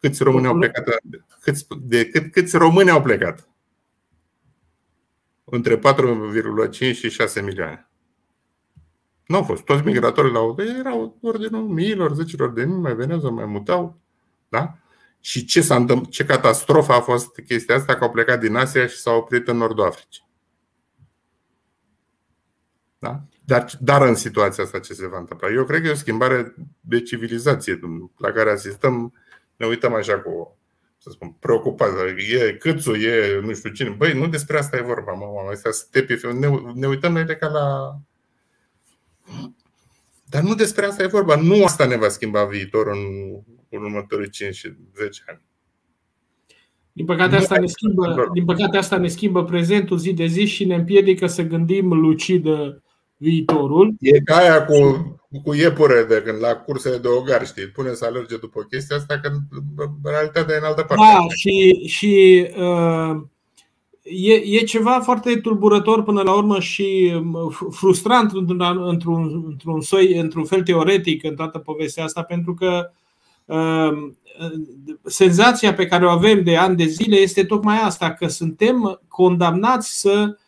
câți 0.00 0.22
români 0.22 0.46
au 0.46 0.58
plecat. 0.58 0.84
Câți, 1.40 1.66
decât 1.80 2.32
câți 2.32 2.56
români 2.56 2.90
au 2.90 3.02
plecat. 3.02 3.48
Între 5.44 5.78
4,5 5.78 6.72
și 6.72 7.10
6 7.10 7.40
milioane. 7.40 7.90
Nu 9.26 9.36
au 9.36 9.42
fost. 9.42 9.64
Toți 9.64 9.84
migratorii 9.84 10.32
la 10.32 10.40
UDE 10.40 10.62
erau 10.78 11.18
ordinul 11.22 11.68
miilor, 11.68 12.14
zecilor 12.14 12.52
de 12.52 12.64
mii, 12.64 12.76
mai 12.76 12.94
veneau, 12.94 13.32
mai 13.32 13.46
mutau. 13.46 14.00
Da? 14.48 14.78
Și 15.20 15.44
ce, 15.44 15.60
s-a 15.60 15.76
întâmplat, 15.76 16.10
ce 16.10 16.24
catastrofă 16.24 16.92
a 16.92 17.00
fost 17.00 17.34
chestia 17.46 17.74
asta 17.74 17.96
că 17.96 18.04
au 18.04 18.10
plecat 18.10 18.40
din 18.40 18.56
Asia 18.56 18.86
și 18.86 18.96
s-au 18.96 19.16
oprit 19.16 19.48
în 19.48 19.56
Nordul 19.56 19.84
Africii. 19.84 20.28
Da? 22.98 23.22
Dar, 23.44 23.66
dar 23.80 24.02
în 24.02 24.14
situația 24.14 24.64
asta 24.64 24.78
ce 24.78 24.92
se 24.92 25.06
va 25.06 25.18
întâmpla? 25.18 25.50
Eu 25.50 25.64
cred 25.64 25.80
că 25.80 25.86
e 25.86 25.90
o 25.90 25.94
schimbare 25.94 26.54
de 26.80 27.00
civilizație 27.00 27.80
la 28.16 28.30
care 28.30 28.50
asistăm. 28.50 29.12
Ne 29.56 29.66
uităm 29.66 29.94
așa 29.94 30.18
cu, 30.20 30.58
să 30.98 31.10
spun, 31.10 31.36
preocupat. 31.40 31.88
E 32.32 32.52
câțu, 32.52 32.94
e 32.94 33.40
nu 33.40 33.54
știu 33.54 33.70
cine. 33.70 33.88
Băi, 33.88 34.12
nu 34.12 34.28
despre 34.28 34.58
asta 34.58 34.76
e 34.76 34.82
vorba, 34.82 35.12
mă, 35.12 35.24
mă 35.44 35.50
astea 35.50 35.70
stepi, 35.70 36.18
ne, 36.38 36.48
ne 36.74 36.86
uităm 36.86 37.12
la 37.14 37.20
ele 37.20 37.36
ca 37.36 37.48
la... 37.48 37.96
Dar 40.24 40.42
nu 40.42 40.54
despre 40.54 40.84
asta 40.84 41.02
e 41.02 41.06
vorba. 41.06 41.36
Nu 41.36 41.64
asta 41.64 41.86
ne 41.86 41.96
va 41.96 42.08
schimba 42.08 42.44
viitorul 42.44 42.92
în, 42.92 43.40
în 43.68 43.84
următorii 43.84 44.30
5 44.30 44.54
și 44.54 44.72
10 44.96 45.22
ani. 45.26 45.42
Din 46.92 47.04
păcate, 47.04 47.36
asta 47.36 47.58
ne 47.58 47.66
schimbă, 47.66 48.30
din 48.32 48.44
păcate 48.44 48.76
asta 48.76 48.96
ne 48.96 49.08
schimbă 49.08 49.44
prezentul 49.44 49.98
zi 49.98 50.12
de 50.12 50.26
zi 50.26 50.44
și 50.44 50.64
ne 50.64 50.74
împiedică 50.74 51.26
să 51.26 51.42
gândim 51.42 51.92
lucid 51.92 52.46
viitorul. 53.22 53.94
E 54.00 54.20
ca 54.20 54.36
aia 54.36 54.64
cu, 54.64 54.76
cu 55.44 55.54
iepure 55.54 56.04
de 56.08 56.22
când 56.24 56.40
la 56.40 56.54
cursele 56.54 56.96
de 56.96 57.08
ogar, 57.08 57.46
știi, 57.46 57.66
pune 57.66 57.92
să 57.92 58.04
alerge 58.04 58.36
după 58.36 58.66
chestia 58.70 58.96
asta, 58.96 59.20
când 59.22 59.34
realitatea 60.04 60.54
e 60.54 60.58
în 60.58 60.64
altă 60.64 60.82
parte. 60.82 61.04
Da, 61.12 61.26
și, 61.34 61.84
și 61.86 62.46
uh, 62.56 63.20
e, 64.02 64.32
e 64.32 64.58
ceva 64.58 65.00
foarte 65.00 65.36
tulburător 65.36 66.02
până 66.02 66.22
la 66.22 66.34
urmă 66.34 66.60
și 66.60 67.12
um, 67.14 67.52
frustrant 67.70 68.32
într-un, 68.32 68.82
într-un, 68.88 69.44
într-un, 69.46 69.80
soi, 69.80 70.16
într-un 70.16 70.44
fel 70.44 70.62
teoretic 70.62 71.24
în 71.24 71.34
toată 71.34 71.58
povestea 71.58 72.04
asta, 72.04 72.22
pentru 72.22 72.54
că 72.54 72.90
uh, 73.44 74.10
senzația 75.04 75.74
pe 75.74 75.86
care 75.86 76.06
o 76.06 76.10
avem 76.10 76.42
de 76.42 76.56
ani 76.56 76.76
de 76.76 76.84
zile 76.84 77.16
este 77.16 77.44
tocmai 77.44 77.80
asta, 77.82 78.12
că 78.12 78.26
suntem 78.26 79.00
condamnați 79.08 80.00
să 80.00 80.10
Uh, 80.26 80.41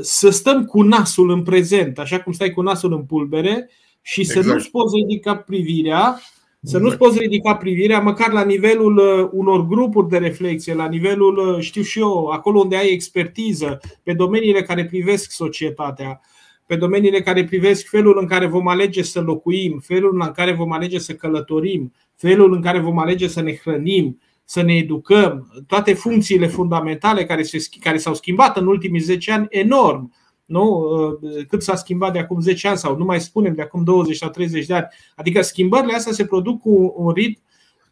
să 0.00 0.30
stăm 0.30 0.64
cu 0.64 0.82
nasul 0.82 1.30
în 1.30 1.42
prezent, 1.42 1.98
așa 1.98 2.20
cum 2.20 2.32
stai 2.32 2.50
cu 2.50 2.62
nasul 2.62 2.92
în 2.92 3.04
pulbere 3.04 3.70
și 4.02 4.20
exact. 4.20 4.46
să 4.46 4.52
nu-ți 4.52 4.70
poți 4.70 4.96
ridica 4.96 5.36
privirea, 5.36 6.20
să 6.62 6.78
nu-ți 6.78 6.96
poți 6.96 7.18
ridica 7.18 7.56
privirea 7.56 8.00
măcar 8.00 8.32
la 8.32 8.44
nivelul 8.44 8.96
uh, 8.96 9.28
unor 9.32 9.66
grupuri 9.66 10.08
de 10.08 10.18
reflexie, 10.18 10.74
la 10.74 10.88
nivelul, 10.88 11.36
uh, 11.36 11.60
știu 11.60 11.82
și 11.82 11.98
eu, 11.98 12.26
acolo 12.26 12.60
unde 12.60 12.76
ai 12.76 12.88
expertiză, 12.88 13.80
pe 14.02 14.12
domeniile 14.12 14.62
care 14.62 14.86
privesc 14.86 15.30
societatea, 15.30 16.20
pe 16.66 16.76
domeniile 16.76 17.20
care 17.20 17.44
privesc 17.44 17.88
felul 17.88 18.18
în 18.20 18.26
care 18.26 18.46
vom 18.46 18.68
alege 18.68 19.02
să 19.02 19.20
locuim, 19.20 19.78
felul 19.84 20.20
în 20.20 20.32
care 20.32 20.52
vom 20.52 20.72
alege 20.72 20.98
să 20.98 21.14
călătorim, 21.14 21.92
felul 22.16 22.52
în 22.52 22.62
care 22.62 22.78
vom 22.78 22.98
alege 22.98 23.28
să 23.28 23.42
ne 23.42 23.54
hrănim, 23.54 24.20
să 24.48 24.62
ne 24.62 24.74
educăm, 24.74 25.64
toate 25.66 25.94
funcțiile 25.94 26.46
fundamentale 26.46 27.24
care, 27.24 27.42
se, 27.42 27.58
care 27.80 27.96
s-au 27.96 28.14
schimbat 28.14 28.56
în 28.56 28.66
ultimii 28.66 29.00
10 29.00 29.32
ani 29.32 29.46
enorm. 29.50 30.12
Nu? 30.44 30.78
Uh, 31.22 31.46
cât 31.48 31.62
s-a 31.62 31.76
schimbat 31.76 32.12
de 32.12 32.18
acum 32.18 32.40
10 32.40 32.68
ani 32.68 32.78
sau 32.78 32.96
nu 32.96 33.04
mai 33.04 33.20
spunem 33.20 33.54
de 33.54 33.62
acum 33.62 33.84
20 33.84 34.16
sau 34.16 34.28
30 34.28 34.66
de 34.66 34.74
ani. 34.74 34.86
Adică 35.14 35.42
schimbările 35.42 35.94
astea 35.94 36.12
se 36.12 36.24
produc 36.24 36.60
cu 36.60 36.94
un 36.96 37.12
ritm 37.12 37.40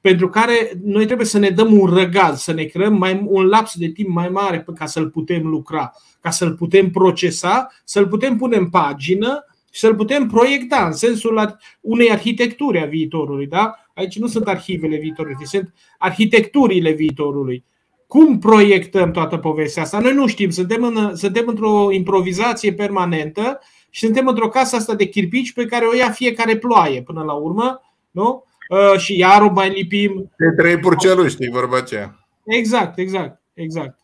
pentru 0.00 0.28
care 0.28 0.72
noi 0.82 1.04
trebuie 1.04 1.26
să 1.26 1.38
ne 1.38 1.48
dăm 1.48 1.80
un 1.80 1.94
răgaz, 1.94 2.40
să 2.40 2.52
ne 2.52 2.64
creăm 2.64 2.96
mai, 2.96 3.24
un 3.26 3.46
laps 3.46 3.76
de 3.76 3.88
timp 3.88 4.08
mai 4.08 4.28
mare 4.28 4.66
ca 4.74 4.86
să-l 4.86 5.10
putem 5.10 5.46
lucra, 5.46 5.92
ca 6.20 6.30
să-l 6.30 6.54
putem 6.54 6.90
procesa, 6.90 7.68
să-l 7.84 8.08
putem 8.08 8.36
pune 8.36 8.56
în 8.56 8.70
pagină 8.70 9.44
și 9.70 9.80
să-l 9.80 9.94
putem 9.94 10.26
proiecta 10.26 10.86
în 10.86 10.92
sensul 10.92 11.58
unei 11.80 12.10
arhitecturi 12.10 12.82
a 12.82 12.86
viitorului. 12.86 13.46
Da? 13.46 13.74
Aici 13.94 14.18
nu 14.18 14.26
sunt 14.26 14.48
arhivele 14.48 14.96
viitorului, 14.96 15.46
sunt 15.46 15.74
arhitecturile 15.98 16.90
viitorului. 16.90 17.64
Cum 18.06 18.38
proiectăm 18.38 19.10
toată 19.10 19.36
povestea 19.36 19.82
asta? 19.82 19.98
Noi 19.98 20.12
nu 20.12 20.26
știm, 20.26 20.50
suntem, 20.50 20.82
în, 20.82 21.16
suntem 21.16 21.44
într-o 21.46 21.92
improvizație 21.92 22.72
permanentă 22.72 23.60
și 23.90 24.04
suntem 24.04 24.26
într-o 24.26 24.48
casă 24.48 24.76
asta 24.76 24.94
de 24.94 25.04
chirpici 25.04 25.52
pe 25.52 25.64
care 25.64 25.84
o 25.84 25.94
ia 25.94 26.10
fiecare 26.10 26.56
ploaie 26.56 27.02
până 27.02 27.22
la 27.22 27.32
urmă, 27.32 27.80
nu? 28.10 28.44
Uh, 28.68 28.98
și 28.98 29.18
iar 29.18 29.42
o 29.42 29.50
mai 29.50 29.70
lipim. 29.70 30.30
De 30.38 30.62
trei 30.62 30.78
purceluri, 30.78 31.30
știi 31.30 31.48
vorba 31.48 31.76
aceea. 31.76 32.26
Exact, 32.44 32.98
exact, 32.98 33.40
exact. 33.54 33.98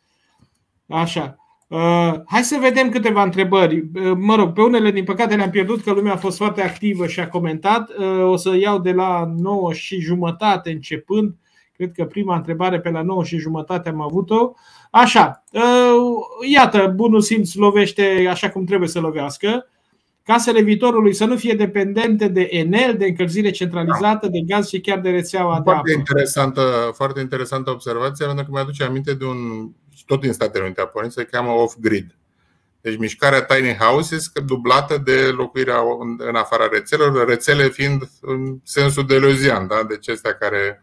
Așa. 0.88 1.39
Uh, 1.70 2.14
hai 2.26 2.42
să 2.42 2.58
vedem 2.60 2.88
câteva 2.88 3.22
întrebări. 3.22 3.76
Uh, 3.76 4.12
mă 4.16 4.34
rog, 4.34 4.52
pe 4.52 4.62
unele, 4.62 4.90
din 4.90 5.04
păcate, 5.04 5.36
le-am 5.36 5.50
pierdut, 5.50 5.82
că 5.82 5.92
lumea 5.92 6.12
a 6.12 6.16
fost 6.16 6.36
foarte 6.36 6.62
activă 6.62 7.06
și 7.06 7.20
a 7.20 7.28
comentat. 7.28 7.90
Uh, 7.90 8.24
o 8.24 8.36
să 8.36 8.56
iau 8.56 8.78
de 8.78 8.92
la 8.92 9.32
9 9.36 9.72
și 9.72 10.00
jumătate 10.00 10.70
începând. 10.70 11.34
Cred 11.76 11.92
că 11.92 12.04
prima 12.04 12.36
întrebare 12.36 12.80
pe 12.80 12.90
la 12.90 13.02
9 13.02 13.24
și 13.24 13.38
jumătate 13.38 13.88
am 13.88 14.00
avut-o. 14.00 14.52
Așa, 14.90 15.44
iată, 16.52 16.92
bunul 16.94 17.20
simț 17.20 17.54
lovește 17.54 18.26
așa 18.30 18.50
cum 18.50 18.64
trebuie 18.64 18.88
să 18.88 19.00
lovească. 19.00 19.66
Casele 20.22 20.62
viitorului 20.62 21.14
să 21.14 21.24
nu 21.24 21.36
fie 21.36 21.54
dependente 21.54 22.28
de 22.28 22.48
Enel, 22.50 22.94
de 22.98 23.06
încălzire 23.06 23.50
centralizată, 23.50 24.28
de 24.28 24.40
gaz 24.40 24.68
și 24.68 24.80
chiar 24.80 24.98
de 25.00 25.10
rețeaua 25.10 25.60
foarte 25.62 25.82
de 25.84 25.92
apă. 25.92 25.98
Interesantă, 25.98 26.90
foarte 26.94 27.20
interesantă 27.20 27.70
observație, 27.70 28.26
pentru 28.26 28.44
că 28.44 28.50
mi-aduce 28.52 28.84
aminte 28.84 29.14
de 29.14 29.24
un 29.24 29.70
tot 30.10 30.20
din 30.20 30.32
Statele 30.32 30.64
Unite 30.64 30.80
a 30.80 30.86
pornit, 30.86 31.12
se 31.12 31.24
cheamă 31.24 31.50
off-grid. 31.50 32.16
Deci 32.80 32.98
mișcarea 32.98 33.42
tiny 33.42 33.74
houses 33.74 34.32
dublată 34.44 34.98
de 34.98 35.26
locuirea 35.26 35.80
în 36.18 36.34
afara 36.34 36.66
rețelelor, 36.66 37.28
rețele 37.28 37.68
fiind 37.68 38.02
în 38.20 38.60
sensul 38.64 39.06
de 39.06 39.18
lozian, 39.18 39.66
da? 39.66 39.82
deci 39.82 40.08
astea 40.08 40.34
care 40.34 40.82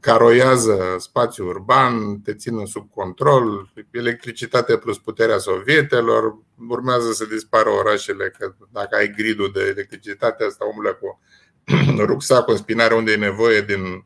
caroiază 0.00 0.96
spațiul 0.98 1.48
urban, 1.48 2.20
te 2.20 2.34
țină 2.34 2.66
sub 2.66 2.90
control, 2.94 3.72
electricitate 3.90 4.76
plus 4.76 4.98
puterea 4.98 5.38
sovietelor, 5.38 6.38
urmează 6.68 7.12
să 7.12 7.24
dispară 7.24 7.68
orașele, 7.68 8.34
că 8.38 8.54
dacă 8.70 8.96
ai 8.96 9.12
gridul 9.16 9.50
de 9.54 9.60
electricitate, 9.60 10.44
asta 10.44 10.64
umblă 10.64 10.92
cu 10.94 11.20
rucsacul 12.10 12.52
în 12.52 12.58
spinare 12.58 12.94
unde 12.94 13.12
e 13.12 13.16
nevoie 13.16 13.60
din 13.60 14.04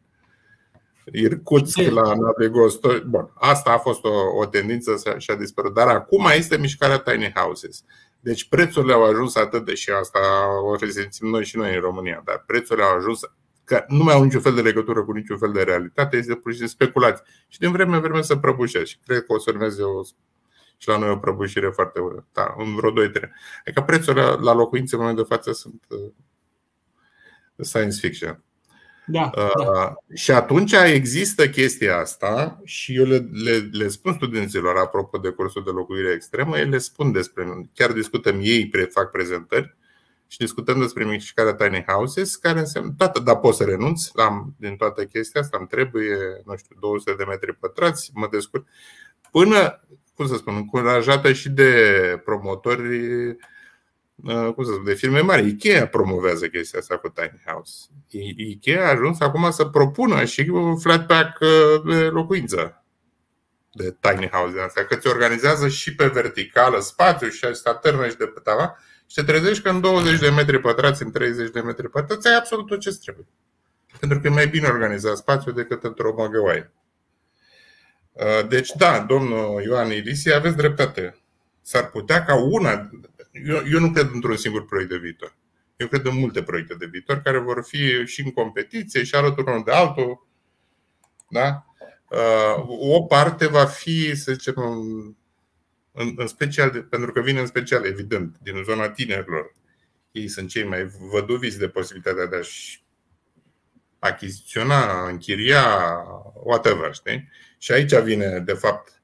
Irkutsk 1.13 1.79
la 1.79 2.15
Navigostor. 2.15 3.05
Bun, 3.07 3.31
asta 3.35 3.71
a 3.71 3.79
fost 3.79 4.05
o, 4.05 4.39
o 4.39 4.47
tendință 4.47 4.97
și 5.19 5.31
a 5.31 5.35
dispărut. 5.35 5.75
Dar 5.75 5.89
acum 5.89 6.27
este 6.37 6.57
mișcarea 6.57 6.99
tiny 6.99 7.33
houses. 7.35 7.85
Deci 8.21 8.49
prețurile 8.49 8.93
au 8.93 9.05
ajuns 9.05 9.37
atât 9.37 9.65
de 9.65 9.75
și 9.75 9.91
asta 9.91 10.19
o 10.65 10.77
resimțim 10.77 11.29
noi 11.29 11.45
și 11.45 11.57
noi 11.57 11.75
în 11.75 11.81
România, 11.81 12.23
dar 12.25 12.45
prețurile 12.47 12.85
au 12.85 12.97
ajuns 12.97 13.21
că 13.65 13.85
nu 13.89 14.03
mai 14.03 14.15
au 14.15 14.23
niciun 14.23 14.41
fel 14.41 14.55
de 14.55 14.61
legătură 14.61 15.05
cu 15.05 15.13
niciun 15.13 15.39
fel 15.39 15.53
de 15.53 15.63
realitate, 15.63 16.17
este 16.17 16.35
pur 16.35 16.53
și 16.53 16.59
simplu 16.59 16.75
speculație. 16.75 17.25
Și 17.49 17.59
din 17.59 17.73
vreme 17.73 17.95
în 17.95 18.01
vreme 18.01 18.23
să 18.23 18.37
prăbușește. 18.37 18.85
Și 18.85 18.99
cred 19.07 19.25
că 19.25 19.33
o 19.33 19.39
să 19.39 19.51
urmeze 19.51 19.83
o, 19.83 20.03
și 20.77 20.89
la 20.89 20.99
noi 20.99 21.11
o 21.11 21.17
prăbușire 21.17 21.69
foarte 21.69 22.01
da, 22.33 22.55
în 22.59 22.75
vreo 22.75 22.91
2-3. 22.91 22.93
Adică 23.65 23.83
prețurile 23.83 24.23
la 24.23 24.53
locuințe 24.53 24.95
în 24.95 25.01
momentul 25.01 25.27
de 25.29 25.35
față 25.35 25.53
sunt 25.53 25.85
uh, 25.89 26.13
science 27.57 27.97
fiction. 28.01 28.43
Da, 29.11 29.31
uh, 29.37 29.65
da. 29.75 29.95
Și 30.15 30.31
atunci 30.31 30.73
există 30.73 31.49
chestia 31.49 31.97
asta 31.97 32.61
și 32.65 32.97
eu 32.97 33.05
le, 33.05 33.29
le, 33.33 33.69
le 33.71 33.89
spun 33.89 34.13
studenților, 34.13 34.77
apropo 34.77 35.19
de 35.19 35.29
cursul 35.29 35.63
de 35.65 35.71
locuire 35.71 36.13
extremă, 36.13 36.57
le 36.57 36.79
spun 36.79 37.13
despre, 37.13 37.69
chiar 37.75 37.93
discutăm 37.93 38.39
ei, 38.43 38.69
pre, 38.69 38.83
fac 38.83 39.11
prezentări 39.11 39.77
și 40.27 40.39
discutăm 40.39 40.81
despre 40.81 41.05
mișcarea 41.05 41.55
tiny 41.55 41.85
houses, 41.87 42.37
care 42.37 42.59
înseamnă, 42.59 42.95
toată, 42.97 43.21
dar 43.21 43.39
poți 43.39 43.57
să 43.57 43.65
renunți 43.65 44.11
la, 44.15 44.45
din 44.57 44.77
toată 44.77 45.05
chestia 45.05 45.41
asta, 45.41 45.57
îmi 45.59 45.69
trebuie, 45.69 46.17
nu 46.45 46.57
știu, 46.57 46.77
200 46.81 47.15
de 47.19 47.25
metri 47.25 47.55
pătrați, 47.55 48.11
mă 48.15 48.29
descurc, 48.31 48.67
până, 49.31 49.81
cum 50.15 50.27
să 50.27 50.37
spun, 50.37 50.55
încurajată 50.55 51.33
și 51.33 51.49
de 51.49 51.73
promotori 52.25 52.99
Uh, 53.29 53.37
cum 54.55 54.65
să 54.65 54.71
spun, 54.71 54.85
de 54.85 54.95
firme 54.95 55.21
mari. 55.21 55.47
Ikea 55.47 55.87
promovează 55.87 56.47
chestia 56.47 56.79
asta 56.79 56.97
cu 56.97 57.09
tiny 57.09 57.43
house. 57.47 57.73
Ikea 58.37 58.87
a 58.87 58.91
ajuns 58.91 59.21
acum 59.21 59.51
să 59.51 59.65
propună 59.65 60.25
și 60.25 60.53
flat 60.81 61.07
pack 61.07 61.41
uh, 61.41 61.83
de 61.95 62.05
locuință 62.05 62.75
de 63.73 63.97
tiny 64.01 64.29
house 64.29 64.55
de 64.55 64.61
astea, 64.61 64.87
că 64.87 64.95
ți 64.97 65.07
organizează 65.07 65.69
și 65.69 65.95
pe 65.95 66.07
verticală 66.07 66.81
spațiu 66.81 67.29
și 67.29 67.45
asta 67.45 67.75
târnă 67.75 68.09
și 68.09 68.17
de 68.17 68.27
pe 68.27 68.41
tava 68.41 68.77
și 69.07 69.15
te 69.15 69.23
trezești 69.23 69.63
că 69.63 69.69
în 69.69 69.81
20 69.81 70.19
de 70.19 70.31
metri 70.31 70.61
pătrați, 70.61 71.03
în 71.03 71.11
30 71.11 71.51
de 71.51 71.61
metri 71.61 71.91
pătrați, 71.91 72.29
ai 72.29 72.37
absolut 72.37 72.67
tot 72.67 72.81
ce 72.81 72.99
trebuie. 73.03 73.27
Pentru 74.01 74.21
că 74.21 74.27
e 74.27 74.31
mai 74.31 74.47
bine 74.47 74.67
organizat 74.67 75.17
spațiu 75.17 75.53
decât 75.53 75.85
într-o 75.85 76.15
măgăoaie. 76.17 76.73
Uh, 78.13 78.49
deci, 78.49 78.71
da, 78.77 79.01
domnul 79.01 79.63
Ioan 79.63 79.91
Ilisi, 79.91 80.33
aveți 80.33 80.57
dreptate. 80.57 81.21
S-ar 81.63 81.91
putea 81.91 82.25
ca 82.25 82.35
una 82.35 82.91
eu, 83.31 83.63
eu 83.73 83.81
nu 83.81 83.91
cred 83.91 84.11
într-un 84.13 84.37
singur 84.37 84.67
proiect 84.67 84.91
de 84.91 84.99
viitor. 84.99 85.37
Eu 85.77 85.89
cred 85.89 86.05
în 86.05 86.19
multe 86.19 86.43
proiecte 86.43 86.75
de 86.75 86.87
viitor 86.87 87.17
care 87.19 87.39
vor 87.39 87.65
fi 87.65 88.07
și 88.07 88.21
în 88.21 88.31
competiție 88.31 89.03
și 89.03 89.15
alături 89.15 89.51
unul 89.51 89.65
de 89.65 89.73
altul. 89.73 90.27
Da? 91.29 91.65
Uh, 92.11 92.65
o 92.69 93.03
parte 93.03 93.47
va 93.47 93.65
fi, 93.65 94.17
să 94.17 94.33
zicem, 94.33 94.55
în, 95.93 96.15
în 96.17 96.27
special, 96.27 96.83
pentru 96.83 97.13
că 97.13 97.21
vine 97.21 97.41
în 97.41 97.47
special, 97.47 97.85
evident, 97.85 98.37
din 98.43 98.63
zona 98.65 98.91
tinerilor. 98.91 99.55
Ei 100.13 100.29
sunt 100.29 100.49
cei 100.49 100.65
mai 100.65 100.85
văduviți 100.85 101.59
de 101.59 101.69
posibilitatea 101.69 102.27
de 102.27 102.37
a-și 102.37 102.83
achiziționa, 103.99 105.09
închiria, 105.09 105.65
whatever, 106.35 106.95
știi? 106.95 107.29
Și 107.59 107.73
aici 107.73 107.95
vine, 107.95 108.39
de 108.39 108.53
fapt, 108.53 109.03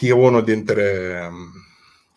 e 0.00 0.12
unul 0.12 0.44
dintre 0.44 1.20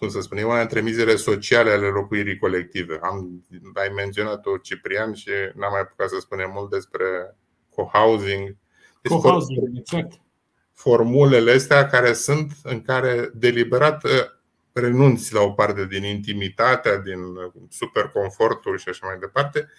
cum 0.02 0.10
să 0.10 0.22
spun, 0.22 0.38
e 0.38 0.44
una 0.44 0.57
dintre 0.57 0.82
mizele 0.82 1.15
sociale 1.15 1.72
ale 1.72 1.88
locuirii 1.88 2.38
colective. 2.38 2.99
Am, 3.02 3.45
ai 3.73 3.91
menționat-o, 3.95 4.57
Ciprian, 4.57 5.14
și 5.14 5.30
n-am 5.56 5.72
mai 5.72 5.82
apucat 5.82 6.10
să 6.10 6.18
spunem 6.19 6.52
mult 6.53 6.69
despre 6.69 7.06
co-housing. 7.69 8.56
Deci 9.02 9.11
co-housing, 9.11 9.78
exact. 9.78 10.11
Formulele 10.73 11.52
astea 11.52 11.88
care 11.88 12.14
sunt 12.14 12.52
în 12.64 12.82
care 12.82 13.32
deliberat 13.34 14.03
uh, 14.03 14.11
renunți 14.73 15.34
la 15.34 15.41
o 15.41 15.52
parte 15.52 15.86
din 15.86 16.03
intimitatea, 16.03 16.98
din 16.98 17.19
super 17.69 18.07
confortul 18.07 18.78
și 18.78 18.90
așa 18.90 19.07
mai 19.07 19.18
departe, 19.19 19.69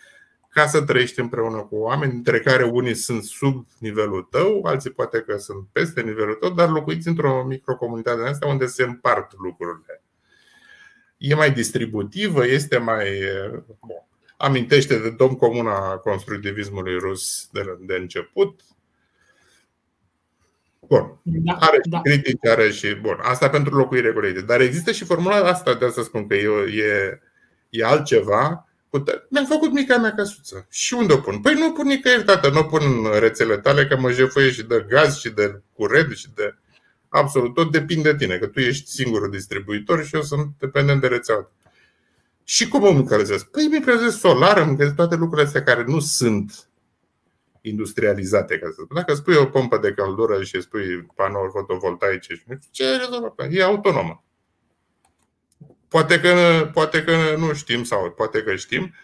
ca 0.49 0.67
să 0.67 0.83
trăiești 0.83 1.21
împreună 1.21 1.59
cu 1.59 1.77
oameni, 1.77 2.13
dintre 2.13 2.41
care 2.41 2.65
unii 2.65 2.95
sunt 2.95 3.23
sub 3.23 3.67
nivelul 3.79 4.23
tău, 4.23 4.63
alții 4.65 4.91
poate 4.91 5.21
că 5.21 5.37
sunt 5.37 5.67
peste 5.73 6.01
nivelul 6.01 6.35
tău, 6.35 6.51
dar 6.51 6.69
locuiți 6.69 7.09
într-o 7.09 7.45
microcomunitate 7.45 8.21
în 8.21 8.27
asta 8.27 8.47
unde 8.47 8.67
se 8.67 8.83
împart 8.83 9.33
lucrurile 9.39 10.02
e 11.23 11.35
mai 11.35 11.53
distributivă, 11.53 12.47
este 12.47 12.79
mai. 12.79 13.09
Bun. 13.81 14.07
Amintește 14.37 14.99
de 14.99 15.11
domn 15.11 15.37
comuna 15.37 15.97
constructivismului 15.97 16.99
rus 16.99 17.49
de, 17.53 17.79
de 17.81 17.95
început. 17.95 18.61
Bun. 20.81 21.19
Da, 21.23 21.57
are 21.61 21.79
și 21.85 21.91
da. 21.91 22.01
critici, 22.01 22.47
are 22.47 22.71
și. 22.71 22.95
Bun. 22.95 23.19
Asta 23.21 23.49
pentru 23.49 23.77
locuire 23.77 24.13
colectivă. 24.13 24.47
Dar 24.47 24.61
există 24.61 24.93
și 24.93 25.05
formula 25.05 25.37
asta, 25.37 25.75
de 25.75 25.85
asta 25.85 26.03
spun 26.03 26.27
că 26.27 26.35
e, 26.35 26.49
e, 26.77 27.21
e 27.71 27.85
altceva. 27.85 28.67
Mi-am 29.29 29.47
făcut 29.47 29.73
mica 29.73 29.97
mea 29.97 30.15
căsuță. 30.15 30.67
Și 30.71 30.95
unde 30.95 31.13
o 31.13 31.17
pun? 31.17 31.41
Păi 31.41 31.55
nu 31.55 31.67
o 31.67 31.71
pun 31.71 31.87
nicăieri, 31.87 32.25
tată, 32.25 32.51
nu 32.51 32.59
o 32.59 32.63
pun 32.63 32.81
în 33.13 33.21
rețele 33.21 33.59
tale, 33.59 33.87
că 33.87 33.97
mă 33.97 34.11
jefuie 34.11 34.51
și 34.51 34.63
de 34.63 34.87
gaz 34.89 35.19
și 35.19 35.31
de 35.31 35.61
curent 35.73 36.17
și 36.17 36.27
de 36.35 36.55
absolut 37.13 37.55
tot 37.55 37.71
depinde 37.71 38.11
de 38.11 38.17
tine, 38.17 38.39
că 38.39 38.47
tu 38.47 38.61
ești 38.61 38.91
singurul 38.91 39.31
distribuitor 39.31 40.05
și 40.05 40.15
eu 40.15 40.23
sunt 40.23 40.47
dependent 40.59 41.01
de 41.01 41.07
rețeaua. 41.07 41.51
Și 42.45 42.69
cum 42.69 42.85
îmi 42.85 42.97
încălzesc? 42.99 43.47
Păi 43.51 43.65
îmi 43.65 43.77
încălzesc 43.77 44.19
solar, 44.19 44.59
îmi 44.59 44.71
încălzesc 44.71 44.97
toate 44.97 45.15
lucrurile 45.15 45.47
astea 45.47 45.63
care 45.63 45.85
nu 45.87 46.01
sunt 46.01 46.69
industrializate, 47.61 48.59
ca 48.59 48.67
să 48.67 48.73
spun. 48.73 48.97
Dacă 48.97 49.15
spui 49.15 49.35
o 49.35 49.47
pompă 49.47 49.79
de 49.79 49.93
căldură 49.93 50.43
și 50.43 50.61
spui 50.61 51.03
panouri 51.15 51.51
fotovoltaice 51.51 52.35
și 52.35 52.45
ce 52.71 52.97
rezolvă? 52.97 53.35
E 53.51 53.63
autonomă. 53.63 54.25
Poate 55.89 56.21
că, 56.21 56.69
poate 56.73 57.05
că 57.05 57.35
nu 57.37 57.53
știm 57.53 57.85
sau 57.85 58.11
poate 58.11 58.43
că 58.43 58.57
știm. 58.57 58.95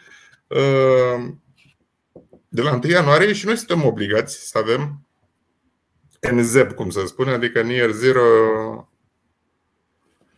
Uh, 0.46 1.34
de 2.48 2.62
la 2.62 2.74
1 2.74 2.80
ianuarie 2.90 3.32
și 3.32 3.46
noi 3.46 3.56
suntem 3.56 3.84
obligați 3.84 4.48
să 4.48 4.58
avem 4.58 5.07
NZEB, 6.32 6.72
cum 6.72 6.90
să 6.90 7.06
spune, 7.06 7.30
adică 7.30 7.62
Near 7.62 7.90
Zero 7.90 8.22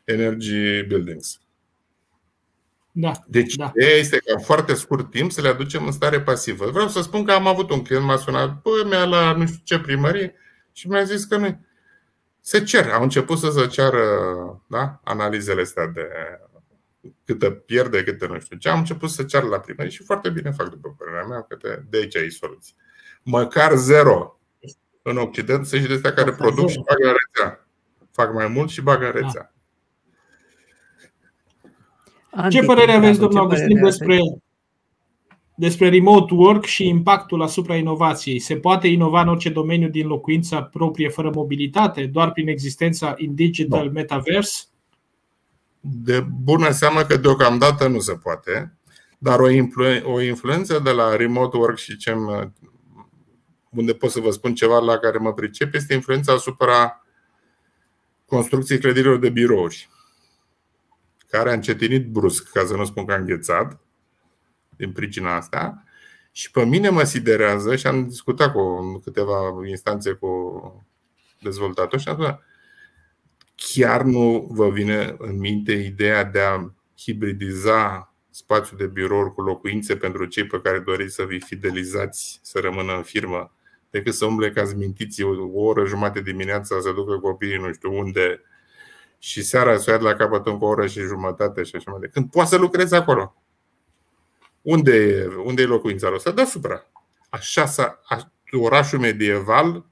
Energy 0.04 0.82
Buildings. 0.82 1.40
Da, 2.92 3.12
deci 3.26 3.54
da. 3.54 3.72
este 3.74 4.16
ca 4.16 4.32
în 4.36 4.40
foarte 4.40 4.74
scurt 4.74 5.10
timp 5.10 5.32
să 5.32 5.40
le 5.40 5.48
aducem 5.48 5.86
în 5.86 5.92
stare 5.92 6.20
pasivă. 6.20 6.70
Vreau 6.70 6.88
să 6.88 7.00
spun 7.00 7.24
că 7.24 7.32
am 7.32 7.46
avut 7.46 7.70
un 7.70 7.82
client, 7.82 8.04
m-a 8.04 8.16
sunat, 8.16 8.62
bă, 8.62 8.86
mi-a 8.88 9.04
la 9.04 9.32
nu 9.32 9.46
știu 9.46 9.60
ce 9.64 9.78
primărie 9.78 10.34
și 10.72 10.88
mi-a 10.88 11.02
zis 11.02 11.24
că 11.24 11.36
nu 11.36 11.64
se 12.40 12.62
cer. 12.62 12.90
Au 12.90 13.02
început 13.02 13.38
să 13.38 13.50
se 13.50 13.66
ceară 13.66 14.02
da, 14.66 15.00
analizele 15.04 15.60
astea 15.60 15.86
de 15.86 16.08
câtă 17.24 17.50
pierde, 17.50 18.04
câtă 18.04 18.26
nu 18.26 18.40
știu 18.40 18.56
ce. 18.56 18.68
Am 18.68 18.78
început 18.78 19.10
să 19.10 19.22
ceară 19.22 19.46
la 19.46 19.60
primărie 19.60 19.90
și 19.90 20.04
foarte 20.04 20.30
bine 20.30 20.50
fac, 20.50 20.68
după 20.68 20.94
părerea 20.98 21.24
mea, 21.26 21.42
că 21.42 21.82
de 21.88 21.96
aici 21.96 22.16
ai 22.16 22.30
soluții. 22.30 22.74
Măcar 23.22 23.76
zero 23.76 24.39
în 25.02 25.16
Occident 25.16 25.66
sunt 25.66 25.80
și 25.80 25.86
de 25.86 25.94
astea 25.94 26.12
care 26.12 26.32
produc 26.32 26.68
și 26.68 26.82
bagă 26.88 27.08
în 27.08 27.16
rețea. 27.24 27.66
Fac 28.12 28.32
mai 28.34 28.46
mult 28.46 28.70
și 28.70 28.82
bagă 28.82 29.04
în 29.04 29.12
rețea. 29.12 29.52
Ce 32.50 32.62
părere 32.62 32.92
aveți, 32.92 33.18
domnul 33.18 33.38
Augustin, 33.38 33.82
despre, 33.82 34.18
despre 35.54 35.88
remote 35.88 36.34
work 36.34 36.64
și 36.64 36.86
impactul 36.86 37.42
asupra 37.42 37.76
inovației? 37.76 38.38
Se 38.38 38.56
poate 38.56 38.88
inova 38.88 39.20
în 39.20 39.28
orice 39.28 39.48
domeniu 39.48 39.88
din 39.88 40.06
locuința 40.06 40.62
proprie 40.62 41.08
fără 41.08 41.30
mobilitate, 41.34 42.06
doar 42.06 42.32
prin 42.32 42.48
existența 42.48 43.14
in 43.16 43.34
digital 43.34 43.84
no. 43.84 43.92
metaverse? 43.92 44.64
De 45.80 46.26
bună 46.42 46.70
seamă 46.70 47.00
că 47.00 47.16
deocamdată 47.16 47.88
nu 47.88 47.98
se 47.98 48.12
poate, 48.12 48.74
dar 49.18 49.40
o, 49.40 49.48
influ- 49.48 50.12
o 50.12 50.20
influență 50.20 50.80
de 50.84 50.90
la 50.90 51.16
remote 51.16 51.56
work 51.56 51.76
și 51.76 51.96
ce 51.96 52.14
unde 53.70 53.94
pot 53.94 54.10
să 54.10 54.20
vă 54.20 54.30
spun 54.30 54.54
ceva 54.54 54.78
la 54.78 54.98
care 54.98 55.18
mă 55.18 55.34
pricep, 55.34 55.74
este 55.74 55.94
influența 55.94 56.32
asupra 56.32 57.04
construcției 58.26 58.78
clădirilor 58.78 59.18
de 59.18 59.30
birouri, 59.30 59.88
care 61.28 61.50
a 61.50 61.52
încetinit 61.52 62.06
brusc, 62.06 62.50
ca 62.52 62.64
să 62.64 62.76
nu 62.76 62.84
spun 62.84 63.04
că 63.04 63.12
a 63.12 63.16
înghețat, 63.16 63.80
din 64.76 64.92
pricina 64.92 65.36
asta. 65.36 65.84
Și 66.32 66.50
pe 66.50 66.64
mine 66.64 66.88
mă 66.88 67.02
siderează, 67.04 67.76
și 67.76 67.86
am 67.86 68.08
discutat 68.08 68.52
cu 68.52 68.98
câteva 69.04 69.38
instanțe 69.68 70.12
cu 70.12 70.86
dezvoltatori 71.40 72.02
și 72.02 72.08
am 72.08 72.14
spus, 72.14 72.34
chiar 73.54 74.02
nu 74.02 74.48
vă 74.50 74.70
vine 74.70 75.14
în 75.18 75.38
minte 75.38 75.72
ideea 75.72 76.24
de 76.24 76.40
a 76.40 76.72
hibridiza 76.98 78.14
spațiu 78.30 78.76
de 78.76 78.86
birouri 78.86 79.34
cu 79.34 79.42
locuințe 79.42 79.96
pentru 79.96 80.24
cei 80.24 80.46
pe 80.46 80.60
care 80.60 80.78
doriți 80.78 81.14
să 81.14 81.24
vi 81.24 81.40
fidelizați 81.40 82.40
să 82.42 82.58
rămână 82.58 82.96
în 82.96 83.02
firmă, 83.02 83.54
decât 83.90 84.14
să 84.14 84.24
umble 84.24 84.50
ca 84.50 84.62
mintiți 84.76 85.22
o 85.22 85.60
oră 85.60 85.86
jumate 85.86 86.20
dimineața 86.20 86.80
să 86.80 86.92
ducă 86.92 87.18
copiii 87.18 87.56
nu 87.56 87.72
știu 87.72 87.98
unde 87.98 88.42
și 89.18 89.42
seara 89.42 89.76
să 89.76 89.90
ia 89.90 89.96
la 89.96 90.14
capăt 90.14 90.46
încă 90.46 90.64
o 90.64 90.68
oră 90.68 90.86
și 90.86 91.00
jumătate 91.00 91.62
și 91.62 91.76
așa 91.76 91.90
mai 91.90 92.00
departe. 92.00 92.20
Când 92.20 92.30
poate 92.30 92.48
să 92.48 92.56
lucrezi 92.56 92.94
acolo. 92.94 93.34
Unde 94.62 94.94
e, 94.94 95.26
unde 95.44 95.62
e 95.62 95.66
locuința 95.66 96.08
lor? 96.08 96.18
Să 96.18 96.30
deasupra. 96.30 96.86
Așa 97.28 97.66
s-a, 97.66 98.00
orașul 98.52 98.98
medieval 98.98 99.86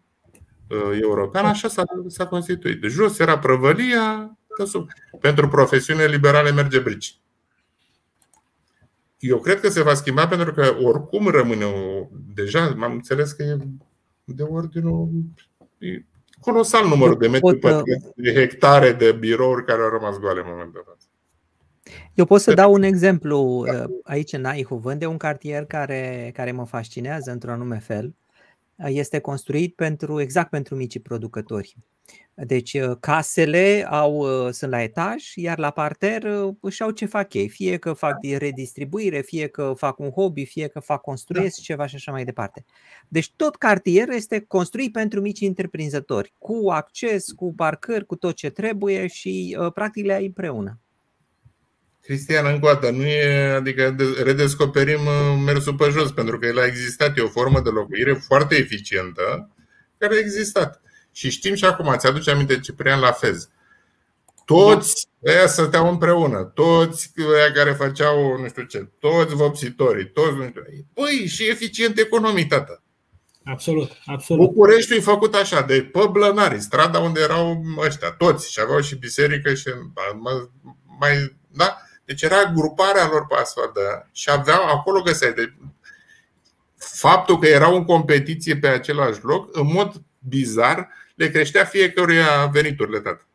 uh, 0.68 0.98
european, 1.00 1.44
așa 1.44 1.68
s-a, 1.68 1.82
s-a 2.06 2.26
constituit. 2.26 2.80
De 2.80 2.88
jos 2.88 3.18
era 3.18 3.38
prăvălia, 3.38 4.38
pentru 5.20 5.48
profesiune 5.48 6.06
liberale 6.06 6.50
merge 6.50 6.78
brici. 6.78 7.18
Eu 9.18 9.38
cred 9.38 9.60
că 9.60 9.68
se 9.68 9.82
va 9.82 9.94
schimba 9.94 10.28
pentru 10.28 10.52
că 10.52 10.76
oricum 10.82 11.26
rămâne 11.26 11.64
o, 11.64 12.06
deja, 12.34 12.74
m-am 12.76 12.92
înțeles 12.92 13.32
că 13.32 13.42
e 13.42 13.56
de 14.34 14.42
ordinul 14.42 15.10
e 15.78 16.04
colosal 16.40 16.88
numărul 16.88 17.18
de 17.18 17.28
metri 17.28 17.54
uh, 17.54 17.58
pătrați, 17.60 18.12
de 18.16 18.32
hectare 18.32 18.92
de 18.92 19.12
birouri 19.12 19.64
care 19.64 19.82
au 19.82 19.88
rămas 19.88 20.18
goale 20.18 20.40
în 20.40 20.46
momentul 20.48 20.72
de 20.84 20.90
față. 20.90 21.06
Eu 22.14 22.24
pot 22.24 22.40
să 22.40 22.54
dau 22.54 22.72
un 22.72 22.82
exemplu 22.82 23.38
uh, 23.38 23.84
aici 24.02 24.32
în 24.32 24.44
Aihuvând 24.44 24.98
de 24.98 25.06
un 25.06 25.16
cartier 25.16 25.64
care, 25.64 26.30
care 26.34 26.52
mă 26.52 26.66
fascinează 26.66 27.30
într-un 27.30 27.52
anume 27.52 27.78
fel. 27.78 28.14
Este 28.76 29.18
construit 29.18 29.74
pentru 29.74 30.20
exact 30.20 30.50
pentru 30.50 30.74
micii 30.74 31.00
producători. 31.00 31.76
Deci 32.46 32.74
uh, 32.74 32.96
casele 33.00 33.86
au, 33.90 34.16
uh, 34.16 34.52
sunt 34.52 34.70
la 34.70 34.82
etaj, 34.82 35.24
iar 35.34 35.58
la 35.58 35.70
parter 35.70 36.22
uh, 36.22 36.54
își 36.60 36.82
au 36.82 36.90
ce 36.90 37.06
fac 37.06 37.34
ei. 37.34 37.48
Fie 37.48 37.76
că 37.76 37.92
fac 37.92 38.16
redistribuire, 38.36 39.20
fie 39.20 39.46
că 39.46 39.72
fac 39.76 39.98
un 39.98 40.10
hobby, 40.10 40.44
fie 40.44 40.66
că 40.66 40.80
fac 40.80 41.00
construiesc 41.00 41.56
da. 41.56 41.62
ceva 41.62 41.86
și 41.86 41.94
așa 41.94 42.12
mai 42.12 42.24
departe. 42.24 42.64
Deci 43.08 43.32
tot 43.36 43.56
cartierul 43.56 44.14
este 44.14 44.40
construit 44.40 44.92
pentru 44.92 45.20
mici 45.20 45.40
întreprinzători, 45.40 46.34
cu 46.38 46.70
acces, 46.70 47.32
cu 47.32 47.54
parcări, 47.54 48.06
cu 48.06 48.16
tot 48.16 48.34
ce 48.34 48.50
trebuie 48.50 49.06
și 49.06 49.56
practic 49.74 50.04
le 50.04 50.12
ai 50.12 50.26
împreună. 50.26 50.80
Cristian, 52.00 52.46
încă 52.46 52.66
o 52.66 52.72
dată, 52.72 52.90
nu 52.90 53.06
e, 53.06 53.52
adică 53.54 53.96
redescoperim 54.22 55.00
mersul 55.44 55.74
pe 55.74 55.88
jos, 55.90 56.10
pentru 56.10 56.38
că 56.38 56.46
el 56.46 56.58
a 56.58 56.66
existat, 56.66 57.16
e 57.16 57.20
o 57.20 57.28
formă 57.28 57.60
de 57.60 57.68
locuire 57.68 58.12
foarte 58.12 58.56
eficientă 58.56 59.50
care 59.98 60.14
a 60.14 60.18
existat. 60.18 60.82
Și 61.18 61.30
știm 61.30 61.54
și 61.54 61.64
acum, 61.64 61.94
ți-aduce 61.96 62.30
aminte 62.30 62.60
Ciprian 62.60 63.00
la 63.00 63.12
Fez. 63.12 63.48
Toți 64.44 65.08
ăia 65.26 65.46
stăteau 65.46 65.88
împreună, 65.88 66.44
toți 66.44 67.12
ăia 67.32 67.52
care 67.52 67.72
făceau 67.72 68.36
nu 68.40 68.48
știu 68.48 68.62
ce, 68.62 68.88
toți 68.98 69.34
vopsitorii, 69.34 70.10
toți 70.10 70.36
nu 70.36 70.46
știu. 70.48 70.62
Păi, 70.94 71.26
și 71.26 71.48
eficient 71.48 71.98
economic, 71.98 72.48
tată. 72.48 72.82
Absolut, 73.44 73.90
absolut. 74.04 74.46
Bucureștiul 74.46 74.98
e 74.98 75.02
făcut 75.02 75.34
așa, 75.34 75.62
de 75.62 75.82
pe 75.82 76.06
Blănari, 76.10 76.60
strada 76.60 76.98
unde 76.98 77.20
erau 77.20 77.62
ăștia, 77.78 78.10
toți, 78.10 78.52
și 78.52 78.60
aveau 78.60 78.80
și 78.80 78.96
biserică 78.96 79.54
și 79.54 79.68
mai, 80.98 81.36
da? 81.48 81.76
Deci 82.04 82.22
era 82.22 82.44
gruparea 82.54 83.08
lor 83.10 83.26
pe 83.26 83.34
astfel 83.34 83.70
de, 83.74 84.06
și 84.12 84.30
aveau, 84.30 84.64
acolo 84.64 85.00
găseai. 85.00 85.32
De, 85.32 85.54
faptul 86.76 87.38
că 87.38 87.46
erau 87.46 87.74
în 87.74 87.84
competiție 87.84 88.56
pe 88.56 88.68
același 88.68 89.18
loc, 89.22 89.56
în 89.56 89.66
mod 89.72 90.02
bizar, 90.18 90.88
le 91.18 91.30
creștea 91.30 91.64
fiecăruia 91.64 92.46
veniturile, 92.52 93.00
tată. 93.00 93.26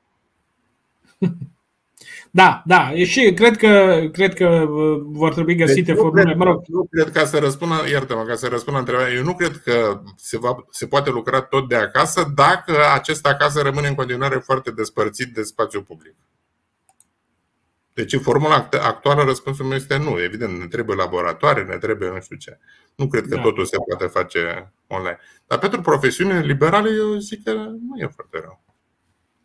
Da, 2.35 2.63
da, 2.65 2.91
și 3.05 3.33
cred 3.33 3.57
că, 3.57 4.01
cred 4.11 4.33
că 4.33 4.47
uh, 4.47 5.01
vor 5.03 5.33
trebui 5.33 5.55
găsite 5.55 5.81
deci 5.81 5.95
formule. 5.95 6.23
Cred, 6.23 6.35
mă 6.35 6.43
rog. 6.43 6.63
Nu 6.67 6.87
cred 6.91 7.11
ca 7.11 7.25
să 7.25 7.37
răspundă, 7.37 7.75
iartă-mă, 7.91 8.23
ca 8.23 8.35
să 8.35 8.47
răspund 8.47 8.75
la 8.75 8.81
întrebarea, 8.81 9.13
eu 9.13 9.23
nu 9.23 9.35
cred 9.35 9.61
că 9.63 10.01
se, 10.15 10.37
va, 10.37 10.65
se 10.69 10.87
poate 10.87 11.09
lucra 11.09 11.41
tot 11.41 11.69
de 11.69 11.75
acasă 11.75 12.31
dacă 12.35 12.73
acest 12.93 13.25
acasă 13.25 13.61
rămâne 13.61 13.87
în 13.87 13.95
continuare 13.95 14.35
foarte 14.35 14.71
despărțit 14.71 15.33
de 15.33 15.41
spațiul 15.41 15.83
public. 15.83 16.15
Deci, 17.93 18.13
în 18.13 18.19
formula 18.19 18.69
actuală, 18.81 19.23
răspunsul 19.23 19.65
meu 19.65 19.77
este 19.77 19.97
nu. 19.97 20.21
Evident, 20.21 20.59
ne 20.59 20.67
trebuie 20.67 20.95
laboratoare, 20.95 21.63
ne 21.63 21.77
trebuie 21.77 22.09
nu 22.09 22.21
știu 22.21 22.35
ce. 22.35 22.59
Nu 22.95 23.07
cred 23.07 23.27
că 23.27 23.35
da. 23.35 23.41
totul 23.41 23.65
se 23.65 23.77
poate 23.87 24.11
face 24.11 24.73
online. 24.87 25.17
Dar 25.47 25.59
pentru 25.59 25.81
profesiunile 25.81 26.39
liberale, 26.39 26.89
eu 26.89 27.17
zic 27.17 27.43
că 27.43 27.51
nu 27.53 27.97
e 27.97 28.09
foarte 28.15 28.39
rău. 28.41 28.63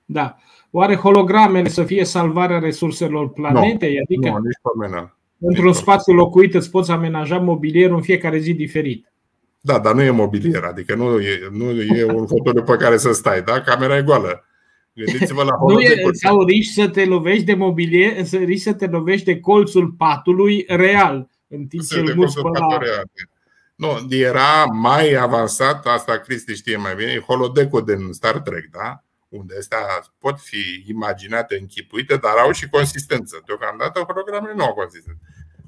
Da. 0.05 0.37
Oare 0.71 0.97
hologramele 0.97 1.69
să 1.69 1.85
fie 1.85 2.05
salvarea 2.05 2.59
resurselor 2.59 3.33
planetei? 3.33 3.95
Nu, 3.95 4.01
adică 4.03 4.29
nu, 4.29 4.39
nici 4.39 4.59
pe 4.63 5.11
Într-un 5.41 5.73
spațiu 5.73 6.13
locuit 6.13 6.55
îți 6.55 6.71
poți 6.71 6.91
amenaja 6.91 7.39
mobilierul 7.39 7.97
în 7.97 8.03
fiecare 8.03 8.39
zi 8.39 8.55
diferit. 8.55 9.13
Da, 9.61 9.79
dar 9.79 9.95
nu 9.95 10.03
e 10.03 10.11
mobilier, 10.11 10.63
adică 10.63 10.95
nu 10.95 11.21
e, 11.21 11.49
nu 11.53 11.71
e 11.71 12.05
un 12.05 12.27
fotoliu 12.27 12.63
pe 12.63 12.77
care 12.77 12.97
să 12.97 13.13
stai, 13.13 13.43
da? 13.43 13.61
Camera 13.61 13.97
e 13.97 14.03
goală. 14.03 14.45
Gândiți-vă 14.95 15.43
la 15.43 15.53
nu 15.73 15.81
e, 15.81 16.13
Sau 16.13 16.45
riști 16.45 16.73
să 16.73 16.89
te 16.89 17.05
lovești 17.05 17.45
de 17.45 17.55
mobilier, 17.55 18.27
riști 18.31 18.63
să 18.63 18.75
te 18.75 18.87
lovești 18.87 19.25
de 19.25 19.41
colțul 19.41 19.95
patului 19.99 20.65
real. 20.69 21.29
În 21.49 21.67
timp 21.67 21.83
ce 21.85 21.99
îl 21.99 22.07
la... 22.59 22.79
Real. 22.79 23.11
Nu, 23.79 24.07
era 24.09 24.65
mai 24.65 25.15
avansat, 25.15 25.87
asta 25.87 26.19
Cristi 26.19 26.55
știe 26.55 26.77
mai 26.77 26.95
bine, 26.95 27.11
e 27.11 27.21
holodecul 27.21 27.85
din 27.85 28.13
Star 28.13 28.39
Trek, 28.39 28.71
da? 28.71 29.03
unde 29.29 29.57
astea 29.59 29.79
pot 30.19 30.41
fi 30.41 30.85
imaginate, 30.87 31.59
închipuite, 31.59 32.17
dar 32.17 32.37
au 32.37 32.53
și 32.53 32.69
consistență. 32.69 33.43
Deocamdată 33.47 34.01
hologramele 34.01 34.55
nu 34.55 34.65
au 34.65 34.75
consistență. 34.75 35.21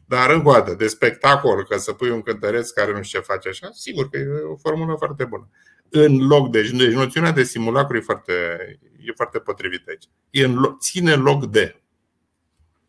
Dar 0.07 0.31
încă 0.31 0.49
o 0.49 0.53
dată, 0.53 0.75
de 0.75 0.87
spectacol, 0.87 1.65
că 1.65 1.77
să 1.77 1.93
pui 1.93 2.11
un 2.11 2.23
cântăreț 2.23 2.71
care 2.71 2.93
nu 2.93 3.03
știu 3.03 3.19
ce 3.19 3.25
face 3.25 3.49
așa, 3.49 3.71
sigur 3.73 4.09
că 4.09 4.19
e 4.19 4.27
o 4.27 4.57
formulă 4.57 4.95
foarte 4.97 5.25
bună. 5.25 5.49
În 5.89 6.27
loc 6.27 6.51
de. 6.51 6.61
Deci 6.61 6.93
noțiunea 6.93 7.33
de 7.33 7.43
simulacru 7.43 7.97
e 7.97 8.01
foarte, 8.01 8.33
e 9.01 9.13
foarte 9.17 9.39
potrivită 9.39 9.85
aici. 9.89 10.05
E 10.31 10.45
în 10.45 10.55
loc, 10.55 10.81
ține 10.81 11.15
loc 11.15 11.47
de. 11.47 11.83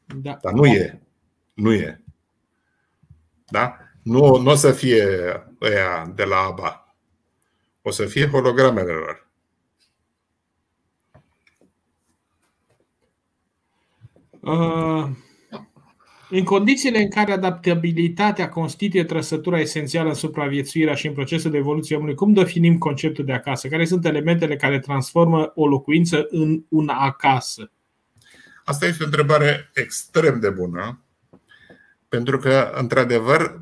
Da. 0.05 0.37
Dar 0.41 0.53
nu 0.53 0.65
e. 0.65 1.01
Nu 1.53 1.73
e. 1.73 2.03
Da? 3.45 3.77
Nu, 4.03 4.37
nu 4.37 4.51
o 4.51 4.55
să 4.55 4.71
fie 4.71 5.05
ăia 5.61 6.11
de 6.15 6.23
la 6.23 6.37
ABA. 6.37 6.95
O 7.81 7.91
să 7.91 8.05
fie 8.05 8.27
hologramele 8.27 8.91
lor. 8.91 9.29
Uh, 14.39 15.09
în 16.29 16.43
condițiile 16.43 17.01
în 17.01 17.09
care 17.09 17.31
adaptabilitatea 17.31 18.49
constituie 18.49 19.03
trăsătura 19.03 19.59
esențială 19.59 20.09
în 20.09 20.15
supraviețuirea 20.15 20.93
și 20.93 21.07
în 21.07 21.13
procesul 21.13 21.51
de 21.51 21.57
evoluție 21.57 21.95
omului, 21.95 22.15
cum 22.15 22.33
definim 22.33 22.77
conceptul 22.77 23.25
de 23.25 23.33
acasă? 23.33 23.67
Care 23.67 23.85
sunt 23.85 24.05
elementele 24.05 24.55
care 24.55 24.79
transformă 24.79 25.51
o 25.55 25.67
locuință 25.67 26.27
în 26.29 26.63
una 26.69 26.93
acasă? 26.93 27.71
Asta 28.63 28.85
este 28.85 29.03
o 29.03 29.05
întrebare 29.05 29.71
extrem 29.73 30.39
de 30.39 30.49
bună, 30.49 31.01
pentru 32.09 32.37
că, 32.37 32.71
într-adevăr, 32.75 33.57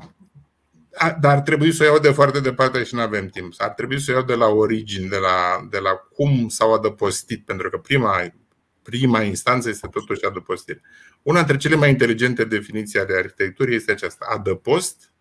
dar 0.98 1.36
ar 1.36 1.40
trebui 1.40 1.72
să 1.72 1.82
o 1.82 1.86
iau 1.86 1.98
de 1.98 2.10
foarte 2.10 2.40
departe 2.40 2.84
și 2.84 2.94
nu 2.94 3.00
avem 3.00 3.28
timp. 3.28 3.52
Ar 3.56 3.70
trebui 3.70 4.00
să 4.00 4.10
o 4.10 4.14
iau 4.14 4.24
de 4.24 4.34
la 4.34 4.46
origini, 4.46 5.08
de 5.08 5.16
la, 5.16 5.66
de 5.70 5.78
la 5.78 5.90
cum 5.90 6.48
s-au 6.48 6.74
adăpostit, 6.74 7.44
pentru 7.44 7.70
că 7.70 7.78
prima, 7.78 8.32
prima 8.82 9.22
instanță 9.22 9.68
este 9.68 9.86
totuși 9.86 10.24
adăpostit. 10.24 10.80
Una 11.22 11.38
dintre 11.38 11.56
cele 11.56 11.74
mai 11.74 11.90
inteligente 11.90 12.44
definiții 12.44 12.98
ale 12.98 13.14
arhitecturii 13.14 13.76
este 13.76 13.92
aceasta: 13.92 14.26
adăpost 14.30 15.12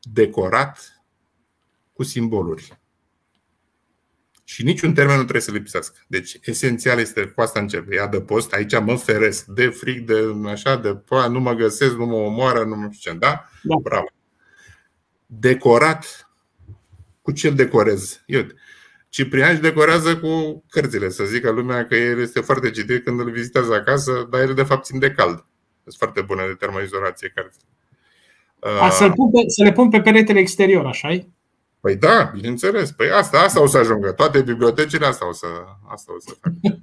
decorat 0.00 1.02
cu 1.92 2.02
simboluri. 2.02 2.78
Și 4.44 4.62
niciun 4.62 4.94
termen 4.94 5.16
nu 5.16 5.22
trebuie 5.22 5.42
să 5.42 5.50
lipsească. 5.50 5.98
Deci, 6.06 6.38
esențial 6.42 6.98
este 6.98 7.24
cu 7.24 7.40
asta 7.40 7.60
începe. 7.60 7.94
E 7.94 8.00
adăpost, 8.00 8.52
aici 8.52 8.80
mă 8.80 8.96
feresc 8.96 9.44
de 9.44 9.68
fric, 9.68 10.06
de 10.06 10.34
așa, 10.46 10.76
de 10.76 11.02
nu 11.28 11.40
mă 11.40 11.52
găsesc, 11.52 11.94
nu 11.94 12.06
mă 12.06 12.14
omoară, 12.14 12.64
nu 12.64 12.88
știu 12.92 13.12
ce, 13.12 13.18
da? 13.18 13.48
da. 13.62 13.76
Bravo 13.82 14.15
decorat 15.26 16.30
cu 17.22 17.32
ce 17.32 17.50
decorez. 17.50 18.22
Eu, 18.26 18.46
Ciprian 19.08 19.50
își 19.50 19.60
decorează 19.60 20.16
cu 20.16 20.64
cărțile, 20.68 21.08
să 21.08 21.24
zică 21.24 21.50
lumea 21.50 21.86
că 21.86 21.94
el 21.94 22.20
este 22.20 22.40
foarte 22.40 22.70
citit 22.70 23.04
când 23.04 23.20
îl 23.20 23.30
vizitează 23.30 23.74
acasă, 23.74 24.26
dar 24.30 24.40
el 24.40 24.54
de 24.54 24.62
fapt 24.62 24.84
țin 24.84 24.98
de 24.98 25.10
cald. 25.10 25.44
Sunt 25.82 25.94
foarte 25.98 26.20
bune 26.20 26.46
de 26.46 26.52
termoizolație 26.52 27.32
cărțile. 27.34 27.64
A, 28.80 28.90
să, 28.90 29.10
pun 29.10 29.30
pe, 29.30 29.38
să 29.46 29.62
le 29.62 29.72
pun 29.72 29.88
pe 29.88 30.00
peretele 30.00 30.38
exterior, 30.38 30.86
așa 30.86 31.14
-i? 31.14 31.26
Păi 31.80 31.96
da, 31.96 32.30
bineînțeles. 32.34 32.92
Păi 32.92 33.10
asta, 33.10 33.38
asta 33.38 33.62
o 33.62 33.66
să 33.66 33.78
ajungă. 33.78 34.12
Toate 34.12 34.42
bibliotecile 34.42 35.06
asta 35.06 35.28
o 35.28 35.32
să, 35.32 35.46
asta 35.88 36.12
o 36.16 36.18
să 36.18 36.34
facă. 36.40 36.78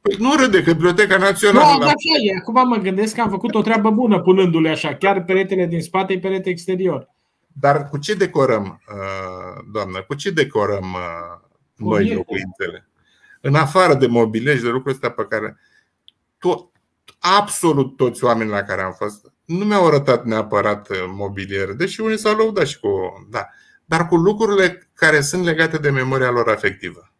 Păi 0.00 0.16
nu 0.18 0.34
râde 0.34 0.62
că 0.62 0.72
Biblioteca 0.72 1.16
Națională. 1.16 1.84
Da, 1.84 1.86
așa 1.86 2.14
e. 2.22 2.36
Acum 2.40 2.68
mă 2.68 2.76
gândesc 2.76 3.14
că 3.14 3.20
am 3.20 3.30
făcut 3.30 3.54
o 3.54 3.62
treabă 3.62 3.90
bună 3.90 4.20
punându-le 4.20 4.68
așa. 4.68 4.94
Chiar 4.94 5.24
peretele 5.24 5.66
din 5.66 5.82
spate 5.82 6.12
e 6.12 6.18
perete 6.18 6.50
exterior. 6.50 7.08
Dar 7.52 7.88
cu 7.88 7.98
ce 7.98 8.14
decorăm, 8.14 8.82
uh, 8.88 9.64
doamnă? 9.72 10.02
Cu 10.02 10.14
ce 10.14 10.30
decorăm 10.30 10.92
uh, 10.92 11.48
noi 11.76 12.14
locuințele? 12.14 12.88
În 13.40 13.54
afară 13.54 13.94
de 13.94 14.06
mobilej, 14.06 14.60
de 14.60 14.68
lucruri 14.68 14.94
astea 14.94 15.10
pe 15.10 15.26
care 15.28 15.58
tot, 16.38 16.70
absolut 17.18 17.96
toți 17.96 18.24
oamenii 18.24 18.52
la 18.52 18.62
care 18.62 18.82
am 18.82 18.92
fost 18.92 19.32
nu 19.44 19.64
mi-au 19.64 19.86
arătat 19.86 20.24
neapărat 20.24 20.88
mobilier, 21.06 21.72
deși 21.72 22.00
unii 22.00 22.18
s-au 22.18 22.36
lăudat 22.36 22.66
și 22.66 22.78
cu. 22.78 22.88
Da, 23.30 23.48
dar 23.84 24.08
cu 24.08 24.16
lucrurile 24.16 24.90
care 24.94 25.20
sunt 25.20 25.44
legate 25.44 25.78
de 25.78 25.90
memoria 25.90 26.30
lor 26.30 26.48
afectivă. 26.48 27.12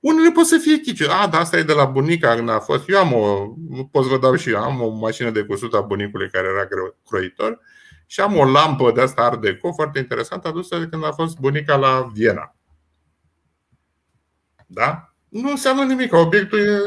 Unele 0.00 0.30
pot 0.30 0.46
să 0.46 0.58
fie 0.58 0.78
chici. 0.78 1.02
A, 1.02 1.26
da, 1.26 1.38
asta 1.38 1.58
e 1.58 1.62
de 1.62 1.72
la 1.72 1.84
bunica 1.84 2.34
când 2.34 2.48
a 2.48 2.58
fost. 2.58 2.88
Eu 2.88 2.98
am 2.98 3.12
o, 3.12 3.54
pot 3.90 4.02
să 4.02 4.08
vă 4.08 4.18
dau 4.18 4.34
și 4.34 4.50
eu, 4.50 4.62
am 4.62 4.80
o 4.80 4.88
mașină 4.88 5.30
de 5.30 5.42
cusut 5.42 5.74
a 5.74 5.80
bunicului 5.80 6.30
care 6.30 6.48
era 6.48 6.68
croitor 7.06 7.60
și 8.12 8.20
am 8.20 8.36
o 8.36 8.44
lampă 8.44 8.92
de 8.92 9.00
asta 9.00 9.22
Art 9.22 9.40
Deco 9.40 9.72
foarte 9.72 9.98
interesantă 9.98 10.48
adusă 10.48 10.78
de 10.78 10.86
când 10.86 11.04
a 11.04 11.12
fost 11.12 11.38
bunica 11.38 11.76
la 11.76 12.10
Viena. 12.12 12.56
Da? 14.66 15.14
Nu 15.28 15.50
înseamnă 15.50 15.84
nimic. 15.84 16.12
Obiectul 16.12 16.58
e 16.58 16.78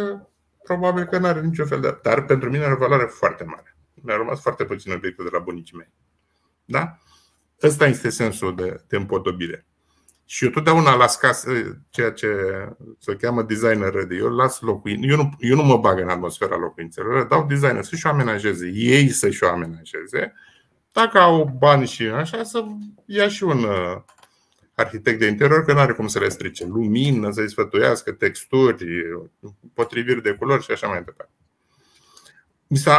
probabil 0.63 1.03
că 1.03 1.17
nu 1.17 1.25
are 1.25 1.41
niciun 1.41 1.65
fel 1.65 1.81
de. 1.81 1.99
Dar 2.01 2.25
pentru 2.25 2.49
mine 2.49 2.63
are 2.63 2.73
o 2.73 2.77
valoare 2.77 3.03
foarte 3.03 3.43
mare. 3.43 3.77
Mi-a 3.93 4.15
rămas 4.15 4.41
foarte 4.41 4.65
puțin 4.65 4.91
obiectul 4.91 5.25
de 5.25 5.29
la 5.33 5.39
bunicii 5.39 5.77
mei. 5.77 5.91
Da? 6.65 6.97
Ăsta 7.63 7.85
este 7.85 8.09
sensul 8.09 8.55
de, 8.55 8.83
de 8.87 8.95
împodobire. 8.95 9.65
Și 10.25 10.43
eu 10.43 10.49
totdeauna 10.49 10.95
las 10.95 11.15
casă, 11.15 11.51
ceea 11.89 12.11
ce 12.11 12.29
se 12.99 13.15
cheamă 13.15 13.43
designer 13.43 13.93
ready. 13.93 14.17
Eu 14.17 14.35
las 14.35 14.59
locuin, 14.59 15.03
eu 15.03 15.15
nu, 15.15 15.29
eu 15.39 15.55
nu 15.55 15.63
mă 15.63 15.77
bag 15.77 15.99
în 15.99 16.09
atmosfera 16.09 16.57
locuințelor, 16.57 17.23
dau 17.23 17.45
designer 17.45 17.83
să-și 17.83 18.05
o 18.05 18.09
amenajeze, 18.09 18.67
ei 18.67 19.09
să-și 19.09 19.43
o 19.43 19.49
amenajeze. 19.49 20.33
Dacă 20.95 21.19
au 21.19 21.55
bani 21.57 21.87
și 21.87 22.03
așa, 22.03 22.43
să 22.43 22.65
ia 23.05 23.27
și 23.27 23.43
un 23.43 23.63
uh, 23.63 24.01
arhitect 24.75 25.19
de 25.19 25.25
interior, 25.25 25.63
că 25.65 25.73
nu 25.73 25.79
are 25.79 25.93
cum 25.93 26.07
să 26.07 26.19
le 26.19 26.29
strice. 26.29 26.65
Lumină, 26.65 27.31
să-i 27.31 27.49
sfătuiască, 27.49 28.11
texturi, 28.11 28.85
potriviri 29.73 30.21
de 30.21 30.31
culori 30.31 30.63
și 30.63 30.71
așa 30.71 30.87
mai 30.87 31.03
departe. 31.03 31.33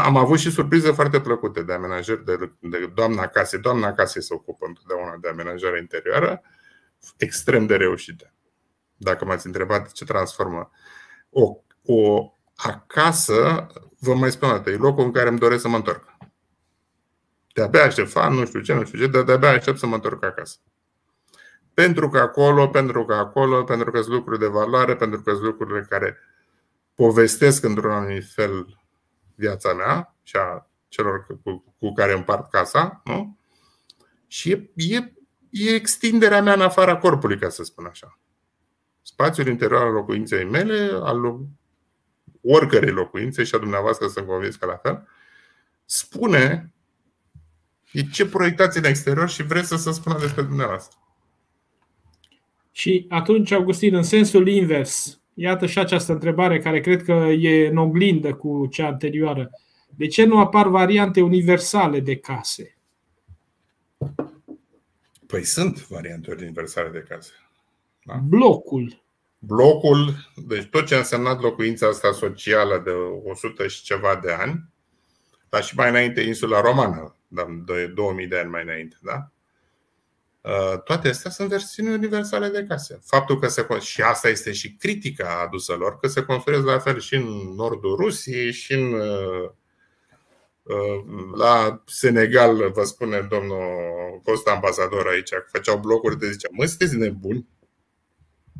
Am 0.04 0.16
avut 0.16 0.38
și 0.38 0.50
surprize 0.50 0.92
foarte 0.92 1.20
plăcute 1.20 1.62
de 1.62 1.72
amenajări 1.72 2.24
de, 2.24 2.52
de 2.60 2.92
doamna 2.94 3.26
Case. 3.26 3.56
Doamna 3.56 3.92
Case 3.92 4.20
se 4.20 4.34
ocupă 4.34 4.66
întotdeauna 4.66 5.16
de 5.20 5.28
amenajare 5.28 5.78
interioară 5.78 6.42
extrem 7.16 7.66
de 7.66 7.76
reușite. 7.76 8.34
Dacă 8.96 9.24
m-ați 9.24 9.46
întrebat 9.46 9.92
ce 9.92 10.04
transformă 10.04 10.70
o, 11.30 11.56
o 11.82 12.32
acasă, 12.56 13.66
vă 13.98 14.14
mai 14.14 14.30
spun 14.30 14.48
dată, 14.48 14.70
e 14.70 14.76
locul 14.76 15.04
în 15.04 15.12
care 15.12 15.28
îmi 15.28 15.38
doresc 15.38 15.62
să 15.62 15.68
mă 15.68 15.76
întorc. 15.76 16.15
De-abia 17.56 17.84
aștept 17.84 18.10
fan, 18.10 18.34
nu 18.34 18.44
știu 18.44 18.60
ce, 18.60 18.74
nu 18.74 18.84
știu 18.84 18.98
ce, 18.98 19.06
dar 19.06 19.22
de-abia 19.22 19.50
aștept 19.50 19.78
să 19.78 19.86
mă 19.86 19.94
întorc 19.94 20.24
acasă. 20.24 20.58
Pentru 21.74 22.08
că 22.08 22.18
acolo, 22.18 22.68
pentru 22.68 23.04
că 23.04 23.14
acolo, 23.14 23.64
pentru 23.64 23.90
că 23.90 24.00
sunt 24.00 24.14
lucruri 24.14 24.38
de 24.38 24.46
valoare, 24.46 24.96
pentru 24.96 25.22
că 25.22 25.30
sunt 25.30 25.44
lucrurile 25.44 25.86
care 25.88 26.18
povestesc 26.94 27.64
într-un 27.64 27.90
anumit 27.90 28.24
fel 28.34 28.78
viața 29.34 29.74
mea 29.74 30.16
și 30.22 30.36
a 30.36 30.70
celor 30.88 31.26
cu, 31.42 31.74
cu 31.78 31.92
care 31.92 32.12
împart 32.12 32.50
casa, 32.50 33.00
nu? 33.04 33.38
Și 34.26 34.50
e, 34.50 34.70
e 34.74 35.12
e 35.50 35.74
extinderea 35.74 36.42
mea 36.42 36.52
în 36.52 36.60
afara 36.60 36.96
corpului, 36.96 37.38
ca 37.38 37.48
să 37.48 37.64
spun 37.64 37.84
așa. 37.84 38.18
Spațiul 39.02 39.46
interior 39.46 39.82
al 39.82 39.92
locuinței 39.92 40.44
mele, 40.44 40.90
al 40.92 41.46
oricărei 42.42 42.90
locuințe 42.90 43.44
și 43.44 43.54
a 43.54 43.58
dumneavoastră 43.58 44.06
sunt 44.06 44.26
convins 44.26 44.56
că 44.56 44.66
la 44.66 44.76
fel, 44.76 45.08
spune 45.84 46.72
e 47.92 48.02
ce 48.02 48.26
proiectați 48.26 48.78
în 48.78 48.84
exterior 48.84 49.28
și 49.28 49.42
vreți 49.42 49.68
să 49.68 49.76
se 49.76 49.92
spună 49.92 50.18
despre 50.18 50.42
dumneavoastră. 50.42 50.98
Și 52.72 53.06
atunci, 53.08 53.50
Augustin, 53.50 53.94
în 53.94 54.02
sensul 54.02 54.48
invers, 54.48 55.20
iată 55.34 55.66
și 55.66 55.78
această 55.78 56.12
întrebare 56.12 56.58
care 56.58 56.80
cred 56.80 57.02
că 57.02 57.12
e 57.38 57.66
în 57.66 57.76
oglindă 57.76 58.34
cu 58.34 58.66
cea 58.70 58.86
anterioară. 58.86 59.50
De 59.88 60.06
ce 60.06 60.24
nu 60.24 60.38
apar 60.38 60.68
variante 60.68 61.20
universale 61.20 62.00
de 62.00 62.16
case? 62.16 62.76
Păi 65.26 65.44
sunt 65.44 65.86
variante 65.86 66.34
universale 66.40 66.88
de 66.88 67.04
case. 67.08 67.30
Da? 68.04 68.14
Blocul. 68.14 69.02
Blocul, 69.38 70.14
deci 70.46 70.64
tot 70.64 70.86
ce 70.86 70.94
a 70.94 70.98
însemnat 70.98 71.40
locuința 71.40 71.86
asta 71.86 72.12
socială 72.12 72.82
de 72.84 72.90
100 73.30 73.66
și 73.66 73.82
ceva 73.82 74.20
de 74.22 74.32
ani, 74.32 74.64
dar 75.48 75.64
și 75.64 75.76
mai 75.76 75.88
înainte 75.88 76.20
insula 76.20 76.60
romană, 76.60 76.98
de 76.98 77.15
2000 77.94 78.26
de 78.26 78.38
ani 78.38 78.50
mai 78.50 78.62
înainte, 78.62 78.96
da? 79.02 79.30
Uh, 80.40 80.82
toate 80.82 81.08
astea 81.08 81.30
sunt 81.30 81.48
versiuni 81.48 81.94
universale 81.94 82.48
de 82.48 82.64
case. 82.68 83.00
Faptul 83.04 83.38
că 83.38 83.48
se 83.48 83.66
și 83.80 84.02
asta 84.02 84.28
este 84.28 84.52
și 84.52 84.72
critica 84.72 85.40
adusă 85.44 85.74
lor, 85.74 85.98
că 85.98 86.08
se 86.08 86.24
construiesc 86.24 86.64
la 86.64 86.78
fel 86.78 87.00
și 87.00 87.14
în 87.14 87.54
nordul 87.56 87.96
Rusiei, 87.96 88.52
și 88.52 88.72
în 88.72 88.92
uh, 88.92 89.50
Uh, 90.66 91.04
la 91.36 91.82
Senegal, 91.86 92.70
vă 92.72 92.84
spune 92.84 93.26
domnul 93.30 93.60
fost 94.24 94.48
ambasador 94.48 95.06
aici, 95.06 95.28
că 95.28 95.44
făceau 95.52 95.78
blocuri 95.78 96.18
de 96.18 96.30
zicea, 96.30 96.48
mă, 96.50 96.64
sunteți 96.64 96.96
nebuni? 96.96 97.46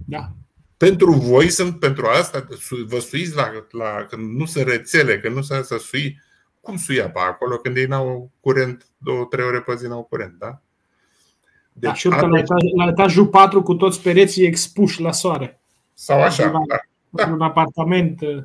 Da. 0.07 0.33
Pentru 0.77 1.13
voi 1.13 1.51
sunt 1.51 1.79
pentru 1.79 2.07
asta, 2.07 2.47
vă 2.87 2.99
suiți 2.99 3.35
la, 3.35 3.67
la 3.71 4.07
când 4.09 4.37
nu 4.37 4.45
se 4.45 4.63
rețele, 4.63 5.21
când 5.21 5.35
nu 5.35 5.43
se 5.43 5.63
să 5.63 5.79
sui, 5.79 6.21
cum 6.67 6.77
suia 6.77 7.11
pe 7.11 7.19
acolo 7.19 7.57
când 7.57 7.77
ei 7.77 7.87
n-au 7.87 8.31
curent, 8.41 8.87
două, 8.99 9.25
trei 9.25 9.45
ore 9.45 9.61
pe 9.61 9.77
zi 9.77 9.87
n-au 9.87 10.03
curent, 10.03 10.35
da? 10.39 10.61
Deci, 11.73 11.91
da, 11.91 11.95
și 11.95 12.07
urcă 12.07 12.27
la, 12.27 12.39
etaj, 12.39 12.63
la 12.77 12.87
etajul 12.87 13.27
4 13.27 13.63
cu 13.63 13.75
toți 13.75 14.03
pereții 14.03 14.47
expuși 14.47 15.01
la 15.01 15.13
soare. 15.13 15.61
Sau 15.95 16.23
așa, 16.23 16.49
da. 16.49 16.77
da. 17.25 17.33
Un 17.33 17.41
apartament 17.41 18.21
uh, 18.21 18.43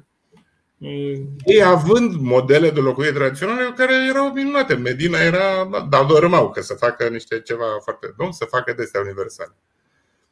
ei 1.45 1.63
având 1.63 2.15
modele 2.15 2.69
de 2.69 2.79
locuire 2.79 3.11
tradiționale 3.11 3.73
care 3.75 3.93
erau 4.09 4.31
minunate. 4.31 4.73
Medina 4.73 5.19
era, 5.19 5.69
dar 5.89 6.05
dormau 6.05 6.49
că 6.49 6.61
să 6.61 6.73
facă 6.73 7.07
niște 7.07 7.39
ceva 7.39 7.65
foarte 7.83 8.13
bun, 8.17 8.31
să 8.31 8.45
facă 8.45 8.73
de 8.73 8.81
astea 8.81 9.01
universale. 9.01 9.55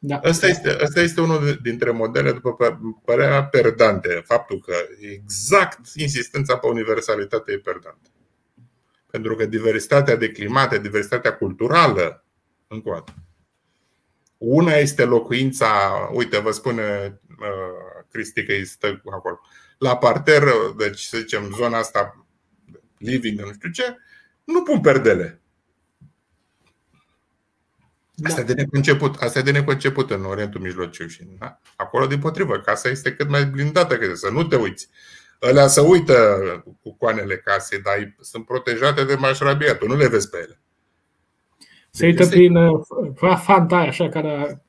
Da. 0.02 0.16
Asta, 0.16 0.46
este, 0.46 0.70
asta 0.70 1.00
este 1.00 1.20
unul 1.20 1.58
dintre 1.62 1.90
modele, 1.90 2.32
după 2.32 2.80
părerea 3.04 3.44
perdante. 3.44 4.22
Faptul 4.26 4.60
că 4.60 4.74
exact 5.00 5.80
insistența 5.94 6.56
pe 6.56 6.66
universalitate 6.66 7.52
e 7.52 7.58
perdante. 7.58 8.10
Pentru 9.10 9.34
că 9.34 9.46
diversitatea 9.46 10.16
de 10.16 10.30
climate, 10.30 10.78
diversitatea 10.78 11.36
culturală, 11.36 12.24
încă 12.68 12.88
o 12.88 12.92
dată. 12.92 13.14
Una 14.38 14.72
este 14.72 15.04
locuința, 15.04 15.68
uite, 16.12 16.38
vă 16.38 16.50
spune 16.50 17.20
uh, 17.28 18.04
Cristi 18.10 18.44
că 18.44 18.52
îi 18.52 18.64
stă 18.64 19.02
acolo 19.10 19.40
la 19.78 19.96
parter, 19.96 20.42
deci 20.76 21.00
să 21.00 21.18
zicem 21.18 21.54
zona 21.56 21.78
asta 21.78 22.26
living, 22.98 23.40
nu 23.40 23.52
știu 23.52 23.70
ce, 23.70 23.96
nu 24.44 24.62
pun 24.62 24.80
perdele. 24.80 25.39
Asta 28.24 28.40
da. 28.40 28.46
de 28.46 28.52
neconceput, 28.52 29.22
asta 29.22 29.38
e 29.38 29.42
de 29.42 29.50
neconceput 29.50 30.10
în 30.10 30.24
Orientul 30.24 30.60
Mijlociu 30.60 31.06
și 31.06 31.22
da? 31.38 31.60
acolo 31.76 32.06
din 32.06 32.18
potrivă, 32.18 32.58
casa 32.58 32.88
este 32.88 33.12
cât 33.12 33.28
mai 33.28 33.44
blindată, 33.44 33.96
că 33.96 34.14
să 34.14 34.28
nu 34.30 34.44
te 34.44 34.56
uiți. 34.56 34.88
Alea 35.40 35.66
să 35.66 35.80
uită 35.80 36.14
cu 36.82 36.96
coanele 36.96 37.36
casei, 37.36 37.80
dar 37.80 38.14
sunt 38.20 38.46
protejate 38.46 39.04
de 39.04 39.14
mașrabia, 39.14 39.74
tu 39.74 39.86
nu 39.86 39.96
le 39.96 40.08
vezi 40.08 40.28
pe 40.30 40.36
ele. 40.36 40.60
Se 41.90 42.06
uită 42.06 42.26
prin 42.26 42.56
uh, 42.56 43.38
fanta 43.42 43.76
așa 43.76 44.08
care 44.08 44.62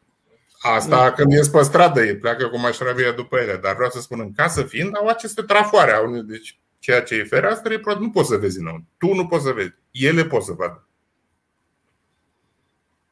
Asta 0.62 1.04
da. 1.04 1.12
când 1.12 1.32
ies 1.32 1.48
pe 1.48 1.62
stradă, 1.62 2.02
e 2.02 2.16
pleacă 2.16 2.48
cu 2.48 2.60
mașrabia 2.60 3.12
după 3.12 3.38
ele. 3.38 3.60
Dar 3.62 3.76
vreau 3.76 3.90
să 3.90 4.02
spun, 4.02 4.20
în 4.20 4.32
casă 4.34 4.62
fiind, 4.62 4.96
au 4.96 5.08
aceste 5.08 5.42
trafoare. 5.42 5.92
Au, 5.92 6.22
deci 6.22 6.60
ceea 6.80 7.02
ce 7.02 7.16
e 7.16 7.24
fereastră, 7.24 7.82
nu 8.00 8.10
poți 8.10 8.28
să 8.28 8.36
vezi 8.36 8.60
înăuntru. 8.60 8.88
Tu 8.98 9.14
nu 9.14 9.28
poți 9.28 9.44
să 9.44 9.52
vezi. 9.52 9.74
Ele 9.92 10.26
pot 10.26 10.44
să 10.44 10.52
vadă. 10.52 10.88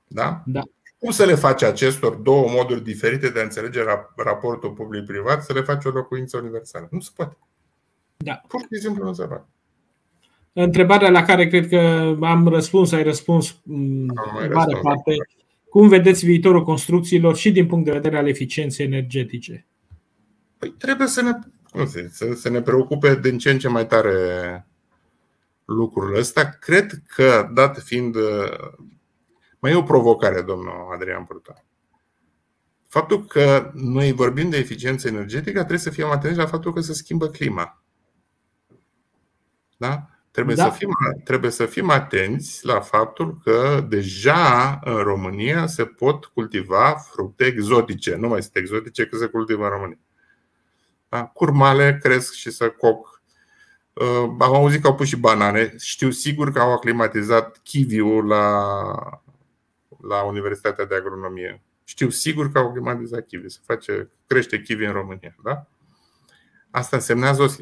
Da? 0.09 0.43
Da. 0.45 0.61
Cum 0.97 1.11
să 1.11 1.25
le 1.25 1.35
faci 1.35 1.61
acestor 1.61 2.15
două 2.15 2.49
moduri 2.49 2.83
diferite 2.83 3.29
de 3.29 3.39
a 3.39 3.43
înțelege 3.43 3.81
raportul 4.15 4.69
public-privat, 4.69 5.43
să 5.43 5.53
le 5.53 5.61
faci 5.61 5.85
o 5.85 5.89
locuință 5.89 6.37
universală? 6.37 6.87
Nu 6.91 6.99
se 6.99 7.09
poate. 7.15 7.37
Da. 8.17 8.41
Pur 8.47 8.61
și 8.61 8.81
simplu 8.81 9.03
nu 9.03 9.13
se 9.13 9.25
poate. 9.25 9.45
Întrebarea 10.53 11.09
la 11.09 11.23
care 11.23 11.47
cred 11.47 11.67
că 11.67 11.77
am 12.21 12.47
răspuns, 12.47 12.91
ai 12.91 13.03
răspuns 13.03 13.59
în 13.69 14.05
mare 14.53 14.79
parte. 14.81 15.11
Cum 15.69 15.87
vedeți 15.87 16.25
viitorul 16.25 16.63
construcțiilor 16.63 17.35
și 17.35 17.51
din 17.51 17.67
punct 17.67 17.85
de 17.85 17.91
vedere 17.91 18.17
al 18.17 18.27
eficienței 18.27 18.85
energetice? 18.85 19.65
Păi 20.57 20.69
trebuie 20.69 21.07
să 21.07 21.21
ne, 21.21 21.31
nu 21.73 21.85
știu, 21.85 22.07
să, 22.11 22.33
să 22.33 22.49
ne 22.49 22.61
preocupe 22.61 23.19
din 23.21 23.37
ce 23.37 23.51
în 23.51 23.59
ce 23.59 23.67
mai 23.67 23.87
tare 23.87 24.13
lucrul 25.65 26.15
ăsta. 26.15 26.57
Cred 26.59 27.01
că, 27.07 27.49
dat 27.53 27.79
fiind. 27.79 28.15
Mai 29.59 29.71
e 29.71 29.75
o 29.75 29.83
provocare, 29.83 30.41
domnul 30.41 30.89
Adrian 30.93 31.25
Pruta. 31.25 31.63
Faptul 32.87 33.25
că 33.25 33.71
noi 33.73 34.11
vorbim 34.11 34.49
de 34.49 34.57
eficiență 34.57 35.07
energetică, 35.07 35.57
trebuie 35.57 35.79
să 35.79 35.89
fim 35.89 36.05
atenți 36.05 36.37
la 36.37 36.45
faptul 36.45 36.73
că 36.73 36.79
se 36.79 36.93
schimbă 36.93 37.27
clima. 37.27 37.83
Da? 39.77 40.09
Trebuie, 40.31 40.55
da. 40.55 40.63
să 40.63 40.69
fim, 40.69 40.89
trebuie 41.23 41.51
să 41.51 41.65
fim 41.65 41.89
atenți 41.89 42.65
la 42.65 42.79
faptul 42.79 43.39
că 43.43 43.85
deja 43.89 44.79
în 44.83 44.97
România 44.97 45.65
se 45.67 45.85
pot 45.85 46.25
cultiva 46.25 46.95
fructe 47.11 47.45
exotice. 47.45 48.15
Nu 48.15 48.27
mai 48.27 48.41
sunt 48.41 48.55
exotice, 48.55 49.05
că 49.05 49.17
se 49.17 49.25
cultivă 49.25 49.63
în 49.63 49.69
România. 49.69 49.99
Da? 51.09 51.25
Curmale 51.25 51.99
cresc 52.01 52.33
și 52.33 52.51
să 52.51 52.69
coc. 52.69 53.21
Uh, 53.93 54.35
am 54.39 54.55
auzit 54.55 54.81
că 54.81 54.87
au 54.87 54.95
pus 54.95 55.07
și 55.07 55.15
banane. 55.15 55.75
Știu 55.77 56.09
sigur 56.11 56.51
că 56.51 56.59
au 56.59 56.73
aclimatizat 56.73 57.59
kiwiul 57.63 58.27
la, 58.27 58.65
la 60.01 60.23
Universitatea 60.23 60.85
de 60.85 60.95
Agronomie. 60.95 61.63
Știu 61.83 62.09
sigur 62.09 62.51
că 62.51 62.57
au 62.57 62.67
aclimatizat 62.67 63.25
kiwi. 63.25 63.49
Se 63.49 63.59
face, 63.65 64.09
crește 64.27 64.61
kiwi 64.61 64.85
în 64.85 64.91
România. 64.91 65.35
Da? 65.43 65.67
Asta 66.71 66.95
însemnează, 66.95 67.55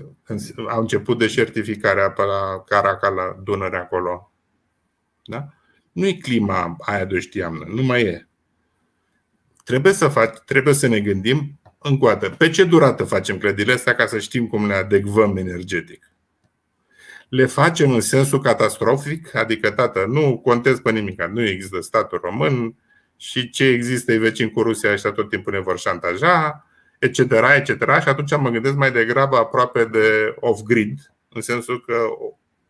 au 0.69 0.80
început 0.80 1.18
deșertificarea 1.18 2.11
pe 2.11 2.22
la 2.22 2.64
Caracal, 2.65 3.14
la 3.14 3.39
Dunăre 3.43 3.77
acolo. 3.77 4.31
Da? 5.23 5.49
Nu 5.91 6.05
e 6.05 6.14
clima 6.14 6.76
aia 6.80 7.05
de 7.05 7.19
știam, 7.19 7.64
nu 7.68 7.81
mai 7.81 8.01
e. 8.01 8.27
Trebuie 9.64 9.93
să, 9.93 10.07
fac, 10.07 10.43
trebuie 10.43 10.73
să 10.73 10.88
ne 10.88 10.99
gândim 10.99 11.59
încă 11.77 12.05
o 12.05 12.07
dată, 12.07 12.30
pe 12.30 12.49
ce 12.49 12.64
durată 12.64 13.03
facem 13.03 13.38
clădirile 13.38 13.73
astea 13.73 13.95
ca 13.95 14.05
să 14.05 14.19
știm 14.19 14.47
cum 14.47 14.68
le 14.68 14.73
adecvăm 14.73 15.38
energetic. 15.38 16.11
Le 17.30 17.45
facem 17.45 17.91
în 17.91 18.02
sensul 18.02 18.41
catastrofic, 18.41 19.36
adică, 19.36 19.72
tată, 19.72 20.06
nu 20.08 20.40
contez 20.40 20.80
pe 20.80 20.91
nimic, 20.91 21.24
nu 21.24 21.48
există 21.48 21.82
statul 21.82 22.20
român 22.24 22.76
și 23.18 23.49
ce 23.49 23.66
există 23.66 24.12
e 24.12 24.18
vecin 24.18 24.49
cu 24.49 24.62
Rusia, 24.62 24.91
ăștia 24.91 25.12
tot 25.12 25.30
timpul 25.30 25.54
ne 25.54 25.60
vor 25.60 25.80
șantaja, 25.80 26.68
etc., 26.99 27.20
etc. 27.56 28.02
Și 28.02 28.08
atunci 28.08 28.38
mă 28.38 28.49
gândesc 28.49 28.76
mai 28.76 28.91
degrabă 28.91 29.38
aproape 29.38 29.86
de 29.86 30.36
off-grid, 30.40 31.14
în 31.30 31.41
sensul 31.41 31.82
că 31.86 32.06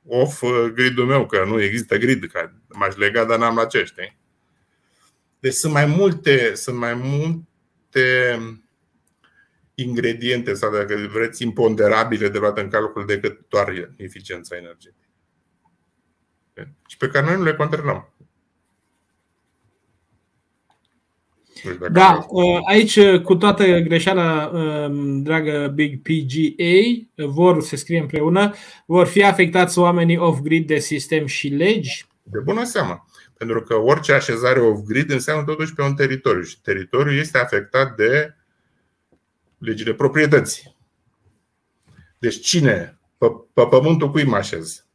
off 0.08 0.44
gridul 0.74 1.06
meu, 1.06 1.26
că 1.26 1.44
nu 1.48 1.62
există 1.62 1.98
grid, 1.98 2.26
că 2.32 2.50
m-aș 2.68 2.96
lega, 2.96 3.26
dar 3.26 3.38
n-am 3.38 3.56
la 3.56 3.66
ce, 3.66 3.84
știi? 3.84 4.18
Deci 5.40 5.54
sunt 5.54 5.74
mai 5.74 5.86
multe, 5.86 6.56
sunt 6.56 6.78
mai 6.78 6.94
multe 6.94 8.40
ingrediente 9.80 10.54
sau 10.54 10.72
dacă 10.72 10.96
vreți 11.12 11.44
imponderabile 11.44 12.30
de 12.30 12.38
luat 12.38 12.58
în 12.58 12.68
calcul 12.68 13.06
decât 13.06 13.46
doar 13.50 13.94
eficiența 13.98 14.56
energetică. 14.56 15.08
Și 16.88 16.98
pe 16.98 17.08
care 17.08 17.26
noi 17.26 17.36
nu 17.36 17.44
le 17.44 17.56
controlăm. 17.56 18.12
Da, 21.92 22.26
uh, 22.30 22.60
aici 22.68 22.96
uh, 22.96 23.22
cu 23.22 23.36
toată 23.36 23.80
greșeala, 23.80 24.52
um, 24.54 25.22
dragă 25.22 25.72
Big 25.76 26.02
PGA, 26.02 27.26
vor, 27.26 27.62
se 27.62 27.76
scrie 27.76 28.00
împreună, 28.00 28.54
vor 28.86 29.08
fi 29.08 29.24
afectați 29.24 29.80
oamenii 29.80 30.18
off-grid 30.18 30.68
de 30.68 30.80
sistem 30.80 31.26
și 31.26 31.48
legi? 31.48 32.06
De 32.24 32.40
bună 32.40 32.64
seamă. 32.64 33.06
Pentru 33.38 33.62
că 33.62 33.76
orice 33.76 34.14
așezare 34.14 34.60
off-grid 34.60 35.12
înseamnă 35.12 35.44
totuși 35.44 35.74
pe 35.74 35.82
un 35.82 35.96
teritoriu 35.96 36.42
și 36.42 36.62
teritoriul 36.62 37.18
este 37.18 37.38
afectat 37.38 37.96
de 37.96 38.37
legile 39.58 39.94
proprietății. 39.94 40.76
Deci 42.18 42.40
cine? 42.40 43.00
Pe, 43.18 43.26
pe 43.54 43.66
pământul 43.66 44.12
cui 44.12 44.24
mă 44.24 44.36
așez? 44.36 44.86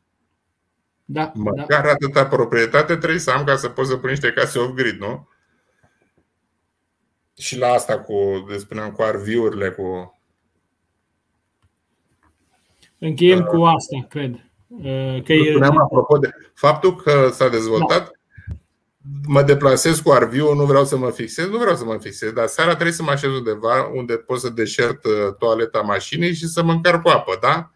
Da, 1.05 1.33
Măcar 1.35 1.85
da. 1.85 1.91
atâta 1.91 2.27
proprietate 2.27 2.97
trebuie 2.97 3.19
să 3.19 3.31
am 3.31 3.45
ca 3.45 3.57
să 3.57 3.69
pot 3.69 3.87
să 3.87 3.97
pun 3.97 4.09
niște 4.09 4.33
case 4.33 4.59
off-grid, 4.59 5.01
nu? 5.01 5.29
Și 7.37 7.59
la 7.59 7.69
asta 7.69 8.01
cu, 8.01 8.47
spuneam, 8.59 8.93
cu 8.93 9.03
arviurile, 9.03 9.71
cu... 9.71 10.19
Încheiem 12.99 13.39
uh, 13.39 13.47
cu 13.47 13.65
asta, 13.65 14.07
cred. 14.09 14.33
Uh, 14.67 15.23
că 15.25 15.33
e... 15.33 15.59
apropo 15.65 16.19
de 16.19 16.31
faptul 16.55 16.97
că 16.97 17.29
s-a 17.33 17.49
dezvoltat, 17.49 18.05
da. 18.05 18.11
Mă 19.27 19.43
deplasez 19.43 19.99
cu 19.99 20.11
arviu, 20.11 20.55
nu 20.55 20.65
vreau 20.65 20.85
să 20.85 20.97
mă 20.97 21.11
fixez, 21.11 21.47
nu 21.47 21.59
vreau 21.59 21.77
să 21.77 21.85
mă 21.85 21.99
fixez, 22.01 22.31
dar 22.31 22.47
seara 22.47 22.73
trebuie 22.73 22.93
să 22.93 23.03
mă 23.03 23.11
așez 23.11 23.31
undeva 23.31 23.91
unde 23.95 24.17
pot 24.17 24.41
să 24.41 24.49
deșert 24.49 25.05
uh, 25.05 25.35
toaleta 25.39 25.81
mașinii 25.81 26.35
și 26.35 26.47
să 26.47 26.63
mă 26.63 26.73
încarc 26.73 27.03
cu 27.03 27.09
apă, 27.09 27.39
da? 27.41 27.71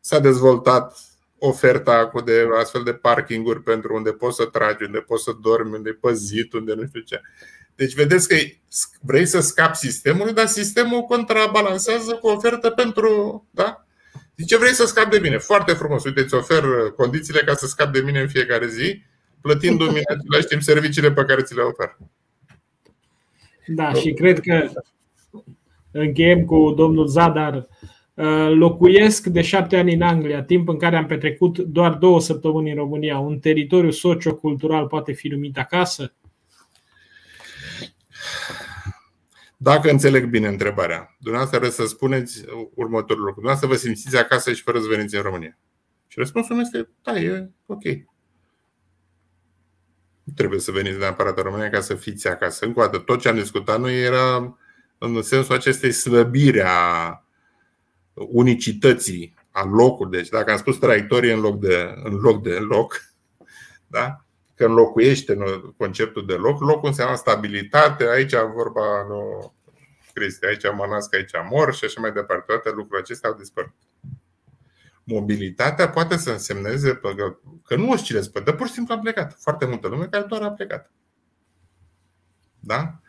S-a 0.00 0.18
dezvoltat 0.18 0.98
oferta 1.38 2.06
cu 2.06 2.20
de 2.20 2.48
astfel 2.60 2.82
de 2.82 2.92
parkinguri 2.92 3.62
pentru 3.62 3.94
unde 3.94 4.12
poți 4.12 4.36
să 4.36 4.44
tragi, 4.44 4.84
unde 4.84 4.98
poți 4.98 5.22
să 5.22 5.32
dormi, 5.40 5.74
unde 5.74 5.88
e 5.88 5.98
păzit, 6.00 6.52
unde 6.52 6.74
nu 6.74 6.86
știu 6.86 7.00
ce. 7.00 7.20
Deci 7.74 7.94
vedeți 7.94 8.28
că 8.28 8.36
vrei 9.00 9.26
să 9.26 9.40
scapi 9.40 9.76
sistemul, 9.76 10.32
dar 10.32 10.46
sistemul 10.46 11.02
contrabalansează 11.02 12.12
cu 12.12 12.28
ofertă 12.28 12.70
pentru. 12.70 13.46
Da? 13.50 13.86
Zice, 14.36 14.56
vrei 14.56 14.72
să 14.72 14.86
scapi 14.86 15.10
de 15.10 15.18
mine. 15.18 15.38
Foarte 15.38 15.72
frumos. 15.72 16.04
Uite, 16.04 16.20
îți 16.20 16.34
ofer 16.34 16.64
condițiile 16.96 17.40
ca 17.40 17.54
să 17.54 17.66
scapi 17.66 17.98
de 17.98 18.04
mine 18.04 18.20
în 18.20 18.28
fiecare 18.28 18.68
zi, 18.68 19.02
plătindu-mi 19.40 20.00
în 20.04 20.18
același 20.18 20.46
timp 20.46 20.62
serviciile 20.62 21.12
pe 21.12 21.24
care 21.24 21.42
ți 21.42 21.54
le 21.54 21.62
ofer. 21.62 21.96
Da, 23.66 23.92
și 23.92 24.12
cred 24.12 24.40
că 24.40 24.70
încheiem 25.90 26.44
cu 26.44 26.72
domnul 26.76 27.06
Zadar. 27.06 27.68
Uh, 28.14 28.50
locuiesc 28.54 29.26
de 29.26 29.42
șapte 29.42 29.76
ani 29.76 29.94
în 29.94 30.02
Anglia, 30.02 30.42
timp 30.42 30.68
în 30.68 30.78
care 30.78 30.96
am 30.96 31.06
petrecut 31.06 31.58
doar 31.58 31.94
două 31.94 32.20
săptămâni 32.20 32.70
în 32.70 32.76
România. 32.76 33.18
Un 33.18 33.38
teritoriu 33.38 33.90
sociocultural 33.90 34.86
poate 34.86 35.12
fi 35.12 35.28
numit 35.28 35.58
acasă? 35.58 36.14
Dacă 39.56 39.90
înțeleg 39.90 40.24
bine 40.24 40.48
întrebarea, 40.48 41.16
dumneavoastră 41.18 41.58
trebuie 41.58 41.86
să 41.86 41.94
spuneți 41.94 42.44
următorul 42.74 43.24
lucru. 43.24 43.40
Dumneavoastră 43.40 43.68
vă 43.68 43.74
simțiți 43.74 44.16
acasă 44.16 44.52
și 44.52 44.62
fără 44.62 44.78
să 44.80 44.86
veniți 44.88 45.16
în 45.16 45.22
România. 45.22 45.58
Și 46.06 46.18
răspunsul 46.18 46.54
meu 46.54 46.64
este, 46.64 46.88
da, 47.02 47.20
e 47.20 47.50
ok. 47.66 47.82
Nu 50.30 50.36
trebuie 50.36 50.60
să 50.60 50.70
veniți 50.70 50.98
neapărat 50.98 51.36
în 51.36 51.42
România 51.42 51.70
ca 51.70 51.80
să 51.80 51.94
fiți 51.94 52.28
acasă. 52.28 52.64
Încă 52.64 52.80
o 52.80 52.82
dată, 52.82 52.98
tot 52.98 53.20
ce 53.20 53.28
am 53.28 53.36
discutat 53.36 53.80
noi 53.80 54.02
era 54.02 54.56
în 54.98 55.22
sensul 55.22 55.54
acestei 55.54 55.92
slăbiri 55.92 56.62
a 56.62 57.24
unicității 58.14 59.34
a 59.50 59.64
locului. 59.64 60.18
Deci 60.18 60.28
dacă 60.28 60.50
am 60.50 60.56
spus 60.56 60.78
traiectorie 60.78 61.32
în 61.32 61.40
loc 61.40 61.60
de, 61.60 61.94
în 62.04 62.14
loc, 62.14 62.42
de 62.42 62.54
loc 62.54 63.00
da? 63.96 64.24
că 64.54 64.64
înlocuiește 64.64 65.38
conceptul 65.76 66.26
de 66.26 66.34
loc. 66.34 66.60
Locul 66.60 66.88
înseamnă 66.88 67.16
stabilitate, 67.16 68.08
aici 68.08 68.34
vorba 68.54 69.06
nu 69.08 69.52
Cristi, 70.12 70.46
aici 70.46 70.62
mă 70.76 70.86
nasc, 70.90 71.14
aici 71.14 71.30
mor 71.50 71.74
și 71.74 71.84
așa 71.84 72.00
mai 72.00 72.12
departe. 72.12 72.44
Toate 72.46 72.68
lucrurile 72.68 72.98
acestea 72.98 73.30
au 73.30 73.36
dispărut. 73.36 73.74
Mobilitatea 75.10 75.88
poate 75.88 76.16
să 76.16 76.30
însemneze 76.30 77.00
că 77.64 77.76
nu 77.76 77.90
oscilezi 77.90 78.30
pe 78.30 78.40
dar 78.40 78.54
pur 78.54 78.66
și 78.66 78.72
simplu 78.72 78.94
a 78.94 78.98
plecat. 78.98 79.36
Foarte 79.40 79.66
multă 79.66 79.88
lume 79.88 80.06
care 80.06 80.24
doar 80.28 80.42
a 80.42 80.50
plecat. 80.50 80.90
Da? 82.60 83.00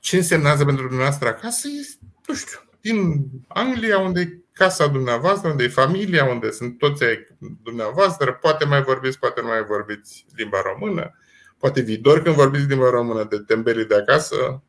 Ce 0.00 0.16
însemnează 0.16 0.64
pentru 0.64 0.86
dumneavoastră 0.86 1.28
acasă? 1.28 1.68
Este, 1.80 2.04
nu 2.26 2.34
știu, 2.34 2.58
din 2.80 3.26
Anglia, 3.48 3.98
unde 3.98 4.42
casa 4.52 4.86
dumneavoastră, 4.86 5.48
unde 5.50 5.64
e 5.64 5.68
familia, 5.68 6.24
unde 6.24 6.50
sunt 6.50 6.78
toți 6.78 7.04
ai 7.04 7.26
dumneavoastră, 7.62 8.32
poate 8.32 8.64
mai 8.64 8.82
vorbiți, 8.82 9.18
poate 9.18 9.40
nu 9.40 9.46
mai 9.46 9.64
vorbiți 9.64 10.26
limba 10.36 10.62
română, 10.64 11.18
poate 11.58 11.80
viitor 11.80 12.22
când 12.22 12.34
vorbiți 12.34 12.66
limba 12.66 12.90
română 12.90 13.26
de 13.30 13.38
tembelii 13.38 13.86
de 13.86 13.94
acasă. 13.94 14.62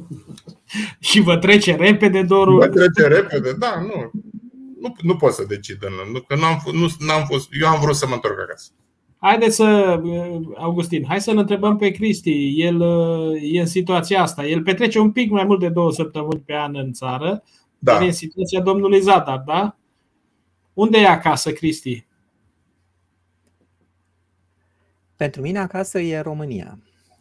și 1.08 1.20
vă 1.20 1.36
trece 1.36 1.74
repede 1.74 2.22
dorul. 2.22 2.58
Vă 2.58 2.68
trece 2.68 3.06
repede, 3.06 3.52
da, 3.52 3.80
nu. 3.80 4.10
Nu, 4.82 4.94
nu 5.02 5.16
pot 5.16 5.32
să 5.32 5.44
decid, 5.48 5.78
nu, 6.12 6.20
că 6.20 6.36
nu 6.36 6.44
am, 6.44 6.62
nu, 6.72 6.88
n-am 6.98 7.24
fost, 7.24 7.48
eu 7.60 7.68
am 7.68 7.80
vrut 7.80 7.96
să 7.96 8.06
mă 8.06 8.14
întorc 8.14 8.40
acasă. 8.40 8.70
Haideți 9.18 9.56
să, 9.56 10.00
Augustin, 10.56 11.04
hai 11.08 11.20
să-l 11.20 11.36
întrebăm 11.36 11.76
pe 11.76 11.90
Cristi. 11.90 12.60
El 12.60 12.80
e 13.42 13.60
în 13.60 13.66
situația 13.66 14.22
asta. 14.22 14.46
El 14.46 14.62
petrece 14.62 14.98
un 14.98 15.12
pic 15.12 15.30
mai 15.30 15.44
mult 15.44 15.60
de 15.60 15.68
două 15.68 15.92
săptămâni 15.92 16.42
pe 16.46 16.54
an 16.54 16.76
în 16.76 16.92
țară, 16.92 17.42
da. 17.78 17.92
Dar 17.92 18.02
în 18.02 18.12
situația 18.12 18.60
domnului 18.60 19.00
Zadar, 19.00 19.42
da? 19.46 19.76
Unde 20.72 20.98
e 20.98 21.06
acasă, 21.06 21.52
Cristi? 21.52 22.06
Pentru 25.16 25.40
mine 25.40 25.58
acasă 25.58 26.00
e 26.00 26.20
România. 26.20 26.78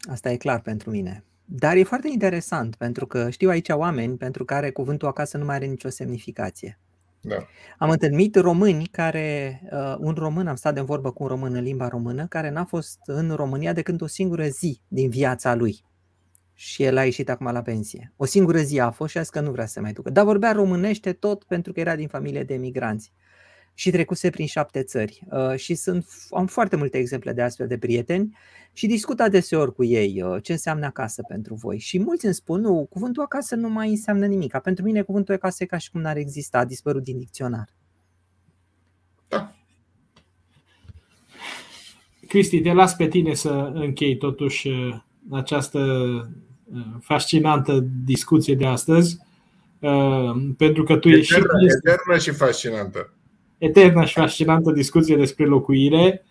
Asta 0.09 0.31
e 0.31 0.37
clar 0.37 0.61
pentru 0.61 0.89
mine. 0.89 1.23
Dar 1.45 1.75
e 1.75 1.83
foarte 1.83 2.07
interesant 2.11 2.75
pentru 2.75 3.05
că 3.05 3.29
știu 3.29 3.49
aici 3.49 3.69
oameni 3.69 4.17
pentru 4.17 4.45
care 4.45 4.71
cuvântul 4.71 5.07
acasă 5.07 5.37
nu 5.37 5.45
mai 5.45 5.55
are 5.55 5.65
nicio 5.65 5.89
semnificație. 5.89 6.79
Da. 7.21 7.45
Am 7.77 7.89
întâlnit 7.89 8.35
români 8.35 8.85
care, 8.85 9.61
uh, 9.71 9.95
un 9.99 10.13
român, 10.13 10.47
am 10.47 10.55
stat 10.55 10.73
de 10.73 10.81
vorbă 10.81 11.11
cu 11.11 11.23
un 11.23 11.29
român 11.29 11.53
în 11.53 11.63
limba 11.63 11.87
română, 11.87 12.27
care 12.27 12.49
n-a 12.49 12.65
fost 12.65 12.99
în 13.05 13.31
România 13.31 13.73
decât 13.73 14.01
o 14.01 14.07
singură 14.07 14.45
zi 14.45 14.81
din 14.87 15.09
viața 15.09 15.55
lui 15.55 15.83
și 16.53 16.83
el 16.83 16.97
a 16.97 17.03
ieșit 17.03 17.29
acum 17.29 17.51
la 17.51 17.61
pensie. 17.61 18.13
O 18.17 18.25
singură 18.25 18.57
zi 18.57 18.79
a 18.79 18.91
fost 18.91 19.11
și 19.11 19.17
a 19.17 19.21
zis 19.21 19.29
că 19.29 19.39
nu 19.39 19.51
vrea 19.51 19.65
să 19.65 19.71
se 19.71 19.79
mai 19.79 19.93
ducă. 19.93 20.09
Dar 20.09 20.25
vorbea 20.25 20.51
românește 20.51 21.13
tot 21.13 21.43
pentru 21.43 21.73
că 21.73 21.79
era 21.79 21.95
din 21.95 22.07
familie 22.07 22.43
de 22.43 22.53
emigranți 22.53 23.13
și 23.73 23.91
trecuse 23.91 24.29
prin 24.29 24.45
șapte 24.45 24.83
țări. 24.83 25.23
Uh, 25.31 25.55
și 25.55 25.75
sunt, 25.75 26.05
am 26.31 26.47
foarte 26.47 26.75
multe 26.75 26.97
exemple 26.97 27.33
de 27.33 27.41
astfel 27.41 27.67
de 27.67 27.77
prieteni 27.77 28.37
și 28.73 28.87
discut 28.87 29.19
adeseori 29.19 29.73
cu 29.73 29.83
ei 29.83 30.21
uh, 30.23 30.43
ce 30.43 30.51
înseamnă 30.51 30.85
acasă 30.85 31.23
pentru 31.27 31.53
voi. 31.53 31.79
Și 31.79 31.99
mulți 31.99 32.25
îmi 32.25 32.33
spun, 32.33 32.61
nu, 32.61 32.87
cuvântul 32.89 33.23
acasă 33.23 33.55
nu 33.55 33.69
mai 33.69 33.89
înseamnă 33.89 34.25
nimic. 34.25 34.57
Pentru 34.57 34.83
mine 34.83 35.01
cuvântul 35.01 35.33
acasă 35.33 35.63
e 35.63 35.65
ca 35.65 35.77
și 35.77 35.91
cum 35.91 36.01
n-ar 36.01 36.17
exista, 36.17 36.57
a 36.57 36.65
dispărut 36.65 37.03
din 37.03 37.17
dicționar. 37.17 37.69
Da. 39.27 39.53
Cristi, 42.27 42.61
te 42.61 42.73
las 42.73 42.95
pe 42.95 43.07
tine 43.07 43.33
să 43.33 43.71
închei 43.73 44.17
totuși 44.17 44.67
uh, 44.67 44.95
această 45.31 45.79
fascinantă 46.99 47.85
discuție 48.05 48.55
de 48.55 48.65
astăzi, 48.65 49.17
uh, 49.79 50.31
pentru 50.57 50.83
că 50.83 50.97
tu 50.97 51.09
eternă, 51.09 51.63
ești. 51.65 51.77
Eternă 51.77 52.17
și 52.17 52.31
fascinantă. 52.31 53.13
eternă 53.57 54.05
și 54.05 54.13
fascinantă 54.13 54.71
discuție 54.71 55.15
despre 55.15 55.45
locuire. 55.45 56.25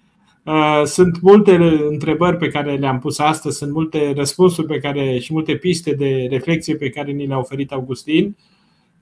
Uh, 0.44 0.82
sunt 0.84 1.20
multe 1.20 1.54
întrebări 1.90 2.36
pe 2.36 2.48
care 2.48 2.76
le-am 2.76 2.98
pus 2.98 3.18
astăzi, 3.18 3.56
sunt 3.56 3.72
multe 3.72 4.12
răspunsuri 4.16 4.66
pe 4.66 4.78
care 4.78 5.18
și 5.18 5.32
multe 5.32 5.56
piste 5.56 5.92
de 5.92 6.26
reflexie 6.30 6.76
pe 6.76 6.88
care 6.88 7.12
ni 7.12 7.26
le-a 7.26 7.38
oferit 7.38 7.72
Augustin. 7.72 8.36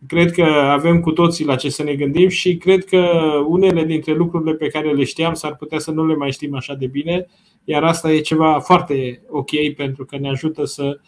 Cred 0.06 0.30
că 0.30 0.44
avem 0.44 1.00
cu 1.00 1.10
toții 1.10 1.44
la 1.44 1.56
ce 1.56 1.68
să 1.68 1.82
ne 1.82 1.94
gândim 1.94 2.28
și 2.28 2.56
cred 2.56 2.84
că 2.84 3.06
unele 3.46 3.84
dintre 3.84 4.14
lucrurile 4.14 4.54
pe 4.54 4.68
care 4.68 4.92
le 4.92 5.04
știam 5.04 5.34
s-ar 5.34 5.56
putea 5.56 5.78
să 5.78 5.90
nu 5.90 6.06
le 6.06 6.14
mai 6.14 6.32
știm 6.32 6.54
așa 6.54 6.74
de 6.74 6.86
bine, 6.86 7.26
iar 7.64 7.84
asta 7.84 8.12
e 8.12 8.20
ceva 8.20 8.58
foarte 8.60 9.22
ok 9.28 9.74
pentru 9.76 10.04
că 10.04 10.18
ne 10.18 10.28
ajută 10.28 10.64
să 10.64 11.00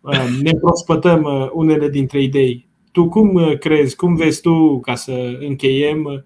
uh, 0.00 0.38
ne 0.42 0.50
prospătăm 0.60 1.22
uh, 1.22 1.48
unele 1.52 1.88
dintre 1.88 2.22
idei. 2.22 2.68
Tu 2.92 3.08
cum 3.08 3.56
crezi, 3.58 3.96
cum 3.96 4.14
vezi 4.14 4.40
tu, 4.40 4.80
ca 4.80 4.94
să 4.94 5.38
încheiem, 5.40 6.24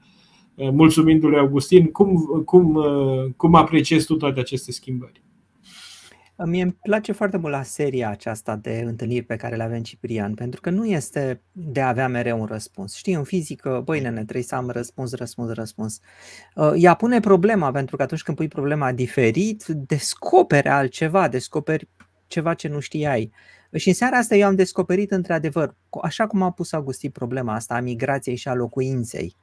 mulțumindu-lui 0.57 1.39
Augustin, 1.39 1.91
cum, 1.91 2.17
cum, 2.45 2.83
cum 3.37 3.55
apreciezi 3.55 4.07
tu 4.07 4.17
toate 4.17 4.41
aceste 4.41 4.73
schimbări? 4.73 5.23
Mie 6.37 6.63
îmi 6.63 6.77
place 6.83 7.13
foarte 7.13 7.37
mult 7.37 7.53
la 7.53 7.63
seria 7.63 8.11
aceasta 8.11 8.57
de 8.57 8.83
întâlniri 8.87 9.25
pe 9.25 9.37
care 9.37 9.57
le 9.57 9.63
avem 9.63 9.83
Ciprian, 9.83 10.35
pentru 10.35 10.61
că 10.61 10.71
nu 10.71 10.87
este 10.87 11.43
de 11.53 11.81
a 11.81 11.89
avea 11.89 12.09
mereu 12.09 12.41
un 12.41 12.47
răspuns. 12.47 12.95
Știi, 12.95 13.15
în 13.15 13.25
fizică, 13.25 13.83
băi 13.85 14.01
nene, 14.01 14.23
trebuie 14.23 14.43
să 14.43 14.55
am 14.55 14.71
răspuns, 14.71 15.13
răspuns, 15.13 15.53
răspuns. 15.53 16.01
Uh, 16.55 16.73
ea 16.77 16.95
pune 16.95 17.21
problema, 17.21 17.71
pentru 17.71 17.97
că 17.97 18.03
atunci 18.03 18.23
când 18.23 18.37
pui 18.37 18.49
problema 18.49 18.93
diferit, 18.93 19.65
descoperi 19.65 20.69
altceva, 20.69 21.29
descoperi 21.29 21.89
ceva 22.27 22.55
ce 22.55 22.69
nu 22.69 22.81
știai. 22.81 23.33
Și 23.75 23.89
în 23.89 23.95
seara 23.95 24.17
asta 24.17 24.35
eu 24.35 24.47
am 24.47 24.55
descoperit 24.55 25.11
într-adevăr, 25.11 25.77
așa 26.03 26.27
cum 26.27 26.43
a 26.43 26.51
pus 26.51 26.73
Augustin 26.73 27.11
problema 27.11 27.55
asta 27.55 27.75
a 27.75 27.81
migrației 27.81 28.37
și 28.37 28.49
a 28.49 28.55
locuinței, 28.55 29.37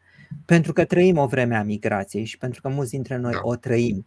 pentru 0.45 0.73
că 0.73 0.85
trăim 0.85 1.17
o 1.17 1.25
vreme 1.25 1.55
a 1.55 1.63
migrației 1.63 2.25
și 2.25 2.37
pentru 2.37 2.61
că 2.61 2.69
mulți 2.69 2.91
dintre 2.91 3.17
noi 3.17 3.31
da. 3.31 3.39
o 3.41 3.55
trăim. 3.55 4.05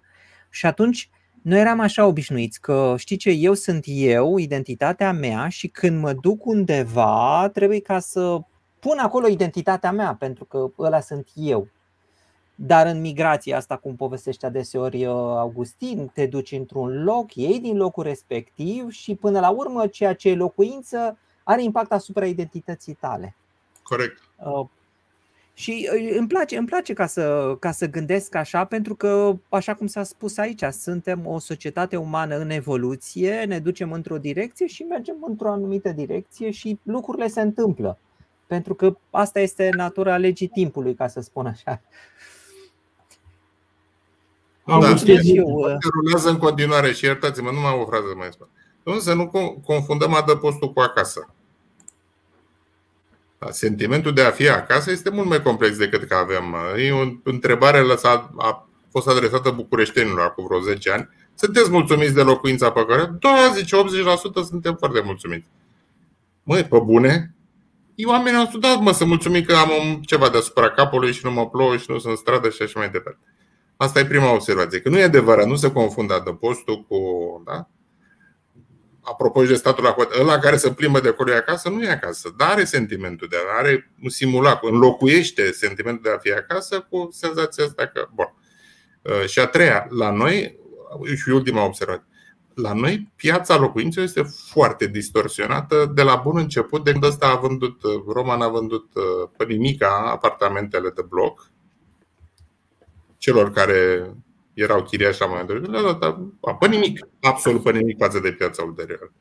Și 0.51 0.66
atunci 0.66 1.10
noi 1.42 1.60
eram 1.60 1.80
așa 1.80 2.06
obișnuiți 2.06 2.60
că 2.60 2.94
știi 2.98 3.16
ce, 3.16 3.30
eu 3.30 3.55
sunt 3.55 3.84
eu, 3.86 4.36
identitatea 4.36 5.12
mea 5.12 5.48
și 5.48 5.68
când 5.68 6.01
mă 6.01 6.12
duc 6.12 6.46
undeva 6.46 7.51
trebuie 7.52 7.80
ca 7.80 7.98
să 7.98 8.40
pun 8.78 8.98
acolo 8.98 9.28
identitatea 9.28 9.92
mea 9.92 10.16
pentru 10.18 10.44
că 10.44 10.70
ăla 10.78 11.01
sunt 11.01 11.28
eu. 11.34 11.68
Dar 12.55 12.86
în 12.86 13.01
migrația 13.01 13.56
asta, 13.56 13.76
cum 13.76 13.96
povestește 13.96 14.46
adeseori 14.46 15.06
uh, 15.06 15.14
Augustin, 15.14 16.10
te 16.14 16.26
duci 16.26 16.52
într-un 16.52 17.02
loc, 17.02 17.34
iei 17.34 17.60
din 17.60 17.76
locul 17.76 18.02
respectiv 18.02 18.90
și 18.90 19.14
până 19.14 19.40
la 19.40 19.51
urmă 19.51 19.86
ceea 19.86 20.14
ce 20.14 20.28
e 20.28 20.34
locuință 20.34 21.18
are 21.42 21.62
impact 21.62 21.92
asupra 21.92 22.26
identității 22.26 22.94
tale. 22.94 23.36
Corect. 23.82 24.18
Uh, 25.55 25.60
și 25.60 25.89
uh, 25.93 26.16
îmi 26.18 26.26
place, 26.26 26.56
îmi 26.56 26.66
place 26.66 26.93
ca, 26.93 27.06
să, 27.06 27.56
ca 27.60 27.70
să 27.70 27.86
gândesc 27.86 28.35
așa, 28.35 28.64
pentru 28.64 28.94
că, 28.94 29.36
așa 29.48 29.74
cum 29.74 29.86
s-a 29.86 30.02
spus 30.02 30.36
aici, 30.39 30.62
suntem 30.70 31.26
o 31.26 31.39
societate 31.39 31.97
umană 31.97 32.36
în 32.36 32.51
evoluție, 32.51 33.44
ne 33.44 33.59
ducem 33.59 33.93
într-o 33.93 34.18
direcție 34.18 34.66
și 34.66 34.82
mergem 34.82 35.16
într-o 35.26 35.51
anumită 35.51 35.93
direcție 35.93 36.51
și 36.51 36.78
lucrurile 36.82 37.28
se 37.28 37.40
întâmplă. 37.40 37.98
Pentru 38.47 38.74
că 38.74 38.97
asta 39.10 39.40
este 39.40 39.70
natura 39.76 40.16
legii 40.16 40.48
timpului, 40.48 40.94
ca 40.94 41.09
să 41.09 41.20
spun 41.20 41.47
așa. 41.47 41.81
Da, 44.66 44.94
eu, 45.22 45.47
uh, 45.47 45.76
rulează 45.94 46.28
în 46.28 46.39
continuare 46.39 46.93
și 46.93 47.05
iertați-mă, 47.05 47.51
nu 47.51 47.60
mai 47.60 47.70
am 47.70 47.81
o 47.81 47.86
frază 47.86 48.14
mai 48.16 48.28
spun. 48.31 48.48
Să 49.01 49.14
nu 49.14 49.31
confundăm 49.64 50.14
adăpostul 50.14 50.72
cu 50.72 50.81
acasă. 50.81 51.35
Da, 53.45 53.51
sentimentul 53.51 54.12
de 54.12 54.23
a 54.23 54.31
fi 54.31 54.49
acasă 54.49 54.91
este 54.91 55.11
mult 55.11 55.29
mai 55.29 55.43
complex 55.43 55.77
decât 55.77 56.05
că 56.05 56.15
avem. 56.15 56.57
E 56.77 56.93
o 56.93 57.07
întrebare 57.23 57.81
lăsat, 57.81 58.31
a 58.37 58.69
fost 58.91 59.09
adresată 59.09 59.51
bucureștenilor 59.51 60.21
acum 60.21 60.47
vreo 60.47 60.61
10 60.61 60.91
ani. 60.91 61.09
Sunteți 61.35 61.71
mulțumiți 61.71 62.15
de 62.15 62.23
locuința 62.23 62.71
pe 62.71 62.85
care? 62.89 63.11
Da, 63.21 63.53
zice, 63.55 63.77
80% 63.77 63.83
suntem 64.49 64.75
foarte 64.75 65.03
mulțumiți. 65.05 65.47
Măi, 66.43 66.65
pe 66.65 66.79
bune? 66.79 67.35
Eu 67.95 68.11
oamenii 68.11 68.39
au 68.39 68.47
studat, 68.47 68.81
mă, 68.81 68.93
să 68.93 69.05
mulțumim 69.05 69.43
că 69.43 69.55
am 69.55 70.01
ceva 70.07 70.29
deasupra 70.29 70.71
capului 70.71 71.12
și 71.12 71.25
nu 71.25 71.33
mă 71.33 71.49
plouă 71.49 71.77
și 71.77 71.85
nu 71.89 71.99
sunt 71.99 72.12
în 72.12 72.16
stradă 72.16 72.49
și 72.49 72.62
așa 72.62 72.79
mai 72.79 72.91
departe. 72.91 73.19
Asta 73.77 74.01
e 74.01 74.07
prima 74.07 74.33
observație. 74.33 74.81
Că 74.81 74.89
nu 74.89 74.99
e 74.99 75.03
adevărat, 75.03 75.47
nu 75.47 75.55
se 75.55 75.73
confundă 75.73 76.15
adăpostul 76.15 76.85
cu. 76.89 76.97
Da? 77.47 77.69
Apropo 79.05 79.43
de 79.43 79.55
statul 79.55 79.85
la 79.85 79.97
ăla 80.20 80.39
care 80.39 80.56
se 80.56 80.72
plimbă 80.72 81.01
de 81.01 81.09
acolo 81.09 81.32
acasă, 81.32 81.68
nu 81.68 81.82
e 81.82 81.90
acasă, 81.90 82.35
dar 82.36 82.51
are 82.51 82.64
sentimentul 82.64 83.28
de 83.31 83.36
a 83.36 83.59
are 83.59 83.93
un 84.02 84.09
simulat, 84.09 84.62
înlocuiește 84.62 85.52
sentimentul 85.52 86.02
de 86.02 86.10
a 86.10 86.18
fi 86.18 86.32
acasă 86.32 86.86
cu 86.90 87.09
senzația 87.12 87.64
asta 87.64 87.86
că, 87.86 88.09
bun. 88.14 88.35
Uh, 89.02 89.26
și 89.26 89.39
a 89.39 89.47
treia, 89.47 89.86
la 89.90 90.10
noi, 90.10 90.59
și 91.16 91.28
ultima 91.28 91.64
observație, 91.64 92.06
la 92.55 92.72
noi 92.72 93.12
piața 93.16 93.56
locuințelor 93.56 94.06
este 94.09 94.22
foarte 94.51 94.86
distorsionată 94.86 95.93
de 95.94 96.02
la 96.02 96.16
bun 96.16 96.36
început, 96.39 96.85
de 96.85 96.90
când 96.90 97.05
ăsta 97.05 97.26
a 97.26 97.36
vândut, 97.36 97.82
uh, 97.82 98.02
Roman 98.12 98.40
a 98.40 98.48
vândut 98.48 98.94
uh, 98.94 99.28
pe 99.36 99.44
nimica 99.44 100.10
apartamentele 100.12 100.90
de 100.90 101.02
bloc 101.02 101.52
celor 103.18 103.51
care 103.51 104.10
erau 104.55 104.82
chiriași 104.82 105.20
la 105.20 105.26
momentul 105.26 105.60
respectiv, 105.60 106.35
pe 106.59 106.66
nimic, 106.66 107.06
absolut 107.20 107.62
pe 107.62 107.72
nimic 107.72 107.98
față 107.98 108.18
de 108.20 108.32
piața 108.32 108.62
ulterioară. 108.62 109.12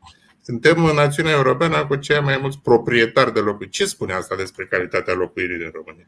Suntem 0.41 0.85
în 0.85 0.95
națiunea 0.95 1.31
europeană 1.31 1.85
cu 1.85 1.95
cei 1.95 2.21
mai 2.21 2.37
mulți 2.41 2.59
proprietari 2.59 3.33
de 3.33 3.39
locuri. 3.39 3.69
Ce 3.69 3.85
spune 3.85 4.13
asta 4.13 4.35
despre 4.35 4.65
calitatea 4.65 5.13
locuirii 5.13 5.57
din 5.57 5.71
România? 5.73 6.07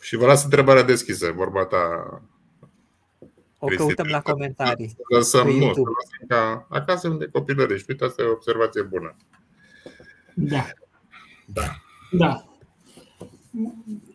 Și 0.00 0.16
vă 0.16 0.26
las 0.26 0.44
întrebarea 0.44 0.82
deschisă, 0.82 1.32
vorba 1.32 1.64
ta. 1.64 1.78
O 3.58 3.66
căutăm 3.66 4.06
la 4.06 4.20
comentarii. 4.20 4.96
Lăsăm, 5.08 5.48
nu, 5.48 5.66
lăsăm 5.66 6.26
ca 6.28 6.66
acasă 6.68 7.08
unde 7.08 7.26
copilărești. 7.26 7.90
Uite, 7.90 8.04
asta 8.04 8.22
e 8.22 8.26
o 8.26 8.30
observație 8.30 8.82
bună. 8.82 9.16
Da. 10.34 10.66
Da. 11.46 11.76
Da. 12.10 12.44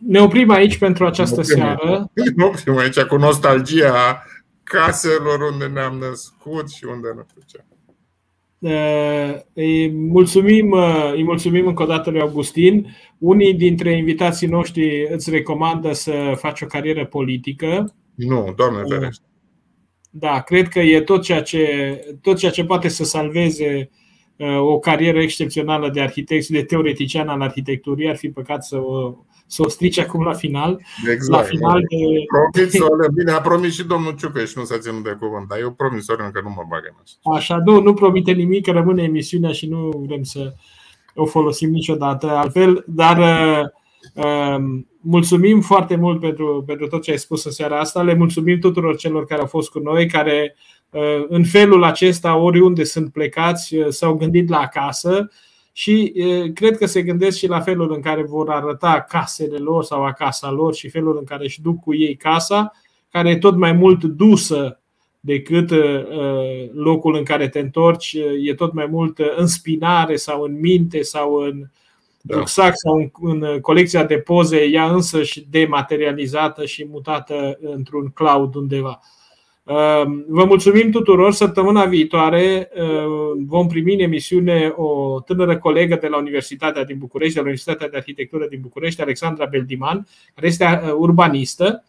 Ne 0.06 0.20
oprim 0.20 0.50
aici 0.50 0.78
pentru 0.78 1.06
această 1.06 1.40
oprim, 1.40 1.56
seară. 1.56 2.10
Ne 2.36 2.44
oprim 2.44 2.76
aici 2.76 3.00
cu 3.00 3.16
nostalgia 3.16 4.24
caselor 4.62 5.40
unde 5.52 5.66
ne-am 5.66 5.96
născut 5.96 6.70
și 6.70 6.84
unde 6.84 7.08
nu 7.16 7.24
știu 7.28 7.40
ce. 7.46 7.64
Îi 9.52 9.90
mulțumim, 9.90 10.72
îi 11.12 11.22
mulțumim 11.22 11.66
încă 11.66 11.82
o 11.82 11.86
dată 11.86 12.10
lui 12.10 12.20
Augustin. 12.20 12.96
Unii 13.18 13.54
dintre 13.54 13.96
invitații 13.96 14.46
noștri 14.46 15.06
îți 15.10 15.30
recomandă 15.30 15.92
să 15.92 16.32
faci 16.36 16.60
o 16.60 16.66
carieră 16.66 17.06
politică. 17.06 17.94
Nu, 18.14 18.52
doamne 18.56 18.82
ferește. 18.88 19.24
Da, 20.10 20.40
cred 20.40 20.68
că 20.68 20.80
e 20.80 21.00
tot 21.00 21.22
ceea 21.22 21.42
ce, 21.42 21.94
tot 22.22 22.38
ceea 22.38 22.50
ce 22.50 22.64
poate 22.64 22.88
să 22.88 23.04
salveze 23.04 23.90
o 24.58 24.78
carieră 24.78 25.20
excepțională 25.20 25.90
de 25.90 26.00
arhitect 26.00 26.44
și 26.44 26.50
de 26.50 26.62
teoretician 26.62 27.28
al 27.28 27.40
arhitecturii. 27.40 28.08
Ar 28.08 28.16
fi 28.16 28.28
păcat 28.28 28.64
să 28.64 28.76
o, 28.76 29.14
să 29.50 29.62
o 29.62 29.68
strice 29.68 30.00
acum 30.00 30.22
la 30.22 30.32
final. 30.32 30.80
Exact. 31.12 31.42
La 31.42 31.48
final 31.48 31.80
de... 31.80 31.96
Promis, 32.26 33.08
bine, 33.14 33.30
a 33.32 33.40
promis 33.40 33.74
și 33.74 33.86
domnul 33.86 34.14
Ciucă 34.18 34.44
și 34.44 34.52
nu 34.56 34.64
s-a 34.64 34.78
ținut 34.78 35.02
de 35.02 35.16
cuvânt, 35.20 35.48
dar 35.48 35.58
eu 35.58 35.72
promis 35.72 36.04
Sorin 36.04 36.30
că 36.32 36.40
nu 36.42 36.48
mă 36.48 36.64
bag 36.68 36.82
în 36.84 36.96
așa. 37.02 37.36
Așa, 37.36 37.62
nu, 37.64 37.80
nu 37.80 37.94
promite 37.94 38.32
nimic, 38.32 38.64
că 38.64 38.70
rămâne 38.70 39.02
emisiunea 39.02 39.52
și 39.52 39.66
nu 39.66 40.04
vrem 40.06 40.22
să 40.22 40.52
o 41.14 41.26
folosim 41.26 41.70
niciodată 41.70 42.26
altfel, 42.30 42.84
dar 42.86 43.18
uh, 43.18 44.24
um, 44.24 44.88
mulțumim 45.00 45.60
foarte 45.60 45.96
mult 45.96 46.20
pentru, 46.20 46.64
pentru 46.66 46.86
tot 46.86 47.02
ce 47.02 47.10
ai 47.10 47.18
spus 47.18 47.44
în 47.44 47.50
seara 47.50 47.78
asta. 47.78 48.02
Le 48.02 48.14
mulțumim 48.14 48.58
tuturor 48.58 48.96
celor 48.96 49.24
care 49.24 49.40
au 49.40 49.46
fost 49.46 49.70
cu 49.70 49.78
noi, 49.78 50.06
care 50.08 50.56
uh, 50.90 51.24
în 51.28 51.44
felul 51.44 51.84
acesta, 51.84 52.36
oriunde 52.36 52.84
sunt 52.84 53.12
plecați, 53.12 53.76
uh, 53.76 53.86
s-au 53.88 54.14
gândit 54.14 54.48
la 54.48 54.58
acasă 54.58 55.30
și 55.72 56.12
cred 56.54 56.76
că 56.76 56.86
se 56.86 57.02
gândesc 57.02 57.38
și 57.38 57.46
la 57.46 57.60
felul 57.60 57.92
în 57.92 58.00
care 58.00 58.22
vor 58.22 58.50
arăta 58.50 59.06
casele 59.08 59.56
lor 59.56 59.84
sau 59.84 60.04
acasa 60.04 60.50
lor 60.50 60.74
și 60.74 60.88
felul 60.88 61.16
în 61.18 61.24
care 61.24 61.44
își 61.44 61.60
duc 61.60 61.80
cu 61.80 61.94
ei 61.94 62.16
casa, 62.16 62.72
care 63.10 63.30
e 63.30 63.38
tot 63.38 63.56
mai 63.56 63.72
mult 63.72 64.04
dusă 64.04 64.80
decât 65.20 65.70
locul 66.72 67.14
în 67.14 67.24
care 67.24 67.48
te 67.48 67.58
întorci, 67.58 68.16
e 68.42 68.54
tot 68.54 68.72
mai 68.72 68.86
mult 68.86 69.18
în 69.36 69.46
spinare 69.46 70.16
sau 70.16 70.42
în 70.42 70.60
minte 70.60 71.02
sau 71.02 71.34
în 71.34 71.64
da. 72.20 72.36
rucsac 72.36 72.72
sau 72.74 72.94
în, 72.94 73.10
în 73.20 73.60
colecția 73.60 74.04
de 74.04 74.18
poze, 74.18 74.64
ea 74.64 74.92
însă 74.92 75.22
și 75.22 75.46
dematerializată 75.50 76.64
și 76.64 76.86
mutată 76.90 77.58
într-un 77.60 78.08
cloud 78.08 78.54
undeva. 78.54 79.00
Ehm, 79.66 80.24
vă 80.28 80.44
mulțumim 80.44 80.90
tuturor. 80.90 81.32
Săptămâna 81.32 81.84
viitoare 81.84 82.70
ehm, 82.74 83.44
vom 83.46 83.66
primi 83.66 83.94
în 83.94 84.00
emisiune 84.00 84.72
o 84.76 85.20
tânără 85.20 85.58
colegă 85.58 85.98
de 86.00 86.06
la 86.06 86.16
Universitatea 86.16 86.84
din 86.84 86.98
București, 86.98 87.34
de 87.34 87.40
la 87.40 87.46
Universitatea 87.46 87.88
de 87.88 87.96
Arhitectură 87.96 88.46
din 88.46 88.60
București, 88.60 89.00
Alexandra 89.00 89.44
Beldiman, 89.44 90.06
care 90.34 90.46
este 90.46 90.64
uh, 90.64 90.92
urbanistă 90.98 91.84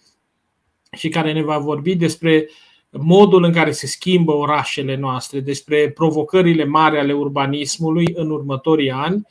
și 0.98 1.10
care 1.10 1.34
ne 1.34 1.43
va 1.43 1.57
vorbi 1.57 1.95
despre 1.95 2.49
modul 2.89 3.43
în 3.43 3.52
care 3.52 3.72
se 3.72 3.88
schimbă 3.88 4.31
orașele 4.31 4.95
noastre, 4.95 5.39
despre 5.39 5.89
provocările 5.89 6.65
mari 6.65 6.98
ale 6.98 7.14
urbanismului 7.14 8.11
în 8.14 8.30
următorii 8.30 8.91
ani 8.91 9.27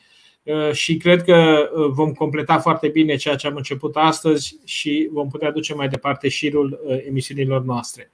și 0.72 0.96
cred 0.96 1.22
că 1.22 1.68
vom 1.90 2.12
completa 2.12 2.58
foarte 2.58 2.88
bine 2.88 3.16
ceea 3.16 3.34
ce 3.34 3.46
am 3.46 3.56
început 3.56 3.96
astăzi 3.96 4.56
și 4.64 5.08
vom 5.12 5.28
putea 5.28 5.50
duce 5.50 5.74
mai 5.74 5.88
departe 5.88 6.28
șirul 6.28 6.80
emisiunilor 7.06 7.64
noastre. 7.64 8.10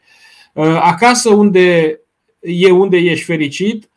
Acasă 0.65 1.35
unde 1.35 2.01
e 2.41 2.71
unde 2.71 2.97
ești 2.97 3.25
fericit, 3.25 3.89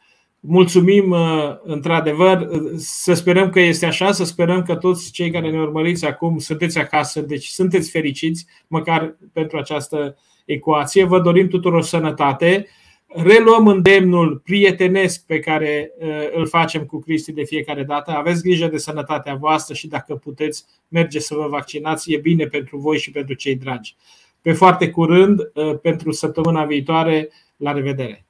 Mulțumim 0.42 1.16
într-adevăr, 1.64 2.50
să 2.78 3.14
sperăm 3.14 3.50
că 3.50 3.60
este 3.60 3.86
așa, 3.86 4.12
să 4.12 4.24
sperăm 4.24 4.64
că 4.64 4.76
toți 4.76 5.12
cei 5.12 5.32
care 5.32 5.50
ne 5.50 5.60
urmăriți 5.60 6.06
acum 6.06 6.38
sunteți 6.38 6.78
acasă, 6.78 7.22
deci 7.22 7.46
sunteți 7.46 7.90
fericiți, 7.90 8.46
măcar 8.68 9.18
pentru 9.34 9.58
această 9.58 10.18
ecuație. 10.46 11.04
Vă 11.04 11.20
dorim 11.20 11.48
tuturor 11.48 11.84
sănătate. 11.84 12.68
Reluăm 13.08 13.68
îndemnul 13.68 14.42
prietenesc 14.44 15.26
pe 15.26 15.40
care 15.40 15.92
îl 16.34 16.48
facem 16.48 16.86
cu 16.86 17.00
Cristi 17.00 17.32
de 17.32 17.44
fiecare 17.44 17.84
dată. 17.84 18.12
Aveți 18.12 18.44
grijă 18.44 18.68
de 18.68 18.78
sănătatea 18.78 19.36
voastră 19.36 19.74
și 19.74 19.88
dacă 19.88 20.16
puteți 20.16 20.66
merge 20.88 21.20
să 21.20 21.36
vă 21.36 21.48
vaccinați, 21.48 22.14
e 22.14 22.18
bine 22.18 22.46
pentru 22.46 22.78
voi 22.78 22.98
și 22.98 23.12
pentru 23.12 23.34
cei 23.34 23.56
dragi. 23.56 23.96
Pe 24.42 24.54
foarte 24.54 24.90
curând, 24.90 25.42
pentru 25.82 26.12
săptămâna 26.12 26.66
viitoare, 26.66 27.30
la 27.56 27.72
revedere! 27.72 28.26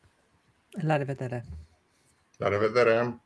La 0.81 0.97
revedere! 0.97 1.45
La 2.37 2.47
revedere! 2.47 3.21